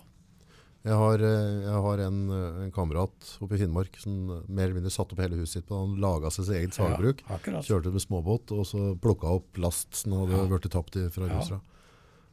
Jeg 0.80 0.96
har, 0.96 1.20
eh, 1.20 1.56
jeg 1.66 1.80
har 1.84 1.98
en, 2.06 2.20
eh, 2.32 2.62
en 2.64 2.70
kamerat 2.72 3.32
oppe 3.44 3.52
i 3.54 3.58
Finnmark 3.60 3.98
som 4.00 4.14
eh, 4.32 4.38
mer 4.48 4.64
eller 4.64 4.78
mindre 4.78 4.90
satte 4.94 5.12
opp 5.12 5.20
hele 5.20 5.36
huset 5.36 5.58
sitt 5.60 5.66
på. 5.68 5.76
Han 5.76 5.98
laga 6.00 6.30
sitt 6.32 6.48
eget 6.48 6.72
sagbruk. 6.72 7.20
Ja. 7.28 7.36
Kjørte 7.60 7.92
med 7.92 8.00
småbåt 8.00 8.54
og 8.56 8.64
så 8.68 8.94
plukka 9.00 9.28
opp 9.36 9.58
last 9.60 9.94
som 9.94 10.12
hadde 10.12 10.38
Ja. 10.40 10.58
tapt 10.72 10.96
fra 11.12 11.28
Ja. 11.28 11.60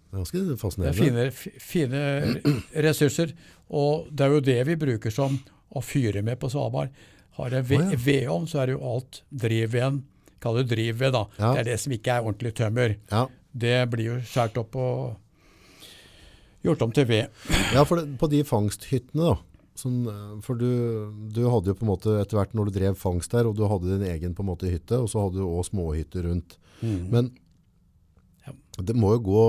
Det 0.08 0.16
er 0.16 0.24
ganske 0.24 0.58
fascinerende. 0.58 0.96
Det 0.96 1.28
er 1.28 1.32
fine, 1.32 1.60
fine 1.60 2.64
ressurser. 2.88 3.34
Og 3.70 4.08
det 4.16 4.24
er 4.26 4.30
jo 4.32 4.40
det 4.40 4.66
vi 4.66 4.76
bruker 4.76 5.12
som 5.12 5.36
å 5.76 5.84
fyre 5.84 6.24
med 6.24 6.40
på 6.40 6.48
Svalbard. 6.50 6.90
Har 7.36 7.50
jeg 7.52 7.66
ve- 7.68 7.98
vedovn, 8.00 8.48
så 8.48 8.62
er 8.64 8.66
det 8.72 8.78
jo 8.80 8.86
alt 8.96 9.22
drivveden. 9.36 10.04
Kaller 10.40 10.64
det 10.64 10.72
drivved, 10.78 11.12
da. 11.12 11.26
Det 11.36 11.60
er 11.60 11.64
det 11.74 11.80
som 11.82 11.92
ikke 11.92 12.08
er 12.16 12.24
ordentlig 12.24 12.54
tømmer. 12.56 12.96
Ja, 13.12 13.28
Det 13.58 13.90
blir 13.92 14.06
jo 14.06 14.16
skåret 14.22 14.58
opp 14.58 14.76
og 14.76 15.18
gjort 16.64 16.82
om 16.82 16.92
til 16.92 17.06
ved. 17.06 17.30
ja 17.74 17.84
for 17.86 17.98
det, 18.02 18.18
på 18.20 18.30
de 18.30 18.44
fangsthyttene 18.44 19.24
da, 19.32 19.36
sånn, 19.78 20.00
eh, 20.10 20.42
for 20.42 20.56
du, 20.58 20.68
du 21.32 21.44
hadde 21.50 21.68
jo 21.74 21.78
på 21.78 21.86
en 21.86 21.92
måte 21.94 22.16
etter 22.22 22.38
hvert 22.40 22.54
når 22.58 22.66
du 22.72 22.80
drev 22.80 22.96
fangst 22.98 23.32
der, 23.32 23.46
og 23.50 23.56
du 23.56 23.66
hadde 23.70 23.98
din 24.00 24.08
egen 24.10 24.34
på 24.38 24.42
en 24.46 24.50
måte 24.52 24.70
hytte, 24.72 24.98
og 25.00 25.10
så 25.12 25.22
hadde 25.28 25.38
du 25.42 25.46
også 25.46 25.72
småhytter 25.74 26.24
rundt. 26.30 26.58
Men 26.82 27.32
Ja. 28.48 28.54
det 28.82 28.96
må 28.96 29.10
jo 29.18 29.20
gå 29.26 29.44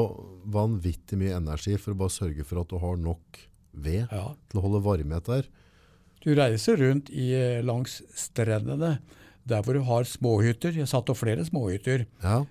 vanvittig 0.51 1.17
mye 1.21 1.37
energi 1.37 1.77
for 1.79 1.95
å 1.95 1.99
bare 2.01 2.11
sørge 2.11 2.45
for 2.45 2.61
at 2.61 2.69
du 2.69 2.79
har 2.83 2.97
nok 2.97 3.39
ved 3.73 4.09
Ja. 4.11 4.35
til 4.51 4.59
å 4.61 4.63
holde 4.65 4.83
varmhet 4.83 5.25
der. 5.25 5.45
Du 6.25 6.35
reiser 6.35 6.77
rundt 6.77 7.11
i, 7.11 7.33
eh, 7.33 7.63
langs 7.63 8.03
strendene 8.17 8.99
der 9.47 9.63
hvor 9.63 9.75
du 9.75 9.83
har 9.87 10.03
småhytter. 10.03 10.75
Jeg 10.75 10.89
satt 10.89 11.09
opp 11.09 11.17
flere 11.17 11.45
småhytter 11.47 12.07
Ja, 12.23 12.45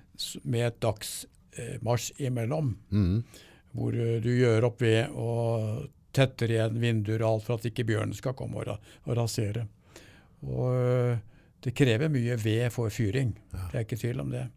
med 0.45 0.61
et 0.67 0.79
dagsmarsj 0.79 2.13
imellom. 2.19 2.75
mhm. 2.91 3.23
Hvor 3.77 3.93
eh, 3.93 4.17
du 4.23 4.31
gjør 4.33 4.67
opp 4.71 4.81
ved 4.81 5.13
og 5.13 5.87
tetter 6.17 6.49
igjen 6.49 6.79
vinduer 6.81 7.21
og 7.21 7.29
alt 7.35 7.45
for 7.45 7.59
at 7.59 7.65
ikke 7.69 7.85
bjørnen 7.85 8.15
skal 8.17 8.33
komme 8.37 8.63
og, 8.63 8.77
og 9.05 9.17
rasere. 9.19 9.67
Og 10.47 10.73
eh, 10.73 11.17
det 11.65 11.73
krever 11.77 12.09
mye 12.13 12.37
ved 12.41 12.69
for 12.73 12.89
fyring. 12.93 13.35
Det 13.53 13.75
er 13.75 13.85
ikke 13.85 13.99
tvil 14.01 14.21
om 14.25 14.33
det. 14.33 14.47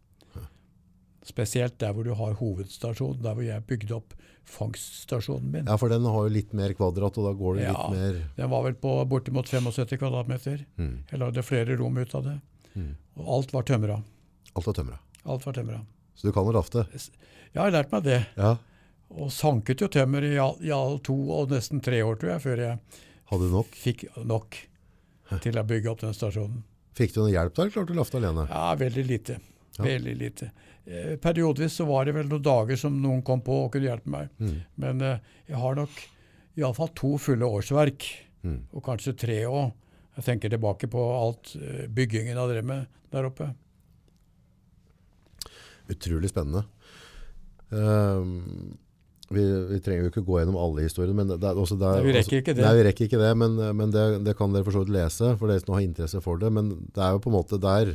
Spesielt 1.21 1.75
der 1.77 1.91
hvor 1.93 2.05
du 2.07 2.15
har 2.17 2.33
hovedstasjonen, 2.39 3.19
der 3.21 3.35
hvor 3.37 3.45
jeg 3.45 3.61
bygde 3.69 3.93
opp 3.93 4.15
fangststasjonen 4.51 5.51
min. 5.53 5.67
ja, 5.69 5.75
for 5.77 5.91
den 5.93 6.01
har 6.09 6.23
jo 6.25 6.31
litt 6.33 6.53
mer 6.57 6.73
kvadrat, 6.73 7.17
og 7.21 7.27
da 7.27 7.33
går 7.37 7.59
det 7.59 7.67
Ja. 7.67 7.75
litt 7.75 7.93
mer... 7.93 8.17
Den 8.39 8.49
var 8.49 8.63
vel 8.65 8.73
på 8.73 8.93
bortimot 9.05 9.45
75 9.51 9.99
kvadratmeter. 10.01 10.63
Mm. 10.81 10.95
Jeg 11.11 11.19
lagde 11.21 11.43
flere 11.45 11.77
rom 11.77 11.99
ut 12.01 12.15
av 12.17 12.25
det. 12.25 12.33
Mm. 12.73 12.95
Og 13.21 13.29
alt 13.37 13.53
var 13.53 13.67
tømra. 13.69 13.99
Alt 14.57 14.65
var 14.65 14.73
tømret. 14.79 15.05
Alt 15.29 15.45
var 15.45 15.53
tømra. 15.59 15.79
Så 16.17 16.27
du 16.27 16.33
kan 16.33 16.49
rafte. 16.57 16.87
Jeg 16.97 17.61
har 17.61 17.69
lært 17.77 17.93
meg 17.93 18.03
det. 18.09 18.19
Ja. 18.37 18.55
Og 19.19 19.31
sanket 19.33 19.81
jo 19.83 19.89
tømmer 19.91 20.23
i 20.23 20.35
all, 20.39 20.57
i 20.63 20.71
all 20.71 20.99
to 21.03 21.15
og 21.35 21.51
nesten 21.51 21.81
tre 21.83 21.99
år, 22.05 22.19
tror 22.19 22.35
jeg, 22.35 22.43
før 22.45 22.61
jeg 22.63 22.99
Hadde 23.31 23.47
nok? 23.51 23.75
fikk 23.75 24.05
nok 24.27 24.57
til 25.43 25.59
å 25.59 25.63
bygge 25.67 25.91
opp 25.91 26.01
den 26.03 26.15
stasjonen. 26.15 26.63
Fikk 26.97 27.13
du 27.15 27.21
noe 27.21 27.31
hjelp 27.31 27.55
der, 27.55 27.67
eller 27.67 27.75
klarte 27.75 27.93
du 27.93 27.99
lafte 27.99 28.19
alene? 28.19 28.45
Ja, 28.49 28.65
veldig 28.79 29.05
lite. 29.07 29.37
Ja. 29.77 29.85
Veldig 29.85 30.15
lite. 30.19 30.49
Eh, 30.83 31.13
Periodvis 31.23 31.77
så 31.79 31.85
var 31.87 32.07
det 32.07 32.15
vel 32.17 32.27
noen 32.27 32.43
dager 32.43 32.79
som 32.79 32.97
noen 32.99 33.21
kom 33.23 33.43
på 33.45 33.55
og 33.65 33.69
kunne 33.73 33.87
hjelpe 33.87 34.11
meg. 34.11 34.31
Mm. 34.41 34.57
Men 34.83 35.05
eh, 35.07 35.29
jeg 35.47 35.61
har 35.61 35.77
nok 35.79 36.01
iallfall 36.59 36.91
to 36.97 37.13
fulle 37.21 37.47
årsverk, 37.47 38.07
mm. 38.43 38.59
og 38.75 38.83
kanskje 38.85 39.15
tre 39.23 39.39
òg. 39.47 39.71
Jeg 40.17 40.27
tenker 40.27 40.51
tilbake 40.51 40.91
på 40.91 41.05
alt 41.15 41.53
eh, 41.55 41.85
byggingen 41.87 42.35
jeg 42.35 42.51
drev 42.51 42.67
med 42.67 42.99
der 43.15 43.29
oppe. 43.29 43.47
Utrolig 45.91 46.29
spennende. 46.31 46.65
Ehm, 47.71 48.75
vi, 49.33 49.43
vi 49.71 49.79
trenger 49.83 50.05
jo 50.05 50.11
ikke 50.11 50.23
gå 50.27 50.39
gjennom 50.39 50.59
alle 50.61 50.85
historiene, 50.85 51.15
men 51.17 51.33
det 51.33 51.51
også 51.51 51.77
der, 51.79 51.99
Nei, 51.99 52.07
vi 52.09 52.15
rekker 52.17 52.41
ikke 52.41 52.55
det. 52.57 52.63
Nei, 52.65 52.75
vi 52.77 52.85
rekker 52.87 53.07
ikke 53.07 53.21
det, 53.21 53.31
men, 53.41 53.57
men 53.79 53.93
det, 53.93 54.05
det 54.27 54.37
kan 54.39 54.53
dere 54.53 54.67
for 54.67 54.75
så 54.75 54.83
vidt 54.83 54.93
lese, 54.95 55.33
for 55.39 55.51
dere 55.51 55.63
som 55.63 55.75
har 55.75 55.83
interesse 55.85 56.23
for 56.23 56.41
det. 56.41 56.51
Men 56.53 56.71
det 56.93 57.03
er 57.03 57.15
jo 57.15 57.23
på 57.23 57.31
en 57.31 57.37
måte 57.37 57.59
der, 57.61 57.93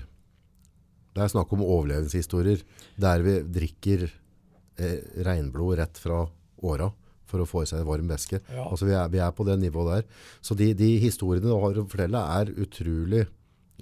det 1.17 1.25
er 1.25 1.33
snakk 1.33 1.53
om 1.57 1.65
overlevelseshistorier, 1.65 2.63
der 3.01 3.25
vi 3.25 3.39
drikker 3.61 4.07
eh, 4.09 5.01
regnblod 5.27 5.79
rett 5.81 6.01
fra 6.01 6.25
åra 6.67 6.91
for 7.27 7.43
å 7.43 7.49
få 7.49 7.65
i 7.65 7.71
seg 7.71 7.87
varm 7.87 8.09
væske. 8.11 8.41
Ja. 8.55 8.67
Altså 8.69 8.89
vi 8.89 8.95
er, 8.95 9.09
vi 9.13 9.21
er 9.23 9.33
på 9.35 9.47
det 9.49 9.59
nivået 9.61 9.93
der. 9.93 10.27
Så 10.45 10.55
de, 10.59 10.71
de 10.79 10.93
historiene 11.03 11.49
du 11.49 11.57
har 11.57 11.81
å 11.81 11.87
fortelle 11.91 12.23
er 12.39 12.53
utrolig 12.55 13.27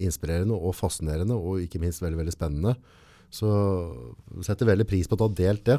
inspirerende 0.00 0.56
og 0.56 0.74
fascinerende, 0.74 1.36
og 1.36 1.62
ikke 1.62 1.80
minst 1.82 2.02
veldig, 2.02 2.18
veldig 2.22 2.34
spennende. 2.34 2.74
Så 3.32 3.50
setter 4.46 4.68
veldig 4.68 4.86
pris 4.88 5.08
på 5.08 5.16
at 5.16 5.22
du 5.22 5.26
har 5.26 5.36
delt 5.38 5.64
det. 5.68 5.78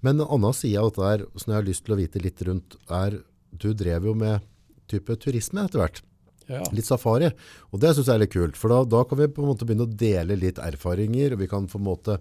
Men 0.00 0.18
en 0.18 0.28
annen 0.38 0.56
side 0.56 0.80
av 0.80 0.90
dette 0.90 1.08
her, 1.08 1.24
som 1.36 1.52
jeg 1.52 1.60
har 1.60 1.68
lyst 1.68 1.86
til 1.86 1.96
å 1.96 2.00
vite 2.00 2.22
litt 2.22 2.44
rundt, 2.48 2.78
er 2.88 3.20
du 3.50 3.70
drev 3.72 4.10
jo 4.10 4.14
med 4.18 4.44
type 4.88 5.16
turisme 5.20 5.64
etter 5.64 5.82
hvert. 5.82 6.02
Ja. 6.48 6.62
Litt 6.72 6.88
safari. 6.88 7.30
Og 7.72 7.80
det 7.82 7.94
synes 7.94 8.08
jeg 8.08 8.16
er 8.16 8.22
litt 8.24 8.34
kult, 8.34 8.56
for 8.56 8.72
da, 8.72 8.82
da 8.88 9.02
kan 9.08 9.20
vi 9.20 9.28
på 9.32 9.44
en 9.44 9.50
måte 9.50 9.68
begynne 9.68 9.88
å 9.88 9.98
dele 10.00 10.38
litt 10.40 10.60
erfaringer, 10.62 11.34
og 11.34 11.42
vi 11.42 11.50
kan 11.50 11.68
på 11.68 11.80
en 11.80 11.88
måte 11.88 12.16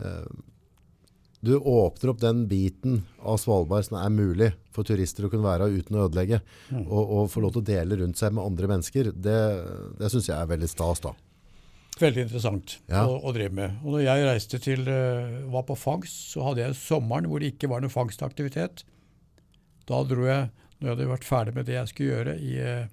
eh, 0.00 0.38
du 1.40 1.52
åpner 1.56 2.10
opp 2.10 2.20
den 2.20 2.46
biten 2.50 3.02
av 3.22 3.38
Svalbard 3.38 3.86
som 3.86 4.00
er 4.00 4.10
mulig 4.10 4.48
for 4.74 4.86
turister 4.86 5.26
å 5.26 5.30
kunne 5.30 5.46
være 5.46 5.68
uten 5.70 5.94
å 5.94 6.08
ødelegge, 6.08 6.40
og, 6.88 6.98
og 6.98 7.30
få 7.30 7.44
lov 7.44 7.54
til 7.54 7.62
å 7.62 7.68
dele 7.68 7.98
rundt 8.00 8.18
seg 8.18 8.34
med 8.34 8.42
andre 8.42 8.70
mennesker. 8.72 9.12
Det, 9.14 9.38
det 10.00 10.10
synes 10.10 10.30
jeg 10.32 10.34
er 10.34 10.50
veldig 10.50 10.70
stas 10.70 11.04
da. 11.04 11.14
Veldig 11.98 12.24
interessant 12.28 12.76
Ja. 12.90 13.04
å, 13.06 13.16
å 13.26 13.32
drive 13.34 13.54
med. 13.58 13.80
Og 13.84 13.96
når 13.96 14.04
jeg 14.06 14.26
reiste 14.28 14.60
til, 14.62 14.84
uh, 14.86 15.40
var 15.52 15.64
på 15.68 15.76
fangst, 15.78 16.28
så 16.32 16.44
hadde 16.46 16.62
jeg 16.62 16.78
sommeren 16.78 17.26
hvor 17.30 17.42
det 17.42 17.54
ikke 17.54 17.70
var 17.72 17.82
noe 17.82 17.92
fangstaktivitet. 17.92 18.84
Da 19.88 20.02
dro 20.06 20.28
jeg, 20.28 20.50
når 20.78 20.86
jeg 20.86 20.94
hadde 20.94 21.10
vært 21.10 21.26
ferdig 21.26 21.56
med 21.56 21.66
det 21.66 21.78
jeg 21.78 21.90
skulle 21.92 22.14
gjøre 22.14 22.36
i, 22.38 22.54
uh, 22.62 22.86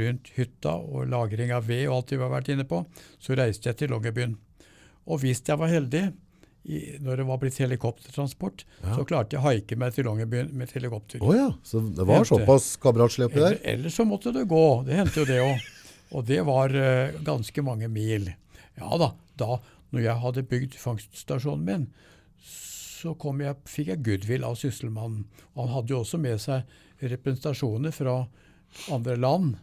rundt 0.00 0.32
hytta 0.38 0.74
og 0.80 1.08
lagring 1.12 1.52
av 1.52 1.66
ved 1.68 1.86
og 1.88 1.98
alt 1.98 2.12
vi 2.16 2.22
har 2.22 2.32
vært 2.32 2.50
inne 2.54 2.64
på, 2.68 2.82
så 3.20 3.36
reiste 3.38 3.68
jeg 3.70 3.82
til 3.82 3.92
Longyearbyen. 3.92 4.36
Og 5.04 5.20
hvis 5.20 5.42
jeg 5.44 5.60
var 5.60 5.68
heldig, 5.68 6.06
i, 6.64 6.78
når 7.04 7.20
det 7.20 7.24
var 7.28 7.40
blitt 7.42 7.58
helikoptertransport, 7.60 8.62
så 8.80 9.04
klarte 9.04 9.36
jeg 9.36 9.42
å 9.42 9.44
haike 9.44 9.76
meg 9.76 9.92
til 9.92 10.06
Longyearbyen 10.08 10.48
med 10.56 10.72
helikopter. 10.72 11.20
Oh, 11.20 11.34
ja, 11.36 11.50
så 11.60 11.82
det 11.84 12.06
var 12.08 12.24
såpass 12.24 12.70
kameratslig 12.80 13.28
oppi 13.28 13.42
der? 13.42 13.58
Ellers 13.74 13.98
så 14.00 14.06
måtte 14.08 14.32
det 14.32 14.46
gå. 14.48 14.64
Det 14.88 14.96
hendte 14.96 15.20
jo 15.20 15.28
det 15.28 15.42
òg. 15.44 15.66
Og 16.14 16.26
det 16.28 16.40
var 16.46 16.74
uh, 16.74 17.14
ganske 17.26 17.66
mange 17.66 17.90
mil. 17.92 18.30
Ja 18.78 18.98
da, 19.00 19.12
da 19.38 19.58
når 19.94 20.06
jeg 20.08 20.22
hadde 20.24 20.48
bygd 20.50 20.78
fangststasjonen 20.80 21.66
min, 21.66 21.84
så 22.42 23.12
kom 23.20 23.42
jeg, 23.44 23.60
fikk 23.68 23.92
jeg 23.92 24.02
goodwill 24.06 24.46
av 24.48 24.56
sysselmannen. 24.58 25.26
Han 25.58 25.70
hadde 25.70 25.94
jo 25.94 26.00
også 26.02 26.18
med 26.18 26.40
seg 26.42 26.64
representasjoner 27.04 27.94
fra 27.94 28.16
andre 28.94 29.16
land. 29.20 29.54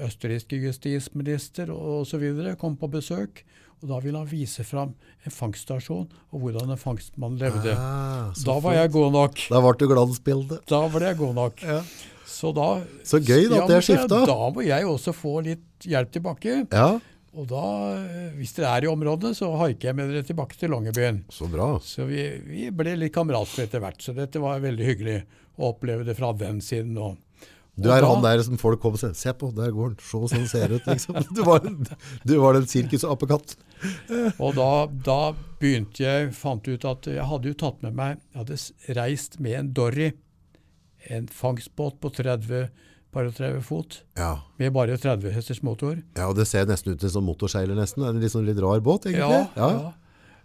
Østerrikske 0.00 0.58
justisminister 0.62 1.70
osv. 1.70 2.24
kom 2.58 2.78
på 2.80 2.90
besøk. 2.90 3.44
Og 3.82 3.90
da 3.90 3.98
ville 4.00 4.16
han 4.16 4.28
vise 4.30 4.64
fram 4.64 4.94
en 4.96 5.34
fangststasjon 5.34 6.06
og 6.08 6.40
hvordan 6.40 6.72
en 6.72 6.80
fangstmann 6.80 7.36
levde. 7.36 7.74
Ah, 7.76 8.32
da 8.32 8.54
var 8.56 8.72
fint. 8.72 8.80
jeg 8.80 8.92
god 8.94 9.10
nok. 9.18 9.42
Da 9.52 9.60
ble 9.66 9.72
du 9.76 9.88
glansbildet. 9.90 10.62
Da 10.70 10.80
ble 10.92 11.10
jeg 11.10 11.18
god 11.20 11.34
nok. 11.36 11.60
Ja. 11.60 11.82
Så 12.26 12.50
da 12.56 12.82
Så 13.06 13.20
gøy 13.22 13.46
da, 13.48 13.62
at 13.62 13.68
det 13.70 13.76
er 13.78 13.84
skifta. 13.86 14.22
Da 14.26 14.38
må 14.52 14.64
jeg 14.66 14.84
også 14.88 15.14
få 15.14 15.38
litt 15.46 15.86
hjelp 15.86 16.10
tilbake. 16.16 16.56
Ja, 16.72 16.98
Og 17.36 17.44
da, 17.50 17.62
eh, 18.00 18.30
hvis 18.38 18.54
dere 18.56 18.70
er 18.78 18.84
i 18.86 18.88
området, 18.88 19.34
så 19.36 19.50
haiker 19.60 19.90
jeg 19.90 19.96
med 19.98 20.08
dere 20.08 20.24
tilbake 20.24 20.56
til 20.56 20.70
Longyearbyen. 20.72 21.18
så 21.30 21.44
bra. 21.52 21.78
Så 21.84 22.06
vi, 22.08 22.22
vi 22.46 22.70
ble 22.72 22.94
litt 22.96 23.12
kamerater 23.12 23.66
etter 23.66 23.78
hvert, 23.84 24.00
så 24.00 24.14
dette 24.16 24.40
var 24.40 24.58
veldig 24.64 24.86
hyggelig 24.88 25.18
å 25.58 25.68
oppleve 25.74 26.04
det 26.06 26.16
fra 26.16 26.32
den 26.32 26.60
siden. 26.64 26.96
Og, 26.96 27.18
Du 27.78 27.90
er 27.92 28.00
da- 28.00 28.08
han 28.08 28.22
der 28.24 28.42
som 28.42 28.56
folk 28.56 28.80
kommer 28.80 28.96
og 28.96 29.00
sier, 29.00 29.12
se 29.14 29.32
på, 29.36 29.50
der 29.54 29.68
går 29.70 29.90
han, 29.92 29.96
se 30.00 30.34
sånn 30.34 30.48
ser 30.48 30.68
det 30.68 30.80
ut, 30.80 30.86
liksom. 30.88 31.14
Du 31.36 31.42
var, 31.44 31.60
du 32.24 32.38
var 32.40 32.54
den 32.56 32.64
sirkusapekatt. 32.64 33.56
Og 34.40 34.54
da, 34.56 34.86
da 35.04 35.20
begynte 35.60 36.00
jeg, 36.00 36.32
fant 36.32 36.64
ut 36.66 36.84
at 36.88 37.04
jeg 37.04 37.20
hadde 37.28 37.52
jo 37.52 37.54
tatt 37.60 37.82
med 37.84 37.92
meg 37.94 38.16
Jeg 38.32 38.38
hadde 38.46 38.96
reist 38.96 39.36
med 39.44 39.58
en 39.60 39.72
Dory, 39.76 40.12
en 41.10 41.26
fangstbåt 41.28 42.00
på 42.00 42.10
30 42.14 42.68
par 43.12 43.28
og 43.28 43.34
30 43.36 43.62
fot, 43.64 44.02
Ja. 44.18 44.42
med 44.58 44.72
bare 44.72 44.96
30 45.00 45.30
hesters 45.32 45.62
motor. 45.62 45.96
ja, 46.16 46.26
og 46.28 46.36
det 46.36 46.46
ser 46.46 46.66
nesten 46.66 46.92
ut 46.92 47.00
som 47.00 47.22
en 47.22 47.30
motorseiler 47.30 47.74
nesten. 47.78 48.04
En 48.04 48.20
litt, 48.20 48.32
sånn 48.32 48.44
litt 48.46 48.58
rar 48.60 48.80
båt, 48.80 49.06
egentlig. 49.06 49.20
Ja, 49.20 49.48
ja. 49.56 49.92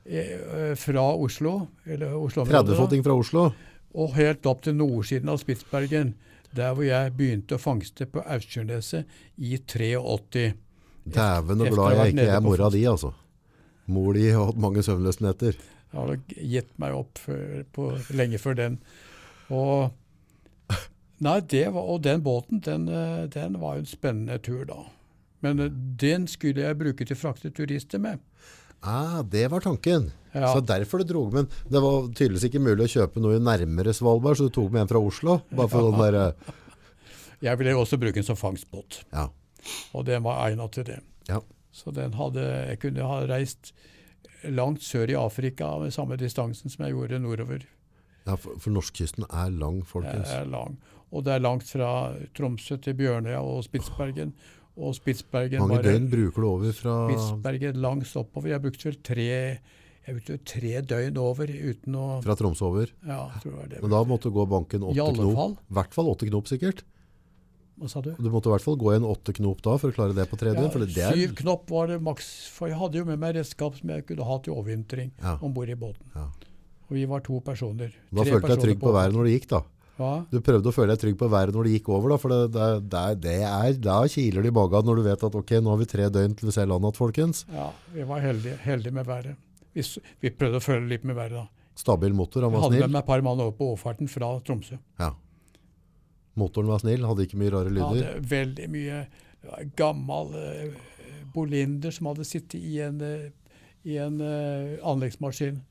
ja. 0.05 0.75
Fra 0.81 1.03
Oslo, 1.13 1.67
eller 1.85 2.15
Oslo 2.17 2.45
30-foting 2.45 3.03
fra 3.03 3.13
Oslo. 3.13 3.51
og 3.93 4.13
helt 4.15 4.45
opp 4.45 4.61
til 4.63 4.73
nordsiden 4.75 5.29
av 5.29 5.38
Spitsbergen, 5.41 6.13
der 6.55 6.73
hvor 6.73 6.83
jeg 6.88 7.11
begynte 7.15 7.55
å 7.55 7.61
fangste 7.61 8.07
på 8.07 8.23
Austjørneset 8.23 9.05
i 9.38 9.57
83. 9.57 10.53
Dæven 11.05 11.61
og 11.61 11.69
glad 11.75 11.97
jeg 11.97 12.13
ikke 12.15 12.29
er 12.29 12.41
mora 12.43 12.69
di, 12.73 12.83
altså. 12.88 13.13
Mor 13.91 14.13
di 14.13 14.29
har 14.29 14.45
hatt 14.47 14.59
mange 14.61 14.83
søvnløse 14.85 15.23
netter. 15.25 15.55
Jeg 15.91 15.99
hadde 15.99 16.17
gitt 16.47 16.69
meg 16.79 16.93
opp 16.95 17.19
for, 17.19 17.63
på, 17.75 17.88
lenge 18.15 18.39
før 18.39 18.55
den. 18.55 18.77
Og, 19.51 19.91
nei, 21.22 21.38
det 21.53 21.68
var, 21.76 21.85
og 21.93 22.02
den 22.06 22.23
båten, 22.26 22.61
den, 22.65 22.88
eh, 22.89 23.27
den 23.34 23.60
var 23.61 23.77
jo 23.77 23.84
en 23.85 23.89
spennende 23.91 24.39
tur 24.43 24.65
da. 24.69 24.80
Men 25.45 25.60
eh, 25.64 25.69
den 26.02 26.27
skulle 26.30 26.65
jeg 26.65 26.77
bruke 26.80 27.06
til 27.06 27.18
å 27.18 27.19
frakte 27.22 27.52
turister 27.53 28.02
med. 28.02 28.19
Ah, 28.81 29.22
det 29.22 29.43
var 29.53 29.61
tanken. 29.61 30.10
Ja. 30.34 30.53
Så 30.56 30.61
derfor 30.65 31.02
det 31.03 31.10
drog, 31.11 31.34
men 31.35 31.48
det 31.69 31.81
var 31.84 32.07
tydeligvis 32.15 32.48
ikke 32.48 32.61
mulig 32.64 32.88
å 32.88 32.93
kjøpe 32.95 33.22
noe 33.22 33.38
nærmere 33.43 33.93
Svalbard, 33.93 34.39
så 34.39 34.48
du 34.48 34.53
tok 34.56 34.72
med 34.73 34.85
en 34.85 34.89
fra 34.89 35.02
Oslo. 35.03 35.39
Bare 35.52 35.69
for 35.69 35.89
sånn 35.89 36.02
der, 36.06 36.34
Jeg 37.43 37.60
ville 37.60 37.76
også 37.77 37.99
bruke 38.02 38.15
den 38.18 38.26
som 38.26 38.38
fangstbåt, 38.39 39.02
ja. 39.11 39.27
og 39.93 40.06
den 40.07 40.23
var 40.26 40.45
egnet 40.48 40.72
til 40.77 40.88
det. 40.88 40.99
Ja. 41.30 41.41
Så 41.72 41.91
den 41.95 42.14
hadde, 42.18 42.41
jeg 42.72 42.80
kunne 42.81 43.06
ha 43.07 43.19
reist 43.30 43.73
langt 44.49 44.81
sør 44.85 45.11
i 45.14 45.18
Afrika 45.19 45.76
med 45.81 45.93
samme 45.93 46.18
distansen 46.18 46.72
som 46.73 46.85
jeg 46.85 46.95
gjorde 46.95 47.19
nordover. 47.22 47.68
ja, 48.26 48.35
for, 48.35 48.57
for 48.61 48.73
norskkysten 48.73 49.26
er 49.30 49.49
lang, 49.53 49.81
Det 49.84 49.89
folkens. 49.91 50.30
er 50.34 50.45
lang. 50.49 50.77
Og 51.11 51.23
det 51.25 51.33
er 51.35 51.43
langt 51.43 51.67
fra 51.67 51.91
Tromsø 52.38 52.77
til 52.81 52.93
Bjørnøya 52.95 53.41
og 53.43 53.63
Spitsbergen. 53.67 54.31
Og 54.79 54.93
Spitsbergen 54.95 55.59
Mange 55.59 55.81
døgn 55.83 56.05
bruker 56.09 56.41
du 56.41 56.47
over 56.47 56.71
fra 56.77 56.93
Spitsbergen 57.09 57.81
langs 57.83 58.13
oppover. 58.15 58.53
Jeg 58.53 58.61
brukte 58.63 58.88
vel 58.88 58.99
tre, 59.03 59.25
jeg 60.07 60.15
brukte 60.15 60.38
tre 60.47 60.71
døgn 60.88 61.17
over 61.19 61.51
uten 61.51 61.97
å 61.99 62.05
fra 62.23 62.38
Tromsø 62.39 62.69
over. 62.69 62.93
Ja, 63.03 63.25
jeg 63.35 63.43
tror 63.43 63.51
det 63.51 63.59
var 63.59 63.67
det. 63.73 63.81
Men 63.83 63.91
da 63.97 63.99
måtte 64.07 64.31
du 64.31 64.38
gå 64.39 64.45
banken 64.47 64.85
I 64.88 64.93
åtte 64.93 65.09
alle 65.09 65.25
knop. 65.27 65.35
fall. 65.41 65.57
I 65.59 65.77
hvert 65.81 65.93
fall 65.99 66.11
åtte 66.13 66.29
knop 66.31 66.47
sikkert. 66.47 66.83
Hva 67.81 67.89
sa 67.89 68.01
du? 68.05 68.11
Du 68.15 68.29
måtte 68.29 68.47
i 68.47 68.53
hvert 68.53 68.61
fall 68.63 68.75
gå 68.77 68.91
i 68.93 68.95
en 69.01 69.05
åtte 69.09 69.33
knop 69.33 69.61
da 69.65 69.75
for 69.81 69.89
å 69.91 69.95
klare 69.95 70.13
det 70.15 70.27
på 70.29 70.38
tre 70.39 70.51
Ja, 70.53 70.59
døgn. 70.61 70.71
for 70.71 70.79
det, 70.85 70.93
det 70.95 71.03
er, 71.03 71.17
syv 71.17 71.35
knopp 71.41 71.69
var 71.73 71.88
det 71.91 71.99
maks. 72.05 72.27
For 72.53 72.69
jeg 72.71 72.77
hadde 72.77 72.99
jo 73.01 73.05
med 73.09 73.19
meg 73.19 73.35
redskap 73.35 73.75
som 73.79 73.89
jeg 73.89 74.05
kunne 74.07 74.23
ha 74.27 74.38
til 74.45 74.53
overvintring 74.53 75.11
Ja. 75.19 75.35
om 75.41 75.51
bord 75.53 75.67
i 75.69 75.75
båten. 75.75 76.07
Ja. 76.15 76.27
Og 76.88 76.95
vi 76.95 77.05
var 77.05 77.19
to 77.25 77.39
personer. 77.41 77.91
Da 78.13 78.23
Tre 78.23 78.31
følte 78.38 78.55
jeg 78.55 78.59
trygg 78.63 78.79
på 78.79 78.91
været 78.95 79.13
når 79.15 79.27
det 79.27 79.35
gikk 79.41 79.47
da. 79.49 79.61
Ja, 80.02 80.26
Du 80.32 80.41
prøvde 80.44 80.72
å 80.72 80.76
føle 80.76 80.95
deg 80.95 81.02
trygg 81.03 81.18
på 81.22 81.30
været 81.32 81.56
når 81.56 81.69
det 81.69 81.76
gikk 81.78 81.90
over 81.94 82.15
da, 82.15 82.18
for 82.22 82.34
det, 82.34 82.40
det, 82.57 82.68
det, 82.91 83.06
det 83.28 83.38
er, 83.48 83.72
da 83.86 83.99
kiler 84.10 84.41
det 84.45 84.52
i 84.52 84.57
magen 84.57 84.86
når 84.90 84.99
du 84.99 85.06
vet 85.07 85.26
at 85.30 85.40
ok, 85.41 85.56
nå 85.61 85.73
har 85.76 85.82
vi 85.82 85.90
tre 85.94 86.10
døgn 86.18 86.36
til 86.40 86.49
vi 86.49 86.56
ser 86.57 86.69
landet, 86.72 86.98
folkens. 86.99 87.45
ja, 87.53 87.69
vi 87.94 88.06
var 88.10 88.23
heldige, 88.26 88.57
heldige 88.65 88.98
med 88.98 89.06
været. 89.10 89.40
Vi, 89.78 89.86
vi 90.26 90.32
prøvde 90.36 90.60
å 90.60 90.64
føle 90.65 90.88
litt 90.90 91.06
med 91.07 91.15
været 91.15 91.38
da. 91.40 91.48
Stabil 91.82 92.14
motor, 92.14 92.44
han 92.44 92.52
var 92.52 92.65
Jeg 92.65 92.72
Vi 92.73 92.76
hadde 92.82 92.88
med 92.90 92.98
meg 92.98 93.03
et 93.06 93.11
par 93.14 93.22
mann 93.26 93.40
over 93.40 93.53
på 93.56 93.69
overfarten 93.72 94.10
fra 94.11 94.34
Tromsø. 94.45 94.76
Ja. 94.99 95.14
Motoren 96.40 96.68
var 96.72 96.82
snill, 96.84 97.06
hadde 97.07 97.26
ikke 97.28 97.40
mye 97.40 97.52
rare 97.53 97.72
Ja, 97.72 97.76
lyder. 97.78 98.02
det 98.02 98.10
er 98.11 98.26
veldig 98.32 98.68
mye 98.72 98.99
gammel 99.80 100.36
uh, 100.36 100.76
Bolinder 101.34 101.91
som 101.95 102.10
hadde 102.11 102.28
sittet 102.28 102.60
i 102.60 102.80
en, 102.84 102.99
uh, 103.02 103.57
i 103.88 103.98
en 104.03 104.19
uh, 104.22 104.76
anleggsmaskin. 104.91 105.61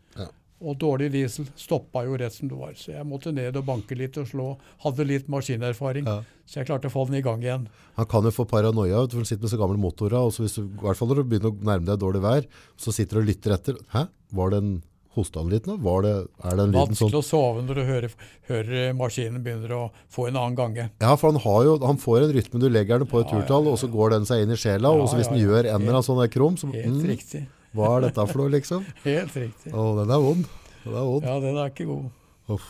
Ja. 0.60 0.66
Og 0.68 0.76
dårlig 0.78 1.10
diesel 1.12 1.46
stoppa 1.56 2.04
jo 2.04 2.16
rett 2.20 2.34
som 2.34 2.48
det 2.50 2.58
var. 2.58 2.74
Så 2.76 2.92
jeg 2.92 3.06
måtte 3.08 3.32
ned 3.32 3.56
og 3.56 3.64
banke 3.64 3.96
litt 3.96 4.18
og 4.20 4.28
slå. 4.28 4.48
Hadde 4.84 5.06
litt 5.08 5.28
maskinerfaring, 5.32 6.04
Ja. 6.06 6.22
så 6.46 6.60
jeg 6.60 6.66
klarte 6.66 6.88
å 6.88 6.92
få 6.92 7.06
den 7.06 7.16
i 7.16 7.22
gang 7.22 7.40
igjen. 7.42 7.68
Han 7.96 8.06
kan 8.06 8.22
jo 8.24 8.30
få 8.30 8.44
paranoia, 8.46 9.06
for 9.08 9.16
han 9.16 9.24
sitter 9.24 9.42
med 9.42 9.50
så 9.50 9.58
gamle 9.58 9.78
motorer, 9.78 10.20
og 10.20 10.32
så 10.32 10.44
hvis 10.44 10.56
du, 10.56 10.62
i 10.64 10.84
hvert 10.84 10.96
fall 10.96 11.08
når 11.08 11.16
du 11.16 11.24
begynner 11.24 11.50
å 11.50 11.64
nærme 11.64 11.86
deg 11.86 11.98
dårlig 11.98 12.20
vær, 12.22 12.46
så 12.76 12.92
sitter 12.92 13.16
du 13.16 13.20
og 13.22 13.26
lytter 13.26 13.52
etter. 13.56 13.74
Hæ? 13.94 14.08
Var 14.32 14.50
det 14.50 14.58
en 14.58 14.82
hosta 15.16 15.40
han 15.40 15.50
litt 15.50 15.66
nå? 15.66 15.76
Var 15.82 16.02
det, 16.02 16.12
er 16.44 16.56
det 16.56 16.64
en 16.66 16.72
liten 16.74 16.94
sånn? 16.94 17.10
Vanskelig 17.10 17.18
å 17.18 17.26
sove 17.26 17.62
når 17.66 17.74
du 17.80 17.84
hører, 17.84 18.10
hører 18.50 18.92
maskinen 18.94 19.42
begynner 19.42 19.72
å 19.74 19.82
få 20.12 20.28
en 20.28 20.36
annen 20.36 20.54
gange. 20.58 20.90
Ja, 21.00 21.16
for 21.16 21.32
han, 21.32 21.40
har 21.40 21.64
jo, 21.66 21.78
han 21.82 21.98
får 21.98 22.26
en 22.28 22.34
rytme, 22.36 22.60
du 22.60 22.68
legger 22.68 22.98
den 23.02 23.08
på 23.10 23.20
et 23.20 23.26
Ja, 23.32 23.38
ja, 23.40 23.42
turtall, 23.46 23.66
og 23.72 23.78
så 23.80 23.90
går 23.90 24.10
den 24.10 24.28
seg 24.28 24.44
inn 24.44 24.52
i 24.54 24.58
sjela, 24.60 24.92
og 24.92 25.08
så 25.08 25.18
hvis 25.18 25.26
Ja, 25.30 25.32
den 25.34 25.40
ja, 25.40 25.46
ja. 25.46 25.50
gjør 25.50 25.70
en 25.74 25.80
eller 25.80 25.98
annen 25.98 26.08
sånn 26.10 26.22
krum 26.28 26.54
krom, 26.54 26.56
så, 26.60 26.70
Helt 26.72 27.00
mm, 27.02 27.08
riktig. 27.10 27.46
Hva 27.76 27.90
er 27.96 28.06
dette 28.08 28.26
for 28.30 28.42
noe 28.42 28.52
liksom? 28.56 28.84
Helt 29.06 29.36
riktig. 29.36 29.72
Å, 29.72 29.84
den 30.00 30.10
er 30.14 30.22
vond. 30.24 30.46
Den 30.84 30.94
er 30.96 31.06
vond. 31.06 31.26
Ja, 31.28 31.36
den 31.44 31.56
er 31.60 31.70
ikke 31.72 31.86
god. 31.90 32.10
Uff. 32.56 32.68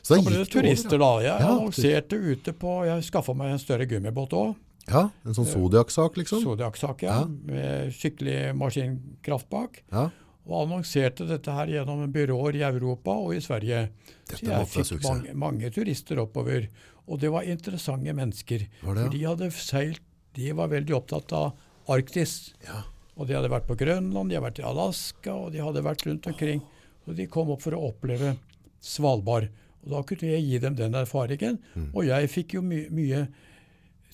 Så 0.00 0.16
Så 0.16 0.22
ble 0.24 0.38
det 0.40 0.48
turister, 0.48 0.96
da. 0.98 1.10
Jeg 1.20 1.42
Ja, 1.44 1.50
annonserte 1.52 2.16
ute 2.16 2.54
på 2.56 2.78
Jeg 2.88 3.04
skaffa 3.04 3.34
meg 3.36 3.52
en 3.52 3.58
større 3.60 3.84
gummibåt 3.86 4.32
òg. 4.32 4.54
Ja, 4.88 5.10
en 5.28 5.36
sånn 5.36 5.46
Zodiac-sak 5.46 6.16
liksom. 6.16 6.40
Zodiac-sak, 6.42 7.02
ja. 7.04 7.18
Ja. 7.20 7.26
Med 7.28 7.92
skikkelig 7.94 8.54
maskinkraft 8.56 9.50
bak. 9.52 9.82
Ja. 9.92 10.08
og 10.50 10.64
annonserte 10.64 11.26
dette 11.28 11.52
her 11.54 11.68
gjennom 11.70 12.00
byråer 12.10 12.56
i 12.58 12.62
Europa 12.66 13.12
og 13.12 13.34
i 13.36 13.42
Sverige. 13.44 13.90
Dette 14.26 14.40
Så 14.40 14.48
jeg 14.48 14.66
fikk 14.72 14.88
suksess. 14.88 15.04
mange, 15.06 15.34
mange 15.36 15.70
turister 15.70 16.18
oppover. 16.24 16.64
Og 17.06 17.20
det 17.20 17.30
var 17.30 17.42
interessante 17.46 18.14
mennesker. 18.16 18.64
Var 18.82 18.94
det, 18.96 19.02
ja? 19.04 19.04
For 19.04 19.14
de 19.14 19.20
hadde 19.28 19.50
seilt 19.54 20.00
De 20.34 20.52
var 20.54 20.68
veldig 20.72 20.94
opptatt 20.96 21.32
av 21.36 21.52
Arktis. 21.90 22.54
Ja. 22.66 22.80
Og 23.20 23.28
de 23.28 23.36
hadde 23.36 23.52
vært 23.52 23.68
på 23.68 23.76
Grønland, 23.76 24.30
de 24.30 24.38
hadde 24.38 24.46
vært 24.46 24.62
i 24.62 24.66
Alaska, 24.66 25.34
og 25.36 25.52
de 25.52 25.60
hadde 25.60 25.84
vært 25.84 26.06
rundt 26.08 26.28
omkring. 26.30 26.62
Og 27.04 27.16
de 27.18 27.28
kom 27.28 27.52
opp 27.52 27.66
for 27.66 27.76
å 27.76 27.90
oppleve 27.90 28.32
Svalbard. 28.80 29.50
Og 29.84 29.92
da 29.92 30.00
kunne 30.08 30.32
jeg 30.32 30.46
gi 30.46 30.60
dem 30.62 30.76
den 30.78 30.96
erfaringen. 30.96 31.58
Mm. 31.74 31.90
Og 31.92 32.08
jeg 32.08 32.32
fikk 32.32 32.56
jo 32.56 32.64
my 32.64 32.86
mye 32.96 33.24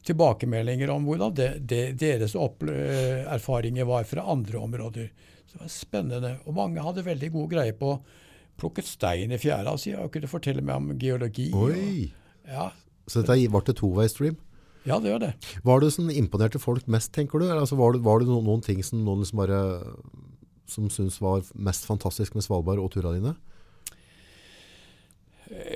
tilbakemeldinger 0.07 0.91
om 0.95 1.07
hvordan 1.07 1.35
det, 1.35 1.49
det, 1.67 1.81
deres 1.99 2.37
erfaringer 2.37 3.89
var 3.89 4.07
fra 4.07 4.27
andre 4.31 4.61
områder. 4.63 5.09
Så 5.47 5.57
det 5.57 5.65
var 5.65 5.73
spennende. 5.75 6.33
Og 6.47 6.55
mange 6.55 6.83
hadde 6.83 7.07
veldig 7.07 7.33
god 7.35 7.51
greie 7.57 7.75
på 7.77 7.97
plukket 8.57 8.89
stein 8.89 9.35
i 9.35 9.41
fjæra 9.41 9.75
si 9.79 9.93
og 9.99 10.13
kunne 10.15 10.31
fortelle 10.31 10.65
meg 10.65 10.79
om 10.79 10.93
geologi. 11.01 11.51
Oi! 11.55 11.73
Og, 11.75 12.53
ja, 12.53 12.71
Så 13.07 13.23
dette 13.23 13.51
ble 13.51 13.63
til 13.67 13.79
two-way-stream. 13.83 14.39
Ja, 14.87 14.99
det 15.03 15.11
gjør 15.13 15.23
det. 15.27 15.33
Var 15.67 15.81
det 15.83 15.91
sånn 15.97 16.13
imponerte 16.15 16.61
folk 16.63 16.87
mest, 16.91 17.13
tenker 17.17 17.43
du? 17.43 17.49
Altså, 17.51 17.77
var, 17.79 17.93
det, 17.97 18.05
var 18.07 18.23
det 18.23 18.29
noen, 18.31 18.45
noen 18.47 18.63
ting 18.65 18.83
som 18.87 19.03
noen 19.05 19.25
liksom 19.25 19.43
bare 19.43 19.61
som 20.71 20.89
syntes 20.91 21.21
var 21.23 21.45
mest 21.55 21.85
fantastisk 21.87 22.35
med 22.35 22.43
Svalbard 22.47 22.81
og 22.83 22.91
turene 22.95 23.19
dine? 23.21 23.35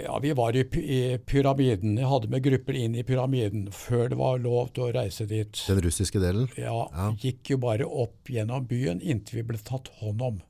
Ja, 0.04 0.16
vi 0.18 0.32
var 0.34 0.56
i, 0.58 0.64
i 0.82 1.18
pyramiden. 1.30 1.94
Jeg 2.00 2.08
hadde 2.10 2.30
med 2.32 2.42
grupper 2.42 2.74
inn 2.74 2.96
i 2.98 3.04
pyramiden 3.06 3.68
før 3.70 4.08
det 4.10 4.18
var 4.18 4.40
lov 4.42 4.72
til 4.74 4.88
å 4.88 4.92
reise 4.96 5.28
dit. 5.30 5.60
Den 5.70 5.78
russiske 5.84 6.18
delen? 6.22 6.48
Ja, 6.58 6.88
Ja. 6.90 7.12
gikk 7.22 7.52
jo 7.52 7.58
bare 7.62 7.86
opp 7.86 8.26
gjennom 8.34 8.66
byen 8.66 8.98
inntil 9.00 9.40
vi 9.40 9.46
ble 9.52 9.60
tatt 9.62 9.92
hånd 10.00 10.24
om. 10.26 10.40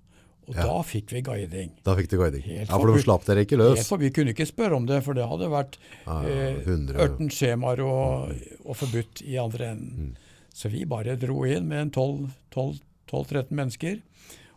Og 0.49 0.55
Ja. 0.57 0.65
da 0.67 0.83
fikk 0.83 1.12
vi 1.12 1.21
guiding. 1.23 1.71
Da 1.85 1.95
fikk 1.95 2.09
du 2.11 2.17
guiding. 2.19 2.43
Helt 2.43 2.69
Ja, 2.71 2.79
for 2.79 2.87
de 2.93 3.03
slapp 3.03 3.25
dere 3.25 3.45
ikke 3.45 3.57
Helt. 3.61 3.87
For 3.87 3.99
vi 3.99 4.11
kunne 4.11 4.33
ikke 4.35 4.47
spørre 4.49 4.75
om 4.77 4.87
det, 4.87 5.05
for 5.05 5.15
det 5.15 5.29
hadde 5.29 5.49
vært 5.51 5.77
Ja, 6.07 6.23
eh, 6.23 6.57
100. 6.65 6.97
ørten 6.99 7.31
skjemaer 7.31 7.79
og, 7.85 8.35
og 8.65 8.77
forbudt 8.77 9.23
i 9.23 9.37
andre 9.37 9.71
enden. 9.77 10.09
Mm. 10.11 10.17
Så 10.53 10.69
vi 10.71 10.85
bare 10.85 11.17
dro 11.17 11.45
inn 11.45 11.69
med 11.69 11.93
12-13 11.93 13.51
mennesker 13.55 14.01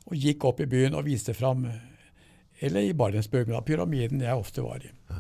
og 0.09 0.17
gikk 0.17 0.43
opp 0.45 0.59
i 0.61 0.65
byen 0.65 0.95
og 0.95 1.05
viste 1.05 1.33
fram 1.35 1.67
Eller 2.61 2.81
i 2.81 2.93
Barentsburg, 2.93 3.47
pyramiden 3.65 4.21
jeg 4.21 4.37
ofte 4.39 4.61
var 4.63 4.77
i. 4.77 4.89
Ja, 5.09 5.15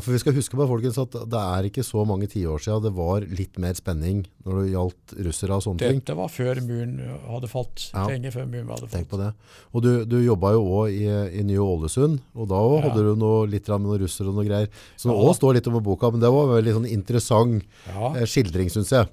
for 0.00 0.14
vi 0.14 0.18
skal 0.22 0.32
huske 0.32 0.56
på 0.56 0.64
folkens 0.70 0.96
at 1.02 1.12
det 1.28 1.40
er 1.40 1.66
ikke 1.68 1.82
så 1.84 2.00
mange 2.08 2.24
tiår 2.32 2.62
siden 2.64 2.84
det 2.86 2.92
var 2.96 3.26
litt 3.28 3.58
mer 3.60 3.74
spenning 3.76 4.22
når 4.46 4.60
det 4.62 4.70
gjaldt 4.72 5.14
russere 5.26 5.58
og 5.58 5.64
sånne 5.66 5.82
ting. 5.82 5.98
Dette 6.00 6.16
var 6.16 6.30
før 6.32 6.60
muren 6.64 6.94
hadde 7.28 7.50
falt. 7.52 7.90
Ja. 7.92 8.06
Lenge 8.08 8.32
før 8.32 8.46
muren 8.48 8.70
hadde 8.72 8.88
Tenk 8.94 9.10
på 9.12 9.20
det. 9.20 9.28
Og 9.76 9.84
du, 9.84 9.90
du 10.08 10.16
jobba 10.24 10.54
jo 10.56 10.62
òg 10.80 10.94
i, 10.96 11.04
i 11.40 11.44
Nye-Ålesund, 11.44 12.22
og 12.34 12.48
da 12.48 12.62
Ja. 12.62 12.80
hadde 12.88 13.04
du 13.04 13.12
noe, 13.20 13.44
litt 13.52 13.68
med 13.68 13.84
noen 13.84 14.00
russere 14.06 14.32
og 14.32 14.38
noe 14.40 14.48
greier. 14.48 14.70
Som 14.96 15.12
Ja. 15.12 15.18
òg 15.18 15.36
står 15.36 15.58
litt 15.58 15.68
om 15.68 15.76
i 15.76 15.84
boka, 15.84 16.10
men 16.10 16.20
det 16.24 16.32
var 16.32 16.48
en 16.48 16.56
veldig 16.56 16.76
sånn 16.80 16.88
interessant 16.90 17.62
Ja. 17.92 18.14
eh, 18.16 18.24
skildring, 18.24 18.72
syns 18.72 18.90
jeg. 18.96 19.08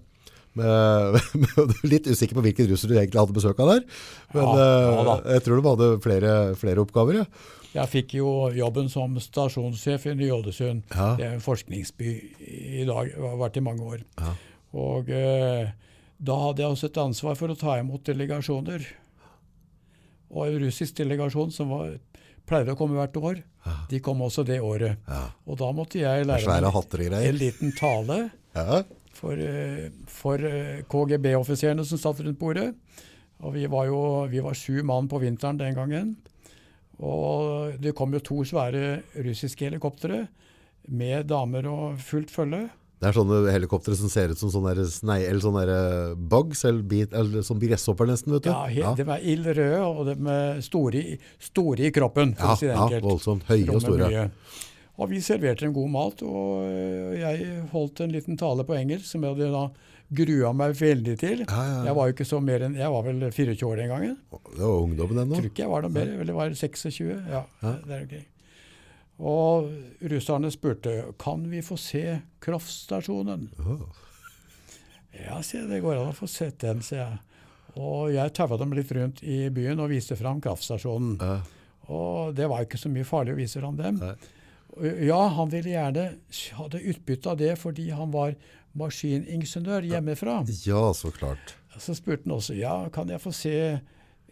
Men, 0.55 0.65
er 1.59 1.87
litt 1.87 2.07
usikker 2.09 2.33
på 2.39 2.41
hvilken 2.47 2.67
russer 2.71 2.89
du 2.89 2.95
egentlig 2.97 3.19
hadde 3.21 3.35
besøk 3.35 3.59
av 3.61 3.67
der. 3.75 3.83
Men 4.33 4.43
Ja, 4.43 4.55
ja 4.55 5.15
eh, 5.19 5.33
jeg 5.35 5.43
tror 5.45 5.59
de 5.61 5.69
hadde 5.69 5.89
flere, 6.03 6.33
flere 6.59 6.81
oppgaver. 6.87 7.21
Ja. 7.21 7.25
Jeg 7.75 7.89
fikk 7.91 8.15
jo 8.17 8.29
jobben 8.55 8.87
som 8.89 9.13
stasjonssjef 9.21 10.07
i 10.09 10.15
Ny-Ålesund. 10.17 10.83
Ja. 10.95 11.11
Det 11.19 11.25
er 11.27 11.35
en 11.37 11.43
forskningsby 11.43 12.13
i 12.81 12.85
dag, 12.87 13.11
har 13.13 13.35
vært 13.37 13.59
i 13.61 13.65
mange 13.65 13.85
år. 13.85 14.01
Ja. 14.17 14.31
Og 14.79 15.09
eh, 15.13 15.69
da 16.17 16.37
hadde 16.47 16.63
jeg 16.63 16.73
også 16.73 16.89
et 16.89 16.97
ansvar 17.03 17.37
for 17.37 17.53
å 17.53 17.57
ta 17.59 17.77
imot 17.81 18.03
delegasjoner. 18.09 18.87
Og 20.29 20.47
en 20.47 20.59
russisk 20.65 20.97
delegasjon 20.99 21.53
som 21.53 21.71
var, 21.73 21.93
pleide 22.49 22.73
å 22.73 22.77
komme 22.79 22.97
hvert 22.97 23.17
år, 23.21 23.43
de 23.89 23.99
kom 24.01 24.21
også 24.25 24.43
det 24.47 24.59
året. 24.65 24.97
Ja. 25.09 25.27
Og 25.45 25.59
da 25.61 25.69
måtte 25.75 26.01
jeg 26.01 26.25
lære 26.25 26.57
meg 26.57 27.27
en 27.29 27.37
liten 27.37 27.73
tale 27.77 28.17
Ja. 28.55 28.81
for, 29.13 29.33
eh, 29.37 29.89
for 30.07 30.41
eh, 30.41 30.81
KGB-offiserene 30.89 31.85
som 31.85 32.01
satt 32.01 32.21
rundt 32.25 32.39
bordet. 32.39 32.73
Og 33.45 33.53
vi 33.53 33.67
var 33.71 33.85
jo 33.87 34.25
vi 34.27 34.41
var 34.43 34.57
sju 34.57 34.81
mann 34.83 35.07
på 35.07 35.19
vinteren 35.21 35.57
den 35.57 35.75
gangen. 35.77 36.15
Og 36.99 37.77
det 37.79 37.93
kom 37.95 38.11
jo 38.13 38.19
to 38.19 38.41
svære 38.47 39.01
russiske 39.23 39.69
helikoptre 39.69 40.25
med 40.89 41.27
damer 41.29 41.67
og 41.69 41.99
fullt 42.03 42.31
følge. 42.33 42.65
Det 42.99 43.07
er 43.07 43.15
sånne 43.15 43.37
helikoptre 43.53 43.95
som 43.95 44.09
ser 44.11 44.33
ut 44.33 44.39
som 44.41 44.49
sånne, 44.51 44.73
snei, 44.91 45.21
eller 45.23 45.39
sånne 45.39 46.17
bugs, 46.27 46.65
eller, 46.67 46.81
bit, 46.83 47.13
eller 47.15 47.45
sånn 47.47 47.61
gresshopper 47.61 48.09
nesten, 48.09 48.33
vet 48.35 48.43
du. 48.43 48.49
Ja, 48.51 48.65
ja. 48.75 48.91
De 48.97 49.05
er 49.07 49.23
ild 49.23 49.47
røde, 49.47 49.77
og 49.87 50.01
de 50.09 50.15
er 50.33 50.59
store, 50.65 50.99
i- 51.13 51.19
store 51.39 51.87
i 51.87 51.91
kroppen, 51.95 52.33
for 52.35 52.51
ja, 52.51 52.55
si 52.59 52.67
det 52.67 52.75
ja, 52.75 52.81
enkelt. 52.89 53.05
voldsomt. 53.07 53.45
Høye 53.47 53.69
og 53.71 53.81
store. 53.85 54.09
mye. 54.11 54.25
Og 54.99 55.07
vi 55.13 55.21
serverte 55.23 55.63
en 55.63 55.71
god 55.77 55.89
mat, 55.93 56.21
og 56.27 56.65
øh, 56.67 57.15
jeg 57.21 57.63
holdt 57.71 58.01
en 58.03 58.11
liten 58.11 58.35
tale 58.35 58.65
på 58.67 58.75
engelsk 58.75 59.07
som 59.07 59.23
jeg 59.23 59.31
hadde 59.37 59.53
da 59.53 59.63
grua 60.09 60.51
meg 60.57 60.73
veldig 60.79 61.15
til. 61.21 61.43
Ja, 61.45 61.61
ja, 61.61 61.77
ja. 61.77 61.85
Jeg 61.89 61.97
var 61.99 62.09
jo 62.09 62.15
ikke 62.15 62.27
så 62.27 62.39
mer 62.41 62.65
enn, 62.65 62.75
jeg 62.79 62.91
var 62.95 63.05
vel 63.05 63.23
24 63.29 63.67
år 63.69 63.81
den 63.83 63.91
gangen. 63.93 64.17
Det 64.31 64.61
var 64.63 64.83
ungdommen 64.87 65.23
ennå. 65.23 65.37
tror 65.37 65.49
ikke 65.51 65.65
jeg 65.65 65.71
var 65.73 65.85
noe 65.85 65.95
mer, 65.95 66.11
eller 66.23 66.37
var 66.37 66.53
26. 66.57 67.09
Ja, 67.29 67.43
det 67.61 67.95
er 67.95 68.05
okay. 68.07 68.25
Og 69.19 69.67
russerne 70.11 70.51
spurte 70.51 70.93
kan 71.19 71.43
vi 71.51 71.61
få 71.65 71.75
se 71.79 72.03
kraftstasjonen. 72.43 73.49
Ja, 75.19 75.41
sier 75.43 75.65
jeg, 75.65 75.69
det 75.73 75.81
går 75.83 75.99
an 75.99 76.13
å 76.13 76.15
få 76.15 76.29
sett 76.31 76.61
den, 76.63 76.81
sier 76.85 77.03
jeg. 77.03 77.19
Og 77.79 78.09
jeg 78.13 78.33
taua 78.35 78.57
dem 78.59 78.73
litt 78.75 78.91
rundt 78.95 79.21
i 79.21 79.45
byen 79.53 79.81
og 79.83 79.91
viste 79.91 80.17
fram 80.19 80.39
kraftstasjonen. 80.43 81.17
Ja. 81.19 81.39
Og 81.89 82.35
det 82.37 82.47
var 82.49 82.63
ikke 82.63 82.79
så 82.79 82.91
mye 82.91 83.07
farlig 83.07 83.35
å 83.35 83.39
vise 83.39 83.61
fram 83.61 83.77
dem. 83.79 83.99
Nei. 84.01 84.15
Ja, 85.03 85.19
han 85.33 85.49
ville 85.51 85.73
gjerne 85.73 86.03
hadde 86.55 86.81
utbytte 86.91 87.31
av 87.31 87.39
det 87.41 87.55
fordi 87.59 87.89
han 87.91 88.13
var 88.13 88.35
maskiningeniør 88.77 89.87
hjemmefra. 89.89 90.43
Ja, 90.65 90.83
så 90.93 91.11
klart. 91.15 91.55
Så 91.79 91.95
spurte 91.95 92.25
han 92.27 92.35
også 92.37 92.55
ja, 92.57 92.75
kan 92.93 93.09
jeg 93.09 93.21
få 93.23 93.31
se 93.33 93.53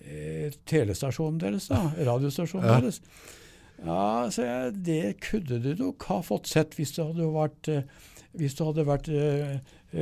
eh, 0.04 0.52
telestasjonen 0.68 1.40
deres, 1.42 1.70
da? 1.72 1.84
Radiostasjonen 2.10 2.68
Ja. 2.68 2.80
deres? 2.82 3.02
Ja, 3.78 4.28
så 4.34 4.42
jeg, 4.42 4.72
det 4.86 5.02
kunne 5.22 5.60
du 5.62 5.74
nok 5.78 6.04
ha 6.10 6.22
fått 6.26 6.48
sett 6.50 6.74
hvis 6.80 6.96
du 6.96 7.04
hadde 7.06 7.28
vært, 7.30 7.68
eh, 7.70 7.84
hvis 8.38 8.56
du 8.58 8.64
hadde 8.66 8.86
vært 8.88 9.08
eh, 9.14 9.60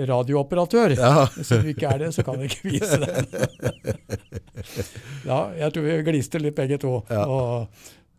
radiooperatør. 0.07 0.95
Ja. 0.95 1.25
Siden 1.43 1.63
du 1.67 1.73
ikke 1.73 1.91
er 1.91 2.05
det, 2.05 2.13
så 2.15 2.23
kan 2.23 2.39
jeg 2.39 2.53
ikke 2.53 2.71
vise 2.71 2.99
den. 3.03 3.27
ja, 5.27 5.39
jeg 5.59 5.73
tror 5.75 5.85
vi 5.89 5.97
gliste 6.07 6.39
litt 6.41 6.55
begge 6.57 6.79
to, 6.81 6.97
Ja. 7.11 7.25
og 7.27 7.67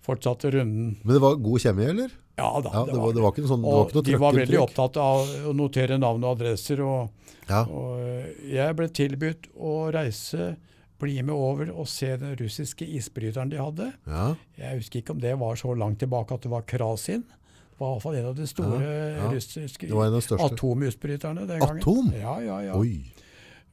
fortsatte 0.06 0.50
runden. 0.54 0.94
Men 1.02 1.16
det 1.18 1.22
var 1.24 1.36
god 1.42 1.62
kjemi, 1.66 1.88
eller? 1.92 2.14
Ja 2.36 2.50
da, 2.60 2.70
Ja, 2.74 2.82
det, 2.84 2.96
var, 3.00 3.12
det 3.16 3.22
var 3.24 3.32
ikke 3.32 3.42
noe 3.46 3.52
sånn, 3.54 3.62
det 3.64 3.72
og 3.72 3.94
noe 3.96 4.04
de 4.06 4.16
var 4.20 4.36
veldig 4.36 4.58
opptatt 4.60 4.98
av 5.00 5.30
å 5.48 5.54
notere 5.56 5.96
navn 5.98 6.24
og 6.26 6.34
adresser. 6.36 6.82
og 6.84 7.10
Ja. 7.48 7.62
og 7.64 8.00
eh, 8.02 8.26
jeg 8.52 8.76
ble 8.76 8.88
tilbudt 8.92 9.48
å 9.56 9.76
reise, 9.94 10.56
bli 11.00 11.16
med 11.22 11.34
over 11.36 11.70
og 11.72 11.88
se 11.88 12.14
den 12.16 12.36
russiske 12.40 12.84
isbryteren 12.98 13.50
de 13.52 13.58
hadde. 13.60 13.90
Ja. 14.06 14.34
Jeg 14.58 14.80
husker 14.82 15.00
ikke 15.00 15.16
om 15.16 15.20
det 15.20 15.34
var 15.38 15.56
så 15.60 15.74
langt 15.76 15.98
tilbake 16.00 16.34
at 16.34 16.44
det 16.44 16.52
var 16.52 16.64
Krasin. 16.68 17.24
Det 17.26 17.80
var 17.80 17.90
i 17.90 17.94
hvert 17.96 18.02
fall 18.06 18.14
en 18.16 18.28
av 18.30 18.36
de 18.36 18.46
store 18.48 18.92
russiske 19.34 19.88
Det 19.88 20.38
atomutbryterne 20.40 21.46
den 21.46 21.60
gangen. 21.60 21.82
Atom? 21.82 22.12
Ja, 22.16 22.38
ja, 22.40 22.60
ja. 22.70 22.76
Oi. 22.78 23.12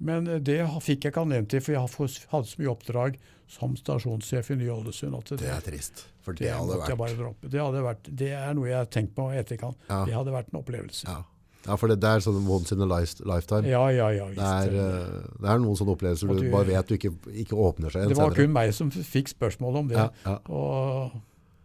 Men 0.03 0.27
eh, 0.27 0.39
det 0.43 0.59
fikk 0.83 1.05
jeg 1.05 1.13
ikke 1.13 1.23
anledning 1.23 1.49
til, 1.51 1.63
for 1.63 1.75
jeg 1.75 1.83
hadde 2.31 2.47
så 2.49 2.59
mye 2.61 2.71
oppdrag 2.73 3.19
som 3.53 3.75
stasjonssjef 3.77 4.49
i 4.53 4.55
Ny-Ålesund 4.61 5.13
det, 5.29 5.37
Det 5.43 5.51
er 5.53 5.61
trist. 5.65 6.05
For 6.25 6.33
det, 6.33 6.47
det 6.47 6.53
hadde 6.55 6.79
vært. 6.79 7.43
Det, 7.43 7.59
hadde 7.61 7.83
vært, 7.85 8.09
det 8.23 8.31
er 8.33 8.53
noe 8.57 8.69
jeg 8.71 8.77
har 8.79 8.89
tenkt 8.89 9.13
på 9.17 9.27
i 9.33 9.37
etterkant. 9.41 9.77
Ja. 9.89 10.01
Det 10.07 10.15
hadde 10.17 10.33
vært 10.33 10.49
en 10.53 10.59
opplevelse. 10.61 11.05
ja. 11.07 11.19
ja, 11.67 11.75
for 11.79 11.87
det, 11.91 11.99
er 12.03 12.23
sånn 12.25 12.47
once 12.49 12.73
in 12.75 12.81
a 12.83 12.87
lifetime. 12.89 13.67
Ja, 13.69 13.83
ja, 13.93 14.09
ja. 14.15 14.25
Det 14.35 14.47
er, 14.47 14.73
eh, 14.85 15.27
det 15.39 15.51
er 15.53 15.61
noen 15.63 15.77
sånne 15.79 15.93
opplevelser 15.95 16.31
du, 16.33 16.41
du- 16.41 16.49
bare 16.51 16.67
vet 16.71 16.89
du 16.89 16.95
ikke, 16.97 17.13
ikke 17.45 17.55
åpner 17.59 17.93
seg 17.93 18.01
igjen 18.03 18.15
Det 18.15 18.17
var 18.19 18.31
senere. 18.33 18.39
kun 18.41 18.53
meg 18.57 18.73
som 18.73 18.89
fikk 18.91 19.31
spørsmål 19.35 19.77
om 19.83 19.91
det, 19.93 19.97
Ja, 20.01 20.09
ja. 20.25 20.37
og 20.51 21.19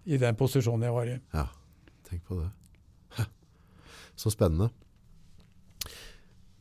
i 0.06 0.16
den 0.20 0.36
posisjonen 0.38 0.86
jeg 0.86 0.92
var 0.94 1.06
i. 1.14 1.16
Ja, 1.34 1.46
tenk 2.10 2.22
på 2.28 2.38
det. 2.42 2.50
Så 4.18 4.30
spennende. 4.34 4.70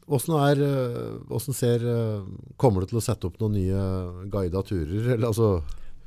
Hvordan, 0.07 0.35
er, 0.47 0.61
eh, 0.63 1.15
hvordan 1.27 1.53
ser, 1.57 1.84
eh, 1.84 2.27
kommer 2.57 2.81
du 2.85 2.88
til 2.93 2.99
å 3.01 3.03
sette 3.03 3.27
opp 3.27 3.39
noen 3.41 3.57
nye 3.59 4.27
guida 4.31 4.61
turer? 4.63 5.13
Eller, 5.17 5.27
altså, 5.27 5.61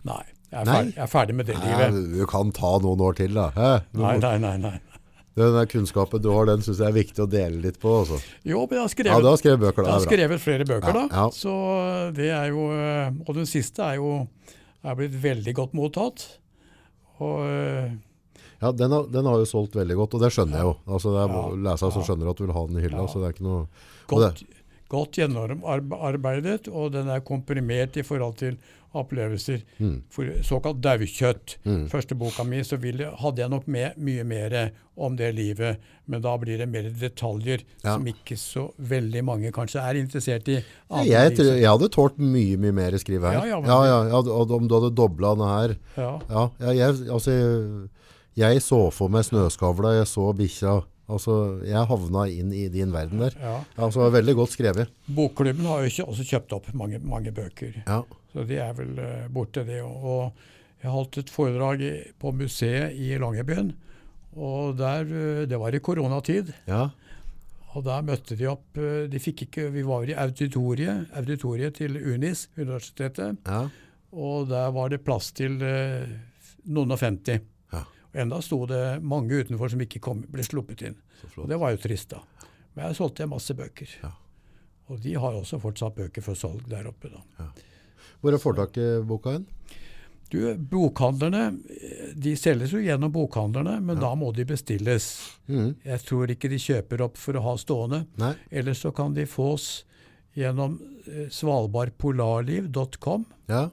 Nei, 0.08 0.22
jeg 0.50 0.60
er, 0.62 0.64
Nei? 0.64 0.74
Ferdig, 0.74 0.94
jeg 0.96 1.04
er 1.04 1.10
ferdig 1.12 1.34
med 1.36 1.46
det 1.50 1.56
nei, 1.58 1.66
livet. 1.74 1.98
du 2.16 2.26
kan 2.30 2.50
ta 2.56 2.70
noen 2.80 3.02
år 3.04 3.18
til 3.18 3.34
da. 3.36 3.50
Hæ? 3.52 3.72
Nei, 4.00 4.14
nei, 4.22 4.36
nei. 4.40 4.54
nei. 4.62 4.78
Den 5.36 5.52
der 5.54 5.66
kunnskapen 5.70 6.20
du 6.24 6.30
har, 6.32 6.48
den 6.48 6.60
synes 6.64 6.80
jeg 6.80 6.88
er 6.88 6.96
viktig 6.96 7.22
å 7.22 7.28
dele 7.30 7.60
litt 7.62 7.76
på. 7.80 7.92
Også. 8.02 8.16
Jo, 8.44 8.64
men 8.66 8.80
jeg 8.80 8.82
har 8.82 9.12
Ja, 9.12 9.20
du 9.20 9.28
har 9.30 9.36
skrevet 9.38 9.60
bøker 9.62 9.84
jeg 9.84 9.86
da. 9.86 9.92
har 9.92 10.00
er 10.00 10.04
bra. 10.04 10.10
skrevet 10.10 10.40
flere 10.42 10.66
bøker, 10.66 10.88
Ja, 10.88 10.92
da. 10.92 11.04
ja. 11.20 11.26
Så 11.36 11.52
det 12.16 12.30
er 12.34 12.48
jo 12.50 12.64
eh, 12.74 13.12
Og 13.28 13.34
den 13.36 13.46
siste 13.46 13.84
er 13.84 14.00
jo 14.00 14.26
er 14.82 14.96
blitt 14.96 15.14
veldig 15.22 15.54
godt 15.54 15.76
mottatt. 15.76 16.24
Og 17.20 17.44
eh, 17.46 17.92
Ja, 18.60 18.72
den 18.72 18.92
har, 18.92 19.06
den 19.08 19.24
har 19.24 19.38
jo 19.40 19.44
solgt 19.48 19.74
veldig 19.78 19.96
godt, 19.96 20.14
og 20.14 20.20
det 20.20 20.32
skjønner 20.34 20.58
jeg 20.60 20.68
jo. 20.68 20.74
Altså, 20.86 21.14
det 21.14 21.20
er 21.22 21.36
Ja, 21.36 21.44
lesere 21.70 21.92
som 21.94 22.02
skjønner 22.04 22.30
at 22.30 22.36
du 22.36 22.44
vil 22.46 22.52
ha 22.56 22.66
den 22.66 22.76
i 22.76 22.82
hylla, 22.84 23.04
Ja. 23.04 23.06
så 23.08 23.20
det 23.22 23.28
er 23.30 23.32
ikke 23.36 23.46
noe... 23.48 23.62
godt, 24.10 24.42
godt 24.90 25.12
gjennomarbeidet, 25.16 26.68
og 26.68 26.92
den 26.92 27.08
er 27.08 27.20
komprimert 27.24 27.96
i 27.96 28.02
forhold 28.06 28.36
til 28.40 28.58
opplevelser. 28.98 29.60
For 30.10 30.26
såkalt 30.42 30.80
daukjøtt. 30.82 31.52
Første 31.92 32.16
boka 32.18 32.42
mi 32.44 32.58
så 32.66 32.74
ville, 32.82 33.06
hadde 33.20 33.38
jeg 33.44 33.52
nok 33.52 33.68
med 33.70 33.94
mye 34.02 34.24
mer 34.26 34.56
om 35.00 35.14
det 35.16 35.28
livet, 35.36 35.78
men 36.10 36.20
da 36.24 36.32
blir 36.42 36.58
det 36.58 36.66
mer 36.68 36.88
detaljer 36.90 37.62
Ja. 37.84 37.94
som 37.94 38.04
ikke 38.10 38.36
så 38.36 38.72
veldig 38.82 39.22
mange 39.24 39.52
kanskje 39.54 39.80
er 39.80 39.94
interessert 40.02 40.48
i. 40.50 40.58
Andre 40.90 41.06
Jeg, 41.06 41.36
tror, 41.38 41.52
jeg 41.54 41.70
hadde 41.70 41.88
tålt 41.94 42.18
mye, 42.18 42.56
mye 42.58 42.72
mer 42.72 42.98
skrive 42.98 43.30
her. 43.30 43.38
Ja, 43.38 43.44
ja, 43.54 43.60
men- 43.60 43.70
ja, 43.70 43.84
ja, 43.86 44.08
ja, 44.10 44.18
om 44.58 44.66
du 44.68 44.74
hadde 44.74 44.90
dobla 44.94 45.34
den 45.36 45.46
her. 45.48 45.76
ja. 45.96 46.20
Ja, 46.28 46.72
jeg, 46.74 47.08
altså, 47.08 47.88
jeg 48.40 48.62
så 48.64 48.78
for 48.94 49.12
meg 49.12 49.26
snøskavla, 49.28 49.96
jeg 50.00 50.08
så 50.10 50.30
bikkja. 50.36 50.78
Altså, 51.10 51.34
jeg 51.66 51.88
havna 51.90 52.20
inn 52.30 52.52
i 52.54 52.68
din 52.70 52.92
verden 52.94 53.18
der. 53.24 53.34
Ja. 53.42 53.56
Altså, 53.82 54.04
veldig 54.14 54.34
godt 54.38 54.52
skrevet. 54.54 54.92
Bokklubben 55.10 55.66
har 55.66 55.82
jo 55.82 55.90
ikke 55.90 56.06
også 56.12 56.26
kjøpt 56.28 56.52
opp 56.54 56.68
mange, 56.78 57.00
mange 57.02 57.32
bøker. 57.34 57.80
Ja, 57.82 58.02
Så 58.30 58.44
de 58.46 58.60
er 58.62 58.72
vel 58.78 58.92
uh, 58.94 59.26
borte, 59.34 59.64
det 59.66 59.80
òg. 59.82 60.04
Og 60.06 60.84
jeg 60.84 60.92
holdt 60.94 61.18
et 61.18 61.32
foredrag 61.34 61.82
i, 61.82 61.90
på 62.22 62.30
museet 62.38 62.94
i 62.94 63.10
Longyearbyen. 63.18 63.72
Og 64.38 64.76
der, 64.78 65.02
uh, 65.10 65.42
det 65.50 65.58
var 65.58 65.74
i 65.74 65.82
koronatid. 65.82 66.52
ja, 66.70 66.84
Og 67.74 67.84
der 67.90 68.06
møtte 68.06 68.38
de 68.38 68.46
opp 68.46 68.78
uh, 68.78 69.08
de 69.10 69.18
fikk 69.18 69.48
ikke, 69.48 69.66
Vi 69.74 69.82
var 69.82 70.06
i 70.06 70.14
auditoriet, 70.14 71.10
auditoriet 71.18 71.74
til 71.82 71.98
UNIS, 71.98 72.46
universitetet. 72.56 73.42
ja, 73.50 73.64
Og 74.14 74.46
der 74.48 74.70
var 74.70 74.88
det 74.94 75.02
plass 75.02 75.32
til 75.32 75.58
noen 76.70 76.90
og 76.94 76.98
femti. 77.02 77.40
Ja. 78.10 78.18
Og 78.18 78.22
enda 78.24 78.40
sto 78.42 78.64
det 78.66 79.02
mange 79.02 79.42
utenfor 79.42 79.70
som 79.70 79.80
ikke 79.80 80.00
kom, 80.02 80.24
ble 80.28 80.42
sluppet 80.42 80.82
inn. 80.88 80.96
Og 81.36 81.48
det 81.48 81.58
var 81.60 81.74
jo 81.74 81.82
trist, 81.82 82.10
da. 82.10 82.22
Men 82.74 82.88
jeg 82.88 82.98
solgte 82.98 83.26
masse 83.30 83.54
bøker. 83.54 83.92
Ja. 84.02 84.12
Og 84.90 84.98
de 85.02 85.14
har 85.14 85.36
også 85.38 85.60
fortsatt 85.62 85.94
bøker 85.94 86.24
for 86.24 86.34
salg 86.38 86.66
der 86.70 86.88
oppe. 86.90 87.10
da. 87.12 87.50
Hvor 88.20 88.34
er 88.34 88.42
fortaket 88.42 89.06
boka 89.06 89.36
hen? 89.38 89.46
Du, 90.30 90.38
Bokhandlerne 90.54 91.58
de 92.14 92.36
selges 92.38 92.70
jo 92.70 92.78
gjennom 92.78 93.10
bokhandlerne, 93.10 93.80
men 93.82 93.98
da 93.98 94.12
må 94.14 94.30
de 94.34 94.44
bestilles. 94.46 95.08
Mm. 95.50 95.72
Jeg 95.82 96.02
tror 96.06 96.30
ikke 96.30 96.48
de 96.52 96.58
kjøper 96.62 97.02
opp 97.02 97.18
for 97.18 97.34
å 97.34 97.42
ha 97.48 97.54
stående. 97.58 98.04
Nei, 98.20 98.36
Ellers 98.54 98.78
så 98.84 98.92
kan 98.94 99.14
de 99.16 99.24
fås 99.26 99.84
gjennom 100.38 100.76
eh, 101.10 101.26
svalbardpolarliv.com, 101.34 103.24
ja. 103.50 103.64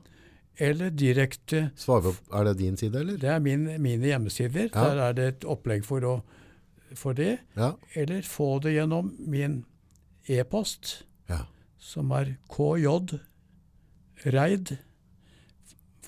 Eller 0.57 0.89
direkte 0.89 1.69
Svare 1.77 2.11
opp, 2.11 2.21
er 2.33 2.47
det 2.49 2.57
din 2.61 2.77
side, 2.77 2.99
eller? 2.99 3.17
Det 3.21 3.29
er 3.29 3.39
min, 3.43 3.67
mine 3.81 4.09
hjemmesider. 4.09 4.69
Ja. 4.73 4.83
Der 4.89 5.01
er 5.07 5.17
det 5.17 5.27
et 5.27 5.45
opplegg 5.45 5.85
for, 5.85 6.03
å, 6.03 6.15
for 6.97 7.17
det. 7.17 7.37
Ja, 7.57 7.73
Eller 7.95 8.25
få 8.25 8.57
det 8.63 8.73
gjennom 8.73 9.13
min 9.19 9.61
e-post, 10.27 11.03
ja, 11.29 11.43
som 11.77 12.11
er 12.17 12.35
KJ 12.51 13.19
Reid. 14.33 14.77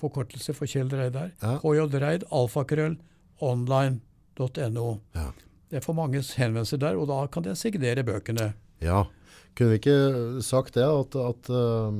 Forkortelse 0.00 0.54
for 0.56 0.66
Kjell 0.66 0.90
Reidar. 0.90 1.30
Ja. 1.42 1.58
kjreid, 1.60 2.24
alfakrøll, 2.32 2.96
online.no. 3.40 4.88
Det 5.70 5.78
er 5.78 5.84
for 5.84 5.94
mange 5.94 6.18
henvendelser 6.18 6.80
der, 6.82 6.98
og 6.98 7.06
da 7.12 7.20
kan 7.30 7.44
jeg 7.46 7.56
signere 7.60 8.02
bøkene. 8.02 8.52
Ja. 8.84 9.04
Kunne 9.58 9.74
vi 9.74 9.80
ikke 9.80 10.42
sagt 10.44 10.76
det, 10.78 10.86
at, 10.86 11.16
at 11.20 11.50
uh, 11.52 11.90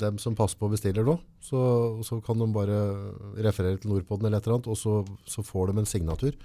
dem 0.00 0.20
som 0.22 0.36
passer 0.38 0.58
på 0.60 0.70
bestiller 0.72 1.04
nå, 1.06 1.18
så, 1.44 1.60
så 2.06 2.18
kan 2.24 2.40
de 2.40 2.46
bare 2.54 2.78
referere 3.44 3.80
til 3.82 3.92
Nordpodden 3.92 4.28
eller 4.28 4.40
et 4.40 4.46
eller 4.48 4.58
annet, 4.58 4.70
og 4.72 4.78
så, 4.80 5.00
så 5.28 5.44
får 5.44 5.70
de 5.70 5.82
en 5.82 5.88
signatur. 5.88 6.36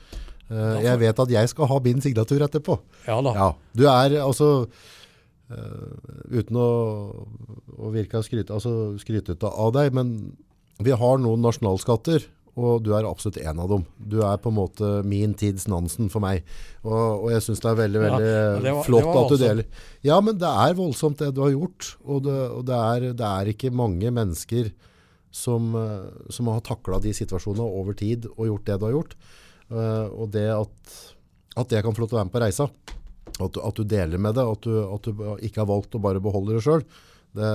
Uh, 0.52 0.82
jeg 0.84 1.00
vet 1.06 1.22
at 1.24 1.36
jeg 1.38 1.52
skal 1.54 1.70
ha 1.72 1.78
min 1.86 2.04
signatur 2.04 2.44
etterpå. 2.44 2.78
Ja 3.08 3.22
da. 3.24 3.36
Ja, 3.38 3.50
du 3.78 3.86
er 3.88 4.18
altså 4.26 4.50
uh, 4.68 5.96
uten 6.34 6.60
å, 6.60 6.70
å 7.78 7.94
virke 7.96 8.24
skryt, 8.26 8.52
altså 8.52 8.98
skrytete 9.00 9.48
av 9.48 9.72
deg, 9.78 9.96
men 9.96 10.34
vi 10.82 10.94
har 10.98 11.22
noen 11.22 11.46
nasjonalskatter, 11.46 12.26
og 12.60 12.84
du 12.84 12.92
er 12.96 13.08
absolutt 13.08 13.40
en 13.40 13.62
av 13.64 13.70
dem. 13.72 13.84
Du 13.96 14.18
er 14.28 14.40
på 14.42 14.52
en 14.52 14.58
måte 14.58 14.90
min 15.08 15.34
tids 15.40 15.70
Nansen 15.72 16.10
for 16.12 16.24
meg. 16.24 16.44
Og, 16.84 17.24
og 17.24 17.28
jeg 17.32 17.46
synes 17.46 17.64
det 17.64 17.70
er 17.72 17.80
veldig, 17.80 18.02
veldig 18.04 18.28
ja, 18.28 18.74
var- 18.76 18.86
flott 18.88 19.12
at 19.22 19.32
du 19.32 19.38
deler. 19.40 19.84
Ja, 20.04 20.20
men 20.24 20.40
det 20.42 20.50
er 20.50 20.76
voldsomt 20.78 21.22
det 21.24 21.32
du 21.38 21.44
har 21.46 21.54
gjort, 21.54 21.94
og 22.04 22.26
det, 22.28 22.40
og 22.58 22.66
det, 22.68 22.80
er, 22.80 23.08
det 23.22 23.30
er 23.30 23.54
ikke 23.54 23.72
mange 23.72 24.12
mennesker 24.12 24.72
som, 25.32 25.72
eh, 25.80 26.28
som 26.34 26.52
har 26.52 26.64
taklet 26.68 27.08
de 27.08 27.16
situasjonene 27.16 27.64
over 27.64 27.96
tid 27.96 28.28
og 28.36 28.50
gjort 28.50 28.68
det 28.68 28.80
du 28.82 28.88
har 28.90 28.98
gjort. 29.00 29.16
Uh, 29.72 30.12
og 30.20 30.34
det 30.34 30.50
at, 30.52 30.96
at 31.56 31.72
jeg 31.72 31.86
kan 31.86 31.96
få 31.96 32.04
lov 32.04 32.10
til 32.12 32.18
å 32.18 32.20
være 32.20 32.28
med 32.28 32.34
på 32.34 32.42
reisa, 32.44 32.66
at 33.40 33.60
at 33.64 33.78
du 33.78 33.86
deler 33.88 34.20
med 34.20 34.36
det, 34.36 34.44
at 34.44 34.66
du, 34.68 34.74
at 34.84 35.08
du 35.08 35.22
ikke 35.48 35.62
har 35.62 35.70
valgt 35.70 35.96
å 35.96 36.02
bare 36.04 36.20
beholde 36.20 36.58
det 36.58 36.64
selv, 36.66 36.84
det 37.38 37.52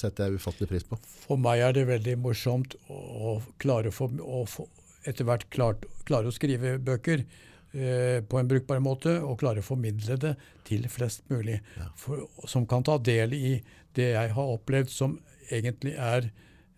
setter 0.00 0.26
jeg 0.26 0.40
ufattelig 0.40 0.68
pris 0.72 0.86
på. 0.86 0.98
For 1.26 1.40
meg 1.40 1.62
er 1.62 1.76
det 1.76 1.86
veldig 1.90 2.16
morsomt 2.22 2.74
å, 2.90 3.38
klare 3.62 3.92
for, 3.94 4.10
å 4.20 4.42
få 4.50 4.66
etter 5.08 5.26
hvert 5.28 5.46
klart, 5.54 5.86
klare 6.08 6.28
å 6.28 6.34
skrive 6.34 6.74
bøker 6.82 7.22
eh, 7.22 8.18
på 8.26 8.40
en 8.40 8.50
brukbar 8.50 8.82
måte, 8.84 9.16
og 9.22 9.38
klare 9.40 9.62
å 9.62 9.66
formidle 9.66 10.18
det 10.20 10.34
til 10.68 10.84
flest 10.92 11.24
mulig. 11.32 11.60
For, 11.98 12.26
som 12.50 12.66
kan 12.68 12.84
ta 12.86 12.98
del 12.98 13.36
i 13.36 13.54
det 13.96 14.12
jeg 14.12 14.34
har 14.36 14.54
opplevd 14.58 14.92
som 14.92 15.18
egentlig 15.50 15.94
er 15.96 16.30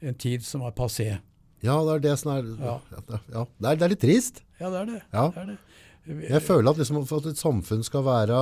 en 0.02 0.16
tid 0.18 0.44
som 0.46 0.64
er 0.66 0.76
passé. 0.76 1.10
Ja, 1.62 1.76
det 1.86 1.94
er 1.94 2.04
det 2.08 2.14
som 2.18 2.32
er, 2.34 2.46
ja. 2.58 2.78
Ja. 2.90 3.02
Ja, 3.32 3.44
det, 3.46 3.66
er, 3.68 3.76
det 3.78 3.86
er 3.86 3.92
litt 3.94 4.02
trist. 4.02 4.42
Ja, 4.58 4.68
det 4.68 4.80
er 4.80 4.88
det. 4.90 5.00
Ja. 5.12 5.26
det, 5.34 5.42
er 5.42 5.52
det. 5.52 5.58
Jeg 6.26 6.42
føler 6.42 6.72
at, 6.72 6.80
liksom, 6.82 7.02
at 7.06 7.28
et 7.30 7.38
samfunn 7.38 7.84
skal 7.86 8.02
være 8.06 8.38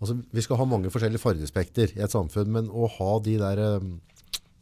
altså 0.00 0.16
Vi 0.32 0.42
skal 0.44 0.56
ha 0.60 0.64
mange 0.68 0.90
forskjellige 0.92 1.20
fargespekter 1.22 1.92
i 1.96 2.00
et 2.04 2.10
samfunn, 2.14 2.50
men 2.52 2.70
å 2.72 2.88
ha 2.98 3.18
de 3.24 3.36
der 3.40 3.58
eh, 3.58 3.90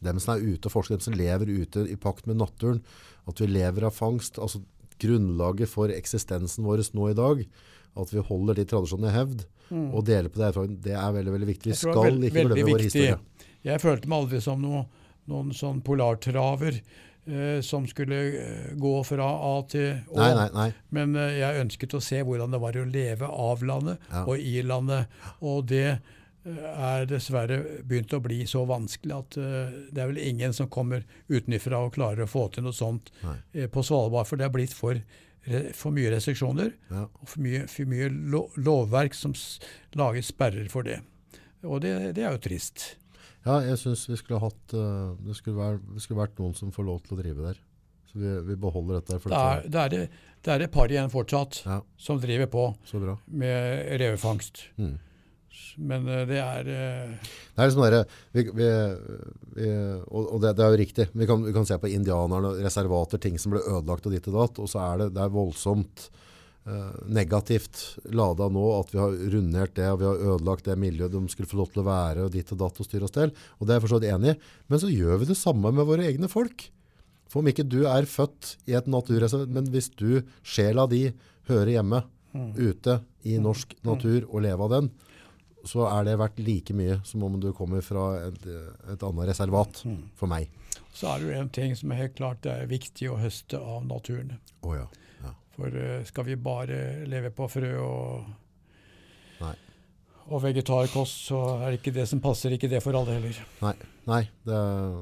dem 0.03 0.19
som 0.19 0.35
er 0.37 0.43
ute 0.45 0.67
og 0.69 0.71
forsker, 0.77 0.95
dem 0.97 1.03
som 1.03 1.13
lever 1.19 1.49
ute 1.51 1.85
i 1.91 1.95
pakt 1.99 2.27
med 2.27 2.37
naturen, 2.39 2.81
at 3.27 3.39
vi 3.41 3.47
lever 3.51 3.83
av 3.87 3.91
fangst, 3.95 4.39
altså 4.39 4.61
grunnlaget 4.99 5.69
for 5.71 5.91
eksistensen 5.91 6.63
vår 6.67 6.83
nå 6.95 7.09
i 7.11 7.17
dag, 7.17 7.43
at 7.99 8.13
vi 8.13 8.23
holder 8.23 8.55
de 8.59 8.65
tradisjonene 8.69 9.09
i 9.11 9.15
hevd, 9.15 9.45
og 9.93 10.01
deler 10.07 10.31
på 10.33 10.39
det 10.41 10.47
erfaringen, 10.49 10.79
det 10.81 10.95
er 10.97 11.11
veldig, 11.13 11.31
veldig 11.35 11.47
viktig. 11.51 11.69
Vi 11.69 11.75
Mm. 11.75 11.81
Skal 11.83 12.03
veld- 12.03 12.23
ikke 12.25 12.45
glemme 12.47 12.71
vår 12.71 12.83
historie. 12.87 13.19
Jeg 13.63 13.81
følte 13.81 14.07
meg 14.09 14.17
aldri 14.23 14.41
som 14.41 14.61
noe, 14.61 14.85
noen 15.27 15.51
sånn 15.53 15.81
polartraver 15.83 16.79
som 17.61 17.85
skulle 17.87 18.17
eh, 18.39 18.69
gå 18.79 18.93
fra 19.05 19.25
A 19.49 19.55
til 19.69 19.91
Å. 20.09 20.15
Nei, 20.17 20.29
nei, 20.37 20.47
nei. 20.55 20.69
Men 20.95 21.15
eh, 21.19 21.35
jeg 21.41 21.63
ønsket 21.65 21.93
å 21.97 22.01
se 22.01 22.21
hvordan 22.25 22.51
det 22.55 22.59
var 22.63 22.77
å 22.81 22.85
leve 22.89 23.27
av 23.29 23.61
landet 23.67 23.99
Ja. 24.11 24.23
og 24.25 24.39
i 24.39 24.61
landet. 24.65 25.07
Og 25.45 25.67
det 25.69 25.85
eh, 25.91 26.01
er 26.73 27.05
dessverre 27.09 27.59
begynt 27.85 28.13
å 28.17 28.21
bli 28.25 28.41
så 28.49 28.63
vanskelig 28.69 29.15
at 29.17 29.37
eh, 29.37 29.73
det 29.93 30.01
er 30.03 30.11
vel 30.13 30.21
ingen 30.23 30.53
som 30.57 30.69
kommer 30.71 31.03
utenfra 31.29 31.83
og 31.85 31.93
klarer 31.99 32.25
å 32.25 32.29
få 32.31 32.47
til 32.55 32.65
noe 32.65 32.73
sånt 32.75 33.11
eh, 33.53 33.67
på 33.69 33.83
Svalbard. 33.85 34.25
For 34.29 34.39
det 34.41 34.47
er 34.49 34.55
blitt 34.55 34.73
for, 34.73 34.97
for 35.77 35.95
mye 35.95 36.11
restriksjoner 36.15 36.73
Ja. 36.91 37.05
og 37.07 37.27
for 37.29 37.45
mye, 37.45 37.65
for 37.71 37.89
mye 37.93 38.09
lo 38.09 38.47
lovverk 38.57 39.13
som 39.17 39.35
lager 39.99 40.25
sperrer 40.25 40.67
for 40.73 40.87
det. 40.87 40.99
Og 41.67 41.81
det, 41.83 41.93
det 42.15 42.23
er 42.25 42.31
jo 42.35 42.41
trist. 42.49 42.95
Ja, 43.49 43.57
jeg 43.65 43.81
synes 43.81 44.05
vi 44.11 44.19
skulle 44.19 44.41
hatt, 44.43 44.77
eh, 44.77 45.17
det 45.25 45.35
skulle, 45.39 45.57
være, 45.57 45.81
det 45.95 46.03
skulle 46.03 46.21
vært 46.21 46.39
noen 46.41 46.53
som 46.57 46.73
får 46.75 46.85
lov 46.85 47.01
til 47.05 47.15
å 47.15 47.19
drive 47.23 47.45
der. 47.47 47.59
Så 48.09 48.21
vi, 48.21 48.33
vi 48.45 48.57
beholder 48.61 48.99
dette. 48.99 49.19
For 49.21 49.33
Det 49.33 49.39
er, 49.39 49.65
det 49.65 49.81
er, 49.81 49.93
det, 49.93 50.23
det 50.45 50.53
er 50.53 50.65
et 50.65 50.73
par 50.73 50.89
igjen 50.89 51.11
fortsatt 51.13 51.61
ja, 51.65 51.79
som 51.97 52.21
driver 52.21 52.49
på 52.49 52.65
så 52.89 53.01
bra. 53.01 53.15
med 53.41 53.85
revefangst. 54.01 54.63
Mm. 54.81 54.95
Men 55.89 56.07
eh, 56.09 56.23
det 56.29 56.39
er 56.43 56.69
uh... 56.69 57.33
Det 57.55 57.63
er 57.63 57.71
liksom 57.71 57.85
der, 57.85 58.15
vi, 58.35 58.45
vi, 58.53 58.69
vi, 59.57 59.69
og, 60.05 60.23
og 60.35 60.41
det, 60.43 60.55
det 60.59 60.65
er 60.65 60.73
jo 60.73 60.81
riktig. 60.83 61.09
Vi 61.13 61.29
kan, 61.29 61.45
vi 61.45 61.53
kan 61.55 61.67
se 61.69 61.77
på 61.81 61.91
indianerne, 61.91 62.53
reservater, 62.63 63.21
ting 63.21 63.39
som 63.41 63.55
ble 63.55 63.65
ødelagt 63.65 64.09
og 64.09 64.15
ditt 64.15 64.29
og 64.31 64.41
datt, 64.43 64.61
og 64.61 64.69
så 64.71 64.83
er 64.85 65.03
det, 65.03 65.13
det 65.17 65.25
er 65.25 65.33
voldsomt 65.33 66.09
negativt 67.09 67.81
lada 68.15 68.49
nå 68.51 68.65
at 68.77 68.91
vi 68.93 68.99
har 69.01 69.15
rundert 69.33 69.75
det, 69.77 69.87
og 69.91 70.01
vi 70.01 70.07
har 70.09 70.25
ødelagt 70.33 70.67
det 70.69 70.77
miljøet 70.79 71.13
de 71.13 71.21
skulle 71.31 71.49
få 71.49 71.61
lov 71.61 71.71
til 71.73 71.83
å 71.83 71.87
være, 71.89 72.25
og 72.25 72.33
ditt 72.35 72.51
og 72.55 72.61
datt 72.61 72.81
og 72.81 72.87
styr 72.87 73.05
og 73.05 73.11
stell. 73.11 73.33
Og 73.57 73.65
det 73.65 73.73
er 73.73 73.79
jeg 73.79 73.85
forstått 73.87 74.09
enig 74.09 74.33
i. 74.33 74.37
Men 74.69 74.83
så 74.83 74.91
gjør 74.93 75.21
vi 75.21 75.31
det 75.31 75.39
samme 75.39 75.73
med 75.75 75.89
våre 75.89 76.07
egne 76.09 76.29
folk. 76.31 76.69
For 77.29 77.41
om 77.41 77.51
ikke 77.51 77.67
du 77.69 77.83
er 77.89 78.09
født 78.09 78.55
i 78.69 78.77
et 78.77 78.89
naturreservat, 78.89 79.51
men 79.53 79.69
hvis 79.73 79.91
du, 79.99 80.23
sjela 80.41 80.87
di, 80.89 81.09
hører 81.49 81.75
hjemme 81.77 82.03
ute 82.57 82.99
i 83.25 83.37
norsk 83.41 83.75
natur 83.85 84.25
og 84.29 84.43
lever 84.45 84.65
av 84.65 84.73
den, 84.75 84.89
så 85.67 85.85
er 85.89 86.05
det 86.07 86.19
verdt 86.21 86.39
like 86.41 86.73
mye 86.77 86.99
som 87.05 87.23
om 87.25 87.35
du 87.41 87.49
kommer 87.55 87.83
fra 87.83 88.13
et, 88.29 88.45
et 88.93 89.03
annet 89.05 89.29
reservat, 89.29 89.81
for 90.17 90.31
meg. 90.31 90.47
Så 90.95 91.09
er 91.11 91.19
det 91.19 91.27
jo 91.27 91.41
en 91.41 91.51
ting 91.53 91.75
som 91.77 91.91
er 91.91 92.03
helt 92.05 92.15
klart 92.17 92.41
det 92.45 92.53
er 92.53 92.71
viktig 92.71 93.11
å 93.11 93.19
høste 93.19 93.59
av 93.59 93.85
naturen. 93.87 94.37
Oh, 94.63 94.73
ja. 94.77 94.87
For 95.59 95.75
eh, 95.75 96.03
skal 96.07 96.27
vi 96.27 96.37
bare 96.39 97.05
leve 97.09 97.31
på 97.35 97.47
frø 97.51 97.71
og, 97.83 98.27
Nei. 99.41 99.55
og 100.29 100.43
vegetarkost, 100.45 101.25
så 101.27 101.41
er 101.57 101.73
det 101.73 101.81
ikke 101.81 101.95
det 101.97 102.05
som 102.11 102.21
passer 102.23 102.55
ikke 102.55 102.69
det 102.71 102.79
for 102.85 102.95
alle 102.95 103.17
heller. 103.17 103.41
Nei, 103.63 103.73
nei 104.07 104.21
det, 104.47 104.59
er, 104.59 105.01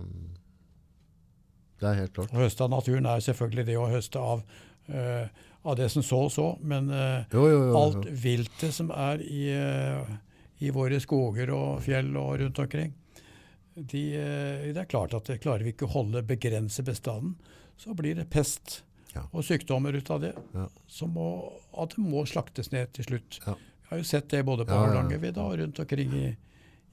det 1.81 1.89
er 1.91 1.99
helt 2.01 2.15
klart. 2.15 2.34
Å 2.34 2.41
høste 2.41 2.65
av 2.65 2.73
naturen 2.73 3.09
er 3.11 3.25
selvfølgelig 3.27 3.67
det 3.69 3.75
å 3.77 3.89
høste 3.91 4.23
av, 4.34 4.41
uh, 4.89 5.43
av 5.67 5.77
det 5.77 5.91
som 5.93 6.05
så 6.05 6.23
og 6.25 6.34
så, 6.34 6.47
men 6.65 6.89
uh, 6.89 7.27
Jo, 7.35 7.45
jo, 7.51 7.59
jo. 7.69 7.75
alt 7.84 8.09
viltet 8.25 8.73
som 8.73 8.89
er 8.95 9.21
i, 9.21 9.43
uh, 9.53 10.17
i 10.63 10.73
våre 10.73 10.97
skoger 11.03 11.53
og 11.53 11.84
fjell 11.85 12.09
og 12.17 12.39
rundt 12.41 12.63
omkring. 12.65 12.95
De, 13.77 14.03
det 14.73 14.79
er 14.81 14.89
klart 14.89 15.13
at 15.13 15.27
klarer 15.38 15.61
vi 15.61 15.69
ikke 15.75 15.85
å 15.85 15.91
holde 15.99 16.23
begrense 16.25 16.81
bestanden, 16.81 17.35
så 17.77 17.93
blir 17.93 18.17
det 18.17 18.23
pest. 18.34 18.79
Og 19.31 19.45
sykdommer 19.45 19.95
ut 19.98 20.10
av 20.14 20.23
det. 20.23 20.34
Ja. 20.53 20.68
Som 20.91 21.14
må, 21.18 21.27
at 21.77 21.95
det 21.95 22.03
må 22.03 22.23
slaktes 22.30 22.72
ned 22.73 22.91
til 22.98 23.10
slutt. 23.10 23.39
Ja. 23.45 23.56
Vi 23.57 23.91
har 23.91 24.02
jo 24.02 24.07
sett 24.07 24.30
det 24.34 24.44
både 24.48 24.65
på. 24.68 24.76
Hardangervidda 24.76 25.44
og 25.45 25.60
rundt 25.61 25.80
omkring 25.80 26.15
i, 26.18 26.26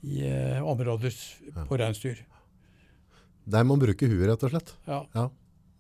i 0.06 0.20
eh, 0.28 0.60
områder 0.62 1.16
på 1.68 1.78
reinsdyr. 1.80 2.20
Der 3.44 3.64
man 3.66 3.80
bruker 3.82 4.09
huet, 4.09 4.28
rett 4.30 4.46
og 4.46 4.55
slett. 4.55 4.76
Ja. 4.88 5.01
Ja. 5.16 5.28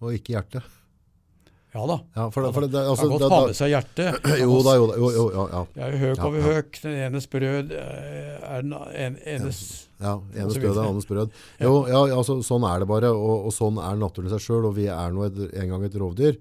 Og 0.04 0.16
ikke 0.16 0.34
hjertet. 0.34 0.66
Ja 1.74 1.86
da. 1.90 1.96
Ja, 2.16 2.24
for, 2.30 2.42
det- 2.46 2.52
for 2.54 2.60
det, 2.66 2.74
altså, 2.80 3.02
kan 3.08 3.10
godt 3.14 3.22
da- 3.24 3.28
ha 3.34 3.46
med 3.46 3.56
seg 3.58 3.72
hjertet. 3.74 4.26
Jo 4.44 4.58
da, 4.62 4.74
jo 4.78 4.84
da. 4.90 4.98
Jo, 5.02 5.08
jo, 5.16 5.24
ja, 5.34 5.44
ja. 5.54 5.62
Det 5.74 5.82
er 5.82 5.92
jo 5.96 5.98
høk 6.04 6.16
Ja, 6.20 6.26
over 6.28 6.38
ja. 6.38 6.52
høk. 6.54 6.78
Den 6.84 6.98
enes 7.08 7.26
brød 7.32 7.72
eh, 7.74 8.36
er 8.54 8.62
den 8.62 8.72
en, 8.78 9.18
enes 9.34 9.58
Ja, 10.00 10.12
enes 10.38 10.58
brød 10.60 10.76
er 10.78 10.86
andres 10.88 11.08
brød. 11.10 11.34
Jo, 11.60 11.72
ja, 11.90 12.04
ja, 12.12 12.20
altså, 12.20 12.38
sånn 12.46 12.64
er 12.70 12.84
det 12.84 12.88
bare, 12.92 13.10
og, 13.10 13.48
og 13.50 13.52
sånn 13.56 13.78
er 13.82 13.98
naturen 13.98 14.30
i 14.30 14.34
seg 14.36 14.44
selv, 14.46 14.70
og 14.70 14.76
vi 14.78 14.86
er 14.92 15.12
nå 15.16 15.26
en 15.28 15.68
gang 15.74 15.84
et 15.90 15.98
rovdyr, 16.00 16.38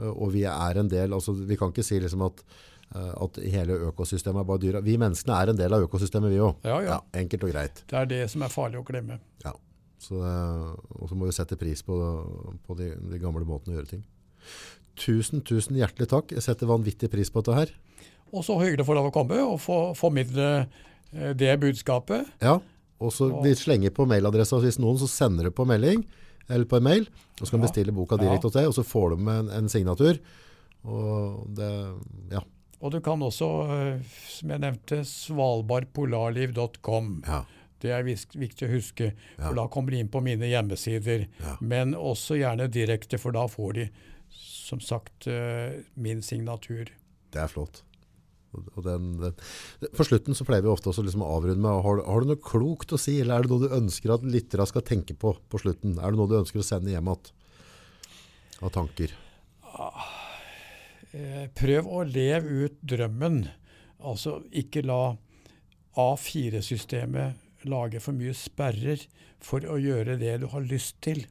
eh, 0.00 0.10
og 0.12 0.32
vi 0.34 0.44
er 0.50 0.82
en 0.82 0.90
del, 0.90 1.14
altså 1.14 1.34
vi 1.38 1.56
kan 1.60 1.70
ikke 1.74 1.84
si 1.86 1.98
liksom 2.02 2.22
at, 2.26 2.42
eh, 2.96 3.10
at 3.26 3.38
hele 3.54 3.78
økosystemet 3.92 4.42
er 4.42 4.48
bare 4.50 4.62
dyra. 4.66 4.80
Vi 4.82 4.98
menneskene 4.98 5.38
er 5.42 5.52
en 5.54 5.60
del 5.62 5.72
av 5.78 5.86
økosystemet 5.86 6.30
vi 6.34 6.40
òg. 6.42 6.56
Ja, 6.66 6.80
ja. 6.86 7.00
enkelt 7.22 7.44
og 7.46 7.54
greit. 7.54 7.84
Det 7.90 7.98
er 8.02 8.10
det 8.16 8.24
som 8.34 8.42
er 8.42 8.50
farlig 8.54 8.82
å 8.82 8.86
glemme. 8.88 9.20
Ja. 9.46 9.54
Så, 10.02 10.18
og 10.18 11.06
så 11.06 11.14
må 11.14 11.28
vi 11.28 11.34
sette 11.36 11.54
pris 11.54 11.78
på, 11.86 11.94
på 12.66 12.74
de, 12.74 12.88
de 13.12 13.20
gamle 13.22 13.44
måtene 13.46 13.76
å 13.76 13.78
gjøre 13.78 13.90
ting. 13.92 14.00
Tusen, 14.96 15.40
tusen 15.40 15.76
hjertelig 15.76 16.08
takk. 16.08 16.32
Jeg 16.36 16.42
setter 16.44 16.66
vanvittig 16.68 17.08
pris 17.10 17.30
på 17.32 17.40
dette 17.42 17.54
her. 17.56 17.70
Og 18.32 18.44
så 18.44 18.56
hyggelig 18.60 18.84
for 18.86 18.94
deg 18.96 19.04
å 19.08 19.12
komme 19.12 19.40
og 19.44 19.58
få 19.60 19.94
formidle 19.96 20.66
eh, 21.12 21.32
det 21.36 21.58
budskapet. 21.60 22.26
Ja, 22.40 22.58
og 23.02 23.10
så 23.12 23.28
vi 23.42 23.54
slenger 23.58 23.90
på 23.90 24.06
mailadressa 24.08 24.56
hvis 24.62 24.78
noen 24.78 24.98
så 25.00 25.08
sender 25.08 25.44
du 25.44 25.50
på 25.50 25.64
melding, 25.68 26.04
eller 26.48 26.64
på 26.68 26.76
en 26.78 26.82
mail, 26.86 27.06
og 27.40 27.46
så 27.46 27.50
kan 27.54 27.60
Ja. 27.60 27.66
bestille 27.66 27.92
boka 27.92 28.14
Ja. 28.16 28.22
direkte 28.28 28.42
hos 28.48 28.52
deg, 28.52 28.66
og 28.68 28.74
så 28.74 28.82
får 28.84 29.10
de 29.16 29.28
en, 29.30 29.48
en 29.50 29.68
signatur. 29.68 30.18
Og 30.84 31.46
det, 31.54 31.94
ja, 32.32 32.40
Og 32.82 32.90
du 32.90 33.00
kan 33.00 33.20
også, 33.22 33.46
eh, 33.70 34.00
som 34.28 34.48
jeg 34.50 34.60
nevnte, 34.60 35.04
svalbardpolarliv.com. 35.06 37.22
ja, 37.26 37.44
Det 37.82 37.90
er 37.90 38.02
viktig 38.04 38.68
å 38.68 38.70
huske, 38.70 39.12
Ja. 39.38 39.48
for 39.48 39.54
da 39.54 39.66
kommer 39.68 39.90
de 39.90 39.98
inn 39.98 40.08
på 40.08 40.20
mine 40.22 40.44
hjemmesider. 40.46 41.26
Ja. 41.40 41.56
Men 41.60 41.94
også 41.94 42.36
gjerne 42.38 42.68
direkte, 42.70 43.18
for 43.18 43.32
da 43.32 43.46
får 43.48 43.72
de 43.74 43.88
som 44.36 44.80
sagt 44.80 45.26
eh, 45.30 45.80
min 45.94 46.22
signatur. 46.24 46.90
det 47.32 47.40
er 47.40 47.48
flott. 47.52 47.82
Den, 48.84 49.14
den. 49.16 49.36
For 49.96 50.04
slutten 50.04 50.36
så 50.36 50.44
pleier 50.44 50.60
vi 50.66 50.68
ofte 50.68 50.90
også 50.90 51.00
liksom 51.06 51.22
å 51.24 51.30
avrunde 51.38 51.62
med, 51.64 51.78
har, 51.86 51.96
du- 51.96 52.04
har 52.04 52.20
du 52.20 52.26
noe 52.34 52.42
klokt 52.44 52.92
å 52.92 52.98
si, 53.00 53.14
eller 53.22 53.38
er 53.38 53.46
det 53.46 53.52
noe 53.54 53.62
du 53.64 53.72
ønsker 53.78 54.12
at 54.12 54.26
lytterne 54.28 54.66
skal 54.68 54.84
tenke 54.84 55.14
på 55.16 55.32
på 55.48 55.60
slutten? 55.62 55.94
Er 55.96 56.12
det 56.12 56.20
noe 56.20 56.28
du 56.28 56.36
ønsker 56.42 56.60
å 56.60 56.66
sende 56.66 56.92
hjem 56.92 57.08
igjen 57.08 57.32
av 58.62 58.74
tanker? 58.74 59.14
Eh, 61.12 61.46
prøv 61.56 61.88
å 61.88 62.02
leve 62.08 62.66
ut 62.66 62.76
drømmen. 62.88 63.42
Altså 64.02 64.38
ikke 64.52 64.82
la 64.84 65.14
A4-systemet 65.96 67.66
lage 67.68 68.00
for 68.02 68.16
mye 68.16 68.34
sperrer 68.36 69.04
for 69.42 69.64
å 69.70 69.76
gjøre 69.80 70.16
det 70.20 70.38
du 70.42 70.48
har 70.52 70.64
lyst 70.66 70.96
til. 71.04 71.24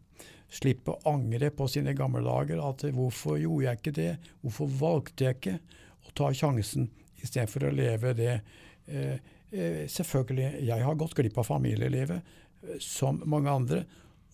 Slipp 0.51 0.89
å 0.91 0.97
angre 1.07 1.51
på 1.55 1.67
sine 1.71 1.93
gamle 1.95 2.23
dager. 2.25 2.59
At 2.59 2.83
'hvorfor 2.83 3.39
gjorde 3.39 3.65
jeg 3.65 3.77
ikke 3.77 3.95
det'? 3.95 4.17
Hvorfor 4.43 4.67
valgte 4.67 5.23
jeg 5.23 5.35
ikke 5.35 5.59
å 6.07 6.11
ta 6.15 6.31
sjansen 6.33 6.89
istedenfor 7.21 7.67
å 7.67 7.75
leve 7.75 8.13
det 8.17 8.41
eh, 8.87 9.17
eh, 9.51 9.87
Selvfølgelig, 9.87 10.65
jeg 10.67 10.83
har 10.83 10.95
gått 10.95 11.15
glipp 11.15 11.37
av 11.37 11.47
familielivet, 11.47 12.21
eh, 12.63 12.79
som 12.79 13.21
mange 13.25 13.49
andre. 13.49 13.85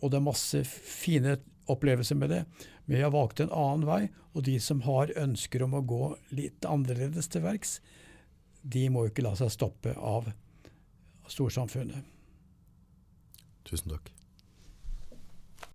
Og 0.02 0.12
det 0.12 0.18
er 0.18 0.26
masse 0.26 0.64
fine 0.64 1.38
opplevelser 1.68 2.16
med 2.16 2.30
det. 2.30 2.44
Men 2.86 3.02
jeg 3.02 3.14
valgte 3.14 3.44
en 3.44 3.56
annen 3.56 3.88
vei, 3.88 4.10
og 4.34 4.46
de 4.48 4.58
som 4.64 4.82
har 4.88 5.14
ønsker 5.20 5.64
om 5.66 5.76
å 5.76 5.86
gå 5.86 6.04
litt 6.32 6.66
annerledes 6.66 7.28
til 7.28 7.44
verks, 7.44 7.80
de 8.64 8.88
må 8.90 9.06
jo 9.06 9.14
ikke 9.14 9.26
la 9.28 9.36
seg 9.40 9.52
stoppe 9.54 9.96
av 9.96 10.32
storsamfunnet. 11.28 12.14
Tusen 13.68 13.92
takk. 13.92 14.17